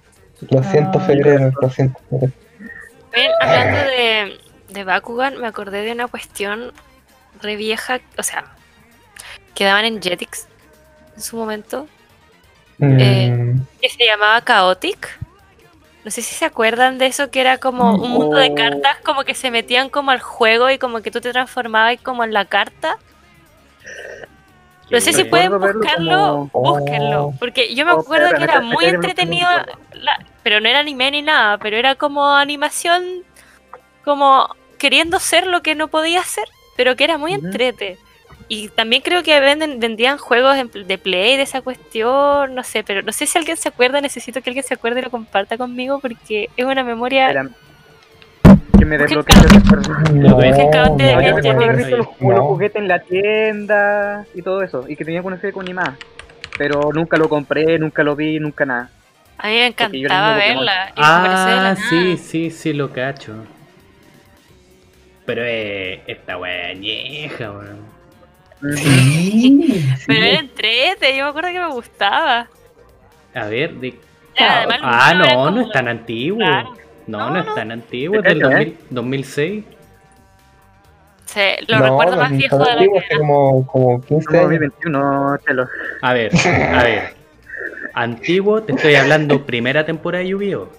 No. 0.49 0.59
Lo 0.59 0.63
siento, 0.63 0.99
Ay. 0.99 1.05
febrero, 1.05 1.51
lo 1.61 1.69
siento. 1.69 1.99
Bien, 2.11 3.31
hablando 3.41 3.77
de, 3.77 4.39
de 4.69 4.83
Bakugan, 4.83 5.39
me 5.39 5.47
acordé 5.47 5.81
de 5.83 5.91
una 5.91 6.07
cuestión 6.07 6.71
re 7.41 7.55
vieja, 7.55 7.99
o 8.17 8.23
sea, 8.23 8.45
que 9.55 9.65
daban 9.65 9.85
en 9.85 10.01
Jetix 10.01 10.47
en 11.15 11.21
su 11.21 11.37
momento, 11.37 11.87
Eh, 12.79 13.29
Mm, 13.29 13.61
que 13.79 13.89
se 13.89 14.05
llamaba 14.05 14.43
Chaotic. 14.43 15.19
No 16.03 16.09
sé 16.09 16.23
si 16.23 16.33
se 16.33 16.45
acuerdan 16.45 16.97
de 16.97 17.05
eso, 17.05 17.29
que 17.29 17.39
era 17.41 17.59
como 17.59 17.93
un 17.93 18.09
mundo 18.09 18.37
de 18.37 18.55
cartas, 18.55 18.97
como 19.03 19.23
que 19.23 19.35
se 19.35 19.51
metían 19.51 19.89
como 19.89 20.09
al 20.09 20.19
juego 20.19 20.71
y 20.71 20.79
como 20.79 21.01
que 21.01 21.11
tú 21.11 21.21
te 21.21 21.31
transformabas 21.31 21.99
como 22.01 22.23
en 22.23 22.33
la 22.33 22.45
carta. 22.45 22.97
No 24.91 24.99
sé 25.01 25.13
si 25.13 25.23
pueden 25.23 25.51
buscarlo, 25.57 26.49
como- 26.51 26.75
búsquenlo, 26.75 27.25
Oh. 27.27 27.33
porque 27.39 27.73
yo 27.73 27.85
me 27.85 27.91
acuerdo 27.93 28.35
que 28.37 28.43
era 28.43 28.59
muy 28.61 28.85
entretenido, 28.85 29.47
la- 29.93 30.25
pero 30.43 30.59
no 30.59 30.67
era 30.67 30.79
anime 30.79 31.11
ni 31.11 31.21
nada, 31.21 31.57
pero 31.57 31.77
era 31.77 31.95
como 31.95 32.29
animación, 32.35 33.23
como 34.03 34.53
queriendo 34.77 35.19
ser 35.19 35.47
lo 35.47 35.61
que 35.61 35.75
no 35.75 35.87
podía 35.87 36.23
ser, 36.23 36.47
pero 36.75 36.95
que 36.95 37.03
era 37.05 37.17
muy 37.17 37.35
Ujú. 37.35 37.45
entrete. 37.45 37.97
Y 38.47 38.67
también 38.69 39.01
creo 39.01 39.23
que 39.23 39.39
venden, 39.39 39.79
vendían 39.79 40.17
juegos 40.17 40.57
de 40.73 40.97
Play 40.97 41.37
de 41.37 41.43
esa 41.43 41.61
cuestión, 41.61 42.53
no 42.53 42.63
sé, 42.63 42.83
pero 42.83 43.01
no 43.01 43.13
sé 43.13 43.25
si 43.25 43.37
alguien 43.37 43.55
se 43.55 43.69
acuerda, 43.69 44.01
necesito 44.01 44.41
que 44.41 44.49
alguien 44.49 44.65
se 44.65 44.73
acuerde 44.73 44.99
y 44.99 45.03
lo 45.03 45.09
comparta 45.09 45.57
conmigo 45.57 45.99
porque 45.99 46.49
es 46.57 46.65
una 46.65 46.83
memoria... 46.83 47.49
me 48.91 48.97
desbloqueó 48.97 49.35
ese 49.39 49.47
recuerdo. 49.59 49.93
no, 50.13 50.37
de 50.37 50.51
No, 50.51 51.21
yo 51.21 51.35
recuerdo 51.35 51.61
haber 51.63 51.75
visto 51.77 51.97
los, 51.97 52.07
No. 52.19 52.31
los 52.31 52.39
juguetes 52.41 52.81
en 52.81 52.87
la 52.89 52.99
tienda 52.99 54.25
y 54.35 54.41
todo 54.41 54.61
eso, 54.63 54.85
y 54.87 54.95
que 54.97 55.05
tenía 55.05 55.21
una 55.21 55.37
serie 55.37 55.53
con 55.53 55.63
animada. 55.63 55.95
Pero 56.57 56.89
nunca 56.93 57.15
lo 57.17 57.29
compré, 57.29 57.79
nunca 57.79 58.03
lo 58.03 58.15
vi, 58.15 58.39
nunca 58.39 58.65
nada. 58.65 58.89
A 59.37 59.47
mí 59.47 59.53
me 59.53 59.67
encantaba 59.67 60.43
el 60.43 60.55
verla. 60.57 60.93
Ah, 60.97 61.75
sí, 61.89 62.17
sí, 62.17 62.51
sí, 62.51 62.73
lo 62.73 62.91
cacho. 62.91 63.33
Pero 65.25 65.41
eh, 65.45 66.03
esta 66.05 66.37
wea 66.37 66.67
añeja, 66.69 67.51
weón. 67.51 67.91
Sí, 68.75 69.89
Pero 70.05 70.25
era 70.25 70.39
entrete, 70.39 71.17
yo 71.17 71.23
me 71.23 71.29
acuerdo 71.29 71.49
que 71.49 71.59
me 71.59 71.71
gustaba. 71.71 72.47
A 73.33 73.45
ver, 73.45 73.73
de... 73.75 73.87
El 73.87 73.97
Ah, 74.83 75.11
era 75.15 75.33
no, 75.33 75.51
no 75.51 75.61
es 75.61 75.71
tan 75.71 75.87
antiguo. 75.87 76.39
Claro. 76.39 76.73
No, 77.07 77.17
No, 77.17 77.29
no, 77.31 77.39
es 77.39 77.53
tan 77.55 77.71
antiguo, 77.71 78.17
es 78.17 78.23
del 78.23 78.39
cacho, 78.41 78.49
2000 78.49 78.77
2006. 78.89 79.65
Sí, 81.25 81.39
lo 81.67 81.79
No, 81.79 81.85
recuerdo 81.85 82.17
más 82.17 82.35
viejo 82.35 82.57
de 82.57 82.71
hace 82.71 82.83
era. 83.09 83.17
como, 83.17 83.65
como 83.67 84.01
15 84.01 84.15
Estamos 84.19 84.51
años. 84.51 84.59
2021, 84.61 85.37
chelo. 85.47 85.67
A 86.01 86.13
ver, 86.13 86.31
a 86.73 86.83
ver. 86.83 87.15
Antiguo, 87.93 88.63
te 88.63 88.73
estoy 88.73 88.95
hablando 88.95 89.45
primera 89.45 89.85
temporada 89.85 90.23
de 90.23 90.29
Yu-Gi-Oh! 90.29 90.69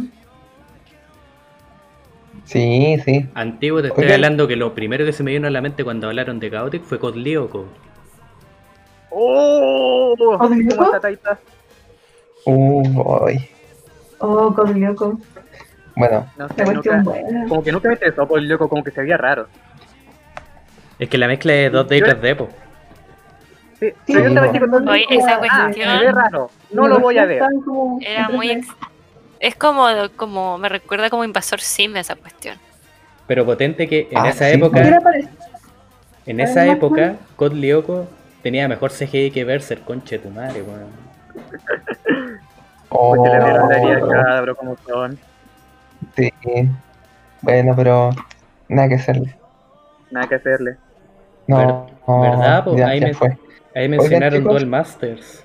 Sí, 2.44 2.96
sí. 3.04 3.26
Antiguo 3.34 3.80
te 3.82 3.88
estoy 3.88 4.10
hablando 4.12 4.46
que 4.46 4.56
lo 4.56 4.74
primero 4.74 5.04
que 5.04 5.12
se 5.12 5.22
me 5.22 5.32
vino 5.32 5.46
a 5.46 5.50
la 5.50 5.60
mente 5.62 5.84
cuando 5.84 6.08
hablaron 6.08 6.40
de 6.40 6.50
Chaotic 6.50 6.82
fue 6.82 6.98
Code 6.98 7.18
Lyoko. 7.18 7.66
¡Oh! 9.16 10.14
¿Oh, 10.18 10.38
¿Cómo 10.38 10.54
está 10.84 11.00
Taita? 11.00 11.38
Boy. 12.46 13.48
Oh, 14.18 14.52
con 14.54 14.80
loco. 14.80 15.18
Bueno, 15.96 16.26
No 16.36 16.48
sé, 16.48 16.54
La 16.58 16.64
cuestión 16.64 16.96
nunca, 17.04 17.10
buena. 17.10 17.48
como 17.48 17.62
que 17.62 17.72
nunca 17.72 17.88
me 17.88 17.94
interesó 17.94 18.26
por 18.26 18.38
el 18.40 18.48
loco, 18.48 18.68
como 18.68 18.82
que 18.82 18.90
se 18.90 19.00
veía 19.02 19.16
raro. 19.16 19.46
Es 20.98 21.08
que 21.08 21.18
la 21.18 21.28
mezcla 21.28 21.52
de 21.52 21.70
dos 21.70 21.88
de 21.88 22.00
Yo- 22.00 22.06
3D, 22.06 22.36
po. 22.36 22.48
Sí, 23.78 23.90
Sí, 24.06 24.12
pero 24.14 24.28
yo 24.28 24.28
estaba 24.40 24.80
no. 24.80 24.90
Oye, 24.92 25.06
esa 25.10 25.34
ah, 25.34 25.38
cuestión- 25.38 25.74
se 25.74 26.04
ve 26.04 26.12
raro, 26.12 26.50
no 26.72 26.88
lo 26.88 26.98
voy 27.00 27.18
a 27.18 27.26
ver. 27.26 27.42
Como 27.64 27.98
Era 28.00 28.28
muy. 28.28 28.50
ex- 28.50 28.68
Es 29.40 29.54
como, 29.56 29.86
como. 30.16 30.58
Me 30.58 30.68
recuerda 30.68 31.10
como 31.10 31.24
Invasor 31.24 31.60
Sim 31.60 31.96
esa 31.96 32.16
cuestión. 32.16 32.56
Pero 33.26 33.44
potente 33.44 33.88
que 33.88 34.08
en 34.10 34.18
Ah, 34.18 34.28
esa 34.30 34.48
sí, 34.48 34.54
época, 34.56 34.80
en 36.26 36.40
esa 36.40 36.66
época, 36.66 37.16
Code 37.36 37.56
Lyoko 37.56 38.06
tenía 38.44 38.68
mejor 38.68 38.92
CGI 38.92 39.32
que 39.32 39.42
Berserk, 39.44 39.84
conche 39.84 40.18
tu 40.20 40.28
madre, 40.30 40.62
weón. 40.62 40.86
oh, 42.90 43.14
que 43.24 43.30
le 43.30 43.44
dieron 43.44 43.68
la 43.68 43.76
herida, 43.78 44.22
cabro, 44.22 44.54
como 44.54 44.76
son. 44.86 45.18
Sí. 46.16 46.30
Bueno, 47.42 47.74
pero 47.74 48.10
nada 48.68 48.88
que 48.88 48.94
hacerle. 48.94 49.34
Nada 50.10 50.28
que 50.28 50.34
hacerle. 50.36 50.76
No, 51.46 51.86
¿Verdad, 52.06 52.64
po? 52.64 52.76
ya, 52.76 52.88
Ahí 52.88 53.00
ya 53.00 53.06
me- 53.08 53.14
fue. 53.14 53.36
Ahí 53.74 53.88
mencionaron 53.88 54.38
chicos. 54.40 54.52
Duel 54.52 54.66
Masters. 54.66 55.44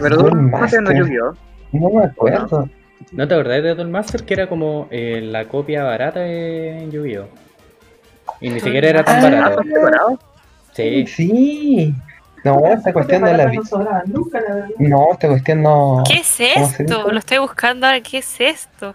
Pero 0.00 0.16
Duel 0.16 0.50
no 0.50 0.68
sé, 0.68 0.80
no. 0.80 0.92
Yu-Gi-Oh! 0.92 1.34
No 1.72 1.90
me 1.90 2.04
acuerdo. 2.06 2.68
¿No 3.12 3.28
te 3.28 3.34
acordás 3.34 3.62
de 3.62 3.74
Duel 3.74 3.88
Master? 3.88 4.24
Que 4.24 4.34
era 4.34 4.48
como 4.48 4.88
eh, 4.90 5.20
la 5.22 5.44
copia 5.46 5.84
barata 5.84 6.20
de 6.20 6.88
Yu-Gi-Oh! 6.90 7.28
Y 8.40 8.50
ni 8.50 8.60
siquiera 8.60 8.88
era 8.88 9.04
tan 9.04 9.22
barato. 9.22 9.60
¿Estás 9.60 9.66
preparado? 9.66 10.18
Sí. 10.76 11.06
Sí. 11.06 11.94
No, 12.44 12.64
esta 12.64 12.92
cuestión 12.92 13.22
no 13.22 13.32
la 13.32 13.46
vi. 13.46 13.58
No 14.78 15.08
esta 15.12 15.28
cuestión 15.28 15.62
no. 15.62 16.04
¿Qué 16.06 16.18
es 16.18 16.38
¿Cómo 16.54 16.68
se 16.68 16.82
esto? 16.84 17.10
Lo 17.10 17.18
estoy 17.18 17.38
buscando 17.38 17.86
ahora. 17.86 18.00
¿Qué 18.00 18.18
es 18.18 18.40
esto? 18.40 18.94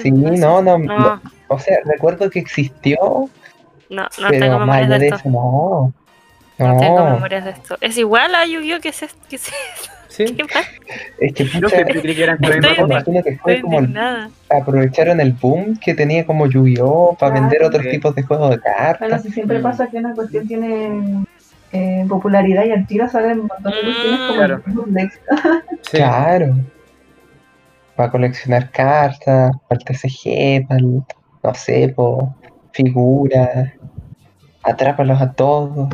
Sí, 0.00 0.10
no, 0.10 0.62
no, 0.62 0.78
No, 0.78 0.78
no. 0.78 1.22
O 1.48 1.58
sea, 1.58 1.76
recuerdo 1.84 2.30
que 2.30 2.38
existió, 2.38 2.96
no, 2.98 3.28
no 3.90 4.08
pero 4.30 4.30
tengo 4.30 4.72
allá 4.72 4.86
de 4.88 4.98
de 4.98 5.06
esto. 5.08 5.16
eso, 5.16 5.30
no. 5.30 5.92
No 6.58 6.76
tengo 6.78 7.04
memorias 7.10 7.44
de 7.44 7.50
esto. 7.50 7.76
¿Es 7.80 7.98
igual 7.98 8.34
a 8.34 8.46
Yu-Gi-Oh! 8.46 8.80
¿Qué 8.80 8.88
es 8.88 9.02
esto? 9.02 9.18
¿Qué 9.28 9.36
es 9.36 9.48
esto? 9.48 9.90
Sí. 10.16 10.24
¿Qué 10.26 10.44
es 11.26 11.32
que 11.34 11.44
pucha, 11.46 11.84
creí 11.84 12.14
que 12.14 12.22
eran 12.22 12.36
Estoy 12.40 12.56
misma 12.60 12.70
me 12.70 12.76
cosa. 12.76 12.94
imagino 12.94 13.22
que 13.24 13.36
fue 13.38 13.52
Estoy 13.54 13.60
como 13.62 13.78
indignada. 13.80 14.30
aprovecharon 14.48 15.20
el 15.20 15.32
boom 15.32 15.76
que 15.78 15.94
tenía 15.94 16.24
como 16.24 16.46
Yu-Gi-Oh! 16.46 17.16
para 17.18 17.32
Claro. 17.32 17.48
vender 17.48 17.64
otros 17.66 17.84
tipos 17.90 18.14
de 18.14 18.22
juegos 18.22 18.50
de 18.50 18.56
Bueno, 18.58 18.76
cartas. 18.78 19.22
si 19.22 19.30
siempre 19.32 19.58
Mm. 19.58 19.62
pasa 19.62 19.88
que 19.88 19.96
una 19.98 20.14
cuestión 20.14 20.46
tiene 20.46 21.24
eh, 21.72 22.06
popularidad 22.08 22.64
y 22.66 22.70
al 22.70 22.86
tiro 22.86 23.08
salen 23.08 23.40
un 23.40 23.46
montón 23.48 23.72
de 23.72 23.80
cuestiones 23.82 24.20
como 24.20 24.34
Claro. 24.34 24.62
bootlegs. 24.66 25.20
Sí. 25.82 25.96
Claro. 25.96 26.56
Para 27.96 28.10
coleccionar 28.12 28.70
cartas, 28.70 29.52
para 29.68 29.78
el 29.80 29.84
TCG, 29.84 30.68
para 30.68 30.78
el, 30.78 31.02
no 31.42 31.54
sé, 31.54 31.88
po, 31.94 32.32
figuras. 32.72 33.72
Atrápalos 34.62 35.20
a 35.20 35.32
todos. 35.32 35.88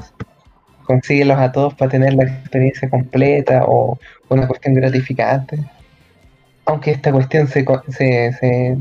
Consíguelos 0.90 1.38
a 1.38 1.52
todos 1.52 1.74
para 1.74 1.88
tener 1.92 2.14
la 2.14 2.24
experiencia 2.24 2.90
completa 2.90 3.64
o 3.64 3.96
una 4.28 4.48
cuestión 4.48 4.74
gratificante. 4.74 5.56
Aunque 6.66 6.90
esta 6.92 7.12
cuestión 7.12 7.46
se, 7.48 7.64
se, 7.90 8.32
se- 8.32 8.78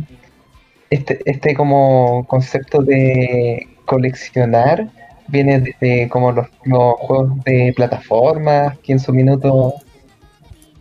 este, 0.89 1.19
este 1.25 1.53
como 1.55 2.25
concepto 2.27 2.81
de 2.81 3.67
coleccionar 3.85 4.87
viene 5.27 5.59
desde 5.61 6.09
como 6.09 6.31
los, 6.31 6.47
juegos 6.63 7.43
de 7.45 7.73
plataformas 7.75 8.77
que 8.79 8.93
en 8.93 8.99
su 8.99 9.13
minuto 9.13 9.75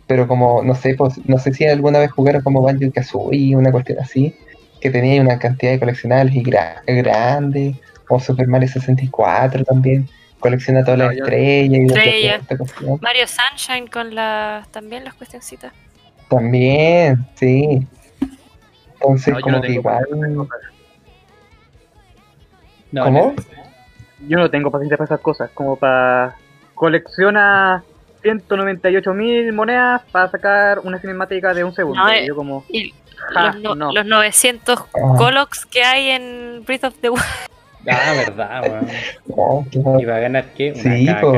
pero 0.07 0.27
como 0.27 0.63
no 0.63 0.75
sé 0.75 0.95
pues, 0.95 1.19
no 1.27 1.37
sé 1.37 1.53
si 1.53 1.65
alguna 1.65 1.99
vez 1.99 2.11
jugaron 2.11 2.41
como 2.41 2.61
Banjo 2.61 2.91
Kazooie 2.93 3.55
una 3.55 3.71
cuestión 3.71 3.99
así 3.99 4.35
que 4.81 4.89
tenía 4.89 5.21
una 5.21 5.37
cantidad 5.39 5.71
de 5.73 5.79
coleccionables 5.79 6.35
y 6.35 6.43
gra- 6.43 6.81
grandes 6.87 7.75
o 8.09 8.19
Super 8.19 8.47
Mario 8.47 8.67
64 8.69 9.63
también 9.63 10.07
colecciona 10.39 10.83
todas 10.83 10.99
las 10.99 11.13
estrellas 11.13 11.79
y 11.79 11.85
Estrella. 11.85 12.39
cuestión. 12.57 12.99
Mario 13.01 13.25
Sunshine 13.27 13.87
con 13.87 14.13
las 14.15 14.67
también 14.69 15.03
las 15.03 15.13
cuestioncitas. 15.13 15.73
también 16.29 17.25
sí 17.35 17.85
entonces 18.93 19.33
No, 19.33 19.41
como 19.41 19.55
no 19.57 19.61
que 19.61 19.71
igual 19.73 20.05
No, 22.91 23.03
¿cómo? 23.05 23.33
Yo 24.27 24.37
no 24.37 24.49
tengo 24.49 24.69
paciencia 24.71 24.97
para 24.97 25.05
esas 25.05 25.21
cosas, 25.21 25.49
como 25.53 25.75
para 25.77 26.35
colecciona 26.75 27.83
198 28.21 29.13
mil 29.13 29.53
monedas 29.53 30.01
para 30.11 30.29
sacar 30.29 30.79
una 30.79 30.99
cinemática 30.99 31.53
de 31.53 31.63
un 31.63 31.73
segundo. 31.73 32.03
No, 32.03 32.13
Y 32.13 32.27
yo 32.27 32.35
como, 32.35 32.65
Y 32.69 32.93
ja, 33.33 33.53
los, 33.53 33.55
no- 33.61 33.75
no. 33.75 33.91
los 33.93 34.05
900 34.05 34.79
Ah, 34.79 35.13
Colox 35.17 35.65
que 35.65 35.83
hay 35.83 36.09
en 36.09 36.63
Breath 36.65 36.83
of 36.85 36.95
the 36.99 37.09
Wild. 37.11 37.23
Ah, 37.91 38.13
verdad, 38.13 38.61
weón. 38.69 38.87
no, 39.27 39.65
claro. 39.71 39.99
¿Y 39.99 40.05
va 40.05 40.15
a 40.15 40.19
ganar 40.19 40.45
qué? 40.55 40.71
Una 40.73 40.95
Sí, 40.95 41.05
caca. 41.05 41.21
po. 41.21 41.35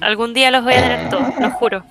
Algún 0.00 0.34
día 0.34 0.50
los 0.50 0.64
voy 0.64 0.74
a 0.74 0.82
tener 0.82 1.08
todos, 1.10 1.34
lo 1.40 1.50
juro. 1.50 1.84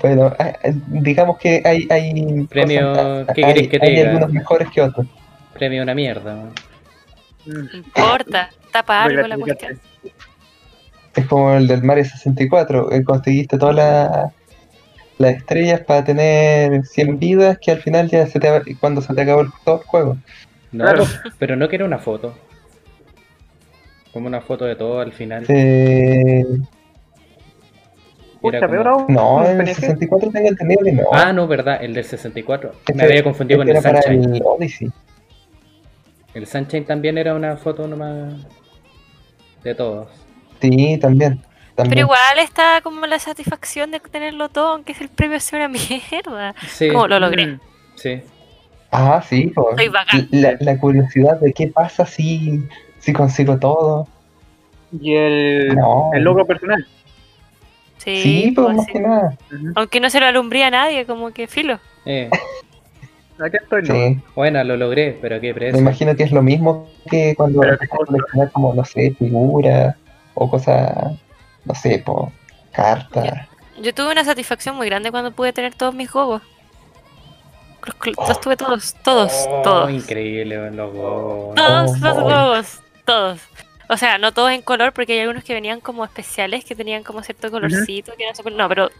Bueno, 0.00 0.32
ah, 0.38 0.52
ah, 0.64 0.68
digamos 0.88 1.38
que 1.38 1.60
hay, 1.64 1.86
hay 1.90 2.46
Premio, 2.46 2.90
cosas- 2.92 3.26
ah, 3.28 3.32
¿qué 3.34 3.44
hay, 3.44 3.54
querés 3.54 3.68
que 3.68 3.78
te 3.80 3.86
hay 3.86 4.00
algunos 4.00 4.32
mejores 4.32 4.68
que 4.70 4.80
otros. 4.80 5.06
Premio 5.54 5.82
una 5.82 5.94
mierda. 5.94 6.34
weón. 6.34 6.52
No 7.44 7.76
importa, 7.76 8.50
tapa 8.70 9.02
algo 9.04 9.26
la 9.26 9.36
cuestión. 9.36 9.80
Es 11.14 11.26
como 11.26 11.52
el 11.54 11.66
del 11.66 11.82
Mario 11.82 12.04
64, 12.04 12.92
eh, 12.92 13.04
conseguiste 13.04 13.58
todas 13.58 13.74
las 13.74 14.32
las 15.18 15.36
estrellas 15.36 15.80
para 15.80 16.04
tener 16.04 16.84
100 16.84 17.18
vidas 17.18 17.58
que 17.58 17.70
al 17.70 17.78
final 17.80 18.08
ya 18.08 18.26
se 18.26 18.40
te 18.40 18.76
cuando 18.80 19.00
se 19.02 19.14
te 19.14 19.20
acabó 19.22 19.42
el, 19.42 19.48
todo 19.64 19.80
el 19.80 19.86
juego. 19.86 20.16
No, 20.72 20.84
Claro. 20.84 21.04
pero 21.38 21.54
no 21.56 21.68
quiero 21.68 21.84
una 21.86 21.98
foto. 21.98 22.34
Como 24.12 24.26
una 24.26 24.40
foto 24.40 24.64
de 24.64 24.76
todo 24.76 25.00
al 25.00 25.12
final. 25.12 25.44
Eh, 25.48 26.44
Era 28.44 28.66
Pucha, 28.66 28.66
como- 28.66 29.06
no, 29.08 29.44
el 29.46 29.56
PNG. 29.58 29.74
64 29.76 30.30
tengo 30.32 30.48
entendido 30.48 30.80
que 30.84 30.92
no. 30.92 31.02
Ah, 31.12 31.32
no, 31.32 31.46
verdad, 31.46 31.78
el 31.82 31.94
del 31.94 32.04
64. 32.04 32.72
Me 32.72 32.92
Este- 32.94 33.04
había 33.04 33.22
confundido 33.22 33.58
con 33.60 33.68
este 33.68 33.78
el 33.78 33.84
era 33.86 34.00
para 34.00 34.02
Sunshine. 34.12 34.34
el 34.36 34.42
Odyssey. 34.44 34.90
El 36.34 36.46
Sunshine 36.46 36.84
también 36.84 37.18
era 37.18 37.34
una 37.34 37.56
foto 37.56 37.86
nomás 37.86 38.34
de 39.62 39.74
todos. 39.76 40.08
Sí, 40.60 40.98
también. 40.98 41.40
También. 41.74 41.90
Pero 41.90 42.00
igual 42.06 42.38
está 42.38 42.80
como 42.82 43.06
la 43.06 43.18
satisfacción 43.18 43.90
de 43.90 44.00
tenerlo 44.00 44.48
todo, 44.48 44.68
aunque 44.72 44.94
el 45.00 45.08
premio 45.08 45.38
sea 45.40 45.58
una 45.58 45.68
mierda. 46.10 46.54
Sí, 46.68 46.88
Como 46.90 47.08
lo 47.08 47.18
logré. 47.20 47.46
Mm, 47.46 47.60
sí. 47.96 48.22
Ah, 48.90 49.22
sí, 49.26 49.50
pues. 49.54 49.76
Soy 49.76 49.88
bacán. 49.88 50.28
La, 50.30 50.54
la 50.60 50.78
curiosidad 50.78 51.40
de 51.40 51.52
qué 51.52 51.68
pasa 51.68 52.04
si, 52.04 52.62
si 52.98 53.12
consigo 53.12 53.58
todo. 53.58 54.06
Y 55.00 55.14
el, 55.14 55.74
No. 55.76 56.10
el 56.12 56.22
logro 56.22 56.44
personal. 56.46 56.86
Sí, 57.98 58.20
Sí, 58.22 58.52
pues 58.54 58.66
pues, 58.66 58.76
más 58.76 58.86
sí. 58.86 58.92
que 58.92 59.00
nada. 59.00 59.38
Aunque 59.76 60.00
no 60.00 60.10
se 60.10 60.20
lo 60.20 60.26
alumbría 60.26 60.66
a 60.66 60.70
nadie, 60.70 61.06
como 61.06 61.30
que 61.30 61.46
filo. 61.46 61.78
Eh, 62.04 62.28
Aquí 63.38 63.56
estoy, 63.56 63.82
no. 63.82 63.94
Sí. 63.94 64.20
bueno, 64.36 64.62
lo 64.62 64.76
logré, 64.76 65.18
pero 65.20 65.40
qué 65.40 65.48
Me 65.48 65.54
precio. 65.54 65.80
imagino 65.80 66.14
que 66.14 66.22
es 66.24 66.32
lo 66.32 66.42
mismo 66.42 66.86
que 67.10 67.34
cuando 67.34 67.60
coleccionar 67.88 68.52
como, 68.52 68.74
no 68.74 68.84
sé, 68.84 69.14
figuras 69.18 69.96
o 70.34 70.48
cosas, 70.50 71.12
no 71.64 71.74
sé, 71.74 71.98
po, 72.04 72.32
cartas. 72.72 73.48
Yo 73.80 73.94
tuve 73.94 74.12
una 74.12 74.24
satisfacción 74.24 74.76
muy 74.76 74.86
grande 74.86 75.10
cuando 75.10 75.30
pude 75.32 75.52
tener 75.52 75.74
todos 75.74 75.94
mis 75.94 76.10
gogos. 76.10 76.42
Los, 78.16 78.40
tuve 78.40 78.56
todos, 78.56 78.94
todos, 79.02 79.32
Oh, 79.48 79.62
todos. 79.62 79.90
increíble, 79.90 80.70
los 80.70 80.92
gogos. 80.92 81.54
Todos 81.56 81.90
Oh, 81.90 82.04
los 82.04 82.14
boy. 82.22 82.32
gogos, 82.32 82.80
todos. 83.04 83.40
O 83.88 83.96
sea, 83.96 84.18
no 84.18 84.32
todos 84.32 84.52
en 84.52 84.62
color, 84.62 84.92
porque 84.92 85.14
hay 85.14 85.20
algunos 85.20 85.42
que 85.42 85.52
venían 85.52 85.80
como 85.80 86.04
especiales, 86.04 86.64
que 86.64 86.76
tenían 86.76 87.02
como 87.02 87.22
cierto 87.22 87.50
colorcito, 87.50 88.12
que 88.16 88.26
no 88.26 88.34
sé, 88.34 88.42
no, 88.50 88.68
pero 88.68 88.90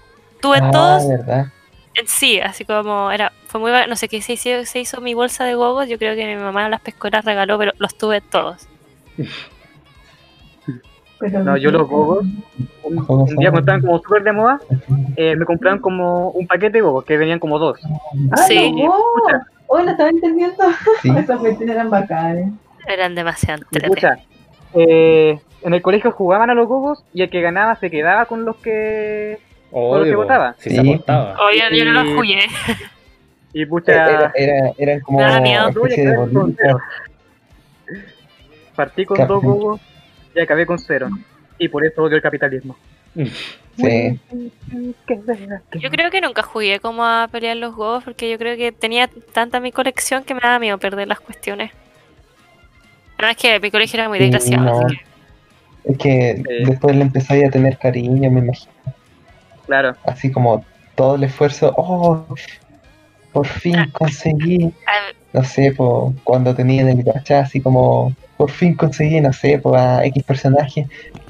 tuve 0.40 0.58
ah, 0.60 0.70
todos 0.72 1.08
verdad. 1.08 1.46
en 1.94 2.08
sí, 2.08 2.40
así 2.40 2.64
como 2.64 3.10
era, 3.12 3.32
fue 3.46 3.60
muy, 3.60 3.70
no 3.88 3.94
sé 3.96 4.08
qué 4.08 4.20
se 4.20 4.32
hizo, 4.32 4.64
se 4.66 4.80
hizo 4.80 5.00
mi 5.00 5.14
bolsa 5.14 5.44
de 5.44 5.54
gogos, 5.54 5.88
yo 5.88 5.96
creo 5.98 6.16
que 6.16 6.26
mi 6.26 6.42
mamá 6.42 6.68
las 6.68 6.80
pescó 6.80 7.06
y 7.08 7.12
las 7.12 7.24
regaló, 7.24 7.56
pero 7.58 7.72
los 7.78 7.96
tuve 7.96 8.20
todos. 8.20 8.66
Pero 11.22 11.44
No, 11.44 11.56
yo 11.56 11.70
los 11.70 11.88
gogos, 11.88 12.24
un, 12.82 12.96
Los 12.96 13.28
día 13.36 13.50
cuando 13.50 13.60
estaban 13.60 13.80
como 13.80 13.98
súper 13.98 14.24
de 14.24 14.32
moda, 14.32 14.60
eh, 15.16 15.36
me 15.36 15.44
compraron 15.44 15.78
como 15.78 16.30
un 16.30 16.48
paquete 16.48 16.78
de 16.78 16.80
gogos, 16.80 17.04
que 17.04 17.16
venían 17.16 17.38
como 17.38 17.60
dos. 17.60 17.78
Ah, 18.32 18.38
Sí. 18.38 18.72
no, 18.72 18.92
hoy 19.68 19.84
lo 19.84 19.90
estaba 19.92 20.10
entendiendo. 20.10 20.64
Sí. 21.00 21.10
Esas 21.16 21.38
cuestiones 21.38 21.76
eran 21.76 21.90
bacanes. 21.90 22.50
Eran 22.88 23.14
demasiado 23.14 23.62
pucha, 23.86 24.18
eh, 24.74 25.38
en 25.62 25.74
el 25.74 25.80
colegio 25.80 26.10
jugaban 26.10 26.50
a 26.50 26.54
los 26.54 26.66
gogos 26.66 27.04
y 27.14 27.22
el 27.22 27.30
que 27.30 27.40
ganaba 27.40 27.76
se 27.76 27.88
quedaba 27.88 28.26
con 28.26 28.44
los 28.44 28.56
que... 28.56 29.38
Obvio, 29.70 29.98
lo 29.98 30.04
que 30.04 30.16
votaba. 30.16 30.56
Sí. 30.58 30.70
se 30.70 30.80
apostaba. 30.80 31.36
Oye, 31.46 31.78
yo 31.78 31.84
no 31.84 32.02
los 32.02 32.14
jugué. 32.16 32.40
Y 33.54 33.60
Era, 33.60 33.68
pucha, 33.68 34.32
era, 34.34 34.72
eran 34.76 35.00
como 35.00 35.20
especie 35.20 36.08
de 36.08 36.16
partí 38.74 39.04
con 39.04 39.26
dos 39.28 39.42
gogos 39.42 39.80
y 40.34 40.40
acabé 40.40 40.66
con 40.66 40.78
cero. 40.78 41.08
Y 41.58 41.68
por 41.68 41.84
eso 41.84 42.02
odio 42.02 42.16
el 42.16 42.22
capitalismo. 42.22 42.76
Sí. 43.74 44.20
Yo 45.80 45.90
creo 45.90 46.10
que 46.10 46.20
nunca 46.20 46.42
jugué 46.42 46.78
como 46.78 47.04
a 47.06 47.26
pelear 47.32 47.56
los 47.56 47.74
gogos, 47.74 48.04
porque 48.04 48.30
yo 48.30 48.36
creo 48.36 48.54
que 48.56 48.70
tenía 48.70 49.08
tanta 49.32 49.60
mi 49.60 49.72
colección 49.72 50.24
que 50.24 50.34
me 50.34 50.40
daba 50.40 50.58
miedo 50.58 50.76
perder 50.76 51.08
las 51.08 51.20
cuestiones. 51.20 51.70
No 53.18 53.28
es 53.28 53.36
que 53.36 53.58
mi 53.60 53.70
colegio 53.70 53.98
era 53.98 54.08
muy 54.10 54.18
desgraciado, 54.18 54.64
no. 54.64 54.86
así 54.86 54.96
que 54.96 55.02
Es 55.90 55.98
que 55.98 56.42
Sí. 56.46 56.64
después 56.70 56.94
le 56.96 57.02
empezáis 57.02 57.46
a 57.46 57.50
tener 57.50 57.78
cariño, 57.78 58.30
me 58.30 58.40
imagino. 58.40 58.72
Claro. 59.66 59.96
Así 60.04 60.30
como 60.30 60.64
todo 60.94 61.14
el 61.16 61.24
esfuerzo. 61.24 61.72
Oh, 61.76 62.26
por 63.32 63.46
fin 63.46 63.88
conseguí, 63.92 64.70
Ah, 64.86 65.12
no 65.32 65.44
sé, 65.44 65.72
po, 65.72 66.14
cuando 66.24 66.54
tenía 66.54 66.82
en 66.82 66.88
el 66.90 67.02
gacha, 67.02 67.40
así 67.40 67.58
como, 67.60 68.14
por 68.42 68.50
fin 68.50 68.74
conseguí, 68.74 69.20
no 69.20 69.32
sé, 69.32 69.60
po, 69.60 69.76
a 69.76 70.04
X 70.06 70.24
personaje, 70.24 70.88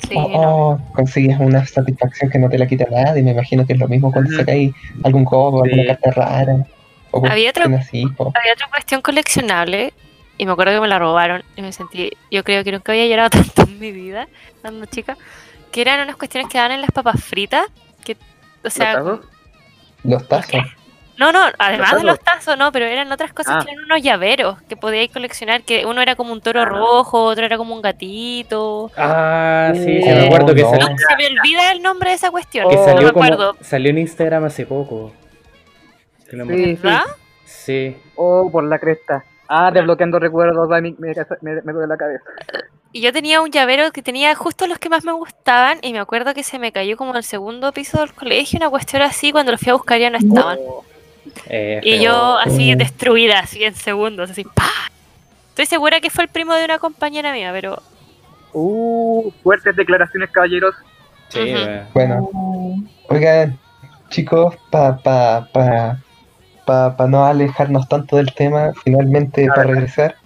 Sí, 0.09 0.15
oh, 0.17 0.29
no. 0.31 0.39
oh, 0.41 0.81
consigues 0.95 1.39
una 1.39 1.67
satisfacción 1.67 2.31
que 2.31 2.39
no 2.39 2.49
te 2.49 2.57
la 2.57 2.67
quita 2.67 2.87
nadie, 2.91 3.23
me 3.23 3.33
imagino 3.33 3.67
que 3.67 3.75
es 3.75 3.79
lo 3.79 3.87
mismo 3.87 4.11
cuando 4.11 4.35
sacáis 4.35 4.73
algún 5.05 5.27
cobo, 5.27 5.63
alguna 5.63 5.83
Sí. 5.83 5.89
carta 5.89 6.11
rara, 6.13 6.67
o 7.11 7.19
Había 7.27 7.51
otro- 7.51 7.65
cuestiones 7.65 7.87
así, 7.87 8.07
po. 8.17 8.33
Había 8.35 8.55
otra 8.55 8.67
cuestión 8.71 9.03
coleccionable 9.03 9.93
y 10.39 10.47
me 10.47 10.53
acuerdo 10.53 10.73
que 10.73 10.81
me 10.81 10.89
la 10.89 10.99
robaron 10.99 11.43
y 11.55 11.61
me 11.61 11.71
sentí, 11.73 12.13
yo 12.31 12.43
creo 12.45 12.65
que 12.65 12.73
nunca 12.73 12.93
había 12.93 13.07
llorado 13.07 13.29
tanto 13.55 13.63
en 13.71 13.79
mi 13.79 13.93
vida 13.93 14.27
cuando 14.63 14.87
chica, 14.87 15.19
que 15.71 15.83
eran 15.83 16.01
unas 16.01 16.17
cuestiones 16.17 16.49
que 16.51 16.57
daban 16.57 16.73
en 16.73 16.81
las 16.81 16.93
papas 16.93 17.23
fritas, 17.23 17.67
que, 18.03 18.17
o 18.65 18.71
sea, 18.71 18.95
¿Los 19.01 19.21
tazos? 19.21 19.21
Los 20.05 20.29
tazos. 20.29 20.63
No, 21.19 21.31
no, 21.33 21.41
además 21.59 21.97
de 21.97 22.05
los 22.05 22.19
tazos, 22.21 22.57
no, 22.59 22.73
pero 22.73 22.85
eran 22.87 23.11
otras 23.13 23.33
cosas 23.33 23.57
Ah. 23.59 23.65
que 23.65 23.71
eran 23.73 23.85
unos 23.85 24.03
llaveros 24.03 24.61
que 24.63 24.77
podíais 24.77 25.11
coleccionar, 25.13 25.63
que 25.63 25.85
uno 25.87 26.01
era 26.01 26.17
como 26.17 26.33
un 26.33 26.41
toro 26.41 26.63
Ah. 26.63 26.65
rojo, 26.65 27.23
otro 27.25 27.45
era 27.45 27.57
como 27.57 27.75
un 27.75 27.83
gatito. 27.83 28.91
Ah, 28.97 29.73
sí, 29.75 29.85
sí, 29.85 30.01
Oh, 30.11 30.15
me 30.17 30.27
acuerdo 30.27 30.55
que 30.55 30.63
no. 30.63 30.71
salió, 30.71 30.87
Se 30.87 31.17
me 31.17 31.27
olvida 31.27 31.73
el 31.73 31.83
nombre 31.83 32.11
de 32.11 32.17
esa 32.17 32.31
cuestión, 32.31 32.69
que 32.69 32.77
no 32.77 32.85
salió 32.85 33.07
me 33.09 33.13
como- 33.13 33.25
acuerdo, 33.25 33.57
salió 33.61 33.91
en 33.91 33.99
Instagram 33.99 34.45
hace 34.45 34.67
poco. 34.67 35.13
Sí, 36.31 36.37
sí. 36.39 36.75
¿verdad? 36.83 37.03
Sí. 37.45 37.97
Oh, 38.17 38.49
por 38.51 38.65
la 38.65 38.79
cresta. 38.79 39.25
Ah, 39.49 39.71
desbloqueando 39.71 40.19
recuerdos, 40.19 40.67
me, 40.69 40.81
me, 40.81 41.15
me, 41.43 41.63
me 41.63 41.73
duele 41.73 41.87
la 41.89 41.97
cabeza. 41.99 42.25
Y 42.91 43.03
yo 43.03 43.13
tenía 43.13 43.41
un 43.43 43.51
llavero 43.51 43.91
que 43.93 44.03
tenía 44.03 44.35
justo 44.35 44.67
los 44.67 44.79
que 44.79 44.89
más 44.89 45.05
me 45.05 45.13
gustaban 45.13 45.79
y 45.83 45.93
me 45.93 45.99
acuerdo 45.99 46.33
que 46.35 46.43
se 46.43 46.59
me 46.59 46.73
cayó 46.73 46.97
como 46.97 47.11
en 47.11 47.19
el 47.19 47.23
segundo 47.25 47.73
piso 47.73 48.01
del 48.01 48.13
colegio, 48.15 48.59
una 48.59 48.71
cuestión 48.71 49.03
así, 49.03 49.31
cuando 49.33 49.53
lo 49.53 49.59
fui 49.59 49.71
a 49.71 49.75
buscar 49.75 49.99
ya 49.99 50.11
no 50.11 50.19
estaban. 50.19 50.59
Eh, 51.47 51.81
Y 51.83 52.03
yo 52.03 52.39
así 52.39 52.75
destruida, 52.75 53.41
así 53.41 53.65
en 53.65 53.75
segundos, 53.75 54.31
así 54.31 54.45
¡pa! 54.45 54.71
Estoy 55.51 55.67
segura 55.67 56.01
que 56.01 56.11
fue 56.11 56.25
el 56.25 56.31
primo 56.31 56.55
de 56.55 56.65
una 56.65 56.79
compañera 56.79 57.33
mía, 57.33 57.51
pero 57.53 57.83
Uh, 58.53 59.31
fuertes 59.43 59.75
declaraciones, 59.77 60.31
caballeros. 60.31 60.75
Sí, 61.29 61.41
wea. 61.41 61.89
Bueno, 61.95 62.29
oigan, 63.09 63.59
chicos, 64.11 64.57
para 64.71 64.99
pa, 64.99 65.49
pa, 65.53 65.99
pa, 66.67 66.97
pa 66.97 67.07
no 67.07 67.25
alejarnos 67.25 67.89
tanto 67.89 68.17
del 68.17 68.33
tema, 68.35 68.73
finalmente 68.85 69.49
A 69.49 69.55
para 69.55 69.71
regresar. 69.71 70.17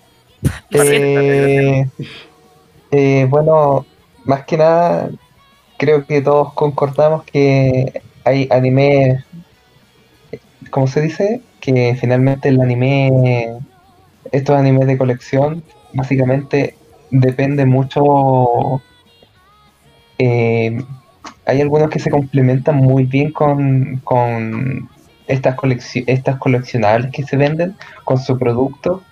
Eh, 0.70 1.89
eh, 2.93 3.27
bueno, 3.28 3.85
más 4.24 4.44
que 4.44 4.56
nada, 4.59 5.09
creo 5.77 6.06
que 6.06 6.20
todos 6.20 6.52
concordamos 6.52 7.24
que 7.24 8.01
hay 8.23 8.47
anime, 8.52 9.24
¿cómo 10.77 10.86
se 10.89 11.01
dice? 11.01 11.40
Que 11.59 11.97
finalmente 11.98 12.51
el 12.51 12.61
anime, 12.61 13.11
estos 14.31 14.55
animes 14.55 14.86
de 14.86 14.98
colección, 14.98 15.62
básicamente 15.94 16.74
depende 17.11 17.65
mucho. 17.65 18.82
eh, 20.19 20.77
hay 21.47 21.61
algunos 21.62 21.89
que 21.89 21.98
se 21.98 22.11
complementan 22.11 22.77
muy 22.77 23.05
bien 23.05 23.32
con, 23.32 24.03
con 24.05 24.86
estas, 25.28 25.57
colecci- 25.57 26.05
estas 26.07 26.36
coleccionables 26.36 27.11
que 27.11 27.23
se 27.23 27.39
venden, 27.39 27.74
con 28.05 28.19
su 28.19 28.39
producto, 28.39 29.03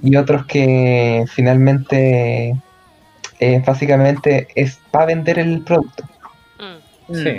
y 0.00 0.14
otros 0.14 0.46
que 0.46 1.24
finalmente 1.34 2.54
eh, 3.40 3.62
básicamente 3.66 4.46
es 4.54 4.78
para 4.92 5.06
vender 5.06 5.40
el 5.40 5.64
producto. 5.64 6.04
mm, 6.60 7.14
Sí, 7.14 7.32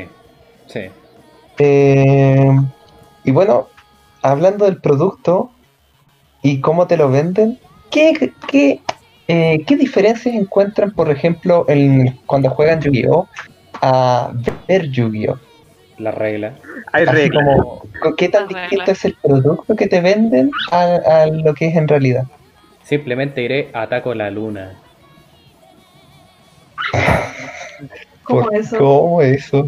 sí. 0.68 0.82
Eh, 1.60 2.52
y 3.24 3.32
bueno, 3.32 3.68
hablando 4.22 4.66
del 4.66 4.78
producto 4.78 5.52
y 6.42 6.62
cómo 6.62 6.88
te 6.88 6.98
lo 6.98 7.10
venden, 7.12 7.60
¿qué, 7.92 8.32
qué, 8.50 8.82
eh, 9.28 9.64
qué 9.68 9.76
diferencias 9.78 10.34
encuentran, 10.36 10.92
por 10.92 11.10
ejemplo, 11.12 11.66
en, 11.68 12.18
cuando 12.26 12.50
juegan 12.50 12.80
Yu-Gi-Oh! 12.82 13.28
a 13.82 14.32
ver 14.68 14.90
Yu-Gi-Oh! 14.90 15.38
La 15.98 16.12
regla. 16.12 16.54
Hay 16.94 17.04
Así 17.04 17.14
reglas. 17.14 17.44
como, 17.58 17.84
¿qué 18.18 18.30
tan 18.30 18.48
distinto 18.48 18.92
es 18.92 19.04
el 19.06 19.16
producto 19.22 19.76
que 19.76 19.88
te 19.88 20.00
venden 20.00 20.50
a, 20.72 20.82
a 20.84 21.26
lo 21.28 21.54
que 21.54 21.68
es 21.68 21.76
en 21.76 21.88
realidad? 21.90 22.24
Simplemente 22.84 23.42
iré 23.44 23.70
ataco 23.74 24.14
la 24.16 24.32
luna. 24.32 24.80
¿Cómo 28.24 28.44
¿Por- 28.46 28.56
eso? 28.56 28.78
¿Cómo 28.78 29.22
eso? 29.22 29.68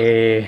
Eh, 0.00 0.46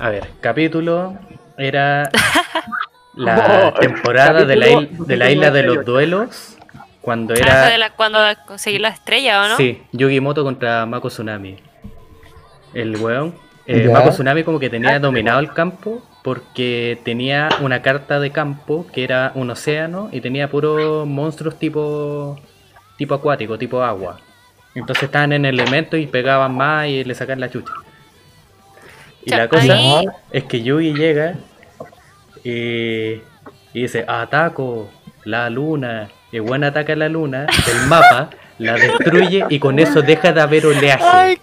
a 0.00 0.08
ver, 0.10 0.26
capítulo 0.40 1.14
era 1.56 2.10
la 3.14 3.70
Oh, 3.74 3.80
temporada 3.80 4.44
de 4.44 4.56
la, 4.56 4.68
il- 4.68 5.06
de 5.06 5.16
la 5.16 5.30
isla 5.30 5.50
de 5.50 5.62
los 5.62 5.76
58. 5.76 5.90
duelos. 5.90 6.56
Cuando 7.00 7.34
Ah, 7.34 7.38
era 7.38 7.66
de 7.68 7.78
la- 7.78 7.90
cuando 7.90 8.18
conseguí 8.46 8.78
la 8.78 8.88
estrella, 8.88 9.42
¿o 9.44 9.48
no? 9.48 9.56
Sí, 9.56 9.82
Yugimoto 9.92 10.42
contra 10.42 10.86
Mako 10.86 11.08
Tsunami. 11.08 11.56
El 12.72 12.96
weón. 12.96 13.34
eh. 13.66 13.88
Mako 13.92 14.10
Tsunami 14.10 14.42
como 14.42 14.58
que 14.58 14.70
tenía 14.70 14.98
dominado 14.98 15.38
el 15.40 15.52
campo 15.52 16.02
porque 16.22 16.98
tenía 17.04 17.48
una 17.60 17.82
carta 17.82 18.18
de 18.20 18.30
campo 18.30 18.86
que 18.92 19.04
era 19.04 19.32
un 19.34 19.50
océano 19.50 20.08
y 20.12 20.20
tenía 20.22 20.50
puros 20.50 21.06
monstruos 21.06 21.58
tipo 21.58 22.40
tipo 22.96 23.14
acuático, 23.14 23.58
tipo 23.58 23.82
agua. 23.82 24.18
Entonces 24.74 25.04
estaban 25.04 25.32
en 25.32 25.44
elemento 25.44 25.96
y 25.96 26.06
pegaban 26.06 26.54
más 26.56 26.86
y 26.88 27.04
le 27.04 27.14
sacan 27.14 27.38
la 27.40 27.50
chucha. 27.50 27.72
Y 29.24 29.30
Ya, 29.30 29.38
la 29.38 29.48
cosa 29.48 29.74
ahí- 29.74 30.06
es 30.32 30.44
que 30.44 30.62
Yugi 30.62 30.92
llega 30.94 31.34
y, 32.42 32.50
y 33.72 33.82
dice, 33.82 34.04
ataco 34.06 34.90
la 35.24 35.48
luna. 35.50 36.08
Y 36.32 36.40
buen 36.40 36.64
ataca 36.64 36.92
a 36.94 36.96
la 36.96 37.08
luna 37.08 37.46
del 37.66 37.86
mapa, 37.88 38.30
la 38.58 38.74
destruye 38.74 39.44
y 39.48 39.58
con 39.60 39.78
eso 39.78 40.02
deja 40.02 40.32
de 40.32 40.40
haber 40.40 40.66
oleaje. 40.66 41.38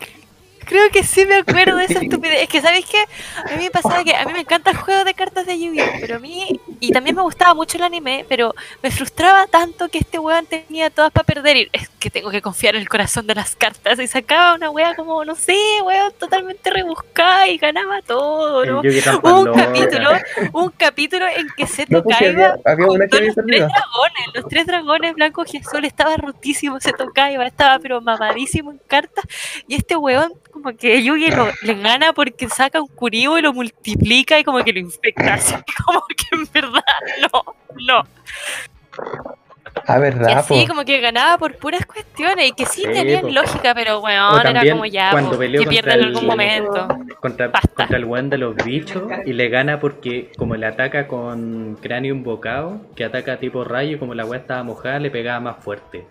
Creo 0.72 0.90
que 0.90 1.04
sí 1.04 1.26
me 1.26 1.36
acuerdo 1.36 1.76
de 1.76 1.84
esa 1.84 2.00
estupidez. 2.02 2.44
Es 2.44 2.48
que, 2.48 2.62
¿sabéis 2.62 2.86
qué? 2.86 3.04
A 3.44 3.58
mí 3.58 3.66
me 3.66 3.72
pasaba 3.72 4.06
que 4.06 4.16
a 4.16 4.26
mí 4.26 4.32
me 4.32 4.40
encanta 4.40 4.72
el 4.72 4.78
juego 4.78 5.04
de 5.04 5.14
cartas 5.14 5.46
de 5.46 5.60
Yu-Gi-Oh! 5.60 5.86
Pero 6.00 6.16
a 6.16 6.20
mí, 6.20 6.62
y 6.80 6.92
también 6.94 7.14
me 7.14 7.22
gustaba 7.24 7.54
mucho 7.54 7.76
el 7.76 7.84
anime, 7.84 8.26
pero 8.30 8.56
me 8.82 8.90
frustraba 8.90 9.48
tanto 9.48 9.90
que 9.90 9.98
este 9.98 10.18
weón 10.18 10.46
tenía 10.46 10.90
todas 10.90 11.12
para 11.12 11.26
perder. 11.26 11.58
Y 11.58 11.70
es 11.74 11.90
que 12.00 12.10
tengo 12.10 12.32
que 12.32 12.42
confiar 12.42 12.76
en 12.76 12.82
el 12.84 12.88
corazón 12.88 13.28
de 13.28 13.36
las 13.36 13.54
cartas. 13.58 14.00
Y 14.00 14.08
sacaba 14.08 14.56
una 14.56 14.70
wea 14.70 14.96
como, 14.96 15.26
no 15.26 15.36
sé, 15.36 15.58
weón, 15.84 16.14
totalmente 16.18 16.70
rebuscada 16.70 17.50
y 17.50 17.58
ganaba 17.58 18.02
todo, 18.02 18.66
¿no? 18.66 18.80
Un 18.80 19.54
capítulo, 19.54 20.10
un 20.54 20.70
capítulo 20.70 21.26
en 21.36 21.50
que 21.58 21.68
se 21.68 21.86
No, 21.90 22.02
pues, 22.02 22.18
tocaba 22.18 22.32
había, 22.32 22.56
había 22.66 22.88
una 22.88 23.08
que 23.08 23.18
había 23.18 23.34
los 23.34 23.46
tres 23.46 23.60
dragones, 23.60 24.28
los 24.34 24.48
tres 24.48 24.66
dragones 24.68 25.16
blancos 25.16 25.54
y 25.54 25.58
azul 25.58 25.84
estaba 25.84 26.16
rotísimo, 26.16 26.80
se 26.80 26.94
tocaba, 26.94 27.46
estaba 27.46 27.78
pero 27.80 28.00
mamadísimo 28.00 28.72
en 28.72 28.80
cartas. 28.88 29.26
Y 29.68 29.76
este 29.76 29.98
weón, 29.98 30.32
como 30.62 30.76
que 30.78 31.02
Yugi 31.04 31.32
lo, 31.32 31.48
le 31.64 31.74
gana 31.76 32.14
porque 32.14 32.48
saca 32.50 32.82
un 32.82 32.88
curibo 32.88 33.38
y 33.38 33.42
lo 33.42 33.54
multiplica 33.54 34.40
y 34.40 34.44
como 34.44 34.64
que 34.64 34.74
lo 34.74 34.80
infecta. 34.80 35.34
Así 35.36 35.56
como 35.86 36.02
que 36.08 36.36
en 36.36 36.48
verdad, 36.54 36.84
no, 37.34 37.44
no. 37.88 38.04
Ah, 39.88 40.00
verdad, 40.00 40.38
así 40.40 40.62
po. 40.64 40.68
como 40.68 40.86
que 40.86 41.00
ganaba 41.00 41.38
por 41.38 41.56
puras 41.58 41.86
cuestiones 41.86 42.50
y 42.50 42.52
que 42.52 42.66
sí, 42.66 42.82
Sí, 42.82 42.88
tenían 42.92 43.22
po. 43.22 43.30
lógica, 43.30 43.74
pero 43.74 44.00
weón, 44.02 44.46
era 44.46 44.70
como 44.70 44.86
ya, 44.86 45.12
cuando 45.12 45.32
po, 45.32 45.38
peleó 45.40 45.64
que 45.64 45.70
pierden 45.70 45.94
en 45.94 46.00
el- 46.00 46.06
algún 46.08 46.26
momento. 46.28 46.88
contra, 47.22 47.52
contra 47.52 47.98
el 47.98 48.06
weón 48.06 48.30
de 48.30 48.38
los 48.38 48.56
bichos 48.58 49.04
y 49.26 49.32
le 49.34 49.48
gana 49.50 49.80
porque 49.80 50.30
como 50.38 50.56
le 50.56 50.66
ataca 50.66 51.08
con 51.08 51.78
cráneo 51.82 52.14
invocado, 52.14 52.82
que 52.96 53.06
ataca 53.06 53.38
tipo 53.38 53.64
rayo 53.64 53.96
y 53.96 54.00
como 54.00 54.14
la 54.14 54.26
weá 54.26 54.40
estaba 54.42 54.62
mojada 54.64 55.00
le 55.00 55.10
pegaba 55.10 55.40
más 55.40 55.64
fuerte. 55.64 56.06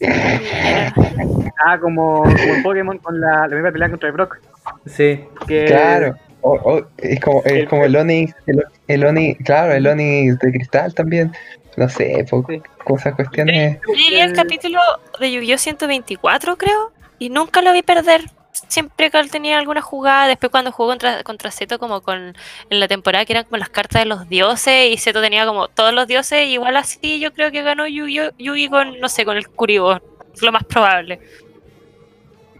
Ah, 1.64 1.78
como, 1.80 2.22
como 2.22 2.32
en 2.54 2.62
Pokémon 2.62 2.98
con 2.98 3.20
la, 3.20 3.48
la 3.48 3.54
misma 3.56 3.72
pelea 3.72 3.90
contra 3.90 4.08
el 4.08 4.12
Brock. 4.14 4.38
Sí, 4.86 5.24
Que, 5.46 5.64
Claro. 5.66 6.14
O- 6.40 6.52
o- 6.54 6.86
es 6.98 7.18
como, 7.20 7.42
es 7.44 7.68
como 7.68 7.84
el 7.84 7.96
Oni, 7.96 8.32
el, 8.46 8.62
el 8.86 9.04
Oni, 9.04 9.34
claro, 9.36 9.72
el 9.72 9.84
Oni 9.88 10.30
de 10.30 10.52
cristal 10.52 10.94
también. 10.94 11.32
No 11.76 11.88
sé, 11.88 12.24
po, 12.30 12.44
Sí. 12.48 12.62
cosas, 12.84 13.14
cuestiones. 13.16 13.78
Yo 13.86 13.94
llegué 13.94 14.22
al 14.22 14.32
capítulo 14.34 14.78
de 15.18 15.32
Yu-Gi-Oh 15.32 15.58
124, 15.58 16.56
creo, 16.56 16.92
y 17.18 17.30
nunca 17.30 17.60
lo 17.60 17.72
vi 17.72 17.82
perder. 17.82 18.22
Siempre 18.66 19.10
él 19.12 19.30
tenía 19.30 19.58
alguna 19.58 19.80
jugada, 19.80 20.26
después 20.26 20.50
cuando 20.50 20.72
jugó 20.72 20.90
contra, 20.90 21.22
contra 21.22 21.50
Zeto, 21.50 21.78
como 21.78 22.00
con 22.00 22.34
en 22.70 22.80
la 22.80 22.88
temporada 22.88 23.24
que 23.24 23.32
eran 23.34 23.44
como 23.44 23.58
las 23.58 23.68
cartas 23.68 24.02
de 24.02 24.06
los 24.06 24.28
dioses, 24.28 24.92
y 24.92 24.96
Zeto 24.96 25.20
tenía 25.20 25.46
como 25.46 25.68
todos 25.68 25.92
los 25.94 26.06
dioses, 26.08 26.46
igual 26.48 26.76
así 26.76 27.20
yo 27.20 27.32
creo 27.32 27.50
que 27.50 27.62
ganó 27.62 27.86
Yu-Gi-Oh- 27.86 28.34
Yugi 28.38 28.68
con, 28.68 28.98
no 29.00 29.08
sé, 29.08 29.24
con 29.24 29.36
el 29.36 29.48
Kuribo, 29.48 30.00
lo 30.42 30.52
más 30.52 30.64
probable. 30.64 31.20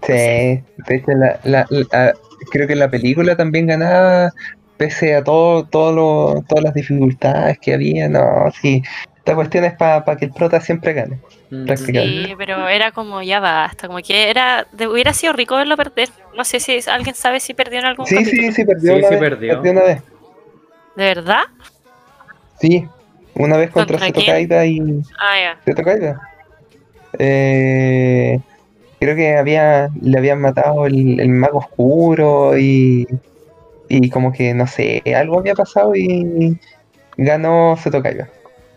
Sí, 0.03 0.13
de 0.13 0.63
hecho, 0.89 1.11
la, 1.45 1.67
creo 2.51 2.67
que 2.69 2.77
la 2.77 2.89
película 2.89 3.37
también 3.37 3.67
ganaba, 3.67 4.33
pese 4.77 5.17
a 5.17 5.25
todo, 5.25 5.65
todo 5.65 5.93
lo- 5.93 6.45
todas 6.49 6.63
las 6.65 6.75
dificultades 6.75 7.59
que 7.59 7.75
había. 7.75 8.09
No, 8.09 8.51
sí, 8.63 8.83
esta 9.17 9.35
cuestión 9.35 9.65
es 9.65 9.75
para 9.75 10.17
que 10.17 10.27
el 10.27 10.33
prota 10.33 10.61
siempre 10.61 10.93
gane. 10.93 11.19
Prácticamente. 11.49 12.29
Sí, 12.29 12.35
pero 12.37 12.69
era 12.69 12.93
como 12.93 13.23
ya 13.23 13.41
basta, 13.41 13.87
como 13.87 14.01
que 14.01 14.29
era, 14.31 14.67
de- 14.73 14.87
hubiera 14.87 15.13
sido 15.13 15.33
rico 15.33 15.57
verlo 15.57 15.77
perder. 15.77 16.11
No 16.37 16.45
sé 16.45 16.61
si 16.61 16.79
alguien 16.89 17.15
sabe 17.15 17.41
si 17.41 17.55
perdió 17.55 17.79
en 17.79 17.87
algún 17.87 18.07
Sí, 18.07 18.17
capítulo. 18.17 18.43
sí, 18.43 18.53
sí, 18.53 18.65
perdió 18.65 18.93
Sí, 18.93 18.99
una 18.99 19.09
sí, 19.09 19.15
vez. 19.15 19.21
perdió. 19.21 19.61
una 19.63 19.83
vez. 19.83 20.03
¿De 20.95 21.05
verdad? 21.05 21.43
Sí, 22.61 22.87
una 23.35 23.57
vez 23.57 23.71
contra, 23.71 23.99
¿Contra 23.99 24.07
Seto? 24.21 24.21
Kaiba 24.27 24.67
y. 24.67 24.81
Ah, 25.21 25.41
ya. 25.41 25.61
¿Seto 25.65 25.83
Kaiba? 25.83 26.21
Eh, 27.19 28.39
creo 29.01 29.17
que 29.17 29.37
había 29.37 29.89
le 30.03 30.19
habían 30.19 30.41
matado 30.41 30.87
el, 30.87 31.21
el 31.21 31.29
mago 31.31 31.59
oscuro 31.59 32.59
y. 32.59 33.07
Y 33.89 34.11
como 34.11 34.33
que, 34.33 34.53
no 34.53 34.67
sé, 34.67 35.03
algo 35.17 35.39
había 35.39 35.55
pasado 35.55 35.95
y 35.97 36.59
ganó 37.17 37.75
Seto 37.79 38.03
Kaiba. 38.03 38.29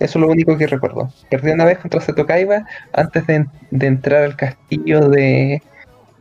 Eso 0.01 0.17
es 0.19 0.25
lo 0.25 0.27
único 0.31 0.57
que 0.57 0.67
recuerdo. 0.67 1.09
Perdió 1.29 1.53
una 1.53 1.65
vez 1.65 1.77
contra 1.79 2.01
Seto 2.01 2.25
Kaiba 2.25 2.65
antes 2.93 3.25
de, 3.27 3.45
de 3.69 3.87
entrar 3.87 4.23
al 4.23 4.35
castillo 4.35 5.09
de. 5.09 5.61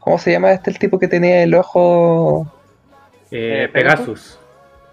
¿Cómo 0.01 0.19
se 0.19 0.33
llama 0.33 0.53
este 0.53 0.71
el 0.71 0.79
tipo 0.79 0.99
que 0.99 1.09
tenía 1.09 1.43
el 1.43 1.55
ojo? 1.55 2.47
Eh, 3.31 3.65
Eh, 3.65 3.69
Pegasus. 3.69 4.39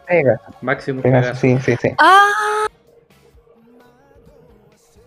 Pega. 0.08 0.40
Maximus 0.62 1.04
Pegasus, 1.04 1.40
Pegasus. 1.42 1.64
sí, 1.66 1.76
sí, 1.76 1.88
sí. 1.90 1.96
Ah. 1.98 2.68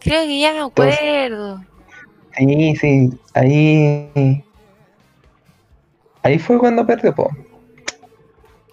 Creo 0.01 0.23
que 0.25 0.41
ya 0.41 0.53
me 0.53 0.61
acuerdo. 0.61 1.61
Sí, 2.37 2.77
sí, 2.77 3.19
ahí. 3.35 4.45
Ahí 6.23 6.39
fue 6.39 6.59
cuando 6.59 6.87
perdió, 6.87 7.15
po. 7.15 7.31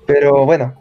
Pero 0.06 0.46
bueno, 0.46 0.74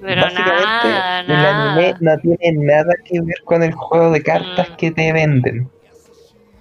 Pero 0.00 0.22
básicamente 0.22 0.88
nada, 0.88 1.20
el 1.20 1.32
anime 1.32 1.94
no 2.00 2.18
tiene 2.18 2.64
nada 2.66 2.94
que 3.04 3.20
ver 3.20 3.36
con 3.44 3.62
el 3.62 3.72
juego 3.72 4.10
de 4.10 4.22
cartas 4.22 4.70
Mm. 4.70 4.76
que 4.76 4.90
te 4.90 5.12
venden. 5.12 5.70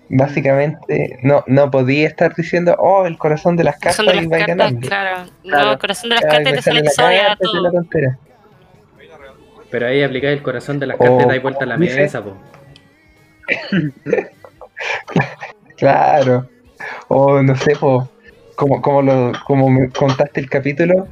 Básicamente, 0.07 1.17
no, 1.23 1.43
no 1.47 1.71
podía 1.71 2.07
estar 2.07 2.35
diciendo, 2.35 2.75
oh, 2.77 3.05
el 3.07 3.17
corazón 3.17 3.55
de 3.57 3.63
las 3.63 3.77
cartas 3.79 4.05
de 4.05 4.15
y 4.23 4.29
cartas, 4.29 4.47
ganando. 4.47 4.87
claro. 4.87 5.23
No, 5.43 5.71
el 5.71 5.77
corazón 5.79 6.09
de 6.09 6.15
las 6.15 6.25
cartas 6.25 6.53
te 6.53 6.61
sale 6.61 6.81
la 6.83 7.29
la 7.29 7.35
todo. 7.37 7.71
tontera. 7.71 8.17
Pero 9.71 9.87
ahí 9.87 10.03
aplicáis 10.03 10.37
el 10.37 10.43
corazón 10.43 10.79
de 10.79 10.85
las 10.87 10.97
cartas 10.97 11.25
y 11.25 11.27
dais 11.27 11.41
vuelta 11.41 11.63
a 11.63 11.67
la 11.67 11.77
dice- 11.77 11.95
mesa, 12.01 12.23
po. 12.23 12.37
Claro. 15.77 16.47
O 17.07 17.41
no 17.41 17.55
sé, 17.55 17.75
po, 17.75 18.07
como, 18.55 18.81
como, 18.81 19.01
lo, 19.01 19.31
como 19.45 19.69
me 19.69 19.89
contaste 19.89 20.39
el 20.39 20.49
capítulo, 20.49 21.07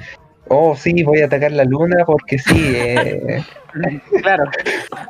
oh, 0.48 0.76
sí, 0.76 1.03
voy 1.03 1.22
a 1.22 1.26
atacar 1.26 1.52
la 1.52 1.64
luna 1.64 2.03
porque 2.06 2.38
sí, 2.40 2.74
eh, 2.76 3.44
Claro. 4.22 4.45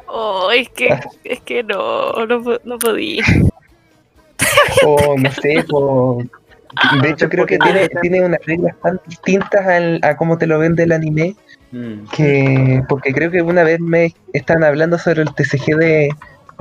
Oh, 0.07 0.49
es 0.51 0.69
que, 0.69 0.89
es 1.23 1.41
que 1.41 1.63
no, 1.63 2.25
no, 2.25 2.41
no 2.63 2.79
podía. 2.79 3.23
o 4.85 5.17
no 5.17 5.31
sé, 5.31 5.63
po, 5.69 6.23
de 7.01 7.09
hecho 7.09 7.29
creo 7.29 7.45
que 7.45 7.57
tiene, 7.59 7.87
tiene 8.01 8.25
unas 8.25 8.39
reglas 8.45 8.75
tan 8.81 8.99
distintas 9.07 9.65
al- 9.65 9.99
a 10.03 10.15
cómo 10.17 10.37
te 10.37 10.47
lo 10.47 10.59
vende 10.59 10.83
el 10.83 10.91
anime, 10.91 11.35
Mm. 11.75 12.07
que 12.15 12.83
porque 12.87 13.11
creo 13.11 13.31
que 13.31 13.41
una 13.41 13.63
vez 13.63 13.79
me 13.79 14.13
estaban 14.31 14.63
hablando 14.63 14.99
sobre 14.99 15.23
el 15.23 15.33
TCG 15.33 15.75
de, 15.75 16.09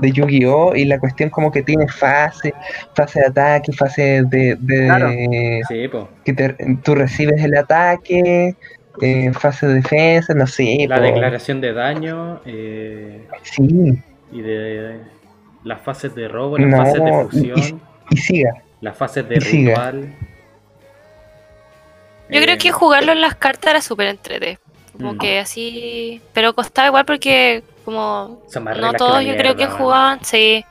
de 0.03 0.13
Yu-Gi-Oh! 0.13 0.75
y 0.77 0.85
la 0.85 0.99
cuestión 0.99 1.31
como 1.31 1.51
que 1.51 1.63
tiene 1.63 1.89
fase, 1.89 2.53
fase 2.95 3.21
de 3.21 3.27
ataque, 3.27 3.73
fase 3.73 4.23
de, 4.25 4.57
de 4.61 4.87
Claro. 4.87 5.11
Sí, 5.69 5.89
po. 5.89 6.09
que 6.25 6.33
te- 6.35 6.57
tú 6.83 6.95
recibes 6.95 7.43
el 7.43 7.57
ataque, 7.57 8.55
eh, 9.01 9.33
fase 9.33 9.67
de 9.67 9.75
defensa, 9.75 10.35
no 10.35 10.47
sé, 10.47 10.85
La 10.89 10.97
po. 10.97 11.03
declaración 11.03 11.61
de 11.63 11.73
daño 11.73 12.41
eh, 12.45 13.27
sí, 13.43 13.99
y 14.33 14.41
de 14.43 15.01
las 15.65 15.81
fases 15.81 16.15
de 16.15 16.29
robo, 16.29 16.59
las 16.59 16.69
No, 16.69 16.77
fases 16.77 17.03
de 17.05 17.11
y- 17.11 17.23
fusión, 17.55 17.81
y 18.11 18.17
siga. 18.19 18.53
las 18.83 18.97
fases 18.97 19.29
de 19.29 19.37
y 19.37 19.41
siga. 19.41 19.71
ritual. 19.71 20.13
Yo 22.29 22.41
creo 22.41 22.55
Eh, 22.55 22.59
que 22.59 22.71
jugarlo 22.73 23.13
en 23.13 23.21
las 23.21 23.35
cartas 23.35 23.71
era 23.71 23.81
súper 23.83 24.09
entrete. 24.09 24.59
Como 24.93 25.15
Mm. 25.15 25.19
que 25.19 25.39
así. 25.39 26.21
Pero 26.33 26.55
costaba 26.55 26.89
igual 26.89 27.05
porque, 27.05 27.63
como. 27.85 28.43
son 28.49 28.65
más 28.65 28.79
No 28.79 28.93
todos 28.95 29.25
yo 29.25 29.37
creo 29.37 29.57
que 29.57 29.67
man. 29.67 29.77
jugaban, 29.77 30.25
sí. 30.25 30.65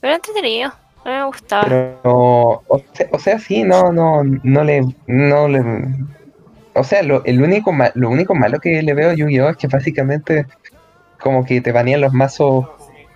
Pero 0.00 0.14
entretenido. 0.14 0.70
A 1.04 1.08
mí 1.08 1.14
me 1.14 1.24
gustaba. 1.24 1.64
Pero, 1.64 2.62
o 2.68 2.82
sea, 2.92 3.06
o 3.12 3.18
sea, 3.18 3.38
sí, 3.38 3.64
no, 3.64 3.92
no, 3.92 4.22
no 4.24 4.62
le, 4.64 4.82
no 5.06 5.48
le, 5.48 5.60
o 6.74 6.84
sea, 6.84 7.02
lo, 7.02 7.24
el 7.24 7.42
único 7.42 7.72
ma- 7.72 7.90
lo 7.94 8.08
único 8.08 8.34
malo 8.34 8.60
que 8.60 8.80
le 8.82 8.94
veo 8.94 9.10
a 9.10 9.14
Yu-Gi-Oh 9.14 9.50
es 9.50 9.56
que 9.56 9.66
básicamente 9.66 10.46
como 11.20 11.44
que 11.44 11.60
te 11.60 11.72
banean 11.72 12.00
los 12.02 12.12
mazos, 12.12 12.66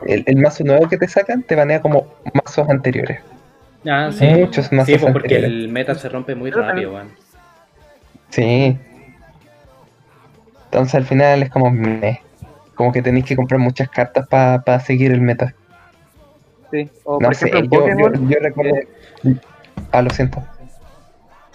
el, 0.06 0.24
el 0.26 0.36
mazo 0.36 0.64
nuevo 0.64 0.88
que 0.88 0.96
te 0.98 1.06
sacan 1.08 1.42
te 1.44 1.54
banea 1.54 1.80
como 1.80 2.06
mazos 2.34 2.68
anteriores. 2.68 3.20
Ah, 3.88 4.10
sí. 4.12 4.26
Muchos 4.26 4.72
mazos 4.72 4.86
Sí, 4.94 4.98
pues 4.98 5.12
porque 5.12 5.36
anteriores. 5.36 5.50
el 5.64 5.68
meta 5.68 5.94
se 5.94 6.08
rompe 6.08 6.34
muy 6.34 6.50
rápido, 6.50 6.92
weón. 6.94 7.10
Sí. 8.30 8.76
Entonces 10.64 10.94
al 10.96 11.04
final 11.04 11.42
es 11.44 11.50
como, 11.50 11.70
meh, 11.70 12.20
como 12.76 12.92
que 12.92 13.02
tenéis 13.02 13.24
que 13.24 13.34
comprar 13.36 13.58
muchas 13.60 13.88
cartas 13.88 14.26
para 14.28 14.80
seguir 14.80 15.10
el 15.12 15.20
meta. 15.20 15.52
Sí. 16.70 16.88
O 17.04 17.18
No 17.20 17.28
por 17.28 17.34
sé, 17.34 17.48
ejemplo, 17.48 17.88
yo, 17.88 17.98
yo, 17.98 18.28
yo 18.28 18.36
recuerdo... 18.40 18.74
Ah, 19.92 20.02
lo 20.02 20.10
siento. 20.10 20.42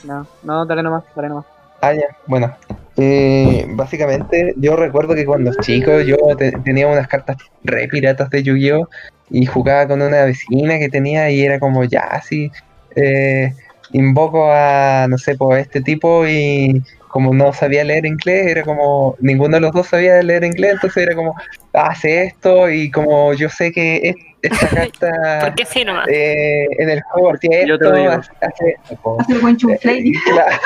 No, 0.04 0.28
no, 0.42 0.66
dale 0.66 0.84
nomás, 0.84 1.04
dale 1.16 1.30
nomás. 1.30 1.46
Ah, 1.82 1.94
ya, 1.94 2.06
bueno. 2.26 2.54
Eh, 2.98 3.66
básicamente, 3.70 4.54
yo 4.58 4.76
recuerdo 4.76 5.16
que 5.16 5.26
cuando 5.26 5.52
chico 5.62 6.02
yo 6.02 6.18
te- 6.38 6.52
tenía 6.64 6.88
unas 6.88 7.08
cartas 7.08 7.38
re 7.64 7.88
piratas 7.88 8.30
de 8.30 8.44
Yu-Gi-Oh! 8.44 8.88
y 9.30 9.46
jugaba 9.46 9.88
con 9.88 10.02
una 10.02 10.26
vecina 10.26 10.78
que 10.78 10.90
tenía 10.90 11.30
y 11.32 11.42
era 11.42 11.58
como, 11.60 11.86
ya, 11.86 12.02
así, 12.02 12.52
eh, 12.96 13.54
invoco 13.92 14.52
a, 14.52 15.08
no 15.10 15.18
sé, 15.18 15.36
a 15.40 15.60
este 15.60 15.82
tipo 15.82 16.28
y 16.28 16.82
como 17.12 17.34
no 17.34 17.52
sabía 17.54 17.84
leer 17.84 18.06
inglés, 18.06 18.48
era 18.48 18.64
como, 18.64 19.16
ninguno 19.20 19.58
de 19.58 19.62
los 19.62 19.72
dos 19.74 19.88
sabía 19.88 20.22
leer 20.24 20.44
inglés, 20.46 20.74
entonces 20.76 21.04
era 21.04 21.14
como, 21.16 21.36
hace 21.74 22.24
esto 22.24 22.70
y 22.70 22.90
como 22.90 23.34
yo 23.34 23.50
sé 23.50 23.72
que 23.72 23.98
es- 24.10 24.16
esta 24.42 24.68
carta 24.76 25.54
sí 25.70 25.84
nomás. 25.86 26.08
eh, 26.08 26.66
en 26.80 26.90
el 26.90 27.02
juego 27.04 27.38
tiene 27.38 27.68
Yo 27.68 27.78
te 27.78 27.86
esto, 27.86 27.96
digo. 27.98 28.12
hace, 28.12 28.32
hace 28.42 28.76
esto. 28.90 29.18
Hace 29.20 29.34
el 29.34 29.40
buen 29.40 29.58
chunflay. 29.58 30.12
Claro. 30.14 30.58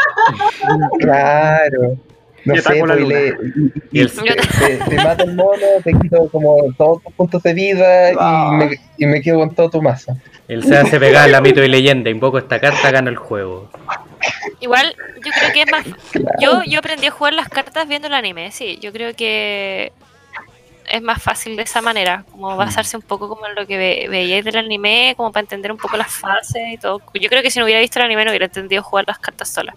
claro. 0.99 1.97
No 2.45 2.55
sé, 2.57 2.75
pues, 2.79 3.01
le- 3.01 3.29
y- 3.91 3.97
Y 3.97 4.01
el- 4.01 4.11
te, 4.11 4.21
te- 4.21 4.77
te 4.89 4.95
mata 4.97 5.23
el 5.23 5.35
mono, 5.35 5.65
te 5.83 5.93
quito 5.93 6.29
como 6.29 6.57
todos 6.77 7.01
tus 7.03 7.13
puntos 7.15 7.41
de 7.41 7.53
vida 7.55 8.11
Ah. 8.19 8.51
y, 8.53 8.55
me, 8.57 8.75
y 8.99 9.05
me 9.07 9.21
quedo 9.21 9.39
con 9.39 9.55
todo 9.55 9.69
tu 9.71 9.81
mazo. 9.81 10.15
El 10.47 10.63
se 10.63 10.77
hace 10.77 10.99
pegar 10.99 11.27
la 11.29 11.41
mito 11.41 11.63
y 11.63 11.67
leyenda, 11.67 12.11
invoco 12.11 12.37
esta 12.37 12.59
carta, 12.59 12.91
gano 12.91 13.09
el 13.09 13.15
juego. 13.15 13.71
Igual, 14.59 14.95
yo 15.23 15.31
creo 15.31 15.53
que 15.53 15.61
es 15.63 15.71
más. 15.71 15.85
Claro. 16.11 16.29
Yo, 16.39 16.63
yo 16.65 16.79
aprendí 16.79 17.07
a 17.07 17.11
jugar 17.11 17.33
las 17.33 17.49
cartas 17.49 17.87
viendo 17.87 18.07
el 18.07 18.13
anime, 18.13 18.51
sí. 18.51 18.77
Yo 18.81 18.91
creo 18.91 19.15
que 19.15 19.91
es 20.89 21.01
más 21.01 21.21
fácil 21.21 21.55
de 21.55 21.63
esa 21.63 21.81
manera, 21.81 22.23
como 22.31 22.55
basarse 22.55 22.95
un 22.95 23.03
poco 23.03 23.27
como 23.27 23.45
en 23.47 23.55
lo 23.55 23.65
que 23.65 23.77
ve, 23.77 24.07
veíais 24.09 24.45
del 24.45 24.57
anime, 24.57 25.13
como 25.17 25.31
para 25.31 25.41
entender 25.41 25.71
un 25.71 25.77
poco 25.77 25.97
las 25.97 26.11
fases 26.11 26.61
y 26.71 26.77
todo. 26.77 27.01
Yo 27.13 27.29
creo 27.29 27.41
que 27.41 27.49
si 27.51 27.59
no 27.59 27.65
hubiera 27.65 27.81
visto 27.81 27.99
el 27.99 28.05
anime 28.05 28.23
no 28.25 28.31
hubiera 28.31 28.45
entendido 28.45 28.83
jugar 28.83 29.05
las 29.07 29.19
cartas 29.19 29.49
solas. 29.49 29.75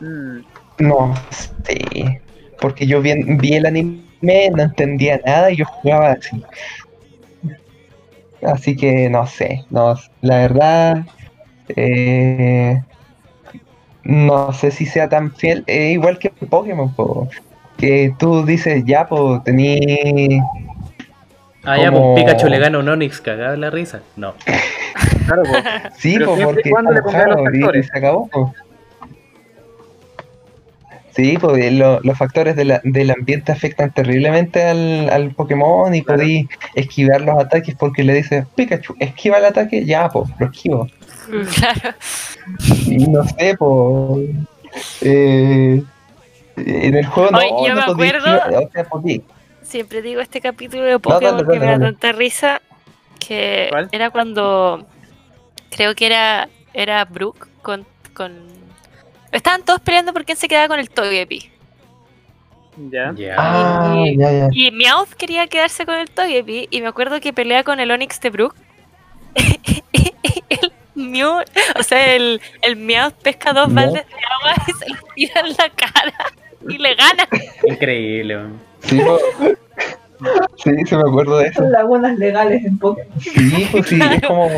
Mm, 0.00 0.40
No 0.78 1.14
sé. 1.64 2.20
Porque 2.60 2.86
yo 2.86 3.00
vi, 3.00 3.14
vi 3.36 3.54
el 3.54 3.66
anime, 3.66 4.02
no 4.54 4.62
entendía 4.62 5.20
nada 5.24 5.50
y 5.50 5.56
yo 5.56 5.64
jugaba 5.64 6.12
así. 6.12 6.42
Así 8.42 8.76
que 8.76 9.08
no 9.08 9.26
sé. 9.26 9.64
No, 9.70 9.94
la 10.20 10.36
verdad. 10.38 10.98
Eh, 11.68 12.82
no 14.04 14.52
sé 14.52 14.70
si 14.70 14.86
sea 14.86 15.08
tan 15.08 15.32
fiel. 15.32 15.64
eh, 15.66 15.92
igual 15.92 16.18
que 16.18 16.30
Pokémon, 16.30 16.94
po, 16.94 17.28
que 17.78 18.14
tú 18.18 18.44
dices, 18.44 18.84
ya, 18.84 19.06
pues 19.06 19.42
tení. 19.44 20.40
Ah, 21.64 21.78
ya, 21.78 21.90
Como- 21.90 22.14
pues 22.14 22.24
Pikachu 22.24 22.48
le 22.48 22.58
gana 22.58 22.76
a 22.78 22.80
un 22.82 22.88
Onix 22.90 23.20
cagado 23.20 23.52
de 23.52 23.56
la 23.58 23.70
risa. 23.70 24.00
No. 24.16 24.34
claro, 25.26 25.42
pues. 25.44 25.64
Sí, 25.96 26.18
po, 26.18 26.36
porque 26.36 26.70
cuando 26.70 26.92
le 26.92 27.00
y- 27.00 27.08
y 27.08 27.12
factores. 27.12 27.86
se 27.86 27.98
acabó. 27.98 28.28
po. 28.28 28.54
Sí, 31.16 31.38
pues 31.40 31.72
lo- 31.72 32.00
los 32.00 32.18
factores 32.18 32.56
de 32.56 32.64
la- 32.64 32.80
del 32.82 33.10
ambiente 33.12 33.52
afectan 33.52 33.92
terriblemente 33.92 34.64
al, 34.64 35.08
al 35.10 35.30
Pokémon 35.30 35.94
y 35.94 36.02
Claro. 36.02 36.20
podí 36.20 36.48
esquivar 36.74 37.20
los 37.20 37.38
ataques 37.38 37.76
porque 37.78 38.02
le 38.02 38.14
dices, 38.14 38.44
Pikachu, 38.56 38.96
esquiva 38.98 39.38
el 39.38 39.44
ataque, 39.44 39.84
ya, 39.84 40.08
pues, 40.08 40.28
lo 40.38 40.46
esquivo. 40.46 40.88
Claro. 41.58 41.96
Y 42.86 42.96
no 43.08 43.24
sé, 43.24 43.56
pues... 43.58 44.30
eh, 45.02 45.82
en 46.56 46.94
el 46.96 47.06
juego 47.06 47.30
no, 47.30 47.66
yo 47.66 47.74
no 47.74 47.86
me 47.86 47.92
acuerdo- 47.92 48.36
o 48.36 48.68
sea. 48.70 49.20
Siempre 49.62 50.02
digo 50.02 50.20
este 50.20 50.40
capítulo 50.40 50.84
de 50.84 50.98
Pokémon 50.98 51.38
dale, 51.38 51.52
que 51.52 51.60
me 51.60 51.66
da 51.66 51.78
tanta 51.78 52.12
risa 52.12 52.60
que 53.18 53.66
¿Cuál? 53.70 53.88
era 53.92 54.10
cuando 54.10 54.86
creo 55.70 55.94
que 55.94 56.06
era 56.06 56.48
era 56.74 57.04
Brooke 57.06 57.48
con, 57.62 57.86
con 58.14 58.32
estaban 59.32 59.64
todos 59.64 59.80
peleando 59.80 60.12
por 60.12 60.24
quién 60.24 60.36
se 60.36 60.46
quedaba 60.48 60.68
con 60.68 60.78
el 60.78 60.90
Togepi 60.90 61.50
Ya. 62.90 63.12
Ya. 63.16 63.34
Ah, 63.38 64.04
Y- 64.06 64.18
ya, 64.18 64.30
ya. 64.32 64.48
y 64.52 64.70
Meowth 64.70 65.14
quería 65.14 65.46
quedarse 65.46 65.86
con 65.86 65.94
el 65.96 66.10
Togepi 66.10 66.68
y 66.70 66.80
me 66.82 66.88
acuerdo 66.88 67.18
que 67.20 67.32
pelea 67.32 67.64
con 67.64 67.80
el 67.80 67.90
Onix 67.90 68.20
de 68.20 68.30
Brooke 68.30 68.56
el 69.34 70.12
Mew, 70.94 71.40
o 71.78 71.82
sea 71.82 72.14
el, 72.14 72.40
el 72.62 72.76
Meowth 72.76 73.14
pesca 73.22 73.52
dos 73.52 73.68
No. 73.68 73.74
baldes 73.74 74.04
de 74.06 74.14
agua 74.40 74.64
y 74.66 74.72
se 74.72 74.88
los 74.88 74.98
tira 75.14 75.40
en 75.40 75.48
la 75.50 75.68
cara 75.74 76.14
y 76.68 76.78
le 76.78 76.94
gana 76.94 77.28
Increíble. 77.68 78.38
Sí, 78.80 79.00
Sí, 80.56 80.70
sí 80.86 80.94
me 80.96 81.02
acuerdo 81.02 81.38
de 81.38 81.48
eso. 81.48 81.60
Son 81.60 81.72
lagunas 81.72 82.16
legales 82.18 82.64
en 82.64 82.78
Pokémon. 82.78 83.20
Sí, 83.20 83.68
pues 83.70 83.86
sí, 83.88 83.98
es 84.00 84.22
como. 84.22 84.48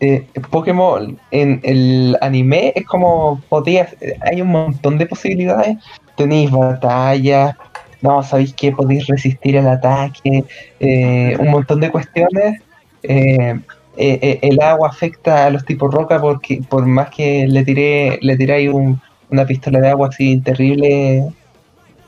eh, 0.00 0.26
Pokémon 0.50 1.18
en 1.30 1.60
el 1.62 2.16
anime 2.20 2.72
es 2.76 2.84
como 2.84 3.40
podías, 3.48 3.96
hay 4.20 4.42
un 4.42 4.48
montón 4.48 4.98
de 4.98 5.06
posibilidades. 5.06 5.78
Tenéis 6.16 6.50
batallas, 6.50 7.56
no, 8.02 8.22
sabéis 8.22 8.52
que 8.54 8.72
podéis 8.72 9.06
resistir 9.06 9.56
el 9.56 9.68
ataque, 9.68 10.44
eh, 10.80 11.36
un 11.38 11.50
montón 11.50 11.80
de 11.80 11.90
cuestiones. 11.90 12.60
Eh, 13.04 13.58
eh, 13.98 14.18
eh, 14.22 14.38
el 14.42 14.60
agua 14.60 14.88
afecta 14.88 15.46
a 15.46 15.50
los 15.50 15.64
tipos 15.64 15.92
roca 15.92 16.20
porque 16.20 16.60
por 16.68 16.86
más 16.86 17.10
que 17.10 17.46
le 17.48 17.64
tiré, 17.64 18.18
le 18.22 18.36
tiráis 18.36 18.70
un- 18.72 19.00
una 19.28 19.44
pistola 19.44 19.80
de 19.80 19.88
agua 19.88 20.08
así 20.08 20.40
terrible, 20.40 21.24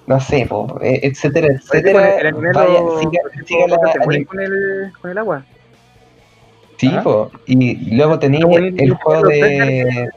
no 0.06 0.20
sé, 0.20 0.46
po, 0.46 0.78
eh, 0.82 1.00
etcétera, 1.02 1.48
etcétera. 1.48 2.16
el 2.18 2.26
anime 2.28 2.52
vaya, 2.54 2.80
lo- 2.80 2.98
siga- 3.00 3.20
siga 3.44 3.66
la 3.68 3.76
con 4.26 4.40
el, 4.40 4.92
con 5.00 5.10
el 5.10 5.18
agua. 5.18 5.44
Sí, 6.78 6.90
po, 7.02 7.30
y 7.46 7.94
luego 7.94 8.18
Como 8.20 8.56
el- 8.56 8.80
el 8.80 8.94
juego 8.94 9.28
de... 9.28 10.08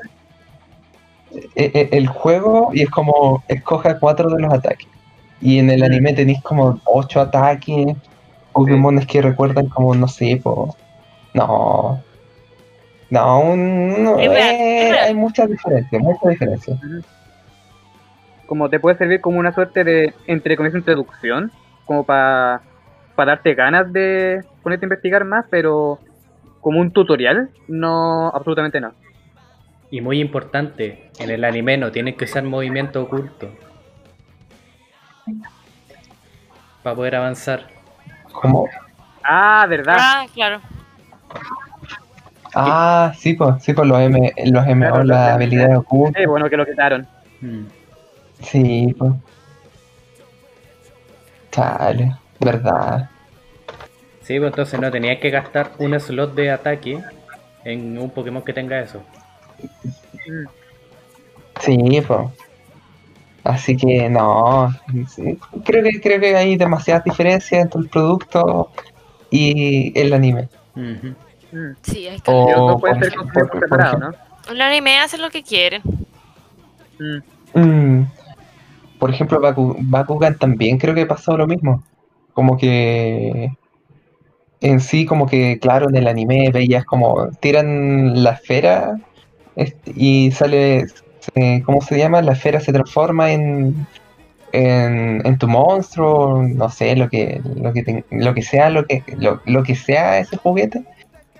El 1.55 2.07
juego 2.07 2.69
y 2.73 2.83
es 2.83 2.89
como 2.89 3.43
escoja 3.47 3.99
cuatro 3.99 4.29
de 4.29 4.41
los 4.43 4.53
ataques. 4.53 4.87
Y 5.41 5.57
en 5.57 5.69
el 5.71 5.81
Mm. 5.81 5.85
anime 5.85 6.13
tenéis 6.13 6.41
como 6.43 6.79
ocho 6.85 7.19
ataques, 7.19 7.87
Pokémones 8.53 9.07
que 9.07 9.21
recuerdan 9.21 9.67
como, 9.69 9.95
no 9.95 10.07
sé, 10.07 10.39
po... 10.43 10.77
No... 11.33 12.03
No, 13.09 13.39
un- 13.41 14.03
no, 14.03 14.17
Es 14.17 14.27
real, 14.29 14.55
eh, 14.55 14.85
es 14.87 14.91
real. 14.91 15.05
hay 15.05 15.13
muchas 15.13 15.47
diferencias, 15.47 16.01
muchas 16.01 16.29
diferencias. 16.31 16.79
Como 18.47 18.69
te 18.69 18.79
puede 18.79 18.97
servir 18.97 19.21
como 19.21 19.37
una 19.39 19.53
suerte 19.53 19.83
de, 19.83 20.13
entre 20.25 20.57
comillas, 20.57 20.75
introducción, 20.77 21.51
como 21.85 22.05
para 22.05 22.61
darte 23.15 23.53
ganas 23.53 23.91
de 23.93 24.43
ponerte 24.63 24.85
a 24.85 24.87
investigar 24.87 25.25
más, 25.25 25.45
pero 25.49 25.99
como 26.59 26.79
un 26.79 26.91
tutorial, 26.91 27.49
no, 27.67 28.29
absolutamente 28.29 28.81
no. 28.81 28.93
Y 29.91 30.01
muy 30.01 30.19
importante, 30.19 31.11
en 31.19 31.29
el 31.29 31.43
anime 31.43 31.77
no 31.77 31.91
tienes 31.91 32.15
que 32.15 32.25
usar 32.25 32.41
movimiento 32.43 33.03
oculto. 33.03 33.51
Para 36.81 36.95
poder 36.95 37.15
avanzar. 37.15 37.67
Como... 38.31 38.67
Ah, 39.23 39.65
verdad. 39.69 39.95
Ah, 39.99 40.25
claro. 40.33 40.59
Ah, 42.55 43.13
sí, 43.17 43.33
pues, 43.33 43.63
sí, 43.63 43.73
pues 43.73 43.87
los 43.87 43.99
M, 43.99 44.33
los 44.45 44.65
MO, 44.67 44.75
Claro, 44.75 45.03
las 45.03 45.31
habilidades 45.31 45.77
ocultas. 45.77 46.21
Eh, 46.21 46.27
bueno 46.27 46.49
que 46.49 46.57
lo 46.57 46.65
quitaron. 46.65 47.07
Mm. 47.41 47.63
Sí, 48.41 48.95
pues. 48.97 49.13
Chale, 51.51 52.15
verdad. 52.39 53.09
Sí, 54.21 54.39
pues 54.39 54.51
entonces 54.51 54.79
no 54.79 54.91
tenías 54.91 55.19
que 55.19 55.29
gastar 55.29 55.71
un 55.79 55.99
slot 55.99 56.33
de 56.35 56.51
ataque 56.51 56.99
en 57.63 57.97
un 57.97 58.09
Pokémon 58.09 58.43
que 58.43 58.53
tenga 58.53 58.79
eso. 58.79 59.01
Sí, 61.59 62.01
pues. 62.07 62.19
Así 63.43 63.75
que 63.75 64.09
no. 64.09 64.73
sí, 65.09 65.37
Creo 65.65 65.83
que 65.83 65.99
creo 66.01 66.19
que 66.19 66.35
hay 66.35 66.55
demasiadas 66.55 67.03
diferencias 67.03 67.61
entre 67.61 67.81
el 67.81 67.89
producto 67.89 68.71
y 69.29 69.97
el 69.99 70.13
anime. 70.13 70.47
Mm. 70.75 71.75
Sí, 71.83 72.07
hay 72.07 72.19
que... 72.19 72.31
O, 72.31 72.49
Y 72.49 72.51
los 72.51 72.59
dos 72.59 72.81
pueden 72.81 72.99
por 72.99 73.05
ser 73.09 73.19
por 73.49 73.59
separado, 73.59 73.97
¿no? 73.99 74.13
El 74.51 74.61
anime 74.61 74.99
hace 74.99 75.17
lo 75.17 75.29
que 75.29 75.43
quieren. 75.43 75.81
Mm. 76.99 77.59
Mm, 77.59 78.07
por 78.99 79.09
ejemplo, 79.09 79.39
Baku- 79.39 79.75
Bakugan 79.79 80.37
también 80.37 80.77
creo 80.77 80.95
que 80.95 81.05
pasó 81.05 81.37
lo 81.37 81.45
mismo. 81.47 81.83
Como 82.33 82.57
que 82.57 83.51
en 84.61 84.79
sí, 84.79 85.05
como 85.05 85.27
que, 85.27 85.59
claro, 85.59 85.89
en 85.89 85.95
el 85.97 86.07
anime 86.07 86.49
veías 86.51 86.85
como 86.85 87.29
tiran 87.39 88.23
la 88.23 88.31
esfera 88.31 88.97
este, 89.55 89.93
y 89.95 90.31
sale, 90.31 90.85
eh, 91.35 91.61
¿cómo 91.65 91.81
se 91.81 91.97
llama? 91.97 92.21
La 92.21 92.31
esfera 92.31 92.59
se 92.59 92.73
transforma 92.73 93.31
en, 93.31 93.85
en, 94.53 95.21
en 95.25 95.37
tu 95.37 95.47
monstruo, 95.47 96.41
no 96.43 96.69
sé, 96.69 96.95
lo 96.95 97.09
que, 97.09 97.41
lo 97.55 97.73
que, 97.73 97.83
te- 97.83 98.05
lo 98.11 98.33
que 98.33 98.41
sea, 98.43 98.69
lo 98.69 98.85
que, 98.85 99.03
lo, 99.17 99.41
lo 99.45 99.63
que 99.63 99.75
sea 99.75 100.19
ese 100.19 100.37
juguete. 100.37 100.83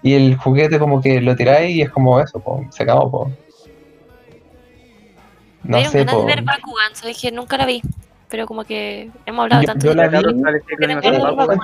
Y 0.01 0.15
el 0.15 0.35
juguete 0.35 0.79
como 0.79 0.99
que 1.01 1.21
lo 1.21 1.35
tiráis 1.35 1.75
y 1.75 1.81
es 1.83 1.89
como 1.89 2.19
eso, 2.19 2.39
po, 2.41 2.65
se 2.71 2.83
acabó, 2.83 3.09
po. 3.09 3.31
No 5.63 5.77
Me 5.77 5.85
sé, 5.85 5.99
ganas 5.99 6.15
po. 6.15 6.21
de 6.21 6.27
ver 6.27 6.41
Bakugan, 6.43 6.93
sabes 6.93 7.21
que 7.21 7.31
nunca 7.31 7.55
la 7.57 7.65
vi. 7.65 7.81
Pero 8.29 8.47
como 8.47 8.63
que 8.65 9.09
hemos 9.25 9.43
hablado 9.43 9.61
Yo- 9.61 9.67
tanto 9.67 9.85
yo 9.85 9.89
de 9.91 9.95
la 9.95 10.07
vi. 10.07 10.17
animación 10.83 11.17
no, 11.19 11.35
Bakugan. 11.35 11.59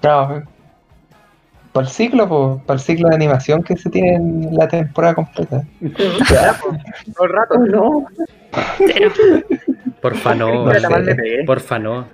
Claro, 0.00 0.42
para 1.72 1.86
el 1.86 1.92
ciclo, 1.92 2.28
po, 2.28 2.62
para 2.66 2.76
el 2.78 2.80
ciclo 2.80 3.08
de 3.08 3.14
animación 3.14 3.62
que 3.62 3.76
se 3.76 3.90
tiene 3.90 4.14
en 4.14 4.54
la 4.56 4.66
temporada 4.68 5.14
completa. 5.14 5.62
todo 7.14 7.24
el 7.26 7.32
rato. 7.32 7.54
Oh, 7.56 7.66
no. 7.66 8.06
Pero, 8.78 9.10
Porfa 10.00 10.34
no. 10.34 10.64
No 10.64 10.72
sé. 10.74 11.42
Porfa 11.46 11.78
no. 11.78 12.06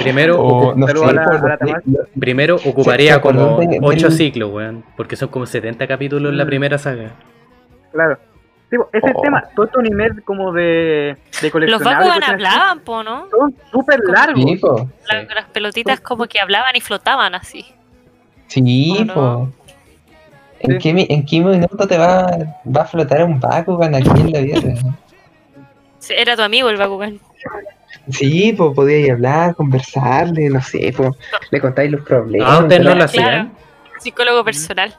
Primero, 0.00 0.40
O, 0.40 0.72
ocu- 0.72 0.76
no 0.76 0.86
sé, 0.86 0.92
Saludos 0.92 1.08
a 1.08 1.12
la- 1.12 1.24
po, 1.24 1.30
a 1.30 1.34
la 1.34 1.48
los- 1.50 1.58
Tamara. 1.58 1.82
primero 2.18 2.58
¿Se 2.58 2.68
ocuparía 2.70 3.20
como 3.20 3.58
de- 3.60 3.78
8 3.82 4.08
del- 4.08 4.16
ciclos, 4.16 4.52
weón. 4.52 4.84
Porque 4.96 5.16
son 5.16 5.28
como 5.28 5.46
70 5.46 5.86
capítulos 5.86 6.30
en 6.32 6.38
la 6.38 6.44
Mm. 6.44 6.48
primera 6.48 6.78
saga. 6.78 7.12
Claro. 7.92 8.18
Sí, 8.74 8.78
po, 8.78 8.88
ese 8.92 9.12
Oh. 9.14 9.20
tema, 9.22 9.44
todo 9.54 9.66
estos 9.66 9.78
animes 9.80 10.12
como 10.24 10.50
de, 10.52 11.16
de 11.40 11.50
los 11.68 11.80
así, 11.86 12.20
hablaban, 12.28 12.80
po, 12.80 13.04
¿no? 13.04 13.28
Son 13.30 13.54
súper 13.70 14.00
largos. 14.00 14.42
Sí, 14.44 14.56
po. 14.56 14.88
La- 15.08 15.20
Sí. 15.20 15.26
Las 15.32 15.44
pelotitas 15.50 16.00
como 16.00 16.26
que 16.26 16.40
hablaban 16.40 16.74
y 16.74 16.80
flotaban 16.80 17.34
así. 17.36 17.64
Sí, 18.48 18.96
¿O 19.00 19.04
no? 19.04 19.14
po. 19.14 19.48
¿En, 20.58 20.72
Sí. 20.72 20.78
qué, 20.94 21.06
¿En 21.08 21.24
qué 21.24 21.40
minuto 21.40 21.86
te 21.86 21.98
va, 21.98 22.26
va 22.76 22.80
a 22.80 22.84
flotar 22.84 23.22
un 23.24 23.38
Bakugan 23.38 23.94
aquí 23.94 24.08
en 24.08 24.32
la 24.32 24.40
vida? 24.40 24.60
Sí, 26.00 26.14
Era 26.16 26.34
tu 26.34 26.42
amigo 26.42 26.68
el 26.68 26.76
Bakugan. 26.76 27.20
Sí, 28.10 28.52
pues 28.56 28.74
podíais 28.74 29.10
hablar, 29.10 29.54
conversarle, 29.54 30.48
no 30.50 30.60
sé, 30.60 30.92
pues 30.96 31.10
le 31.50 31.60
contáis 31.60 31.92
los 31.92 32.00
problemas. 32.04 32.48
Ah, 32.50 32.58
ustedes 32.62 32.82
no 32.82 32.94
lo 32.94 33.04
hacían. 33.04 33.24
Claro. 33.24 33.50
Psicólogo 34.00 34.44
personal. 34.44 34.94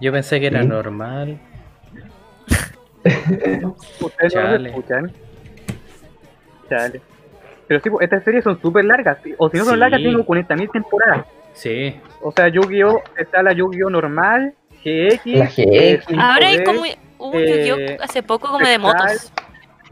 Yo 0.00 0.12
pensé 0.12 0.38
que 0.40 0.48
era 0.48 0.60
Sí. 0.62 0.68
normal. 0.68 1.38
Ustedes 4.00 4.34
no 4.34 4.42
los 4.58 4.66
escuchan. 4.66 5.12
Chale. 6.68 7.00
Pero 7.66 7.80
sí, 7.80 7.90
po, 7.90 8.00
estas 8.00 8.24
series 8.24 8.44
son 8.44 8.60
súper 8.60 8.84
largas. 8.84 9.18
O 9.38 9.48
si 9.50 9.56
no 9.58 9.64
son 9.64 9.74
Sí. 9.74 9.80
largas, 9.80 10.00
tienen 10.00 10.24
40.000 10.24 10.70
temporadas. 10.70 11.26
Sí. 11.52 11.98
O 12.20 12.32
sea, 12.32 12.48
Yu-Gi-Oh! 12.48 13.02
está 13.16 13.42
la 13.42 13.52
Yu-Gi-Oh! 13.52 13.90
normal, 13.90 14.54
GX. 14.84 15.26
La 15.26 15.46
GX. 15.46 15.58
eh, 15.58 16.00
Ahora 16.18 16.48
hay 16.48 16.58
5D, 16.58 16.64
como 16.64 16.80
un 17.30 17.40
eh, 17.42 17.66
Yu-Gi-Oh 17.66 18.02
hace 18.02 18.22
poco 18.22 18.48
como 18.48 18.66
de 18.66 18.78
motos. 18.78 19.32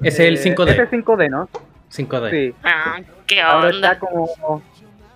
Es 0.02 0.18
el 0.18 0.36
eh, 0.36 0.40
5D. 0.42 0.70
Ese 0.70 0.82
es 0.82 0.90
5D, 0.90 1.30
¿no? 1.30 1.48
5D. 1.90 2.30
Sí. 2.30 2.54
Ah, 2.64 2.98
qué 3.26 3.40
Ahora 3.40 3.68
onda. 3.68 3.92
está 3.92 3.98
como 3.98 4.62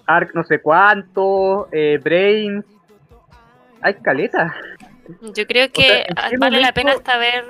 Arc 0.07 0.35
no 0.35 0.45
sé 0.45 0.61
cuánto, 0.61 1.69
eh, 1.73 1.99
Brains. 2.03 2.65
Hay 3.83 3.95
caleta. 3.95 4.55
Yo 5.35 5.47
creo 5.47 5.67
O 5.67 5.71
sea, 5.75 5.85
que 5.87 6.03
¿en 6.09 6.15
ah, 6.19 6.27
qué 6.31 6.37
vale 6.39 6.61
la 6.61 6.73
pena 6.73 6.93
hasta 6.93 7.19
ver. 7.19 7.45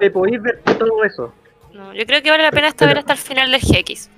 Te 0.00 0.10
podéis 0.10 0.40
ver 0.42 0.60
todo 0.78 1.04
eso. 1.04 1.32
no, 1.72 1.92
yo 1.94 2.04
creo 2.06 2.22
que 2.22 2.30
vale 2.30 2.42
la 2.42 2.50
pena 2.50 2.68
hasta 2.68 2.86
ver 2.86 2.98
hasta 2.98 3.12
el 3.12 3.18
final 3.18 3.50
del 3.50 3.60
GX. 3.60 4.10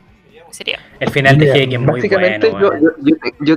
Sería. 0.50 0.78
El 0.98 1.10
final 1.10 1.38
de 1.38 1.46
GX 1.46 1.74
es 1.74 1.80
muy 1.80 1.92
básicamente 2.00 2.50
bueno. 2.50 2.72
yo, 2.80 2.90
yo- 3.02 3.16
yo- 3.40 3.54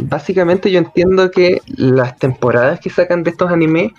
básicamente 0.00 0.70
yo 0.70 0.78
entiendo 0.78 1.30
que 1.30 1.60
las 1.76 2.16
temporadas 2.18 2.78
que 2.80 2.90
sacan 2.90 3.24
de 3.24 3.30
estos 3.30 3.50
animes 3.50 3.92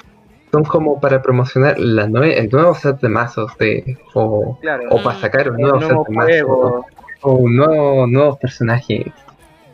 son 0.51 0.63
como 0.63 0.99
para 0.99 1.21
promocionar 1.21 1.77
la 1.77 2.07
nue- 2.07 2.33
el 2.37 2.49
nuevo 2.49 2.73
set 2.73 2.99
de 3.01 3.09
mazos 3.09 3.55
de 3.57 3.97
o, 4.13 4.57
Claro. 4.61 4.83
o 4.89 5.03
para 5.03 5.19
sacar 5.19 5.51
un 5.51 5.57
nuevo 5.57 5.79
nuevo 5.79 6.05
set 6.05 6.09
de 6.09 6.15
mazos 6.15 6.85
o 7.21 7.31
un 7.33 7.55
nuevo, 7.57 8.07
nuevos 8.07 8.37
personajes 8.37 9.07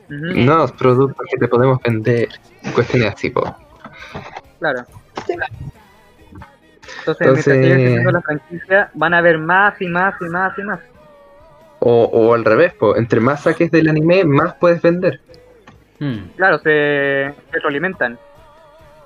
nuevos 0.09 0.71
productos 0.73 1.25
que 1.31 1.37
te 1.37 1.47
podemos 1.47 1.79
vender 1.83 2.29
cuestiones 2.73 3.13
así 3.13 3.29
po. 3.29 3.55
Claro. 4.59 4.83
Sí. 6.95 7.11
Entonces, 7.11 7.25
mientras 7.27 7.47
Entonces- 7.47 7.73
creciendo 7.75 8.11
la 8.11 8.21
franquicia, 8.21 8.89
van 8.93 9.13
a 9.13 9.17
haber 9.19 9.37
más 9.37 9.81
y 9.81 9.87
más 9.87 10.15
y 10.21 10.25
más 10.25 10.57
y 10.57 10.61
más. 10.63 10.79
o, 11.79 12.03
o 12.11 12.33
al 12.33 12.43
revés 12.45 12.73
po. 12.73 12.95
entre 12.95 13.19
más 13.19 13.43
saques 13.43 13.69
del 13.69 13.89
anime 13.89 14.23
más 14.23 14.55
puedes 14.55 14.81
vender 14.81 15.19
Mm. 15.99 16.31
Claro, 16.35 16.59
se 16.59 17.33
retroalimentan. 17.53 18.17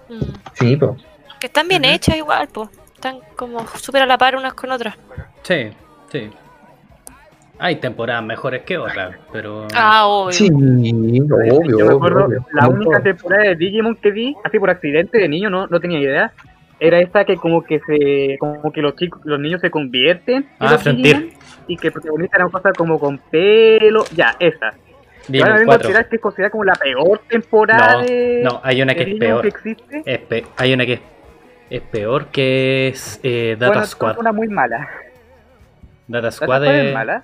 Mm. 0.10 0.16
sí 0.54 0.76
po. 0.76 0.98
Que 1.40 1.46
están 1.48 1.68
bien 1.68 1.86
hechas 1.86 2.18
igual, 2.18 2.48
pues. 2.52 2.68
Están 2.96 3.20
como 3.36 3.66
súper 3.78 4.02
a 4.02 4.06
la 4.08 4.18
par 4.18 4.36
unas 4.36 4.56
con 4.56 4.72
otras. 4.72 4.98
Sí, 5.44 5.70
sí. 6.12 6.32
Hay 7.60 7.76
temporadas 7.76 8.24
mejores 8.24 8.64
que 8.64 8.78
otras, 8.78 9.16
pero. 9.32 9.68
Ah, 9.76 10.06
obvio. 10.08 10.32
sí 10.32 10.50
obvio 10.50 11.78
Yo 11.78 11.86
me 11.86 11.94
acuerdo, 11.94 12.26
obvio, 12.26 12.46
la 12.54 12.68
única 12.70 13.02
temporada 13.02 13.44
de 13.44 13.56
Digimon 13.56 13.96
que 13.98 14.10
vi, 14.12 14.36
así 14.44 14.58
por 14.58 14.70
accidente 14.72 15.18
de 15.20 15.28
niño, 15.30 15.50
no, 15.52 15.68
no 15.68 15.80
tenía 15.80 16.00
idea, 16.00 16.32
era 16.80 17.00
esta 17.00 17.26
que 17.26 17.36
como 17.36 17.64
que 17.64 17.80
se 17.86 18.38
como 18.40 18.72
que 18.72 18.82
los 18.82 18.96
chicos 18.96 19.22
los 19.26 19.40
niños 19.40 19.60
se 19.62 19.70
convierten 19.70 20.38
en 20.38 20.48
Ah. 20.60 20.78
Digimon, 20.78 21.30
y 21.68 21.78
que 21.78 21.88
el 21.88 21.94
protagonista 21.94 22.38
era 22.38 22.46
una 22.46 22.52
cosa 22.54 22.72
como 22.74 23.00
con 23.00 23.18
pelo 23.30 24.04
ya 24.16 24.36
esa 24.40 24.74
Digimon 25.28 25.48
ahora 25.50 25.60
vengo 25.60 25.72
a 25.74 25.76
4. 25.76 25.88
tirar 25.90 26.10
que 26.10 26.16
es 26.16 26.22
considerada 26.22 26.52
como 26.52 26.64
la 26.64 26.74
peor 26.74 27.22
temporada 27.28 27.94
No, 27.94 28.00
de 28.02 28.42
no, 28.44 28.62
hay 28.64 28.82
una 28.82 28.96
que 28.96 29.04
es 29.04 29.20
peor. 29.20 29.42
que 29.42 29.48
existe 29.50 30.04
Es 30.06 30.20
pe- 30.20 30.46
hay 30.58 30.74
una 30.74 30.86
que 30.86 30.94
es, 30.94 31.02
es 31.70 31.82
peor 31.82 32.28
que 32.28 32.88
es 32.88 33.20
eh, 33.24 33.56
Data 33.60 33.72
bueno, 33.74 33.86
Squad. 33.86 34.12
es 34.14 34.18
una 34.18 34.32
muy 34.32 34.48
mala 34.48 34.88
Data 36.08 36.26
¿La 36.28 36.32
Squad 36.32 36.66
es, 36.66 36.86
es 36.88 36.94
mala? 36.94 37.24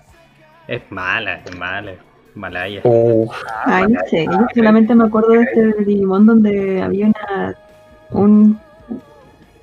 es 0.67 0.81
mala, 0.91 1.41
es 1.45 1.57
mala, 1.57 1.91
malaya. 2.35 2.81
Uf, 2.83 3.31
Ay, 3.65 3.85
no 3.87 3.99
sé, 4.09 4.25
yo 4.25 4.45
solamente 4.53 4.93
me 4.93 5.05
acuerdo 5.05 5.29
de 5.33 5.41
este 5.43 5.83
Digimon 5.85 6.25
donde 6.25 6.81
había 6.83 7.07
una. 7.07 7.55
un. 8.11 8.59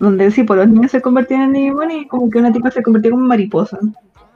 Donde 0.03 0.31
sí, 0.33 0.43
pues 0.43 0.59
los 0.59 0.69
niños 0.69 0.91
se 0.91 1.01
convertían 1.01 1.43
en 1.43 1.53
Digimon 1.53 1.91
y 1.91 2.07
como 2.09 2.29
que 2.29 2.39
una 2.39 2.53
tipa 2.53 2.71
se 2.71 2.83
convertía 2.83 3.11
como 3.13 3.23
en 3.23 3.29
mariposa. 3.29 3.79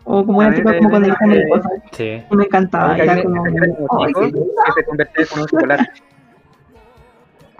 O 0.04 0.24
como 0.24 0.38
una 0.38 0.54
tipa 0.54 0.78
como 0.78 0.96
el 0.96 1.02
me- 1.02 1.16
mariposa. 1.20 1.68
Sí. 1.92 2.22
Y 2.30 2.36
me 2.36 2.44
encantaba, 2.44 2.96
era 2.96 3.22
como. 3.22 3.44
ay, 3.44 4.12
que 4.14 4.30
se 4.74 4.84
convierte 4.84 5.22
en 5.22 5.40
un 5.40 5.46
chocolate 5.48 5.84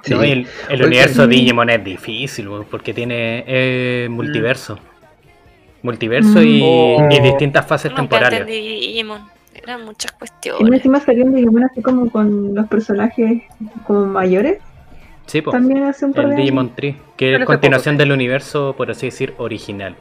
sí. 0.03 0.15
No, 0.15 0.25
y 0.25 0.47
el, 0.71 0.85
universo 0.85 1.25
sí. 1.25 1.29
Digimon 1.31 1.69
es 1.71 1.83
difícil, 1.85 2.49
porque 2.71 2.95
tiene 2.95 3.43
eh, 3.47 4.07
multiverso. 4.09 4.79
Multiverso 5.83 6.41
y, 6.43 6.63
Mm. 6.63 7.11
y 7.13 7.21
distintas 7.21 7.67
fases 7.67 7.91
Nunca 7.91 8.03
temporales. 8.03 8.47
Digimon. 8.47 9.23
Eran 9.55 9.85
muchas 9.85 10.13
Y 10.13 10.19
cuestiones. 10.19 10.73
encima 10.75 11.01
salió 11.01 11.25
un 11.25 11.35
Digimon 11.35 11.65
así 11.65 11.83
como 11.83 12.09
con 12.11 12.55
los 12.55 12.69
personajes 12.69 13.43
como 13.87 14.07
mayores. 14.07 14.59
Sí, 15.27 15.43
po. 15.43 15.51
También 15.51 15.83
hace 15.85 16.05
un 16.05 16.13
par 16.13 16.25
El 16.25 16.31
de 16.31 16.37
Digimon 16.37 16.75
Tree, 16.75 16.93
que 17.17 17.33
Pero 17.33 17.39
es 17.39 17.47
continuación 17.47 17.97
del 17.97 18.13
universo, 18.13 18.75
por 18.77 18.91
así 18.91 19.07
decir, 19.07 19.35
original. 19.39 19.97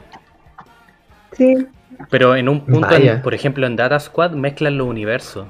Sí, 1.32 1.66
Pero 2.10 2.36
en 2.36 2.48
un 2.48 2.60
punto, 2.64 2.94
en- 2.94 3.22
por 3.22 3.34
ejemplo, 3.34 3.66
en 3.66 3.74
Data 3.76 3.98
Squad 4.00 4.32
mezclan 4.32 4.78
los 4.78 4.86
universos. 4.86 5.48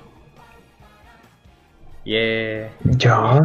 Y 2.05 2.15
es, 2.16 2.70
Yo. 2.97 3.43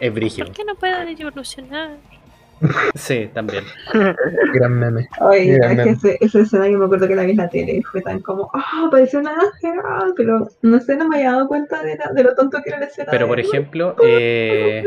es 0.00 0.14
brígido. 0.14 0.46
¿Por 0.46 0.56
qué 0.56 0.64
no 0.64 0.74
puedo 0.74 0.94
evolucionar? 1.02 1.90
Sí, 2.94 3.30
también. 3.34 3.64
Gran 4.54 4.72
meme. 4.78 5.08
Ay, 5.20 5.50
Mira, 5.50 5.72
es 5.72 5.82
que 5.82 5.90
ese, 5.90 6.18
ese 6.20 6.40
escenario 6.40 6.78
me 6.78 6.84
acuerdo 6.86 7.08
que 7.08 7.14
la 7.14 7.24
vi 7.24 7.32
en 7.32 7.36
la 7.38 7.48
tele 7.48 7.76
y 7.76 7.82
fue 7.82 8.00
tan 8.00 8.20
como, 8.20 8.50
ah, 8.54 8.88
pareció 8.90 9.18
un 9.20 9.28
ángel, 9.28 9.78
ah", 9.84 10.06
pero 10.16 10.48
no 10.62 10.80
sé, 10.80 10.96
no 10.96 11.08
me 11.08 11.16
había 11.16 11.32
dado 11.32 11.48
cuenta 11.48 11.82
de, 11.82 11.96
la- 11.96 12.12
de 12.12 12.22
lo 12.22 12.34
tonto 12.34 12.58
que 12.62 12.70
era 12.70 12.78
el 12.78 12.84
escenario. 12.84 13.10
Pero 13.18 13.28
por 13.28 13.40
ejemplo, 13.40 13.96
eh, 14.04 14.84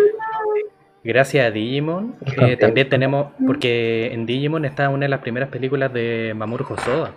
gracias 1.04 1.48
a 1.48 1.52
Digimon, 1.52 2.16
eh, 2.38 2.58
también 2.58 2.90
tenemos, 2.90 3.32
porque 3.46 4.12
en 4.14 4.26
Digimon 4.26 4.66
está 4.66 4.90
una 4.90 5.06
de 5.06 5.10
las 5.10 5.20
primeras 5.22 5.50
películas 5.50 5.94
de 5.94 6.34
Mamoru 6.36 6.66
Hosoda. 6.70 7.12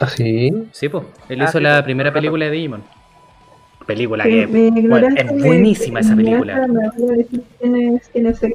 ¿Así? 0.00 0.68
Sí, 0.72 0.88
pues, 0.88 1.04
él 1.28 1.40
Ah, 1.40 1.44
hizo 1.44 1.58
sí, 1.58 1.64
la 1.64 1.82
primera 1.84 2.12
película 2.12 2.44
de 2.46 2.50
Digimon. 2.50 2.84
Película 3.86 4.24
Sí, 4.24 4.30
que 4.30 4.46
bueno, 4.88 5.08
es 5.16 5.32
me- 5.32 5.46
buenísima 5.46 6.00
esa 6.00 6.16
película. 6.16 6.66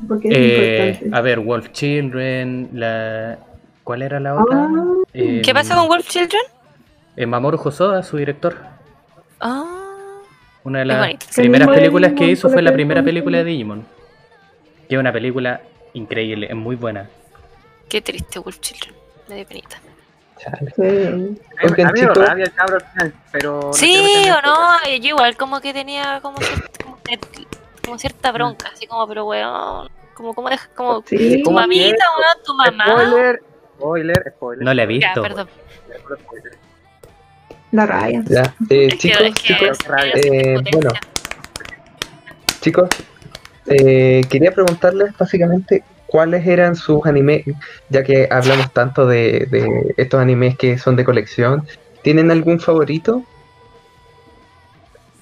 porque 0.08 0.28
es 0.30 1.02
Eh, 1.02 1.10
a 1.12 1.22
ver, 1.22 1.40
Wolf 1.40 1.72
Children, 1.72 2.70
la... 2.74 3.40
¿cuál 3.84 4.02
era 4.02 4.20
la 4.20 4.36
otra? 4.36 4.68
Ah. 4.70 4.94
Eh, 5.14 5.42
¿Qué 5.44 5.54
pasa 5.54 5.76
con 5.76 5.88
Wolf 5.88 6.08
Children? 6.08 6.42
eh, 7.16 7.26
Mamoru 7.26 7.60
Hosoda, 7.64 8.04
su 8.04 8.18
director. 8.18 8.58
Ah, 9.40 10.18
Una 10.64 10.80
de 10.80 10.86
las 10.86 11.16
primeras 11.36 11.68
películas 11.70 12.14
que 12.14 12.30
hizo 12.30 12.50
fue 12.50 12.62
la 12.62 12.74
primera 12.74 13.02
película 13.04 13.38
de. 13.40 13.46
Digimon. 13.46 13.86
Que 14.88 14.96
es 14.96 15.00
una 15.00 15.14
película 15.14 15.62
increíble, 15.94 16.48
es 16.50 16.56
muy 16.56 16.76
buena. 16.76 17.10
qué 17.90 18.02
triste 18.02 18.40
Wolf 18.40 18.60
Children. 18.60 18.94
Me 19.30 19.36
dio 19.36 19.46
penita. 19.48 19.78
Chale. 20.42 20.74
Sí. 20.76 21.38
Oigan, 21.64 21.88
a 21.88 21.92
mí 21.92 22.00
chicos. 22.00 22.18
rabia 22.18 22.46
el 22.46 22.54
cabro 22.54 22.80
final, 22.80 23.14
pero... 23.32 23.60
no 23.62 23.74
Sí 23.74 24.02
meterme 24.04 24.34
o 24.34 24.42
no, 24.42 24.86
yo 25.00 25.08
igual 25.10 25.38
como 25.38 25.62
que 25.62 25.74
tenía 25.74 26.20
como 26.22 26.38
cierta, 26.40 26.84
como, 26.84 26.98
que- 27.04 27.20
como 27.86 27.98
cierta 28.00 28.32
bronca, 28.32 28.70
así 28.74 28.88
como, 28.88 29.08
pero 29.08 29.26
weón, 29.26 29.90
como, 30.16 30.34
como, 30.34 30.50
deja- 30.50 30.70
como 30.76 31.04
Sí. 31.06 31.38
tu 31.40 31.44
¿Cómo 31.46 31.60
mamita, 31.60 31.86
que 31.86 31.92
eso? 31.96 32.06
weón, 32.18 32.44
tu 32.46 32.54
mamá. 32.56 32.86
Spoiler, 32.88 33.42
spoiler, 33.78 34.34
spoiler. 34.36 34.66
No 34.66 34.74
la 34.74 34.84
he 34.84 34.86
Ya, 34.86 34.90
visto. 35.08 35.22
perdón. 35.22 35.48
spoiler. 36.24 36.58
La 37.72 37.86
raya. 37.86 38.22
Ya. 38.28 38.42
Eh, 38.70 38.88
Es 38.88 38.94
que- 38.94 38.98
chicos, 38.98 39.22
es 39.22 39.34
que 39.36 39.42
chicos, 39.54 39.70
es- 39.80 39.88
rabia. 39.88 40.14
es 40.16 40.26
Eh, 40.26 40.56
bueno. 40.74 40.90
chicos. 42.62 42.90
eh, 43.68 44.22
quería 44.30 44.52
preguntarles 44.52 45.16
básicamente 45.18 45.84
cuáles 46.12 46.46
eran 46.46 46.76
sus 46.76 47.06
animes, 47.06 47.46
ya 47.90 48.04
que 48.04 48.28
hablamos 48.30 48.72
tanto 48.74 49.08
de, 49.08 49.48
de 49.50 49.94
estos 49.98 50.20
animes 50.20 50.58
que 50.58 50.78
son 50.78 50.96
de 50.98 51.06
colección. 51.06 51.64
¿Tienen 52.04 52.30
algún 52.32 52.60
favorito? 52.60 53.24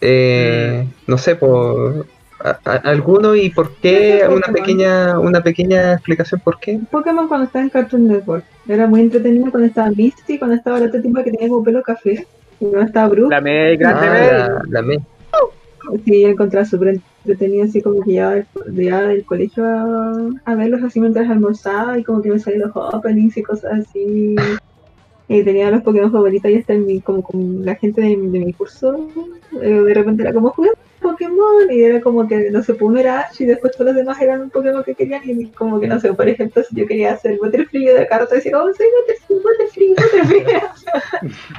Eh, 0.01 0.87
No 1.07 1.17
sé, 1.17 1.35
por 1.35 2.05
a- 2.41 2.57
a- 2.63 2.75
alguno 2.89 3.35
y 3.35 3.49
por 3.49 3.75
qué, 3.75 4.21
una 4.27 4.47
Pokémon. 4.47 4.53
pequeña, 4.53 5.19
una 5.19 5.41
pequeña 5.43 5.93
explicación 5.93 6.39
por 6.43 6.57
qué. 6.59 6.79
Pokémon 6.89 7.27
cuando 7.27 7.45
estaba 7.47 7.63
en 7.63 7.69
Cartoon 7.69 8.07
Network. 8.07 8.45
Era 8.67 8.87
muy 8.87 9.01
entretenido 9.01 9.51
cuando 9.51 9.67
estaba 9.67 9.89
Misty, 9.91 10.39
cuando 10.39 10.55
estaba 10.55 10.79
la 10.79 10.85
otra 10.87 11.01
tipa 11.01 11.23
que 11.23 11.31
tenía 11.31 11.49
como 11.49 11.63
pelo 11.63 11.83
café. 11.83 12.25
Y 12.61 12.65
cuando 12.65 12.87
estaba 12.87 13.09
Brooke. 13.09 13.31
La 13.31 13.41
May, 13.41 13.75
grande 13.77 14.07
Ah, 14.07 14.11
May. 14.11 14.27
la, 14.27 14.61
la 14.69 14.81
me- 14.81 14.99
Sí, 16.05 16.21
yo 16.21 16.27
encontraba 16.29 16.65
súper 16.65 16.99
entretenido, 17.23 17.65
así 17.65 17.81
como 17.81 18.01
que 18.03 18.11
llevaba 18.11 19.07
del 19.07 19.25
colegio 19.25 19.65
a, 19.65 20.29
a 20.45 20.55
verlos 20.55 20.81
así 20.83 20.99
mientras 20.99 21.29
almorzaba 21.29 21.97
y 21.97 22.03
como 22.03 22.21
que 22.21 22.29
me 22.31 22.39
salían 22.39 22.61
los 22.67 22.71
openings 22.75 23.37
y 23.37 23.43
cosas 23.43 23.79
así. 23.79 24.35
Y 25.31 25.43
tenía 25.43 25.69
los 25.69 25.83
Pokémon 25.83 26.11
favoritos 26.11 26.49
y 26.49 26.55
hasta 26.57 26.73
en 26.73 26.85
mi, 26.87 27.01
como 27.01 27.21
con 27.21 27.63
la 27.63 27.75
gente 27.75 28.01
de, 28.01 28.17
mi- 28.17 28.29
de 28.31 28.39
mi 28.45 28.53
curso, 28.53 29.13
eh, 29.61 29.69
de 29.69 29.93
repente 29.93 30.23
era 30.23 30.33
como 30.33 30.49
jugué 30.49 30.71
Pokémon 31.01 31.69
y 31.71 31.81
era 31.83 32.01
como 32.01 32.27
que, 32.27 32.49
no 32.49 32.63
sé, 32.63 32.73
pues 32.73 32.89
uno 32.89 32.99
era 32.99 33.19
Ash 33.21 33.39
y 33.41 33.45
después 33.45 33.73
todos 33.73 33.87
los 33.87 33.95
demás 33.95 34.19
eran 34.21 34.41
un 34.41 34.49
Pokémon 34.49 34.83
que 34.83 34.95
querían 34.95 35.21
y 35.25 35.51
como 35.51 35.79
que, 35.79 35.87
no 35.87 35.99
sé, 35.99 36.13
por 36.15 36.27
ejemplo, 36.27 36.63
si 36.63 36.75
yo 36.75 36.87
quería 36.87 37.13
hacer 37.13 37.37
Butterfree 37.37 37.93
de 37.93 38.05
rato 38.07 38.33
decía, 38.33 38.57
oh, 38.57 38.73
soy 38.73 38.87
Butterfree, 38.97 39.93
Butterfree, 39.93 40.43
Butterfree. 40.43 40.61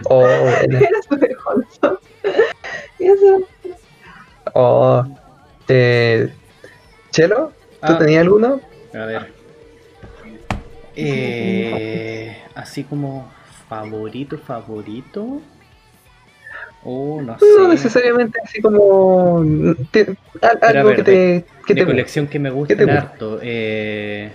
Oh, 0.11 0.25
era 0.71 1.03
súper 1.09 1.37
wholesome. 1.47 1.99
Y 2.99 3.05
eso, 3.07 3.39
Oh, 4.55 5.05
eh, 5.71 6.33
Chelo, 7.11 7.53
¿tú 7.87 7.93
Ah. 7.93 7.99
tenías 7.99 8.23
alguno? 8.23 8.61
A 8.95 9.05
ver. 9.07 9.33
Eh, 10.97 12.37
así 12.55 12.85
como 12.85 13.31
favorito, 13.69 14.39
favorito. 14.39 15.41
Oh, 16.83 17.21
no 17.23 17.39
sé. 17.39 17.45
No 17.59 17.69
necesariamente 17.69 18.39
así 18.43 18.61
como 18.61 19.45
te- 19.91 20.17
al- 20.41 20.59
algo 20.77 20.89
ver, 20.89 20.97
que 20.97 21.03
te, 21.03 21.45
que 21.67 21.75
de 21.75 21.81
te 21.83 21.87
colección 21.87 22.27
que 22.27 22.39
me 22.39 22.49
¿Qué 22.49 22.55
gusta 22.55 22.75
gusta? 22.75 22.99
harto. 22.99 23.39
Eh, 23.43 24.33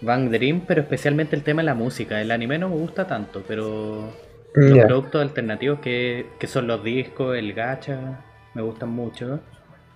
Bang 0.00 0.30
Dream, 0.30 0.62
pero 0.66 0.80
especialmente 0.82 1.36
el 1.36 1.42
tema 1.42 1.62
de 1.62 1.66
la 1.66 1.74
música. 1.74 2.20
El 2.20 2.30
anime 2.30 2.58
no 2.58 2.68
me 2.70 2.76
gusta 2.76 3.06
tanto, 3.06 3.44
pero 3.46 4.10
los 4.54 4.78
productos 4.86 5.20
alternativos 5.22 5.80
que, 5.80 6.26
que 6.38 6.46
son 6.46 6.66
los 6.66 6.82
discos, 6.82 7.36
el 7.36 7.52
gacha, 7.52 8.20
me 8.54 8.62
gustan 8.62 8.88
mucho. 8.90 9.40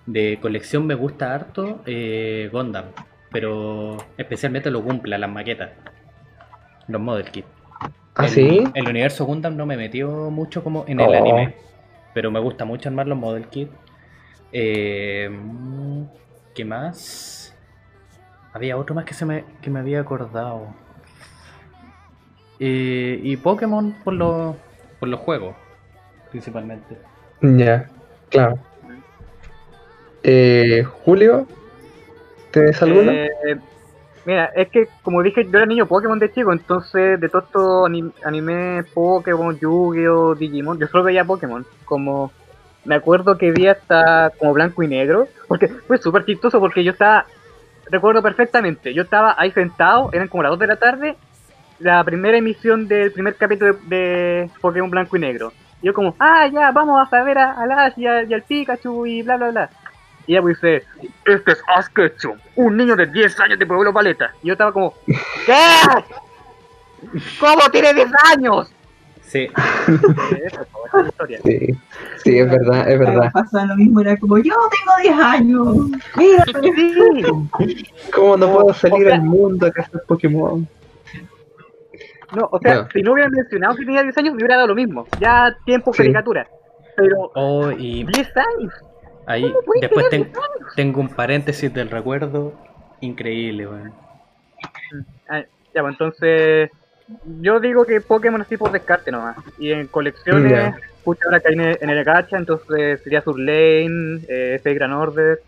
De 0.06 0.38
colección 0.40 0.86
me 0.86 0.94
gusta 0.94 1.34
harto 1.34 1.82
eh, 1.86 2.48
Gundam, 2.52 2.86
pero 3.30 3.96
especialmente 4.16 4.70
los 4.70 4.82
Gumpla, 4.82 5.18
las 5.18 5.30
maquetas, 5.30 5.70
los 6.88 7.00
Model 7.00 7.30
Kit. 7.30 7.44
¿Ah, 8.16 8.24
el, 8.24 8.30
sí? 8.30 8.64
el 8.74 8.88
universo 8.88 9.24
Gundam 9.24 9.56
no 9.56 9.66
me 9.66 9.76
metió 9.76 10.30
mucho 10.30 10.64
como 10.64 10.84
en 10.88 11.00
el 11.00 11.08
Oh. 11.08 11.14
anime, 11.14 11.54
pero 12.12 12.30
me 12.30 12.40
gusta 12.40 12.64
mucho 12.64 12.88
armar 12.88 13.06
los 13.06 13.18
Model 13.18 13.46
Kit. 13.48 13.70
Eh, 14.52 15.30
¿Qué 16.54 16.64
más? 16.64 17.56
Había 18.52 18.76
otro 18.76 18.96
más 18.96 19.04
que 19.04 19.14
se 19.14 19.24
me, 19.24 19.44
que 19.62 19.70
me 19.70 19.78
había 19.78 20.00
acordado. 20.00 20.74
Eh, 22.58 23.20
y 23.22 23.36
Pokémon 23.36 23.92
por 24.04 24.14
los, 24.14 24.56
por 24.98 25.08
los 25.08 25.20
juegos, 25.20 25.54
principalmente. 26.30 26.98
Ya, 27.40 27.88
claro. 28.28 28.58
Eh, 30.22 30.84
Julio, 31.04 31.46
¿tienes 32.52 32.80
alguno? 32.82 33.12
Eh, 33.12 33.28
mira, 34.24 34.50
es 34.54 34.68
que 34.70 34.86
como 35.02 35.22
dije, 35.22 35.44
yo 35.44 35.58
era 35.58 35.66
niño 35.66 35.86
Pokémon 35.86 36.18
de 36.18 36.32
chico, 36.32 36.52
entonces 36.52 37.20
de 37.20 37.28
todos 37.28 37.44
estos 37.46 37.88
anim- 37.88 38.12
animes 38.24 38.86
Pokémon, 38.92 39.58
Yu-Gi-Oh, 39.60 40.34
Digimon, 40.34 40.78
yo 40.78 40.86
solo 40.88 41.04
veía 41.04 41.24
Pokémon. 41.24 41.64
Como 41.84 42.32
me 42.84 42.94
acuerdo 42.96 43.38
que 43.38 43.52
vi 43.52 43.66
hasta 43.66 44.30
como 44.38 44.52
blanco 44.52 44.82
y 44.82 44.88
negro, 44.88 45.28
porque 45.48 45.68
fue 45.86 45.98
súper 45.98 46.24
chistoso 46.24 46.60
porque 46.60 46.84
yo 46.84 46.92
estaba, 46.92 47.26
recuerdo 47.90 48.22
perfectamente, 48.22 48.94
yo 48.94 49.02
estaba 49.02 49.34
ahí 49.38 49.52
sentado, 49.52 50.10
eran 50.12 50.28
como 50.28 50.42
las 50.42 50.50
2 50.50 50.58
de 50.58 50.66
la 50.66 50.76
tarde, 50.76 51.16
la 51.78 52.04
primera 52.04 52.36
emisión 52.38 52.88
del 52.88 53.12
primer 53.12 53.36
capítulo 53.36 53.74
de, 53.84 53.96
de 53.96 54.50
Pokémon 54.60 54.90
blanco 54.90 55.16
y 55.16 55.20
negro. 55.20 55.52
Y 55.82 55.86
yo 55.86 55.94
como, 55.94 56.14
ah, 56.20 56.46
ya, 56.52 56.72
vamos 56.72 57.00
a 57.00 57.08
saber 57.08 57.38
a, 57.38 57.52
a 57.52 57.84
Ash 57.86 57.94
y, 57.96 58.06
a- 58.06 58.22
y 58.24 58.34
al 58.34 58.44
Pikachu 58.44 59.06
y 59.06 59.22
bla, 59.22 59.36
bla, 59.38 59.50
bla. 59.50 59.70
Y 60.30 60.34
ella 60.34 60.42
pues 60.42 60.60
dice, 60.60 60.84
este 61.24 61.50
es 61.50 61.62
Ash 61.76 61.86
Ketchum, 61.92 62.38
un 62.54 62.76
niño 62.76 62.94
de 62.94 63.06
10 63.06 63.40
años 63.40 63.58
de 63.58 63.66
Pueblo 63.66 63.92
Paleta. 63.92 64.32
Y 64.44 64.46
yo 64.46 64.52
estaba 64.52 64.72
como, 64.72 64.94
¿qué? 65.06 65.54
¿Cómo 67.40 67.68
tiene 67.72 67.92
10 67.94 68.08
años? 68.36 68.72
Sí. 69.22 69.48
Sí, 71.44 71.68
sí, 72.24 72.38
es 72.38 72.50
verdad, 72.50 72.88
es 72.90 72.98
Me 72.98 73.06
verdad. 73.06 73.30
pasaba 73.32 73.64
lo 73.66 73.76
mismo, 73.76 74.00
era 74.00 74.16
como, 74.16 74.38
yo 74.38 74.54
tengo 74.70 74.92
10 75.02 75.14
años. 75.20 75.76
Mira, 76.16 76.44
Sí. 77.66 77.86
¿Cómo 78.12 78.36
no 78.36 78.52
puedo 78.52 78.74
salir 78.74 79.06
O 79.06 79.08
sea- 79.08 79.14
al 79.16 79.22
mundo 79.22 79.66
a 79.66 79.70
cazar 79.70 80.02
Pokémon? 80.08 80.68
No, 82.36 82.48
o 82.50 82.58
sea, 82.60 82.74
No. 82.82 82.88
si 82.92 83.02
no 83.02 83.12
hubiera 83.12 83.28
mencionado 83.30 83.74
que 83.76 83.84
tenía 83.84 84.02
10 84.02 84.16
años, 84.18 84.34
me 84.34 84.38
hubiera 84.38 84.56
dado 84.56 84.68
lo 84.68 84.74
mismo. 84.74 85.06
Ya 85.20 85.56
tiempo 85.64 85.92
Sí. 85.92 85.98
caricatura. 85.98 86.48
Pero 86.96 87.30
Oh, 87.34 87.70
y 87.70 88.02
10 88.04 88.32
años. 88.36 88.72
Ahí 89.30 89.42
¿Cómo 89.42 89.62
puede 89.62 89.80
después 89.80 90.08
ten- 90.10 90.24
10 90.24 90.36
años? 90.36 90.72
tengo 90.76 91.00
un 91.00 91.08
paréntesis 91.08 91.72
del 91.72 91.90
recuerdo 91.90 92.54
increíble, 93.00 93.66
weón. 93.66 93.92
Ah, 95.28 95.42
ya, 95.74 95.80
pues 95.82 95.92
entonces. 95.94 96.70
Yo 97.40 97.58
digo 97.58 97.84
que 97.84 98.00
Pokémon 98.00 98.40
así 98.40 98.56
por 98.56 98.70
descarte 98.70 99.10
nomás. 99.10 99.36
Y 99.58 99.72
en 99.72 99.88
colecciones, 99.88 100.52
Ya. 100.52 100.76
pucha, 101.02 101.22
ahora 101.26 101.40
caí 101.40 101.54
en 101.54 101.60
el, 101.60 101.78
en 101.80 101.90
el 101.90 102.04
gacha, 102.04 102.36
entonces 102.36 103.02
sería 103.02 103.20
Surlane, 103.22 104.20
eh, 104.28 104.54
F 104.60 104.72
Gran 104.74 104.92
Order. 104.92 105.42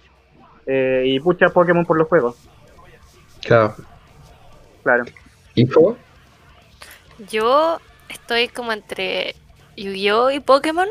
eh, 0.67 1.03
y 1.07 1.19
pucha 1.21 1.49
Pokémon 1.49 1.85
por 1.85 1.97
los 1.99 2.07
juegos, 2.09 2.37
Claro. 3.45 3.75
claro. 4.85 5.05
¿Y 5.57 5.65
tú? 5.67 5.97
Yo 7.31 7.79
estoy 8.09 8.47
como 8.49 8.73
entre 8.73 9.35
Yu-Gi-Oh 9.77 10.31
y 10.31 10.39
Pokémon, 10.41 10.87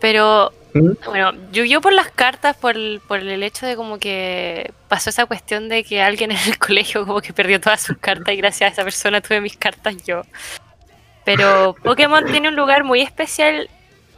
pero 0.00 0.52
¿Mm? 0.82 0.96
bueno, 1.06 1.32
Yu-Gi-Oh 1.52 1.80
por 1.80 1.92
las 1.92 2.10
cartas, 2.10 2.56
por 2.56 2.76
el, 2.76 3.00
por 3.06 3.18
el 3.20 3.42
hecho 3.42 3.66
de 3.66 3.76
como 3.76 3.98
que 3.98 4.72
pasó 4.88 5.10
esa 5.10 5.26
cuestión 5.26 5.68
de 5.68 5.84
que 5.84 6.02
alguien 6.02 6.30
en 6.32 6.38
el 6.46 6.58
colegio 6.58 7.06
como 7.06 7.20
que 7.20 7.32
perdió 7.32 7.60
todas 7.60 7.80
sus 7.82 7.96
cartas 7.98 8.34
y 8.34 8.36
gracias 8.36 8.70
a 8.70 8.72
esa 8.72 8.84
persona 8.84 9.20
tuve 9.20 9.40
mis 9.40 9.56
cartas 9.56 9.96
yo. 10.06 10.22
Pero 11.24 11.74
Pokémon 11.82 12.24
tiene 12.30 12.48
un 12.48 12.56
lugar 12.56 12.84
muy 12.84 13.00
especial 13.00 13.68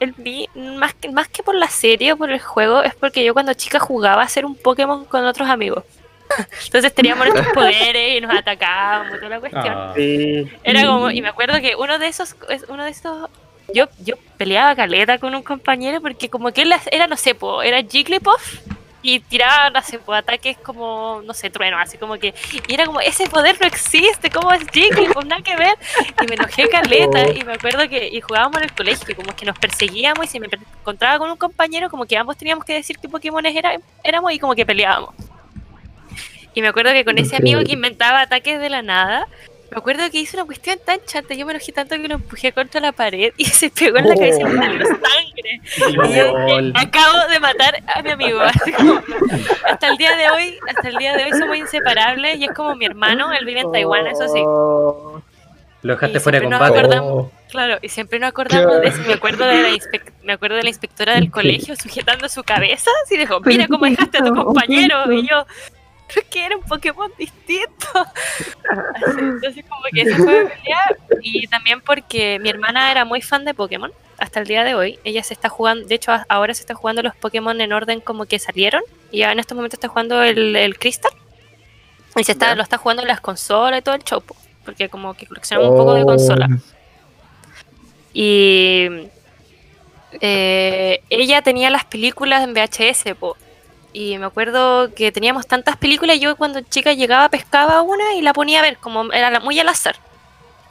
en 0.01 0.15
mí, 0.17 0.49
más 0.55 0.95
que, 0.95 1.11
más 1.11 1.29
que 1.29 1.43
por 1.43 1.55
la 1.55 1.69
serie 1.69 2.13
o 2.13 2.17
por 2.17 2.31
el 2.31 2.41
juego, 2.41 2.83
es 2.83 2.95
porque 2.95 3.23
yo 3.25 3.35
cuando 3.35 3.53
chica 3.55 3.79
jugaba 3.79 4.23
a 4.23 4.29
ser 4.29 4.47
un 4.47 4.55
Pokémon 4.57 5.05
con 5.05 5.25
otros 5.27 5.49
amigos. 5.49 5.85
Entonces 6.65 6.95
teníamos 6.95 7.27
nuestros 7.29 7.53
poderes 7.53 8.17
y 8.17 8.21
nos 8.21 8.35
atacábamos 8.35 9.17
toda 9.19 9.29
la 9.29 9.41
cuestión. 9.41 9.65
Ah, 9.69 9.93
Sí, 9.97 10.49
Era 10.63 10.87
como, 10.87 11.11
y 11.11 11.21
me 11.21 11.29
acuerdo 11.29 11.61
que 11.61 11.75
uno 11.77 11.99
de 11.99 12.07
esos, 12.07 12.35
es- 12.49 12.65
uno 12.69 12.85
de 12.85 12.91
esos, 12.93 13.29
yo, 13.75 13.87
yo 14.05 14.17
peleaba 14.37 14.75
caleta 14.75 15.19
con 15.19 15.35
un 15.35 15.43
compañero 15.43 16.01
porque 16.01 16.29
como 16.29 16.53
que 16.53 16.63
él 16.63 16.75
era, 16.91 17.07
no 17.07 17.17
sé, 17.17 17.35
po, 17.35 17.63
era 17.63 17.83
Jigglypuff 17.83 18.61
y 19.03 19.21
tiraba, 19.21 19.71
no 19.71 19.83
sé, 19.83 19.99
po, 19.99 20.13
ataques 20.13 20.59
como, 20.59 21.23
no 21.25 21.33
sé, 21.33 21.49
trueno, 21.51 21.79
así 21.79 21.97
como 21.97 22.19
que, 22.19 22.35
y 22.69 22.75
era 22.75 22.85
como, 22.85 23.01
ese 23.01 23.27
poder 23.29 23.57
no 23.61 23.67
existe, 23.67 24.31
¿cómo 24.31 24.53
es 24.53 24.63
Jigglypuff? 24.73 25.25
Nada 25.25 25.43
que 25.43 25.57
ver. 25.57 25.75
Y 26.23 26.27
me 26.27 26.35
enojé 26.35 26.69
caleta 26.69 27.31
y 27.31 27.43
me 27.45 27.55
acuerdo 27.55 27.89
que, 27.89 28.09
y 28.09 28.21
jugábamos 28.21 28.59
en 28.59 28.65
el 28.65 28.73
colegio, 28.73 29.17
como 29.17 29.35
que 29.35 29.47
nos 29.47 29.59
perseguíamos 29.59 30.25
y 30.27 30.29
si 30.29 30.41
me 30.41 30.49
encontraba 30.81 31.19
con 31.19 31.31
un 31.31 31.37
compañero, 31.37 31.89
como 31.89 32.05
que 32.05 32.17
ambos 32.17 32.37
teníamos 32.37 32.65
que 32.65 32.75
decir 32.75 32.99
qué 32.99 33.09
Pokémones 33.09 33.57
era, 33.57 33.77
éramos 34.05 34.33
y 34.33 34.39
como 34.39 34.55
que 34.55 34.67
peleábamos. 34.67 35.15
Y 36.55 36.63
me 36.63 36.69
acuerdo 36.69 36.93
que 36.93 37.05
con 37.05 37.17
ese 37.17 37.37
amigo 37.37 37.63
que 37.63 37.73
inventaba 37.73 38.23
ataques 38.23 38.61
de 38.61 38.69
la 38.69 38.83
nada, 38.83 39.27
me 39.71 39.77
acuerdo 39.77 40.11
que 40.11 40.19
hizo 40.19 40.37
una 40.37 40.47
cuestión 40.47 40.79
tan 40.85 40.99
chata, 41.07 41.35
yo 41.35 41.47
me 41.47 41.53
enojé 41.53 41.71
tanto 41.73 41.95
que 41.97 42.09
lo 42.09 42.15
empujé 42.17 42.53
contra 42.53 42.81
la 42.81 42.93
pared 42.93 43.33
y 43.37 43.45
se 43.47 43.71
pegó 43.71 43.99
en 43.99 44.09
la 44.09 44.15
cabeza 44.15 44.41
y 44.41 44.57
salió 44.57 44.87
sangre. 44.87 45.61
Y 45.89 46.15
yo 46.17 46.73
acabo 46.75 47.29
de 47.31 47.41
matar 47.41 47.83
a 47.87 48.03
mi 48.03 48.11
amigo. 48.11 48.41
Como, 48.77 49.01
hasta 49.65 49.89
el 49.89 49.97
día 49.97 50.17
de 50.17 50.31
hoy, 50.31 50.59
hasta 50.69 50.89
el 50.89 50.97
día 50.97 51.17
de 51.17 51.25
hoy 51.25 51.31
somos 51.39 51.57
inseparables 51.57 52.39
y 52.39 52.45
es 52.45 52.51
como 52.53 52.75
mi 52.75 52.87
hermano, 52.87 53.33
él 53.33 53.45
vive 53.45 53.61
en 53.61 53.71
Taiwán, 53.73 54.07
eso 54.07 54.27
sí. 54.29 54.43
Oh, 54.45 55.23
Lo 55.83 55.95
dejaste 55.95 56.19
Y 56.19 56.21
fuera 56.21 56.41
de 56.41 56.45
combate. 56.45 56.79
acordamos. 56.79 57.31
Claro, 57.51 57.79
y 57.83 57.89
siempre 57.89 58.19
nos 58.19 58.29
acordamos 58.31 58.81
de 58.81 58.89
eso. 58.89 59.03
Me 59.07 59.15
acuerdo 59.15 59.45
de 59.47 59.63
la, 59.63 59.69
me 60.23 60.33
acuerdo 60.33 60.57
de 60.57 60.63
la 60.63 60.69
inspectora 60.69 61.15
del 61.15 61.31
colegio 61.31 61.75
sujetando 61.77 62.29
su 62.29 62.43
cabeza 62.45 62.91
y 63.11 63.17
dijo, 63.17 63.41
mira 63.41 63.67
cómo 63.69 63.87
dejaste 63.87 64.19
a 64.19 64.25
tu 64.25 64.35
compañero. 64.45 65.13
Y 65.13 65.29
yo, 65.29 65.47
pero 66.15 66.21
es 66.21 66.27
que 66.31 66.45
era 66.45 66.57
un 66.57 66.63
Pokémon 66.65 67.11
distinto. 67.19 67.87
Así, 67.95 69.19
Entonces 69.19 69.65
como 69.69 69.83
que 69.93 70.03
eso 70.03 70.17
fue 70.17 70.45
mi 70.45 70.51
pelea. 70.51 70.97
Y 71.23 71.47
también 71.49 71.81
porque 71.81 72.39
mi 72.39 72.49
hermana 72.49 72.91
era 72.91 73.05
muy 73.05 73.21
fan 73.23 73.45
de 73.45 73.55
Pokémon 73.55 73.93
hasta 74.19 74.41
el 74.41 74.47
día 74.47 74.65
de 74.65 74.75
hoy. 74.75 74.99
Ella 75.05 75.23
se 75.23 75.35
está 75.35 75.49
jugando, 75.49 75.87
de 75.87 75.95
hecho 75.95 76.13
a- 76.13 76.27
ahora 76.29 76.53
se 76.55 76.61
está 76.63 76.75
jugando 76.75 77.03
los 77.03 77.15
Pokémon 77.17 77.61
en 77.61 77.73
orden 77.73 78.01
como 78.01 78.27
que 78.27 78.39
salieron. 78.39 78.83
Y 79.11 79.19
ya 79.19 79.33
en 79.33 79.39
estos 79.39 79.57
momentos 79.57 79.79
está 79.79 79.89
jugando 79.89 80.23
el, 80.23 80.55
el 80.57 80.79
Crystal. 80.79 81.13
Y 82.17 82.25
se 82.25 82.33
está, 82.33 82.55
lo 82.57 82.63
está 82.63 82.77
jugando 82.77 83.03
en 83.03 83.09
las 83.09 83.21
consolas 83.21 83.79
y 83.81 83.83
todo 83.83 83.95
el 83.95 84.03
chopo. 84.05 84.37
Porque 84.65 84.89
como 84.89 85.15
que 85.15 85.27
coleccionamos 85.27 85.71
un 85.73 85.77
poco 85.79 85.95
de 85.95 86.05
consola. 86.05 86.49
Y 88.13 89.09
eh, 90.21 91.01
ella 91.11 91.43
tenía 91.43 91.71
las 91.71 91.85
películas 91.85 92.43
en 92.43 92.53
VHS, 92.55 93.15
po. 93.19 93.37
Y 93.93 94.19
me 94.19 94.27
acuerdo 94.27 94.95
que 94.95 95.11
teníamos 95.13 95.47
tantas 95.47 95.77
películas, 95.77 96.21
yo 96.21 96.37
cuando 96.37 96.61
chica 96.61 96.93
llegaba 96.93 97.29
pescaba 97.29 97.83
una 97.83 98.15
y 98.15 98.23
la 98.23 98.33
ponía 98.33 98.61
a 98.61 98.63
ver, 98.63 98.77
como 98.77 99.13
era 99.13 99.31
la- 99.31 99.41
muy 99.41 99.59
al 99.59 99.69
azar. 99.69 99.97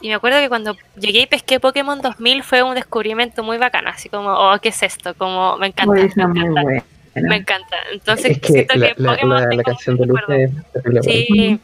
Y 0.01 0.07
me 0.07 0.13
acuerdo 0.13 0.39
que 0.39 0.47
cuando 0.47 0.77
llegué 0.97 1.21
y 1.21 1.25
pesqué 1.27 1.59
Pokémon 1.59 2.01
2000 2.01 2.41
fue 2.43 2.63
un 2.63 2.75
descubrimiento 2.75 3.43
muy 3.43 3.57
bacano, 3.57 3.89
así 3.89 4.07
como, 4.07 4.29
oh, 4.31 4.57
¿qué 4.61 4.69
es 4.69 4.81
esto? 4.83 5.13
Como, 5.15 5.57
me 5.57 5.67
encanta, 5.67 5.91
me 5.93 5.99
muy 6.27 6.39
encanta, 6.41 6.61
buena. 6.61 6.83
me 7.15 7.35
encanta. 7.35 7.75
Entonces 7.91 8.31
Es 8.31 8.39
que 8.39 8.53
siento 8.53 8.75
la, 8.75 8.87
que 8.87 8.95
Pokémon 9.03 9.35
la, 9.35 9.41
la 9.41 9.49
tengo 9.49 9.63
canción 9.63 9.97
de 9.97 10.05
muchos 10.07 10.07
Luz 10.07 10.21
recuerdos. 10.29 10.57
es 10.65 10.71
terrible 10.71 10.99
buena. 11.01 11.11
Sí. 11.11 11.59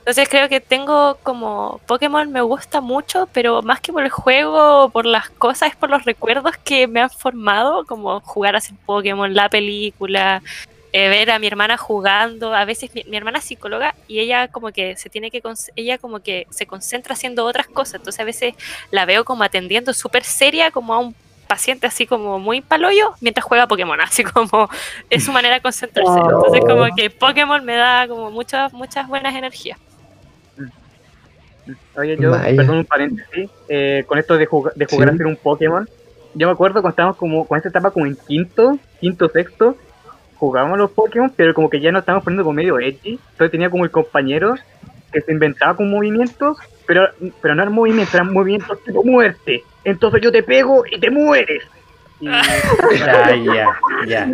Entonces 0.00 0.28
creo 0.28 0.48
que 0.48 0.60
tengo 0.60 1.18
como 1.22 1.80
Pokémon 1.86 2.30
me 2.30 2.40
gusta 2.40 2.80
mucho, 2.80 3.28
pero 3.32 3.62
más 3.62 3.80
que 3.80 3.92
por 3.92 4.02
el 4.04 4.10
juego 4.10 4.88
por 4.90 5.04
las 5.06 5.30
cosas, 5.30 5.70
es 5.70 5.76
por 5.76 5.90
los 5.90 6.04
recuerdos 6.04 6.56
que 6.58 6.86
me 6.88 7.00
han 7.00 7.10
formado, 7.10 7.84
como 7.86 8.20
jugar 8.20 8.54
a 8.56 8.60
ser 8.60 8.74
Pokémon, 8.86 9.32
la 9.34 9.48
película, 9.48 10.42
eh, 10.98 11.08
ver 11.10 11.30
a 11.30 11.38
mi 11.38 11.46
hermana 11.46 11.76
jugando. 11.76 12.54
A 12.54 12.64
veces 12.64 12.94
mi, 12.94 13.04
mi 13.04 13.16
hermana 13.18 13.38
es 13.38 13.44
psicóloga 13.44 13.94
y 14.08 14.20
ella 14.20 14.48
como 14.48 14.72
que 14.72 14.96
se 14.96 15.10
tiene 15.10 15.30
que 15.30 15.42
con- 15.42 15.54
ella 15.76 15.98
como 15.98 16.20
que 16.20 16.46
se 16.50 16.66
concentra 16.66 17.12
haciendo 17.12 17.44
otras 17.44 17.66
cosas. 17.66 17.96
Entonces 17.96 18.20
a 18.20 18.24
veces 18.24 18.54
la 18.90 19.04
veo 19.04 19.24
como 19.24 19.42
atendiendo 19.44 19.92
súper 19.92 20.24
seria 20.24 20.70
como 20.70 20.94
a 20.94 20.98
un 20.98 21.14
paciente 21.48 21.86
así 21.86 22.06
como 22.06 22.38
muy 22.40 22.60
paloyo 22.60 23.14
mientras 23.20 23.44
juega 23.44 23.66
Pokémon, 23.68 24.00
así 24.08 24.24
como 24.24 24.68
es 25.10 25.22
su 25.24 25.32
manera 25.32 25.56
de 25.56 25.60
concentrarse. 25.60 26.18
Entonces 26.18 26.60
como 26.66 26.86
que 26.96 27.10
Pokémon 27.10 27.62
me 27.64 27.76
da 27.76 28.08
como 28.08 28.30
muchas 28.30 28.72
muchas 28.72 29.06
buenas 29.06 29.34
energías. 29.34 29.78
Oye, 31.96 32.16
yo, 32.20 32.30
Vaya. 32.30 32.56
perdón 32.56 32.78
un 32.78 32.84
paréntesis, 32.84 33.50
eh, 33.68 34.04
con 34.06 34.18
esto 34.18 34.36
de, 34.36 34.46
jug- 34.48 34.72
de 34.74 34.86
jugar 34.86 35.08
Sí. 35.08 35.14
a 35.14 35.18
ser 35.18 35.26
un 35.26 35.36
Pokémon, 35.36 35.88
yo 36.34 36.46
me 36.46 36.52
acuerdo 36.52 36.74
cuando 36.80 36.90
estábamos 36.90 37.16
como, 37.16 37.46
con 37.46 37.56
esta 37.56 37.70
etapa 37.70 37.90
como 37.90 38.06
en 38.06 38.16
quinto, 38.28 38.78
quinto, 39.00 39.28
sexto, 39.28 39.76
jugábamos 40.38 40.78
los 40.78 40.90
Pokémon, 40.90 41.32
pero 41.34 41.54
como 41.54 41.70
que 41.70 41.80
ya 41.80 41.92
nos 41.92 42.00
estábamos 42.00 42.24
poniendo 42.24 42.44
como 42.44 42.54
medio 42.54 42.78
edgy, 42.78 43.18
entonces 43.30 43.50
tenía 43.50 43.70
como 43.70 43.84
el 43.84 43.90
compañero 43.90 44.54
que 45.12 45.20
se 45.20 45.32
inventaba 45.32 45.76
con 45.76 45.90
movimientos, 45.90 46.58
pero, 46.86 47.08
pero 47.40 47.54
no 47.54 47.62
eran 47.62 47.74
movimientos, 47.74 48.14
eran 48.14 48.32
movimientos 48.32 48.82
tipo 48.84 49.02
muerte, 49.02 49.62
entonces 49.84 50.20
yo 50.22 50.30
te 50.30 50.42
pego 50.42 50.84
y 50.90 51.00
te 51.00 51.10
mueres. 51.10 51.62
Y 52.20 52.26
Ya, 52.26 53.34
ya, 53.36 53.66
ya. 54.06 54.28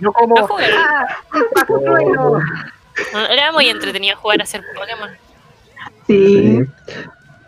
yo 0.00 0.12
como, 0.12 0.36
No. 0.36 0.48
¡ah! 0.50 1.06
¡Impacto 1.34 1.80
trueno! 1.80 2.40
Era 3.30 3.52
muy 3.52 3.68
entretenido 3.68 4.16
jugar 4.16 4.42
a 4.42 4.46
ser 4.46 4.62
Pokémon. 4.74 5.10
Sí. 6.06 6.64
Sí. 6.86 6.94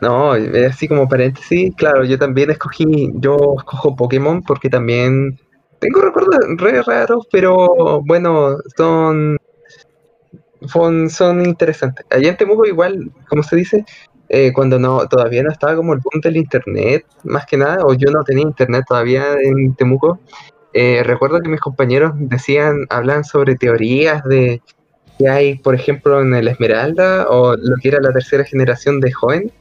No, 0.01 0.37
eh, 0.37 0.67
así 0.67 0.87
como 0.87 1.09
paréntesis, 1.09 1.75
claro, 1.75 2.05
yo 2.05 2.19
también 2.19 2.51
escogí, 2.51 3.11
yo 3.15 3.37
escojo 3.59 3.97
Pokémon 3.97 4.43
porque 4.43 4.71
también 4.71 5.39
tengo 5.79 6.01
recuerdos 6.01 6.39
re 6.57 6.83
raros, 6.83 7.27
pero 7.31 8.03
bueno, 8.05 8.57
son, 8.77 9.39
son, 11.09 11.45
interesantes. 11.45 12.05
Allá 12.11 12.31
en 12.31 12.37
Temuco 12.37 12.67
igual, 12.67 13.11
como 13.29 13.43
se 13.43 13.57
dice, 13.57 13.85
eh, 14.29 14.53
cuando 14.53 14.79
no, 14.79 15.07
todavía 15.09 15.43
no 15.43 15.51
estaba 15.51 15.77
como 15.77 15.95
el 15.95 16.01
boom 16.01 16.21
del 16.21 16.37
internet, 16.37 17.07
más 17.25 17.47
que 17.47 17.57
nada, 17.57 17.85
o 17.85 17.95
yo 17.95 18.11
no 18.11 18.23
tenía 18.25 18.43
internet 18.43 18.85
todavía 18.89 19.35
en 19.43 19.75
Temuco, 19.75 20.21
eh, 20.75 21.03
recuerdo 21.05 21.41
que 21.41 21.49
mis 21.49 21.61
compañeros 21.61 22.13
decían, 22.17 22.87
hablan 22.91 23.25
sobre 23.25 23.57
teorías 23.57 24.23
de 24.25 24.61
que 25.19 25.29
hay, 25.29 25.59
por 25.59 25.75
ejemplo, 25.75 26.21
en 26.21 26.35
el 26.35 26.49
Esmeralda 26.49 27.27
o 27.29 27.57
lo 27.57 27.77
que 27.83 27.89
era 27.89 28.01
la 28.01 28.13
tercera 28.13 28.45
generación 28.45 29.01
de 29.01 29.13
Joven, 29.13 29.53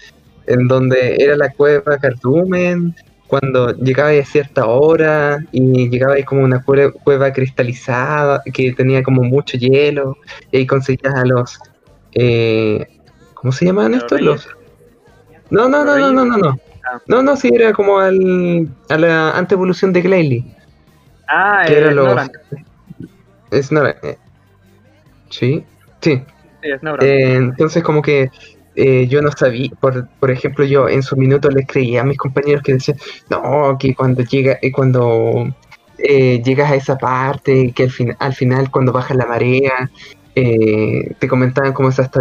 en 0.45 0.67
donde 0.67 1.15
era 1.19 1.35
la 1.35 1.51
cueva 1.51 1.97
Cardumen, 1.97 2.95
cuando 3.27 3.73
llegaba 3.75 4.09
a 4.09 4.25
cierta 4.25 4.65
hora 4.67 5.37
y 5.51 5.89
llegaba 5.89 6.13
ahí 6.15 6.23
como 6.23 6.43
una 6.43 6.63
cue- 6.63 6.93
cueva 7.03 7.31
cristalizada 7.31 8.41
que 8.53 8.71
tenía 8.73 9.03
como 9.03 9.21
mucho 9.23 9.57
hielo 9.57 10.15
y 10.51 10.57
ahí 10.57 10.67
conseguías 10.67 11.13
a 11.13 11.25
los... 11.25 11.57
eh, 12.13 12.85
¿Cómo 13.33 13.51
se 13.51 13.65
llamaban 13.65 13.91
¿Los 13.91 14.03
estos? 14.03 14.21
Los... 14.21 14.47
No, 15.49 15.69
no, 15.69 15.83
no, 15.85 15.97
no, 15.97 16.11
no, 16.11 16.25
no, 16.25 16.37
no. 16.37 16.57
Ah. 16.89 16.99
No, 17.07 17.21
no, 17.21 17.35
sí, 17.35 17.49
era 17.53 17.73
como 17.73 17.99
al, 17.99 18.67
a 18.89 18.97
la 18.97 19.31
antevolución 19.31 19.91
de 19.93 20.01
Glalie. 20.01 20.55
Ah, 21.27 21.63
que 21.67 21.77
eran 21.77 21.95
los... 21.95 22.07
Snora- 23.51 23.95
eh, 24.03 24.17
sí, 25.29 25.65
sí. 26.01 26.23
Es. 26.61 26.81
Eh, 27.01 27.35
entonces 27.35 27.83
como 27.83 28.01
que 28.01 28.29
eh, 28.77 29.07
yo 29.07 29.21
no 29.21 29.31
sabía, 29.31 29.69
por, 29.81 30.07
por 30.19 30.29
ejemplo, 30.31 30.63
yo 30.63 30.87
en 30.87 31.01
su 31.01 31.15
minuto 31.17 31.49
les 31.49 31.65
creía 31.67 32.01
a 32.01 32.05
mis 32.05 32.17
compañeros 32.17 32.61
que 32.63 32.73
decían, 32.73 32.97
no, 33.29 33.75
que 33.79 33.95
cuando 33.95 34.23
llega, 34.23 34.59
eh, 34.61 34.71
cuando 34.71 35.47
eh, 35.97 36.41
llegas 36.43 36.71
a 36.71 36.75
esa 36.75 36.95
parte, 36.97 37.71
que 37.75 37.83
al, 37.83 37.91
fin, 37.91 38.15
al 38.19 38.33
final 38.33 38.69
cuando 38.69 38.91
baja 38.93 39.13
la 39.15 39.25
marea, 39.25 39.89
eh, 40.35 41.15
te 41.19 41.27
comentaban 41.27 41.73
como 41.73 41.89
esas, 41.89 42.11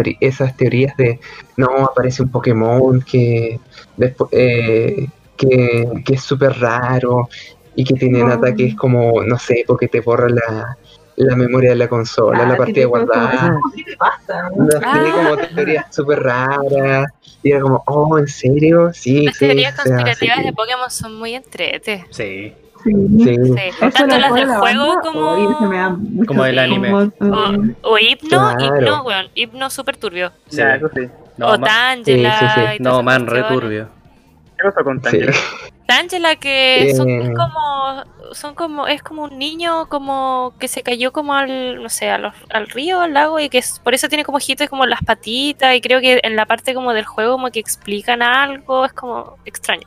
teorías 0.57 0.97
de, 0.97 1.21
no, 1.59 1.69
aparece 1.85 2.23
un 2.23 2.31
Pokémon 2.31 3.01
que, 3.03 3.61
despu- 3.99 4.29
eh, 4.33 5.07
que, 5.37 5.87
que 6.07 6.15
es 6.15 6.23
súper 6.23 6.59
raro 6.59 7.29
y 7.75 7.85
que 7.85 7.95
tiene 7.95 8.23
un 8.23 8.29
No. 8.29 8.35
ataque 8.35 8.65
es 8.69 8.75
como, 8.75 9.23
no 9.23 9.39
sé, 9.39 9.65
porque 9.67 9.89
te 9.89 10.01
borra 10.01 10.31
la, 10.31 10.79
la 11.17 11.35
memoria 11.37 11.71
de 11.71 11.77
la 11.77 11.89
consola, 11.89 12.41
Ah, 12.43 12.47
la 12.49 12.57
partida 12.57 12.87
guardada. 12.87 13.59
¿Qué 13.75 13.85
te 13.85 13.97
pasa? 13.97 14.51
No 14.57 14.71
sé, 14.71 14.79
Ah. 14.85 15.13
como 15.15 15.37
teorías 15.37 15.95
súper 15.95 16.23
raras. 16.23 17.07
Y 17.43 17.51
era 17.53 17.61
como, 17.61 17.83
oh, 17.87 18.19
¿en 18.19 18.29
serio? 18.29 18.91
Sí, 18.93 19.23
Las 19.27 19.37
sí. 19.37 19.47
teorías 19.47 19.73
o 19.79 19.83
sea, 19.83 19.85
conspirativas 19.93 20.39
sí, 20.39 20.45
de 20.45 20.53
Pokémon 20.53 20.91
son 20.91 21.15
muy 21.19 21.35
entrete. 21.35 22.05
Sí. 22.11 22.53
Sí. 22.85 22.93
sí. 23.25 23.35
Sí. 23.35 23.91
Tanto 23.93 24.17
las 24.19 24.35
del 24.35 24.47
juego 24.49 24.87
banda, 24.89 25.01
como. 25.03 26.27
Como 26.27 26.45
del 26.45 26.59
anime. 26.59 26.93
O, 26.93 27.11
o 27.83 27.99
Hipno, 27.99 28.29
Claro. 28.57 28.77
Hipno, 28.77 29.03
weón. 29.03 29.27
Hipno 29.35 29.71
súper 29.71 29.97
turbio. 29.97 30.31
Sí. 30.49 30.61
Eso 30.63 30.89
sí. 30.95 31.09
No, 31.37 31.49
o 31.49 31.59
Tangela. 31.59 32.39
Sí, 32.39 32.47
sí, 32.55 32.61
sí. 32.77 32.83
no 32.83 33.03
man, 33.03 33.27
re 33.27 33.43
turbio. 33.45 33.89
¿Qué 34.59 34.65
pasó 34.65 34.85
con 34.85 34.99
Sí. 34.99 35.03
Tangela? 35.03 35.33
Tangela 35.87 36.35
que 36.37 36.93
son 36.97 37.09
Eh. 37.09 37.33
como 37.35 38.05
son 38.33 38.55
como 38.57 38.87
es 38.89 39.03
como 39.03 39.23
un 39.23 39.39
niño 39.39 39.87
como 39.89 40.53
que 40.59 40.67
se 40.67 40.83
cayó 40.83 41.13
como 41.13 41.33
al 41.35 41.81
no 41.83 41.89
sé 41.89 42.11
a 42.11 42.19
los- 42.19 42.35
al 42.51 42.67
río 42.67 43.01
al 43.01 43.15
lago 43.15 43.39
y 43.39 43.49
que 43.49 43.59
es- 43.59 43.79
por 43.79 43.95
eso 43.95 44.09
tiene 44.09 44.25
como 44.25 44.39
ojitos 44.39 44.69
como 44.69 44.85
las 44.85 45.01
patitas 45.05 45.75
y 45.77 45.81
creo 45.81 46.01
que 46.01 46.19
en 46.23 46.35
la 46.35 46.45
parte 46.45 46.75
como 46.75 46.93
del 46.93 47.05
juego 47.05 47.33
como 47.35 47.51
que 47.53 47.61
explican 47.61 48.21
algo 48.23 48.85
es 48.85 48.93
como 48.93 49.37
extraño 49.45 49.87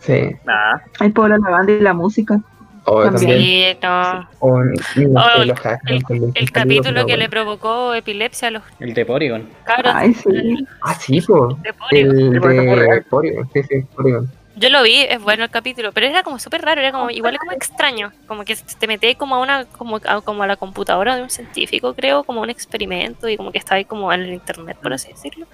Sí. 0.00 0.36
Nah. 0.44 0.78
El 1.00 1.12
pueblo 1.12 1.38
la 1.38 1.48
banda 1.50 1.72
y 1.72 1.80
la 1.80 1.92
música. 1.92 2.40
O 2.84 3.04
También. 3.04 3.78
también. 3.78 4.76
sí 4.92 5.06
no 5.06 5.20
Oh, 5.20 5.54
hackers 5.54 6.02
también. 6.02 6.32
el 6.34 6.46
son 6.48 6.52
capítulo 6.52 7.06
que 7.06 7.16
le 7.16 7.28
provocó 7.28 7.94
epilepsia 7.94 8.48
a 8.48 8.50
los 8.50 8.62
El 8.80 8.92
de 8.92 9.06
Porygon. 9.06 9.48
cabros 9.62 9.92
Ay, 9.94 10.12
sí. 10.14 10.66
Ah, 10.80 10.94
sí, 10.94 11.20
po. 11.20 11.54
de 11.62 11.72
Porygon. 11.72 12.16
El 12.18 12.32
de. 12.32 13.02
Porygon. 13.08 13.48
Sí, 13.52 13.62
sí, 13.62 13.82
Porygon. 13.94 14.28
Yo 14.54 14.68
lo 14.68 14.82
vi, 14.82 15.00
es 15.00 15.20
bueno 15.20 15.44
el 15.44 15.50
capítulo, 15.50 15.92
pero 15.92 16.06
era 16.06 16.22
como 16.22 16.38
súper 16.38 16.62
raro, 16.62 16.80
era 16.80 16.92
como 16.92 17.08
igual 17.10 17.38
como 17.38 17.52
extraño, 17.52 18.12
como 18.26 18.44
que 18.44 18.54
te 18.54 18.86
metías 18.86 19.16
como 19.16 19.36
a 19.36 19.38
una 19.40 19.64
como 19.64 19.96
a, 19.96 20.20
como 20.20 20.42
a 20.42 20.46
la 20.46 20.56
computadora 20.56 21.16
de 21.16 21.22
un 21.22 21.30
científico, 21.30 21.94
creo, 21.94 22.22
como 22.24 22.42
un 22.42 22.50
experimento 22.50 23.28
y 23.28 23.36
como 23.36 23.50
que 23.50 23.58
estaba 23.58 23.76
ahí 23.76 23.86
como 23.86 24.12
en 24.12 24.20
el 24.20 24.34
internet, 24.34 24.76
por 24.82 24.92
así 24.92 25.08
decirlo. 25.08 25.46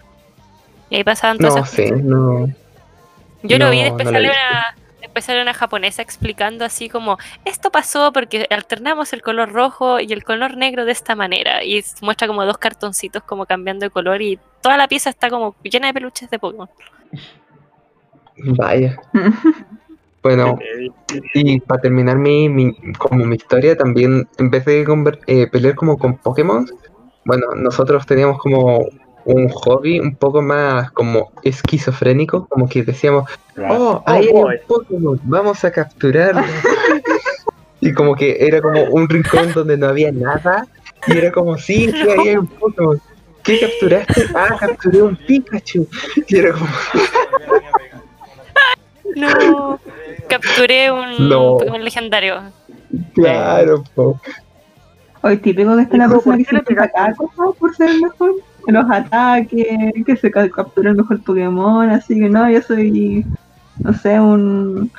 Y 0.90 0.96
ahí 0.96 1.04
pasaban 1.04 1.38
todas 1.38 1.54
No 1.54 1.84
esas 1.84 2.02
no. 2.02 2.48
Yo 3.42 3.58
lo 3.58 3.70
vi, 3.70 3.82
después 3.82 4.10
no 4.10 4.18
una 4.18 4.74
después 5.00 5.24
sale 5.24 5.42
una 5.42 5.54
japonesa 5.54 6.02
explicando 6.02 6.64
así 6.64 6.88
como 6.88 7.18
esto 7.44 7.70
pasó 7.70 8.12
porque 8.12 8.46
alternamos 8.50 9.12
el 9.12 9.22
color 9.22 9.52
rojo 9.52 10.00
y 10.00 10.12
el 10.12 10.24
color 10.24 10.56
negro 10.56 10.84
de 10.84 10.92
esta 10.92 11.14
manera 11.14 11.64
y 11.64 11.84
muestra 12.02 12.26
como 12.26 12.44
dos 12.44 12.58
cartoncitos 12.58 13.22
como 13.22 13.46
cambiando 13.46 13.86
de 13.86 13.90
color 13.90 14.20
y 14.22 14.38
toda 14.60 14.76
la 14.76 14.88
pieza 14.88 15.10
está 15.10 15.30
como 15.30 15.54
llena 15.62 15.86
de 15.86 15.94
peluches 15.94 16.30
de 16.30 16.38
Pokémon. 16.38 16.68
Vaya. 18.44 18.96
Bueno, 20.20 20.58
y 21.32 21.60
para 21.60 21.80
terminar 21.80 22.18
mi, 22.18 22.48
mi- 22.48 22.74
como 22.98 23.24
mi 23.24 23.36
historia, 23.36 23.76
también 23.76 24.28
en 24.36 24.50
vez 24.50 24.64
de 24.64 24.84
conver- 24.84 25.20
eh, 25.28 25.46
pelear 25.46 25.76
como 25.76 25.96
con 25.96 26.16
Pokémon, 26.18 26.66
bueno, 27.24 27.46
nosotros 27.54 28.04
teníamos 28.04 28.38
como 28.38 28.84
un 29.24 29.48
hobby 29.48 30.00
un 30.00 30.16
poco 30.16 30.42
más 30.42 30.90
como 30.90 31.30
esquizofrénico, 31.44 32.46
como 32.48 32.68
que 32.68 32.82
decíamos, 32.82 33.30
oh, 33.70 34.02
ahí 34.06 34.26
hay 34.26 34.32
boy. 34.32 34.56
un 34.56 34.60
Pokémon, 34.66 35.20
vamos 35.22 35.64
a 35.64 35.70
capturarlo. 35.70 36.42
y 37.80 37.92
como 37.94 38.16
que 38.16 38.38
era 38.40 38.60
como 38.60 38.82
un 38.86 39.08
rincón 39.08 39.52
donde 39.52 39.76
no 39.78 39.86
había 39.86 40.10
nada, 40.10 40.66
y 41.06 41.16
era 41.16 41.30
como, 41.30 41.56
sí, 41.56 41.92
sí, 41.92 42.08
ahí 42.10 42.28
hay 42.30 42.36
un 42.36 42.48
Pokémon. 42.48 43.00
¿Qué 43.44 43.60
capturaste? 43.60 44.26
Ah, 44.34 44.56
capturé 44.58 45.00
un 45.00 45.14
Pikachu. 45.16 45.86
Y 46.26 46.36
era 46.36 46.52
como, 46.52 46.66
No, 49.16 49.80
capturé 50.28 50.90
un 50.92 51.28
No. 51.28 51.58
Pokémon 51.58 51.84
legendario. 51.84 52.40
claro, 53.14 53.82
po. 53.94 54.20
Hoy 55.22 55.36
típico 55.38 55.74
que 55.76 55.82
está 55.82 55.96
la 55.96 56.08
persona 56.08 56.36
¿por 56.36 56.64
que 56.64 56.76
cosas 57.16 57.56
por 57.58 57.74
ser 57.76 57.90
el 57.90 58.00
mejor. 58.02 58.32
Los 58.66 58.90
ataques, 58.90 59.66
que 60.06 60.16
se 60.16 60.30
ca- 60.30 60.48
captura 60.50 60.90
el 60.90 60.96
mejor 60.96 61.20
Pokémon, 61.22 61.88
así 61.90 62.18
que 62.20 62.28
no, 62.28 62.50
yo 62.50 62.60
soy, 62.62 63.24
no 63.78 63.92
sé, 63.94 64.20
un... 64.20 64.90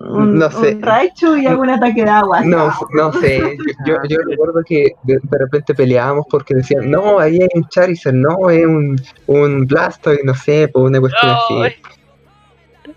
Un, 0.00 0.36
No 0.38 0.50
sé. 0.50 0.74
un 0.74 0.82
Raichu 0.82 1.36
y 1.36 1.46
hago 1.46 1.62
un 1.62 1.70
ataque 1.70 2.02
de 2.02 2.10
agua. 2.10 2.40
No, 2.40 2.72
no 2.94 3.12
sé, 3.12 3.40
yo, 3.86 3.94
yo, 3.94 3.96
yo 4.08 4.16
recuerdo 4.28 4.62
que 4.66 4.90
de, 5.04 5.20
de 5.22 5.38
repente 5.38 5.74
peleábamos 5.74 6.26
porque 6.28 6.56
decían, 6.56 6.90
no, 6.90 7.20
ahí 7.20 7.38
hay 7.40 7.48
un 7.54 7.68
Charizard, 7.68 8.14
no, 8.14 8.50
es 8.50 8.66
un, 8.66 9.00
un 9.28 9.64
Blastoise, 9.66 10.24
no 10.24 10.34
sé, 10.34 10.66
por 10.66 10.82
una 10.82 10.98
cuestión 10.98 11.30
así. 11.32 11.76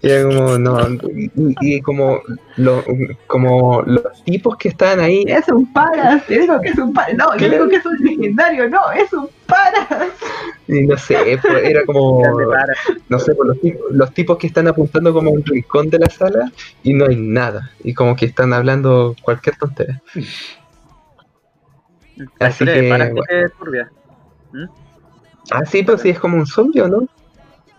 Y 0.02 0.10
era 0.10 0.24
como, 0.24 0.58
no, 0.58 0.80
y, 1.14 1.30
y 1.60 1.82
como, 1.82 2.22
lo, 2.56 2.84
como 3.28 3.82
los 3.82 4.24
tipos 4.24 4.56
que 4.58 4.70
estaban 4.70 5.02
ahí, 5.02 5.26
Es 5.28 5.50
un 5.50 5.72
Paras, 5.74 6.26
te 6.26 6.40
digo 6.40 6.60
que 6.62 6.70
es 6.70 6.78
un 6.78 6.94
Paras. 6.94 7.16
No, 7.16 7.36
yo 7.36 7.50
digo 7.50 7.68
que 7.68 7.76
es 7.78 7.86
un 7.86 7.98
legendario, 7.98 8.70
no, 8.70 8.80
es 8.92 9.12
un 9.12 9.30
Paras. 9.46 10.14
y 10.68 10.84
no 10.84 10.98
sé, 10.98 11.38
pues, 11.42 11.64
era 11.64 11.84
como, 11.86 12.22
no 13.10 13.20
sé, 13.20 13.36
pues, 13.36 13.48
los, 13.48 13.60
tipos, 13.60 13.92
los 13.92 14.14
tipos 14.14 14.38
que 14.38 14.48
están 14.48 14.70
apuntando 14.70 15.14
como 15.14 15.32
un 15.32 15.44
rincón 15.46 15.90
de 15.90 16.00
la 16.00 16.10
sala 16.10 16.50
y 16.82 16.94
no 16.94 17.06
hay 17.06 17.18
nada, 17.18 17.72
y 17.84 17.94
como 17.94 18.16
que 18.16 18.26
están 18.26 18.54
hablando 18.54 19.16
cualquier 19.22 19.58
tontería. 19.58 20.02
La 22.40 22.48
Así 22.48 22.64
de 22.64 22.74
que, 22.74 22.88
bueno. 22.88 23.22
es 23.30 23.54
turbia. 23.54 23.92
Ah, 25.52 25.66
sí, 25.66 25.84
pues 25.84 26.02
sí, 26.02 26.10
es 26.10 26.20
como 26.20 26.38
un 26.38 26.46
zombie, 26.46 26.82
¿o 26.82 26.88
no? 26.88 27.08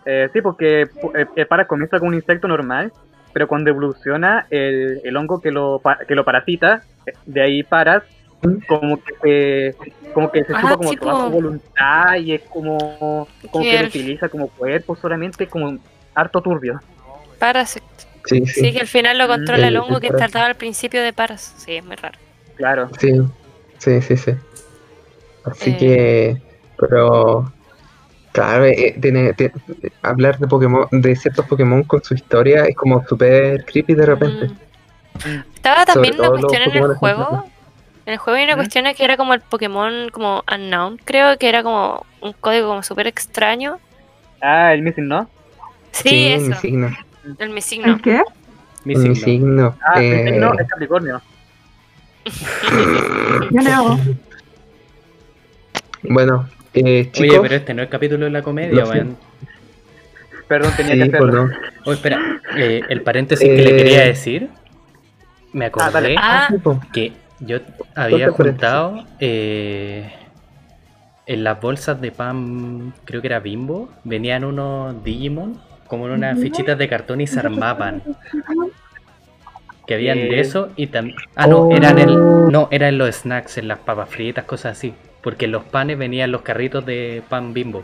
Eh, 0.05 0.29
sí, 0.33 0.41
porque 0.41 0.81
eh, 0.81 1.25
eh, 1.35 1.45
Para 1.45 1.65
comienza 1.67 1.99
con 1.99 2.09
un 2.09 2.15
insecto 2.15 2.47
normal, 2.47 2.91
pero 3.33 3.47
cuando 3.47 3.69
evoluciona 3.69 4.47
el, 4.49 4.99
el 5.03 5.17
hongo 5.17 5.39
que 5.39 5.51
lo, 5.51 5.81
que 6.07 6.15
lo 6.15 6.25
parasita, 6.25 6.81
de 7.25 7.41
ahí 7.41 7.63
Paras, 7.63 8.03
¿Mm? 8.41 8.57
como 8.67 8.99
que 9.03 9.13
se, 9.21 10.11
como 10.13 10.31
que 10.31 10.43
se 10.43 10.53
Ah, 10.53 10.61
chupa 10.61 10.77
como 10.77 10.89
tipo- 10.89 11.05
toda 11.05 11.25
su 11.25 11.31
voluntad 11.31 12.15
y 12.15 12.33
es 12.33 12.41
como, 12.43 13.27
como 13.51 13.63
Que 13.63 13.79
lo 13.79 13.87
utiliza 13.87 14.27
como 14.29 14.47
cuerpo 14.49 14.95
solamente, 14.95 15.47
como 15.47 15.77
harto 16.15 16.41
turbio. 16.41 16.79
Paras. 17.39 17.71
Sí, 17.71 17.79
Sí, 18.25 18.45
sí, 18.45 18.71
que 18.73 18.81
al 18.81 18.87
final 18.87 19.17
lo 19.17 19.27
controla 19.27 19.67
el 19.67 19.73
El- 19.75 19.77
hongo 19.81 19.95
el 19.95 20.01
que 20.01 20.09
trataba 20.11 20.45
al 20.45 20.55
principio 20.55 21.01
de 21.01 21.11
Paras. 21.13 21.55
Sí, 21.57 21.75
es 21.75 21.83
muy 21.85 21.95
raro. 21.95 22.17
Claro. 22.55 22.89
sí, 22.99 23.19
sí, 23.79 24.01
sí, 24.01 24.17
sí. 24.17 24.31
Así 25.43 25.71
Eh. 25.71 25.77
que, 25.77 26.41
pero, 26.77 27.51
claro, 28.31 28.65
eh, 28.65 28.97
tiene, 29.01 29.33
hablar 30.01 30.37
de 30.39 30.47
Pokémon, 30.47 30.87
de 30.91 31.15
ciertos 31.15 31.45
Pokémon 31.45 31.83
con 31.83 32.03
su 32.03 32.13
historia 32.13 32.65
es 32.65 32.75
como 32.75 33.05
súper 33.07 33.65
creepy 33.65 33.93
de 33.93 34.05
repente. 34.05 34.47
Mm. 34.47 35.53
Estaba 35.55 35.85
también 35.85 36.19
una 36.19 36.29
cuestión 36.29 36.61
en 36.63 36.71
el 36.75 36.95
juego. 36.95 37.45
En 38.05 38.13
el 38.13 38.19
juego 38.19 38.37
hay 38.37 38.45
una 38.45 38.55
¿Mm? 38.55 38.57
cuestión 38.57 38.85
que 38.95 39.03
era 39.03 39.15
como 39.15 39.33
el 39.33 39.41
Pokémon 39.41 40.09
como 40.09 40.43
Unknown, 40.51 40.97
creo 41.03 41.37
que 41.37 41.47
era 41.47 41.61
como 41.61 42.05
un 42.21 42.33
código 42.33 42.69
como 42.69 42.83
súper 42.83 43.07
extraño. 43.07 43.77
Ah, 44.41 44.73
el 44.73 44.81
Missing, 44.81 45.07
¿no? 45.07 45.29
Sí, 45.91 46.09
mi 46.09 46.27
eso, 46.27 46.59
signo, 46.59 46.89
el 47.37 47.49
mi 47.49 47.61
signo. 47.61 47.93
¿El 47.93 48.01
qué? 48.01 48.23
Mi 48.85 48.95
mi 48.95 49.15
signo. 49.15 49.75
Ah, 49.85 50.01
eh, 50.01 50.31
no, 50.39 50.53
es 50.57 50.67
Capricornio. 50.67 51.21
Yo 53.51 53.61
no. 53.61 53.99
Bueno, 56.03 56.49
eh, 56.73 57.09
chicos, 57.11 57.37
Oye, 57.37 57.39
pero 57.41 57.55
este 57.55 57.73
no 57.73 57.81
es 57.81 57.87
el 57.87 57.91
capítulo 57.91 58.25
de 58.25 58.31
la 58.31 58.41
comedia, 58.41 58.85
weón. 58.85 59.17
Perdón, 60.47 60.71
tenía 60.75 60.93
sí, 60.93 60.99
que 61.11 61.17
pues 61.17 61.21
hacerlo. 61.29 61.47
no. 61.47 61.53
Oh, 61.85 61.93
espera, 61.93 62.19
eh, 62.57 62.81
el 62.89 63.01
paréntesis 63.01 63.47
que 63.47 63.55
le 63.55 63.69
Eh, 63.73 63.77
quería 63.77 64.01
decir. 64.05 64.49
Me 65.53 65.65
acordé 65.65 65.91
dale. 65.91 66.15
Ah, 66.17 66.47
pues. 66.63 66.77
que 66.93 67.13
yo 67.39 67.59
había 67.95 68.29
juntado 68.31 69.05
eh, 69.19 70.11
en 71.25 71.43
las 71.43 71.59
bolsas 71.59 71.99
de 72.01 72.11
pan, 72.11 72.93
creo 73.05 73.21
que 73.21 73.27
era 73.27 73.39
Bimbo, 73.39 73.89
venían 74.03 74.43
unos 74.43 75.01
Digimon 75.03 75.59
como 75.87 76.05
en 76.07 76.13
unas 76.13 76.39
fichitas 76.39 76.77
de 76.77 76.87
cartón 76.87 77.19
y 77.21 77.27
se 77.27 77.39
armaban. 77.39 78.01
Que 79.87 79.95
habían 79.95 80.17
de 80.19 80.37
Eh. 80.37 80.39
eso 80.39 80.69
y 80.77 80.87
también... 80.87 81.17
Ah, 81.35 81.47
no, 81.47 81.69
eran 81.75 81.97
en, 81.99 82.47
no, 82.49 82.67
eran 82.71 82.89
en 82.89 82.97
los 82.97 83.13
snacks, 83.15 83.57
en 83.57 83.67
las 83.67 83.79
papas 83.79 84.07
fritas, 84.09 84.45
cosas 84.45 84.77
así. 84.77 84.93
Porque 85.21 85.45
en 85.45 85.51
los 85.51 85.63
panes 85.63 85.97
venían 85.97 86.31
los 86.31 86.41
carritos 86.41 86.85
de 86.85 87.23
pan 87.29 87.53
Bimbo, 87.53 87.83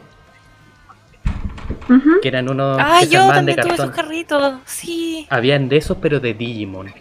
que 2.22 2.27
eran 2.27 2.49
unos 2.49 2.77
ah, 2.80 2.99
que 3.01 3.07
yo 3.09 3.22
armaban 3.22 3.45
de 3.45 3.55
también 3.55 3.76
tuve 3.76 3.85
esos 3.85 3.95
carritos. 3.95 4.59
Sí. 4.65 5.27
Habían 5.30 5.69
de 5.69 5.77
esos, 5.77 5.97
pero 5.97 6.19
de 6.19 6.34
Digimon. 6.34 6.91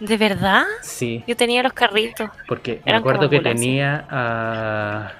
¿De 0.00 0.16
verdad? 0.16 0.64
Sí, 0.82 1.24
Yo 1.26 1.36
tenía 1.36 1.62
los 1.62 1.72
carritos. 1.72 2.28
porque 2.46 2.80
me 2.84 2.90
Eran 2.90 3.02
como 3.02 3.14
acuerdo 3.14 3.30
que 3.30 3.40
tenía 3.40 4.06
a. 4.10 5.12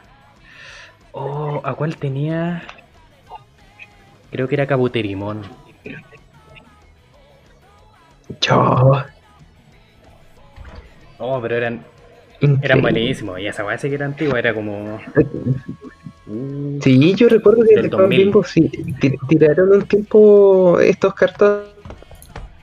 Oh, 1.13 1.61
¿a 1.65 1.75
cuál 1.75 1.97
tenía? 1.97 2.63
Creo 4.31 4.49
que 4.49 4.55
era 4.55 4.67
Cabuterimón. 4.67 5.43
Yo. 8.41 9.03
Oh, 11.19 11.41
pero 11.41 11.57
eran. 11.57 11.85
Eran 12.63 12.83
buenísimos. 12.83 13.39
Y 13.41 13.47
esa 13.47 13.65
weá 13.65 13.79
sí 13.79 13.89
que 13.89 13.95
era 13.97 14.07
antigua, 14.07 14.39
era 14.39 14.53
como. 14.55 15.01
Sí, 16.83 17.15
yo 17.15 17.29
recuerdo 17.29 17.63
que 17.65 17.75
Del 17.75 17.83
de 17.85 17.89
Club 17.91 18.01
2000. 18.03 18.19
Bimbo 18.19 18.45
sí, 18.45 18.69
ti- 19.01 19.17
tiraron 19.29 19.73
un 19.73 19.83
tiempo 19.87 20.79
estos 20.81 21.15
cartones 21.15 21.69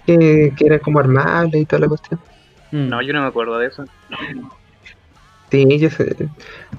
que, 0.05 0.51
que 0.57 0.65
eran 0.65 0.79
como 0.79 0.99
armables 0.99 1.61
y 1.61 1.65
toda 1.65 1.79
la 1.81 1.87
cuestión. 1.87 2.19
mm. 2.71 2.89
No, 2.89 3.01
yo 3.01 3.13
no 3.13 3.21
me 3.21 3.27
acuerdo 3.27 3.57
de 3.57 3.67
eso. 3.67 3.85
Sí, 5.49 5.79
yo 5.79 5.89
sé. 5.89 6.15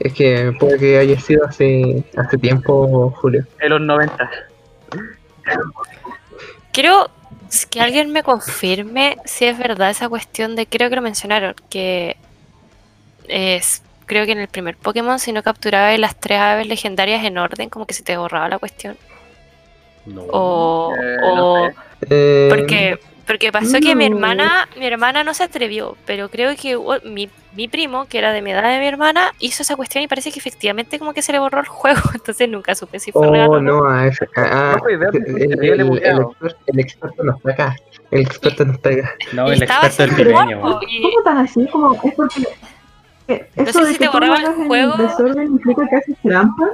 Es 0.01 0.13
que 0.13 0.53
puede 0.59 0.79
que 0.79 0.99
haya 0.99 1.19
sido 1.21 1.47
hace, 1.47 2.05
hace 2.17 2.37
tiempo, 2.39 3.11
Julio. 3.17 3.47
En 3.61 3.71
los 3.71 3.81
90. 3.81 4.31
Quiero 6.73 7.09
que 7.71 7.81
alguien 7.81 8.11
me 8.13 8.23
confirme 8.25 9.17
si 9.25 9.45
es 9.45 9.57
verdad 9.57 9.91
esa 9.91 10.09
cuestión 10.09 10.57
de, 10.57 10.67
creo 10.67 10.91
que 10.91 10.97
lo 10.97 11.03
mencionaron, 11.03 11.55
que 11.71 12.17
es, 13.29 13.83
creo 14.07 14.27
que 14.27 14.33
en 14.33 14.39
el 14.41 14.49
primer 14.49 14.77
Pokémon 14.77 15.19
si 15.19 15.33
no 15.33 15.43
capturabas 15.43 15.99
las 15.99 16.19
tres 16.19 16.39
aves 16.39 16.67
legendarias 16.67 17.25
en 17.25 17.39
orden, 17.39 17.69
como 17.71 17.87
que 17.87 17.95
se 17.95 18.03
te 18.03 18.17
borraba 18.17 18.49
la 18.49 18.59
cuestión. 18.59 18.97
No. 20.07 20.23
O, 20.31 20.95
Eh, 20.95 21.17
o- 21.23 21.37
no 21.37 21.67
sé. 21.69 21.75
Eh, 22.11 22.47
porque 22.51 22.99
porque 23.27 23.51
pasó 23.51 23.79
que 23.81 23.95
mi 23.97 24.05
hermana 24.05 24.69
mi 24.79 24.85
hermana 24.85 25.25
no 25.25 25.33
se 25.33 25.45
atrevió, 25.45 25.97
pero 26.05 26.29
creo 26.29 26.55
que 26.57 26.77
hubo- 26.77 27.01
mi, 27.05 27.31
mi 27.55 27.69
primo, 27.69 28.05
que 28.07 28.19
era 28.19 28.35
de 28.35 28.43
mi 28.43 28.51
edad 28.51 28.65
de 28.71 28.79
mi 28.81 28.87
hermana, 28.87 29.33
hizo 29.39 29.63
esa 29.63 29.77
cuestión 29.77 30.05
y 30.05 30.09
parece 30.09 30.31
que 30.31 30.39
efectivamente 30.39 30.99
como 30.99 31.15
que 31.15 31.23
se 31.23 31.33
le 31.33 31.39
borró 31.39 31.61
el 31.61 31.67
juego, 31.67 32.01
entonces 32.15 32.47
nunca 32.51 32.75
supe 32.75 33.01
si 33.01 33.13
fue 33.13 33.27
real 33.31 33.49
Oh, 33.49 33.53
o 33.53 33.61
no. 33.63 33.81
no, 33.81 33.89
a 33.89 34.07
ese- 34.09 34.29
ah, 34.37 34.77
No 34.83 34.91
idea, 34.91 35.09
el, 35.15 35.81
experto, 35.81 36.37
el 36.67 36.81
experto 36.81 37.23
no 37.25 37.37
está 37.37 37.51
acá. 37.53 37.77
El 38.11 38.21
experto 38.21 38.65
no 38.67 38.73
está 38.75 38.89
acá. 38.91 39.15
No, 39.33 39.47
el 39.51 39.63
experto 39.63 40.03
del 40.23 40.31
y- 40.91 41.03
¿Cómo 41.03 41.23
tan 41.25 41.39
así? 41.39 41.67
Como, 41.69 41.95
es 41.95 42.15
porque. 42.15 42.43
Eh, 43.29 43.49
No 43.57 43.63
Eso 43.65 43.81
sé 43.81 43.87
de 43.87 43.93
si 43.93 43.99
que 43.99 44.05
te 44.07 44.11
borraba 44.11 44.37
el 44.39 44.67
juego. 44.67 44.95
desorden 44.97 45.47
implica 45.47 45.83
que 45.89 45.97
haces 45.97 46.17
trampa. 46.23 46.71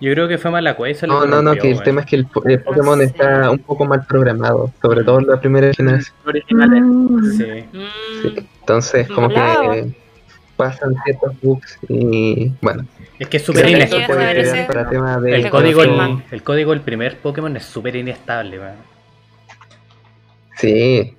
Yo 0.00 0.10
creo 0.12 0.28
que 0.28 0.38
fue 0.38 0.50
mala 0.50 0.74
cueva. 0.76 0.98
No, 1.06 1.26
no, 1.26 1.42
no, 1.42 1.54
que 1.56 1.70
el 1.70 1.82
tema 1.82 2.00
es 2.00 2.06
que 2.06 2.16
el, 2.16 2.26
po- 2.26 2.42
el 2.46 2.62
Pokémon 2.62 2.98
sé. 3.00 3.04
está 3.04 3.50
un 3.50 3.58
poco 3.58 3.84
mal 3.84 4.06
programado, 4.06 4.72
sobre 4.80 5.04
todo 5.04 5.18
en 5.18 5.26
la 5.26 5.38
primera 5.38 5.72
generación. 5.74 6.16
Originales. 6.26 6.82
Mm. 6.82 7.30
Sí. 7.32 7.44
Mm, 7.72 8.22
Sí. 8.22 8.48
Entonces, 8.60 9.08
como 9.08 9.28
que 9.28 9.92
pasan 10.56 10.94
ciertos 11.04 11.34
bugs 11.42 11.78
y 11.88 12.50
bueno, 12.62 12.86
Es 13.18 13.28
que 13.28 13.36
es 13.38 13.44
súper 13.44 13.66
eso 13.66 13.96
para 14.66 14.88
tema 14.88 15.18
de 15.18 15.34
El 15.36 15.50
código, 15.50 15.82
el, 15.82 16.22
el 16.30 16.42
código 16.42 16.70
del 16.70 16.80
primer 16.80 17.18
Pokémon 17.18 17.54
es 17.56 17.64
súper 17.64 17.96
inestable, 17.96 18.58
weón. 18.58 18.76
Sí. 20.56 21.14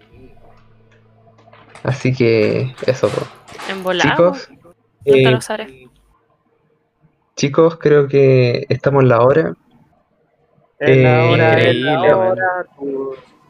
Así 1.83 2.13
que 2.13 2.73
eso. 2.85 3.09
volado. 3.83 4.09
Chicos, 4.33 4.49
Nunca 5.05 5.29
eh, 5.29 5.31
lo 5.31 5.41
sabré. 5.41 5.87
chicos, 7.35 7.77
creo 7.77 8.07
que 8.07 8.65
estamos 8.69 9.03
en 9.03 9.09
la 9.09 9.21
hora. 9.21 9.53
Es 10.79 10.97
la 10.97 11.25
Eh, 11.25 11.29
hora, 11.33 11.73
la 11.73 12.01
weón. 12.01 12.31
hora. 12.31 12.65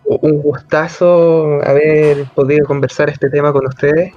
Un 0.04 0.42
gustazo 0.42 1.62
haber 1.64 2.26
podido 2.36 2.66
conversar 2.66 3.10
este 3.10 3.30
tema 3.30 3.52
con 3.54 3.66
ustedes 3.68 4.14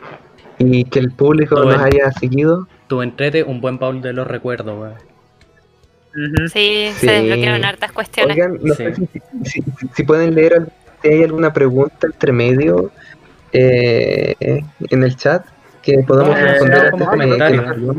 y 0.59 0.85
que 0.85 0.99
el 0.99 1.11
público 1.13 1.57
nos 1.57 1.77
haya 1.81 2.11
seguido. 2.13 2.67
Tu 2.89 3.03
entrete, 3.03 3.43
un 3.45 3.61
buen 3.61 3.79
baúl 3.79 4.01
de 4.03 4.13
los 4.13 4.27
recuerdos. 4.27 4.95
Ujú. 6.17 6.49
Sí, 6.49 6.91
sí. 6.95 7.07
se 7.07 7.13
desbloquearon 7.13 7.65
hartas 7.65 7.93
cuestiones. 7.93 8.37
Oigan, 8.37 8.59
no 8.63 8.75
Sí. 8.75 8.85
sé 8.85 8.95
si, 8.95 9.07
si- 9.45 9.63
si- 9.63 9.89
si 9.95 10.03
pueden 10.05 10.35
leer 10.35 10.67
si 11.03 11.09
hay 11.09 11.23
alguna 11.25 11.53
pregunta 11.53 12.07
entre 12.07 12.33
medio 12.33 12.91
eh, 13.53 14.35
en 14.91 15.03
el 15.05 15.17
chat 15.17 15.45
que 15.85 15.99
podamos 16.07 16.37
Eh, 16.39 16.43
responder 16.43 16.87
antes 16.87 17.29
de 17.29 17.37
que 17.39 17.57
nos. 17.59 17.97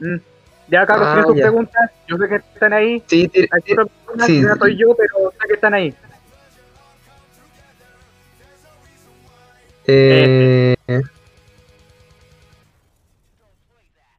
Mm. 0.00 0.16
Ya, 0.68 0.86
Carlos, 0.86 1.08
Ah, 1.10 1.24
ya. 1.34 1.42
preguntas. 1.42 1.90
Yo 2.08 2.16
sé 2.16 2.28
que 2.28 2.36
están 2.36 2.72
ahí. 2.72 3.02
Sí, 3.06 3.28
ti- 3.28 3.48
Hay 3.50 3.62
ti- 3.62 3.72
otras 3.72 3.88
personas 4.06 4.26
sí. 4.26 4.40
que 4.40 4.46
no 4.46 4.56
soy 4.56 4.76
yo, 4.76 4.94
pero 4.96 5.32
sé 5.40 5.48
que 5.48 5.54
están 5.54 5.74
ahí. 5.74 5.94
eh, 9.86 10.74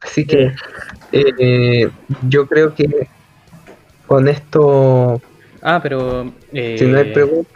así 0.02 0.26
que 0.28 0.54
eh, 1.14 1.90
yo 2.28 2.46
creo 2.48 2.74
que 2.76 3.08
con 4.08 4.28
esto, 4.28 5.22
Ah, 5.62 5.80
pero. 5.82 6.34
Eh, 6.52 6.76
si 6.78 6.86
no 6.88 6.98
hay 6.98 7.14
preguntas, 7.14 7.54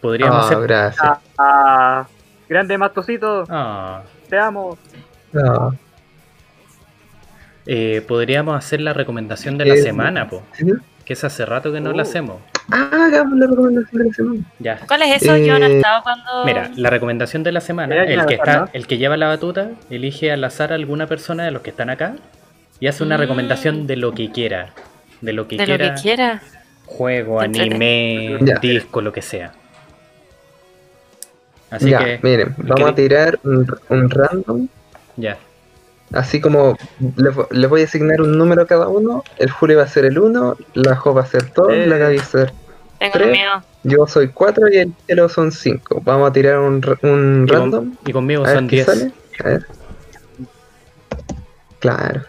Podríamos 0.00 0.44
ah, 0.44 0.46
hacer. 0.46 0.60
gracias. 0.62 1.04
Ah, 1.04 1.20
ah, 1.36 2.08
grande 2.50 2.76
Mastocito, 2.76 3.44
Ah, 3.48 4.02
te 4.28 4.36
amo. 4.36 4.76
Ah, 5.34 5.70
eh, 7.66 8.02
podríamos 8.06 8.56
hacer 8.58 8.80
la 8.80 8.92
recomendación 8.92 9.56
de 9.56 9.64
la 9.66 9.74
Eh, 9.74 9.82
semana, 9.82 10.28
po. 10.28 10.42
¿sí? 10.52 10.66
Que 11.04 11.12
es 11.12 11.22
hace 11.24 11.46
rato 11.46 11.72
que 11.72 11.80
no 11.80 11.92
la 11.92 11.98
Oh. 11.98 12.06
hacemos. 12.06 12.36
Ah, 12.72 13.06
hagamos 13.06 13.38
la 13.38 13.46
recomendación 13.46 14.02
de 14.02 14.08
la 14.08 14.14
semana. 14.14 14.40
Ya. 14.58 14.78
¿Cuál 14.86 15.02
es 15.02 15.22
eso? 15.22 15.36
Yo 15.36 15.58
no 15.58 15.66
Eh, 15.66 15.76
estaba 15.76 16.02
cuando. 16.02 16.44
Mira, 16.44 16.70
la 16.76 16.90
recomendación 16.90 17.42
de 17.44 17.52
la 17.52 17.60
semana, 17.60 17.94
Mira, 17.94 18.04
el 18.22 18.26
que 18.26 18.34
está, 18.34 18.56
¿no? 18.60 18.68
el 18.72 18.86
que 18.88 18.98
lleva 18.98 19.16
la 19.16 19.28
batuta, 19.28 19.70
elige 19.88 20.32
al 20.32 20.42
azar 20.44 20.72
a 20.72 20.74
alguna 20.74 21.06
persona 21.06 21.44
de 21.44 21.52
los 21.52 21.62
que 21.62 21.70
están 21.70 21.90
acá 21.90 22.16
y 22.80 22.88
hace 22.88 23.02
una 23.04 23.16
Mm. 23.16 23.20
recomendación 23.20 23.86
de 23.86 23.96
lo 23.96 24.12
que 24.12 24.30
quiera. 24.32 24.70
De 25.20 25.32
lo 25.32 25.46
que 25.46 25.56
de 25.56 25.64
quiera. 25.64 25.86
lo 25.88 25.94
que 25.94 26.00
quiera. 26.02 26.42
Juego, 26.86 27.40
anime, 27.40 28.38
Ya. 28.40 28.58
disco, 28.58 29.00
lo 29.00 29.12
que 29.12 29.22
sea. 29.22 29.52
Así 31.70 31.90
ya, 31.90 31.98
que, 32.04 32.20
miren, 32.22 32.54
vamos 32.58 32.90
a 32.90 32.94
¿queréis? 32.94 32.94
tirar 32.96 33.38
un, 33.44 33.66
un 33.88 34.10
random. 34.10 34.68
ya. 35.16 35.38
Así 36.12 36.40
como 36.40 36.76
les, 37.16 37.34
les 37.52 37.70
voy 37.70 37.82
a 37.82 37.84
asignar 37.84 38.20
un 38.20 38.36
número 38.36 38.62
a 38.62 38.66
cada 38.66 38.88
uno. 38.88 39.22
El 39.38 39.48
Julio 39.50 39.76
va 39.78 39.84
a 39.84 39.88
ser 39.88 40.04
el 40.04 40.18
1, 40.18 40.56
la 40.74 40.96
Jo 40.96 41.14
va 41.14 41.22
a 41.22 41.26
ser 41.26 41.52
2, 41.54 41.68
Eh. 41.72 41.86
la 41.86 41.98
Gaby 41.98 42.16
va 42.16 42.22
a 42.22 42.26
ser. 42.26 42.52
Tengo 42.98 43.12
Tres. 43.12 43.30
miedo. 43.30 43.62
Yo 43.84 44.06
soy 44.08 44.28
4 44.28 44.68
y 44.72 44.76
el 44.78 44.92
Cielo 45.06 45.28
son 45.28 45.52
5. 45.52 46.02
Vamos 46.04 46.28
a 46.28 46.32
tirar 46.32 46.58
un, 46.58 46.82
un 47.02 47.44
Y, 47.46 47.50
con- 47.50 47.60
random. 47.60 47.94
y 48.04 48.12
conmigo 48.12 48.44
A 48.44 48.54
son 48.54 48.66
qué 48.66 48.76
10. 48.76 48.86
sale. 48.86 49.12
A 49.44 49.48
ver. 49.48 49.66
Claro. 51.78 52.22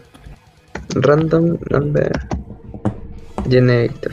Random 0.96 1.58
number 1.70 2.12
generator. 3.50 4.12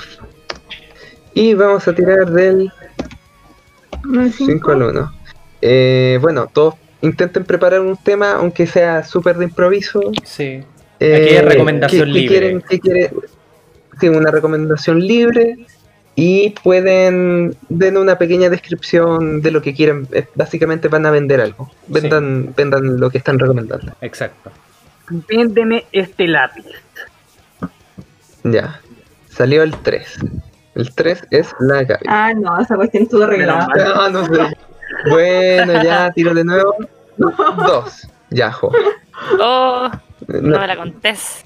Y 1.35 1.55
vamos 1.55 1.87
a 1.87 1.95
tirar 1.95 2.31
del 2.31 2.73
No 4.05 4.23
es 4.23 4.35
5 4.37 4.71
al 4.73 4.83
1. 4.83 5.13
Bueno, 6.21 6.47
todos 6.53 6.75
intenten 7.01 7.45
preparar 7.45 7.81
un 7.81 7.97
tema, 7.97 8.33
aunque 8.33 8.67
sea 8.67 9.03
súper 9.05 9.37
de 9.39 9.45
improviso. 9.45 10.01
Sí. 10.25 10.63
Eh, 11.01 11.15
Aquí 11.17 11.35
es 11.37 11.45
recomendación 11.45 12.07
¿qué- 12.07 12.13
qué 12.13 12.19
libre. 12.21 12.39
quieren- 12.39 12.63
qué 12.69 13.11
sí, 14.01 14.09
una 14.09 14.31
recomendación 14.31 15.01
libre. 15.01 15.57
Y 16.21 16.51
pueden 16.65 17.57
den 17.69 17.97
una 17.97 18.19
pequeña 18.19 18.51
descripción 18.51 19.41
de 19.41 19.53
lo 19.53 19.63
que 19.63 19.73
quieran. 19.73 20.09
Eh, 20.11 20.27
Básicamente 20.35 20.89
van 20.89 21.07
a 21.07 21.13
vender 21.13 21.41
algo. 21.41 21.71
Vendan, 21.87 22.53
vendan 22.57 22.99
lo 22.99 23.09
que 23.09 23.19
están 23.19 23.39
recomendando. 23.39 23.93
Exacto. 24.01 24.51
Véndeme 25.29 25.85
este 25.93 26.27
lápiz. 26.27 26.65
Ya. 28.43 28.81
Salió 29.29 29.63
el 29.63 29.77
3. 29.79 30.19
El 30.75 30.93
3 30.95 31.23
es 31.31 31.55
la 31.61 31.85
Gaby. 31.85 32.05
Ah, 32.09 32.33
no, 32.35 32.61
esa 32.61 32.75
cuestión 32.77 33.05
estuvo 33.05 33.23
arreglada. 33.23 33.69
Ah, 33.95 34.09
no 34.11 34.25
sé. 34.27 34.57
Bueno, 35.09 35.83
ya, 35.83 36.11
tiro 36.13 36.35
de 36.35 36.45
nuevo. 36.45 36.75
Dos. 37.17 38.09
Ya, 38.31 38.53
jo. 38.53 38.71
Oh, 39.41 39.89
No, 40.29 40.41
no 40.41 40.59
me 40.61 40.67
la 40.67 40.77
contés. 40.77 41.45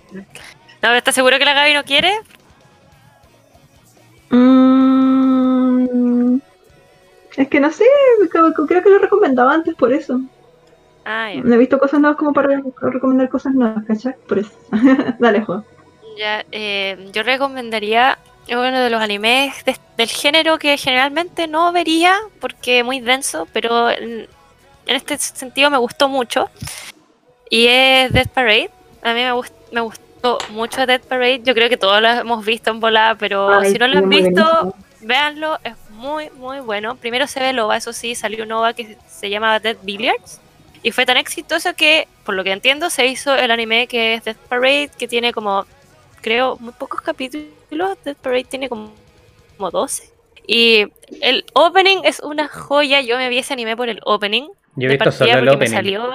No, 0.82 0.92
¿estás 0.94 1.14
seguro 1.14 1.38
que 1.38 1.44
la 1.44 1.54
Gaby 1.54 1.74
no 1.74 1.84
quiere? 1.84 2.12
Mm, 5.12 6.38
es 7.36 7.48
que 7.48 7.60
no 7.60 7.70
sé, 7.70 7.84
creo, 8.30 8.82
que 8.82 8.90
lo 8.90 8.98
recomendaba 8.98 9.52
antes 9.54 9.74
por 9.74 9.92
eso. 9.92 10.20
Ah, 11.04 11.32
ya. 11.32 11.40
No 11.42 11.54
he 11.54 11.58
visto 11.58 11.78
cosas 11.78 12.00
nuevas 12.00 12.18
como 12.18 12.32
para 12.32 12.48
re- 12.48 12.62
recomendar 12.80 13.28
cosas 13.28 13.54
nuevas, 13.54 13.84
¿cachai? 13.86 14.14
Por 14.28 14.38
eso. 14.38 14.52
Dale, 15.18 15.42
Juan. 15.42 15.64
Ya, 16.18 16.44
eh, 16.52 17.08
yo 17.12 17.22
recomendaría 17.22 18.18
uno 18.48 18.80
de 18.80 18.90
los 18.90 19.00
animes 19.00 19.64
de- 19.64 19.76
del 19.96 20.08
género 20.08 20.58
que 20.58 20.76
generalmente 20.76 21.46
no 21.46 21.72
vería 21.72 22.16
porque 22.40 22.80
es 22.80 22.84
muy 22.84 23.00
denso, 23.00 23.46
pero 23.52 23.90
en, 23.90 24.28
en 24.86 24.96
este 24.96 25.16
sentido 25.18 25.70
me 25.70 25.78
gustó 25.78 26.08
mucho. 26.08 26.50
Y 27.50 27.66
es 27.66 28.12
Death 28.12 28.28
Parade. 28.28 28.70
A 29.02 29.12
mí 29.14 29.20
me, 29.22 29.32
gust- 29.32 29.52
me 29.70 29.80
gustó 29.80 30.38
mucho 30.50 30.86
Death 30.86 31.02
Parade. 31.04 31.42
Yo 31.44 31.54
creo 31.54 31.68
que 31.68 31.76
todos 31.76 32.00
lo 32.00 32.08
hemos 32.08 32.44
visto 32.44 32.70
en 32.70 32.80
volada, 32.80 33.14
pero 33.14 33.48
Ay, 33.60 33.72
si 33.72 33.78
no 33.78 33.86
lo 33.88 33.98
han 33.98 34.08
visto, 34.08 34.74
véanlo. 35.00 35.58
Es 35.62 35.74
muy, 35.90 36.30
muy 36.30 36.60
bueno. 36.60 36.96
Primero 36.96 37.26
se 37.26 37.40
ve 37.40 37.52
Loba, 37.52 37.76
eso 37.76 37.92
sí, 37.92 38.14
salió 38.14 38.44
un 38.44 38.52
OVA 38.52 38.72
que 38.72 38.96
se 39.08 39.30
llama 39.30 39.58
Dead 39.60 39.76
Billiards. 39.82 40.40
Y 40.82 40.90
fue 40.90 41.06
tan 41.06 41.16
exitoso 41.16 41.74
que, 41.74 42.08
por 42.24 42.34
lo 42.34 42.42
que 42.42 42.50
entiendo, 42.50 42.90
se 42.90 43.06
hizo 43.06 43.34
el 43.36 43.50
anime 43.52 43.86
que 43.86 44.14
es 44.14 44.24
Death 44.24 44.36
Parade, 44.48 44.90
que 44.98 45.06
tiene 45.06 45.32
como, 45.32 45.64
creo, 46.22 46.56
muy 46.60 46.72
pocos 46.72 47.00
capítulos. 47.02 47.50
Death 48.04 48.16
Parade 48.18 48.44
tiene 48.44 48.68
como, 48.68 48.92
como 49.56 49.70
12. 49.70 50.10
Y 50.46 50.86
el 51.20 51.44
opening 51.54 51.98
es 52.04 52.20
una 52.20 52.48
joya. 52.48 53.00
Yo 53.02 53.16
me 53.16 53.28
vi 53.28 53.38
ese 53.38 53.52
anime 53.52 53.76
por 53.76 53.88
el 53.88 54.00
opening. 54.04 54.48
Yo 54.76 54.88
he 54.88 54.92
visto 54.92 55.12
solo 55.12 55.32
el 55.38 55.48
opening. 55.48 55.70
salió 55.70 56.10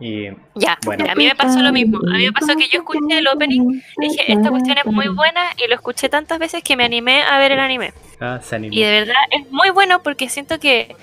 Y 0.00 0.28
ya, 0.54 0.78
Bueno. 0.84 1.06
a 1.10 1.14
mí 1.14 1.26
me 1.26 1.34
pasó 1.34 1.60
lo 1.60 1.72
mismo. 1.72 1.98
A 2.06 2.18
mí 2.18 2.26
me 2.26 2.32
pasó 2.32 2.54
que 2.56 2.68
yo 2.68 2.80
escuché 2.80 3.18
el 3.18 3.26
opening, 3.26 3.80
dije, 3.96 4.30
esta 4.32 4.50
cuestión 4.50 4.78
es 4.78 4.84
muy 4.86 5.08
buena 5.08 5.42
y 5.56 5.66
lo 5.68 5.74
escuché 5.74 6.08
tantas 6.08 6.38
veces 6.38 6.62
que 6.62 6.76
me 6.76 6.84
animé 6.84 7.22
a 7.22 7.38
ver 7.38 7.52
el 7.52 7.60
anime. 7.60 7.92
ah, 8.20 8.38
se 8.42 8.56
animó. 8.56 8.74
Y 8.74 8.82
de 8.82 8.90
verdad 8.90 9.16
es 9.30 9.50
muy 9.50 9.70
bueno 9.70 10.02
porque 10.02 10.28
siento 10.28 10.60
que, 10.60 10.94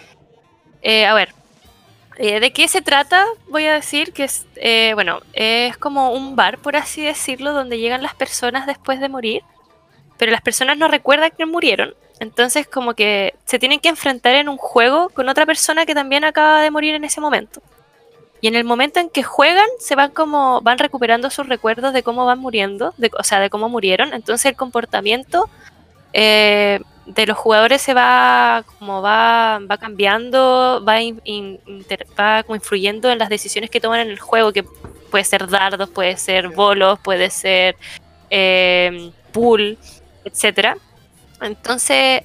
eh, 0.81 1.05
a 1.05 1.13
ver, 1.13 1.33
eh, 2.17 2.39
¿de 2.39 2.53
qué 2.53 2.67
se 2.67 2.81
trata? 2.81 3.25
Voy 3.49 3.65
a 3.65 3.73
decir 3.73 4.13
que 4.13 4.23
es, 4.23 4.45
eh, 4.55 4.91
bueno, 4.93 5.19
es 5.33 5.77
como 5.77 6.11
un 6.11 6.35
bar, 6.35 6.57
por 6.59 6.75
así 6.75 7.03
decirlo, 7.03 7.53
donde 7.53 7.79
llegan 7.79 8.03
las 8.03 8.15
personas 8.15 8.67
después 8.67 8.99
de 8.99 9.09
morir, 9.09 9.43
pero 10.17 10.31
las 10.31 10.41
personas 10.41 10.77
no 10.77 10.87
recuerdan 10.87 11.31
que 11.37 11.45
murieron. 11.45 11.93
Entonces 12.19 12.67
como 12.67 12.93
que 12.93 13.35
se 13.45 13.59
tienen 13.59 13.79
que 13.79 13.89
enfrentar 13.89 14.35
en 14.35 14.47
un 14.47 14.57
juego 14.57 15.09
con 15.09 15.27
otra 15.27 15.45
persona 15.45 15.85
que 15.85 15.93
también 15.93 16.23
acaba 16.23 16.61
de 16.61 16.71
morir 16.71 16.95
en 16.95 17.03
ese 17.03 17.19
momento. 17.19 17.61
Y 18.41 18.47
en 18.47 18.55
el 18.55 18.63
momento 18.63 18.99
en 18.99 19.09
que 19.09 19.23
juegan, 19.23 19.67
se 19.79 19.95
van 19.95 20.11
como, 20.11 20.61
van 20.61 20.77
recuperando 20.77 21.29
sus 21.29 21.47
recuerdos 21.47 21.93
de 21.93 22.03
cómo 22.03 22.25
van 22.25 22.39
muriendo, 22.39 22.93
de, 22.97 23.11
o 23.17 23.23
sea, 23.23 23.39
de 23.39 23.49
cómo 23.49 23.69
murieron. 23.69 24.13
Entonces 24.13 24.45
el 24.45 24.55
comportamiento 24.55 25.49
eh, 26.13 26.79
de 27.05 27.25
los 27.27 27.37
jugadores 27.37 27.81
se 27.81 27.93
va 27.93 28.63
como 28.79 29.01
va, 29.01 29.59
va 29.69 29.77
cambiando, 29.77 30.83
va, 30.87 31.01
in- 31.01 31.21
in- 31.23 31.59
inter- 31.67 32.07
va 32.19 32.43
como 32.43 32.55
influyendo 32.55 33.11
en 33.11 33.19
las 33.19 33.29
decisiones 33.29 33.69
que 33.69 33.79
toman 33.79 33.99
en 34.01 34.09
el 34.09 34.19
juego, 34.19 34.51
que 34.51 34.63
puede 35.11 35.23
ser 35.23 35.47
dardos, 35.47 35.89
puede 35.89 36.17
ser 36.17 36.49
bolos, 36.49 36.99
puede 36.99 37.29
ser 37.29 37.75
eh, 38.29 39.11
pool, 39.31 39.77
etcétera. 40.23 40.77
Entonces, 41.41 42.23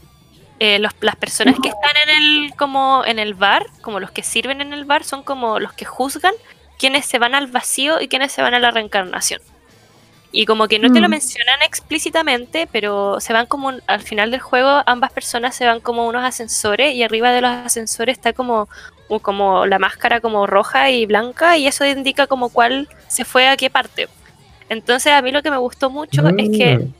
eh, 0.58 0.78
los- 0.78 0.94
las 1.00 1.16
personas 1.16 1.56
que 1.62 1.68
están 1.68 1.96
en 2.08 2.08
el, 2.44 2.54
como 2.56 3.02
en 3.04 3.18
el 3.18 3.34
bar, 3.34 3.66
como 3.82 4.00
los 4.00 4.10
que 4.10 4.22
sirven 4.22 4.60
en 4.60 4.72
el 4.72 4.84
bar, 4.86 5.04
son 5.04 5.22
como 5.22 5.58
los 5.58 5.72
que 5.74 5.84
juzgan 5.84 6.34
quienes 6.78 7.04
se 7.04 7.18
van 7.18 7.34
al 7.34 7.48
vacío 7.48 8.00
y 8.00 8.08
quienes 8.08 8.32
se 8.32 8.40
van 8.40 8.54
a 8.54 8.58
la 8.58 8.70
reencarnación. 8.70 9.40
Y 10.32 10.46
como 10.46 10.68
que 10.68 10.78
no 10.78 10.92
te 10.92 11.00
lo 11.00 11.08
Mm. 11.08 11.10
mencionan 11.10 11.60
explícitamente, 11.62 12.68
pero 12.70 13.18
se 13.20 13.32
van 13.32 13.46
como 13.46 13.66
un- 13.68 13.82
al 13.88 14.00
final 14.00 14.30
del 14.30 14.40
juego, 14.40 14.82
ambas 14.86 15.10
personas 15.12 15.56
se 15.56 15.66
van 15.66 15.80
como 15.80 16.06
unos 16.06 16.22
ascensores 16.24 16.94
y 16.94 17.02
arriba 17.02 17.32
de 17.32 17.40
los 17.40 17.50
ascensores 17.50 18.16
está 18.16 18.32
como, 18.32 18.68
como 19.22 19.66
la 19.66 19.80
máscara 19.80 20.20
como 20.20 20.46
roja 20.46 20.88
y 20.90 21.04
blanca 21.06 21.56
y 21.58 21.66
eso 21.66 21.84
indica 21.84 22.28
como 22.28 22.48
cuál 22.50 22.88
se 23.08 23.24
fue 23.24 23.48
a 23.48 23.56
qué 23.56 23.70
parte. 23.70 24.08
Entonces 24.68 25.12
a 25.12 25.20
mí 25.20 25.32
lo 25.32 25.42
que 25.42 25.50
me 25.50 25.56
gustó 25.56 25.90
mucho 25.90 26.22
es 26.38 26.48
que 26.56 26.78
Mm. 26.78 26.92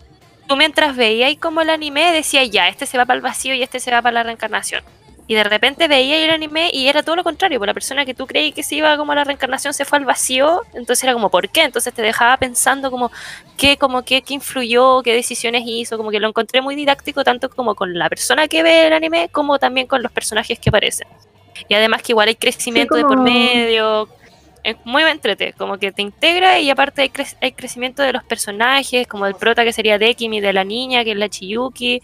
tú 0.49 0.57
mientras 0.57 0.97
veías 0.97 1.33
como 1.39 1.61
el 1.61 1.71
anime 1.71 2.13
decías 2.13 2.51
ya, 2.51 2.67
este 2.69 2.85
se 2.85 2.99
va 2.99 3.07
para 3.07 3.17
el 3.19 3.23
vacío 3.23 3.55
y 3.55 3.63
este 3.63 3.79
se 3.79 3.93
va 3.93 4.03
para 4.03 4.15
la 4.15 4.23
reencarnación. 4.25 4.83
Y 5.31 5.35
de 5.35 5.45
repente 5.45 5.87
veías 5.87 6.19
el 6.25 6.31
anime 6.31 6.71
y 6.73 6.89
era 6.89 7.05
todo 7.05 7.15
lo 7.15 7.23
contrario, 7.23 7.61
por 7.61 7.69
la 7.69 7.73
persona 7.73 8.05
que 8.05 8.15
tú 8.15 8.27
creí 8.27 8.51
que 8.51 8.65
se 8.65 8.75
iba 8.75 8.97
como 8.97 9.13
a 9.13 9.15
la 9.15 9.23
reencarnación 9.23 9.73
se 9.73 9.85
fue 9.85 9.99
al 9.99 10.05
vacío, 10.05 10.63
entonces 10.75 11.05
era 11.05 11.13
como, 11.13 11.31
¿por 11.31 11.49
qué? 11.51 11.63
Entonces 11.63 11.95
te 11.95 12.03
dejaba 12.03 12.37
pensando 12.37 12.91
como 12.91 13.13
qué, 13.57 13.77
como 13.77 14.03
qué, 14.03 14.23
qué 14.23 14.35
influyó, 14.35 15.03
qué 15.05 15.15
decisiones 15.15 15.63
hizo, 15.65 15.97
como 15.97 16.11
que 16.11 16.19
lo 16.19 16.27
encontré 16.27 16.61
muy 16.63 16.75
didáctico 16.75 17.23
tanto 17.23 17.49
como 17.49 17.77
con 17.77 17.97
la 17.97 18.09
persona 18.09 18.49
que 18.49 18.65
ve 18.65 18.89
el 18.89 18.93
anime 18.93 19.29
como 19.29 19.61
también 19.61 19.87
con 19.87 20.03
los 20.03 20.11
personajes 20.11 20.59
que 20.59 20.71
aparecen. 20.71 21.07
Y 21.69 21.75
además 21.75 22.03
que 22.03 22.11
igual 22.11 22.27
hay 22.27 22.35
crecimiento 22.35 22.97
de 22.97 23.05
por 23.05 23.19
medio, 23.21 24.09
es 24.65 24.75
muy 24.85 25.05
entrete, 25.05 25.53
como 25.53 25.79
que 25.79 25.93
te 25.93 26.03
integra 26.03 26.59
y 26.59 26.71
aparte 26.71 27.03
hay, 27.03 27.09
cre- 27.09 27.37
hay 27.41 27.53
crecimiento 27.53 28.03
de 28.03 28.13
los 28.13 28.25
personajes, 28.25 29.07
como 29.07 29.27
el 29.27 29.37
prota 29.37 29.63
que 29.63 29.73
sería 29.73 29.97
Dekim 29.97 30.33
y 30.33 30.41
de 30.41 30.53
la 30.53 30.65
niña 30.65 31.05
que 31.05 31.13
es 31.13 31.17
la 31.17 31.29
Chiyuki, 31.29 32.03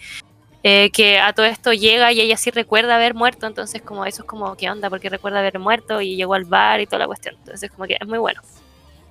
eh, 0.68 0.90
que 0.90 1.20
a 1.20 1.32
todo 1.32 1.46
esto 1.46 1.72
llega 1.72 2.10
y 2.10 2.20
ella 2.20 2.36
sí 2.36 2.50
recuerda 2.50 2.96
haber 2.96 3.14
muerto, 3.14 3.46
entonces 3.46 3.82
como 3.82 4.04
eso 4.04 4.22
es 4.22 4.26
como, 4.26 4.56
¿qué 4.56 4.68
onda? 4.68 4.90
Porque 4.90 5.08
recuerda 5.08 5.38
haber 5.38 5.60
muerto 5.60 6.00
y 6.00 6.16
llegó 6.16 6.34
al 6.34 6.44
bar 6.44 6.80
y 6.80 6.86
toda 6.86 6.98
la 6.98 7.06
cuestión, 7.06 7.36
entonces 7.38 7.70
como 7.70 7.86
que 7.86 7.96
es 8.00 8.08
muy 8.08 8.18
bueno. 8.18 8.40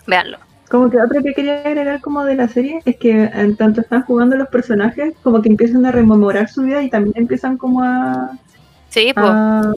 Veanlo. 0.06 0.38
Como 0.70 0.90
que 0.90 1.02
otro 1.02 1.24
que 1.24 1.34
quería 1.34 1.62
agregar 1.62 2.02
como 2.02 2.26
de 2.26 2.36
la 2.36 2.50
serie 2.50 2.82
es 2.84 2.98
que 2.98 3.10
en 3.24 3.56
tanto 3.56 3.80
están 3.80 4.02
jugando 4.02 4.36
los 4.36 4.50
personajes, 4.50 5.14
como 5.24 5.42
que 5.42 5.48
empiezan 5.48 5.86
a 5.86 5.94
rememorar 5.94 6.50
su 6.50 6.64
vida 6.64 6.84
y 6.84 6.90
también 6.90 7.14
empiezan 7.16 7.58
como 7.58 7.82
a, 7.82 8.38
Sí, 8.90 9.14
pues. 9.14 9.26
a, 9.26 9.74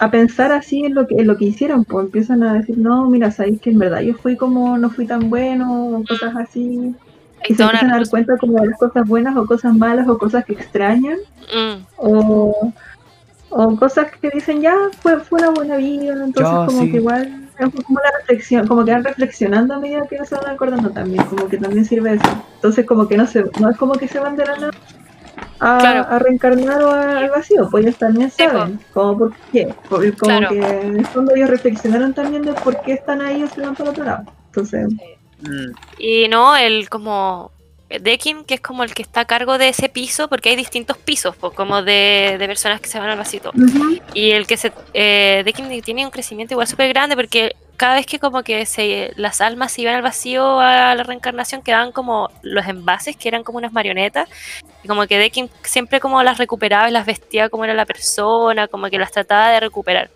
a 0.00 0.10
pensar 0.10 0.52
así 0.52 0.84
en 0.84 0.94
lo 0.94 1.06
que 1.06 1.14
en 1.14 1.28
lo 1.28 1.38
que 1.38 1.46
hicieron, 1.46 1.86
pues 1.86 2.04
empiezan 2.04 2.42
a 2.42 2.52
decir, 2.52 2.76
no, 2.76 3.08
mira, 3.08 3.30
sabéis 3.30 3.58
que 3.58 3.70
en 3.70 3.78
verdad 3.78 4.02
yo 4.02 4.12
fui 4.12 4.36
como, 4.36 4.76
no 4.76 4.90
fui 4.90 5.06
tan 5.06 5.30
bueno, 5.30 6.02
cosas 6.06 6.36
así. 6.36 6.94
Y 7.48 7.54
se 7.54 7.62
empiezan 7.62 7.90
a 7.90 7.96
dar 7.98 8.08
cuenta 8.08 8.36
como 8.38 8.60
de 8.60 8.68
las 8.68 8.78
cosas 8.78 9.06
buenas 9.08 9.36
o 9.36 9.46
cosas 9.46 9.74
malas 9.76 10.08
o 10.08 10.16
cosas 10.18 10.44
que 10.44 10.52
extrañan 10.54 11.18
Mm, 11.54 11.82
o, 11.96 12.72
o 13.50 13.76
cosas 13.76 14.06
que 14.20 14.30
dicen 14.30 14.60
ya 14.62 14.74
fue, 15.00 15.18
fue 15.20 15.40
una 15.40 15.50
buena 15.50 15.76
vida, 15.76 16.12
entonces 16.24 16.54
como 16.66 16.82
sí. 16.82 16.90
que 16.90 16.96
igual 16.98 17.48
es 17.58 17.84
como 17.84 17.98
la 18.00 18.10
reflexión, 18.20 18.66
como 18.66 18.84
que 18.84 18.92
van 18.92 19.04
reflexionando 19.04 19.74
a 19.74 19.78
medida 19.78 20.06
que 20.08 20.24
se 20.24 20.34
van 20.34 20.48
acordando 20.48 20.90
también, 20.90 21.22
como 21.24 21.48
que 21.48 21.58
también 21.58 21.84
sirve 21.84 22.14
eso. 22.14 22.44
Entonces 22.54 22.86
como 22.86 23.06
que 23.08 23.16
no 23.16 23.26
se, 23.26 23.44
no 23.60 23.68
es 23.70 23.76
como 23.76 23.92
que 23.94 24.08
se 24.08 24.18
van 24.20 24.36
de 24.36 24.46
la 24.46 24.56
nada 24.56 24.70
a, 25.60 25.78
Claro. 25.78 26.06
a 26.08 26.18
reencarnar 26.18 26.82
o 26.82 26.90
a- 26.90 27.18
al 27.18 27.30
vacío, 27.30 27.68
pues 27.70 27.84
ellos 27.84 27.98
también 27.98 28.30
Sí, 28.30 28.44
saben, 28.44 28.80
como 28.94 29.18
por 29.18 29.32
qué, 29.52 29.74
como 29.88 30.02
Claro. 30.16 30.48
que 30.48 30.58
en 30.60 30.96
el 30.98 31.06
fondo 31.06 31.34
ellos 31.34 31.50
reflexionaron 31.50 32.14
también 32.14 32.42
de 32.42 32.52
por 32.54 32.80
qué 32.82 32.94
están 32.94 33.20
ahí 33.20 33.42
o 33.42 33.48
se 33.48 33.60
van 33.60 33.74
para 33.74 33.90
otro 33.90 34.04
lado. 34.04 34.24
Entonces, 34.46 34.88
Mm. 35.42 35.72
Y 35.98 36.28
no, 36.28 36.56
el 36.56 36.88
como 36.88 37.50
Dekim, 38.00 38.44
que 38.44 38.54
es 38.54 38.60
como 38.60 38.84
el 38.84 38.94
que 38.94 39.02
está 39.02 39.20
a 39.20 39.24
cargo 39.24 39.58
de 39.58 39.68
ese 39.68 39.88
piso, 39.88 40.28
porque 40.28 40.50
hay 40.50 40.56
distintos 40.56 40.96
pisos, 40.96 41.36
pues, 41.36 41.52
como 41.52 41.82
de, 41.82 42.36
de 42.38 42.46
personas 42.46 42.80
que 42.80 42.88
se 42.88 42.98
van 42.98 43.10
al 43.10 43.18
vasito. 43.18 43.50
ujú, 43.54 43.98
Y 44.14 44.30
el 44.30 44.46
que 44.46 44.56
se. 44.56 44.72
Eh, 44.94 45.42
Dekim 45.44 45.68
tiene 45.82 46.04
un 46.04 46.10
crecimiento 46.10 46.54
igual 46.54 46.66
súper 46.66 46.88
grande, 46.88 47.16
porque 47.16 47.54
cada 47.76 47.94
vez 47.96 48.06
que 48.06 48.18
como 48.18 48.42
que 48.42 48.64
se, 48.64 49.12
las 49.16 49.40
almas 49.40 49.72
se 49.72 49.82
iban 49.82 49.96
al 49.96 50.02
vacío 50.02 50.60
a 50.60 50.94
la 50.94 51.02
reencarnación, 51.02 51.62
quedaban 51.62 51.92
como 51.92 52.30
los 52.42 52.66
envases, 52.66 53.16
que 53.16 53.28
eran 53.28 53.42
como 53.42 53.58
unas 53.58 53.72
marionetas. 53.72 54.28
Y 54.84 54.88
como 54.88 55.06
que 55.06 55.18
Dekim 55.18 55.48
siempre 55.62 56.00
como 56.00 56.22
las 56.22 56.38
recuperaba 56.38 56.88
y 56.88 56.92
las 56.92 57.06
vestía 57.06 57.48
como 57.48 57.64
era 57.64 57.74
la 57.74 57.86
persona, 57.86 58.68
como 58.68 58.88
que 58.88 58.98
las 58.98 59.12
trataba 59.12 59.50
de 59.50 59.60
recuperar. 59.60 60.10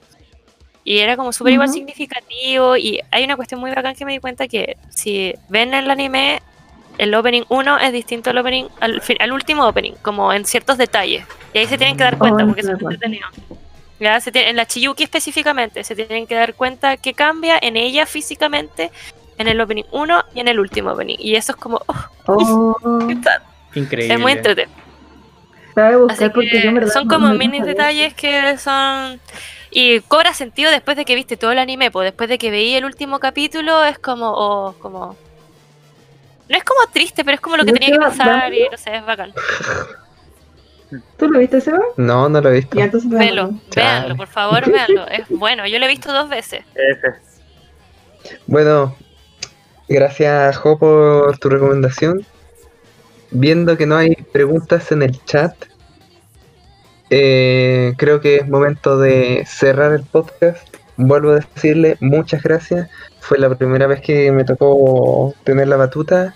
Y 0.86 0.98
era 1.00 1.16
como 1.16 1.32
súper 1.32 1.52
igual 1.54 1.68
significativo. 1.68 2.76
Y 2.76 3.00
hay 3.10 3.24
una 3.24 3.34
cuestión 3.34 3.60
muy 3.60 3.72
bacán 3.72 3.94
que 3.96 4.04
me 4.04 4.12
di 4.12 4.18
cuenta 4.20 4.46
que 4.46 4.76
si 4.88 5.34
ven 5.48 5.74
el 5.74 5.90
anime, 5.90 6.40
el 6.96 7.12
opening 7.14 7.42
1 7.48 7.78
es 7.78 7.92
distinto 7.92 8.30
al 8.30 8.38
opening, 8.38 8.66
al, 8.80 9.00
fin- 9.02 9.16
al 9.20 9.32
último 9.32 9.66
opening, 9.66 9.94
como 10.00 10.32
en 10.32 10.44
ciertos 10.46 10.78
detalles. 10.78 11.26
Y 11.52 11.58
ahí 11.58 11.66
se 11.66 11.76
tienen 11.76 11.96
que 11.96 12.04
dar 12.04 12.16
cuenta, 12.16 12.44
Oh, 12.44 12.46
porque 12.46 12.60
es 12.60 12.68
entretenido. 12.68 13.26
Ya, 13.98 14.20
se 14.20 14.30
tiene- 14.30 14.50
en 14.50 14.56
la 14.56 14.64
Chiyuki 14.66 15.02
específicamente, 15.02 15.82
se 15.82 15.96
tienen 15.96 16.26
que 16.26 16.36
dar 16.36 16.54
cuenta 16.54 16.96
que 16.98 17.14
cambia 17.14 17.58
en 17.60 17.76
ella 17.76 18.06
físicamente 18.06 18.92
en 19.38 19.48
el 19.48 19.60
opening 19.60 19.84
1 19.90 20.22
y 20.34 20.40
en 20.40 20.46
el 20.48 20.60
último 20.60 20.92
opening. 20.92 21.16
Y 21.18 21.34
eso 21.34 21.50
es 21.52 21.56
como, 21.56 21.80
oh, 21.86 21.96
oh, 22.26 23.00
Increíble. 23.74 24.14
es 24.14 24.20
muy 24.20 24.32
entretenido. 24.32 24.72
Así 26.08 26.28
porque 26.30 26.48
que 26.48 26.62
yo 26.62 26.68
en 26.68 26.74
verdad 26.76 26.92
son 26.92 27.08
como 27.08 27.28
no 27.28 27.34
mini 27.34 27.60
detalles 27.60 28.14
que 28.14 28.56
son... 28.56 29.20
Y 29.78 30.00
cobra 30.00 30.32
sentido 30.32 30.70
después 30.70 30.96
de 30.96 31.04
que 31.04 31.14
viste 31.14 31.36
todo 31.36 31.52
el 31.52 31.58
anime, 31.58 31.90
pues 31.90 32.06
después 32.06 32.30
de 32.30 32.38
que 32.38 32.50
veí 32.50 32.74
el 32.76 32.86
último 32.86 33.18
capítulo 33.18 33.84
es 33.84 33.98
como... 33.98 34.32
oh, 34.34 34.74
como... 34.78 35.14
No 36.48 36.56
es 36.56 36.64
como 36.64 36.80
triste, 36.90 37.26
pero 37.26 37.34
es 37.34 37.42
como 37.42 37.58
lo 37.58 37.64
que 37.66 37.72
¿No 37.72 37.78
tenía 37.78 37.92
que 37.92 37.98
pasar 37.98 38.54
y 38.54 38.66
no 38.70 38.78
sé, 38.78 38.96
es 38.96 39.04
bacán. 39.04 39.34
¿Tú 41.18 41.28
lo 41.28 41.40
viste, 41.40 41.60
Seba? 41.60 41.82
No, 41.98 42.26
no 42.30 42.40
lo 42.40 42.48
he 42.48 42.52
visto. 42.54 42.78
Velo, 43.04 43.50
véanlo, 43.74 44.16
por 44.16 44.28
favor, 44.28 44.64
véanlo. 44.66 45.08
Es 45.08 45.28
bueno, 45.28 45.66
yo 45.66 45.78
lo 45.78 45.84
he 45.84 45.88
visto 45.88 46.10
dos 46.10 46.30
veces. 46.30 46.64
Bueno, 48.46 48.96
gracias 49.90 50.56
Jo 50.56 50.78
por 50.78 51.36
tu 51.36 51.50
recomendación. 51.50 52.24
Viendo 53.30 53.76
que 53.76 53.84
no 53.84 53.98
hay 53.98 54.14
preguntas 54.32 54.90
en 54.90 55.02
el 55.02 55.22
chat, 55.26 55.54
eh, 57.10 57.94
creo 57.96 58.20
que 58.20 58.36
es 58.36 58.48
momento 58.48 58.98
de 58.98 59.44
cerrar 59.46 59.92
el 59.92 60.02
podcast. 60.02 60.66
Vuelvo 60.96 61.32
a 61.32 61.36
decirle 61.36 61.96
muchas 62.00 62.42
gracias. 62.42 62.88
Fue 63.20 63.38
la 63.38 63.54
primera 63.54 63.86
vez 63.86 64.00
que 64.00 64.32
me 64.32 64.44
tocó 64.44 65.34
tener 65.44 65.68
la 65.68 65.76
batuta. 65.76 66.34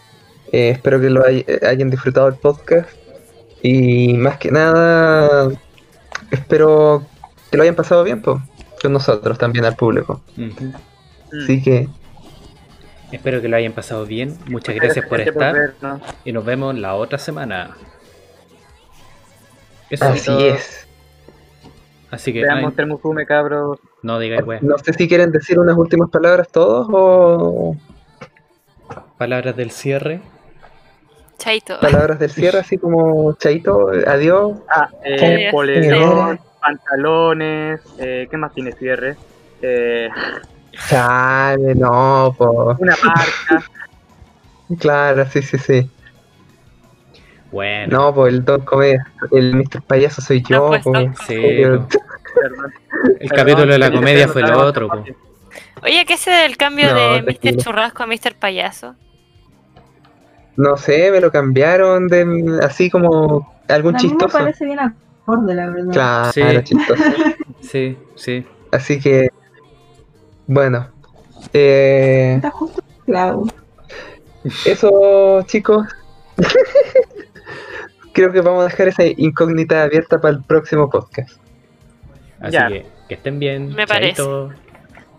Eh, 0.53 0.71
espero 0.71 1.01
que 1.01 1.11
lo 1.11 1.25
hay- 1.25 1.47
hayan 1.67 1.91
disfrutado 1.91 2.29
el 2.29 2.35
podcast. 2.35 2.89
Y 3.63 4.15
más 4.15 4.39
que 4.39 4.51
nada, 4.51 5.51
espero 6.31 7.07
que 7.51 7.57
lo 7.57 7.63
hayan 7.63 7.75
pasado 7.75 8.05
bien 8.05 8.23
po, 8.23 8.41
con 8.83 8.93
nosotros 8.93 9.39
también 9.39 9.65
al 9.65 9.77
público. 9.77 10.21
Mm. 10.37 10.51
Así 11.43 11.63
que 11.63 11.89
Espero 13.13 13.41
que 13.43 13.49
lo 13.49 13.57
hayan 13.57 13.73
pasado 13.73 14.07
bien. 14.07 14.37
Muchas 14.47 14.75
gracias 14.77 15.05
por 15.07 15.21
estar. 15.21 15.75
Y 16.25 16.33
nos 16.33 16.45
vemos 16.45 16.77
la 16.79 16.95
otra 16.95 17.19
semana. 17.19 17.77
Eso 19.91 20.05
Así 20.07 20.27
todo. 20.27 20.41
es. 20.55 20.87
Así 22.11 22.33
que 22.33 22.43
Veamos 22.43 22.71
ay, 22.71 22.77
Termufume, 22.77 23.25
cabros. 23.27 23.79
no 24.03 24.19
digáis 24.19 24.43
weá. 24.45 24.59
No 24.63 24.79
sé 24.79 24.93
si 24.93 25.07
quieren 25.09 25.31
decir 25.31 25.59
unas 25.59 25.77
últimas 25.77 26.11
palabras 26.11 26.49
todos 26.49 26.89
o 26.91 27.77
Palabras 29.19 29.55
del 29.57 29.71
cierre. 29.71 30.21
Chaito. 31.39 31.79
palabras 31.81 32.19
del 32.19 32.31
cierre, 32.31 32.59
así 32.59 32.77
como 32.77 33.33
chaito, 33.35 33.89
adiós. 34.07 34.59
Ah, 34.69 34.91
eh, 35.05 35.49
polerón, 35.51 36.39
pantalones, 36.61 37.81
eh, 37.99 38.29
¿qué 38.31 38.37
más 38.37 38.53
tiene 38.53 38.73
cierre? 38.73 39.17
Eh, 39.63 40.09
Chale, 40.89 41.75
no, 41.75 42.35
po. 42.37 42.77
una 42.79 42.95
marca. 43.05 43.67
Claro, 44.79 45.27
sí, 45.27 45.43
sí, 45.43 45.59
sí. 45.59 45.91
Bueno, 47.53 47.99
No, 47.99 48.15
pues 48.15 48.33
el 48.35 48.45
Don 48.45 48.61
Comedia, 48.63 49.05
el 49.33 49.55
Mr. 49.57 49.83
Payaso 49.83 50.21
soy 50.23 50.43
yo. 50.49 50.71
No, 50.71 50.71
pues. 50.71 50.85
Don 50.85 51.15
sí, 51.27 51.35
perdón. 51.35 51.89
el 53.19 53.31
capítulo 53.31 53.73
de 53.73 53.79
la 53.79 53.91
comedia 53.91 54.29
fue 54.29 54.43
lo 54.43 54.59
otro. 54.65 54.89
po. 54.89 55.05
Oye, 55.83 56.05
¿qué 56.07 56.15
es 56.15 56.27
el 56.29 56.57
cambio 56.57 56.93
No, 56.93 56.95
de 56.95 57.23
Mr. 57.23 57.57
Churrasco 57.57 58.03
a 58.03 58.07
Mr. 58.07 58.35
Payaso? 58.39 58.95
No 60.57 60.77
sé, 60.77 61.11
me 61.11 61.21
lo 61.21 61.31
cambiaron 61.33 62.07
de 62.09 62.59
así 62.63 62.91
como 62.91 63.53
algún 63.69 63.95
A 63.97 63.99
mí 63.99 64.05
me 64.05 64.11
chistoso. 64.11 64.39
parece 64.39 64.65
bien 64.67 64.79
acorde, 64.79 65.55
la 65.55 65.71
verdad. 65.71 65.93
Claro, 65.93 66.33
Sí. 66.33 66.43
chistoso. 66.65 67.03
Sí, 67.63 67.99
sí. 68.15 68.47
Así 68.73 68.99
que, 69.01 69.29
bueno. 70.47 70.89
Eh, 71.53 72.35
Está 72.37 72.51
justo 72.51 72.83
clavo. 73.07 73.47
eso, 74.65 75.43
chicos. 75.47 75.87
Creo 78.13 78.33
que 78.33 78.41
vamos 78.41 78.63
a 78.63 78.69
dejar 78.69 78.89
esa 78.89 79.05
incógnita 79.05 79.83
abierta 79.85 80.21
para 80.21 80.35
el 80.35 80.43
próximo 80.43 80.89
podcast. 80.91 81.41
Así 82.41 82.53
Ya. 82.53 82.69
que 82.69 82.87
que 83.09 83.15
estén 83.15 83.39
bien. 83.41 83.75
Me 83.75 83.87
parece. 83.87 84.15
chaito. 84.23 84.51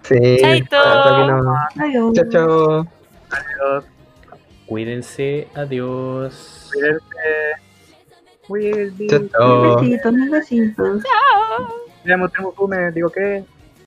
Sí. 0.03 0.37
Chaito. 0.39 0.77
no- 0.77 1.55
Adiós. 1.79 2.13
Chao, 2.13 2.29
chao. 2.29 2.87
Adiós. 3.29 3.85
Cuídense. 4.65 5.47
Adiós. 5.55 6.69
Cuídense. 6.73 7.01
Will 8.49 8.91
be- 8.97 9.07
Chao, 9.07 9.19
chao. 9.29 9.75
Besitos, 9.81 10.13
besitos. 10.31 11.03
Veamos 12.03 12.31
Termufume, 12.31 12.91
digo 12.91 13.09
que. 13.09 13.43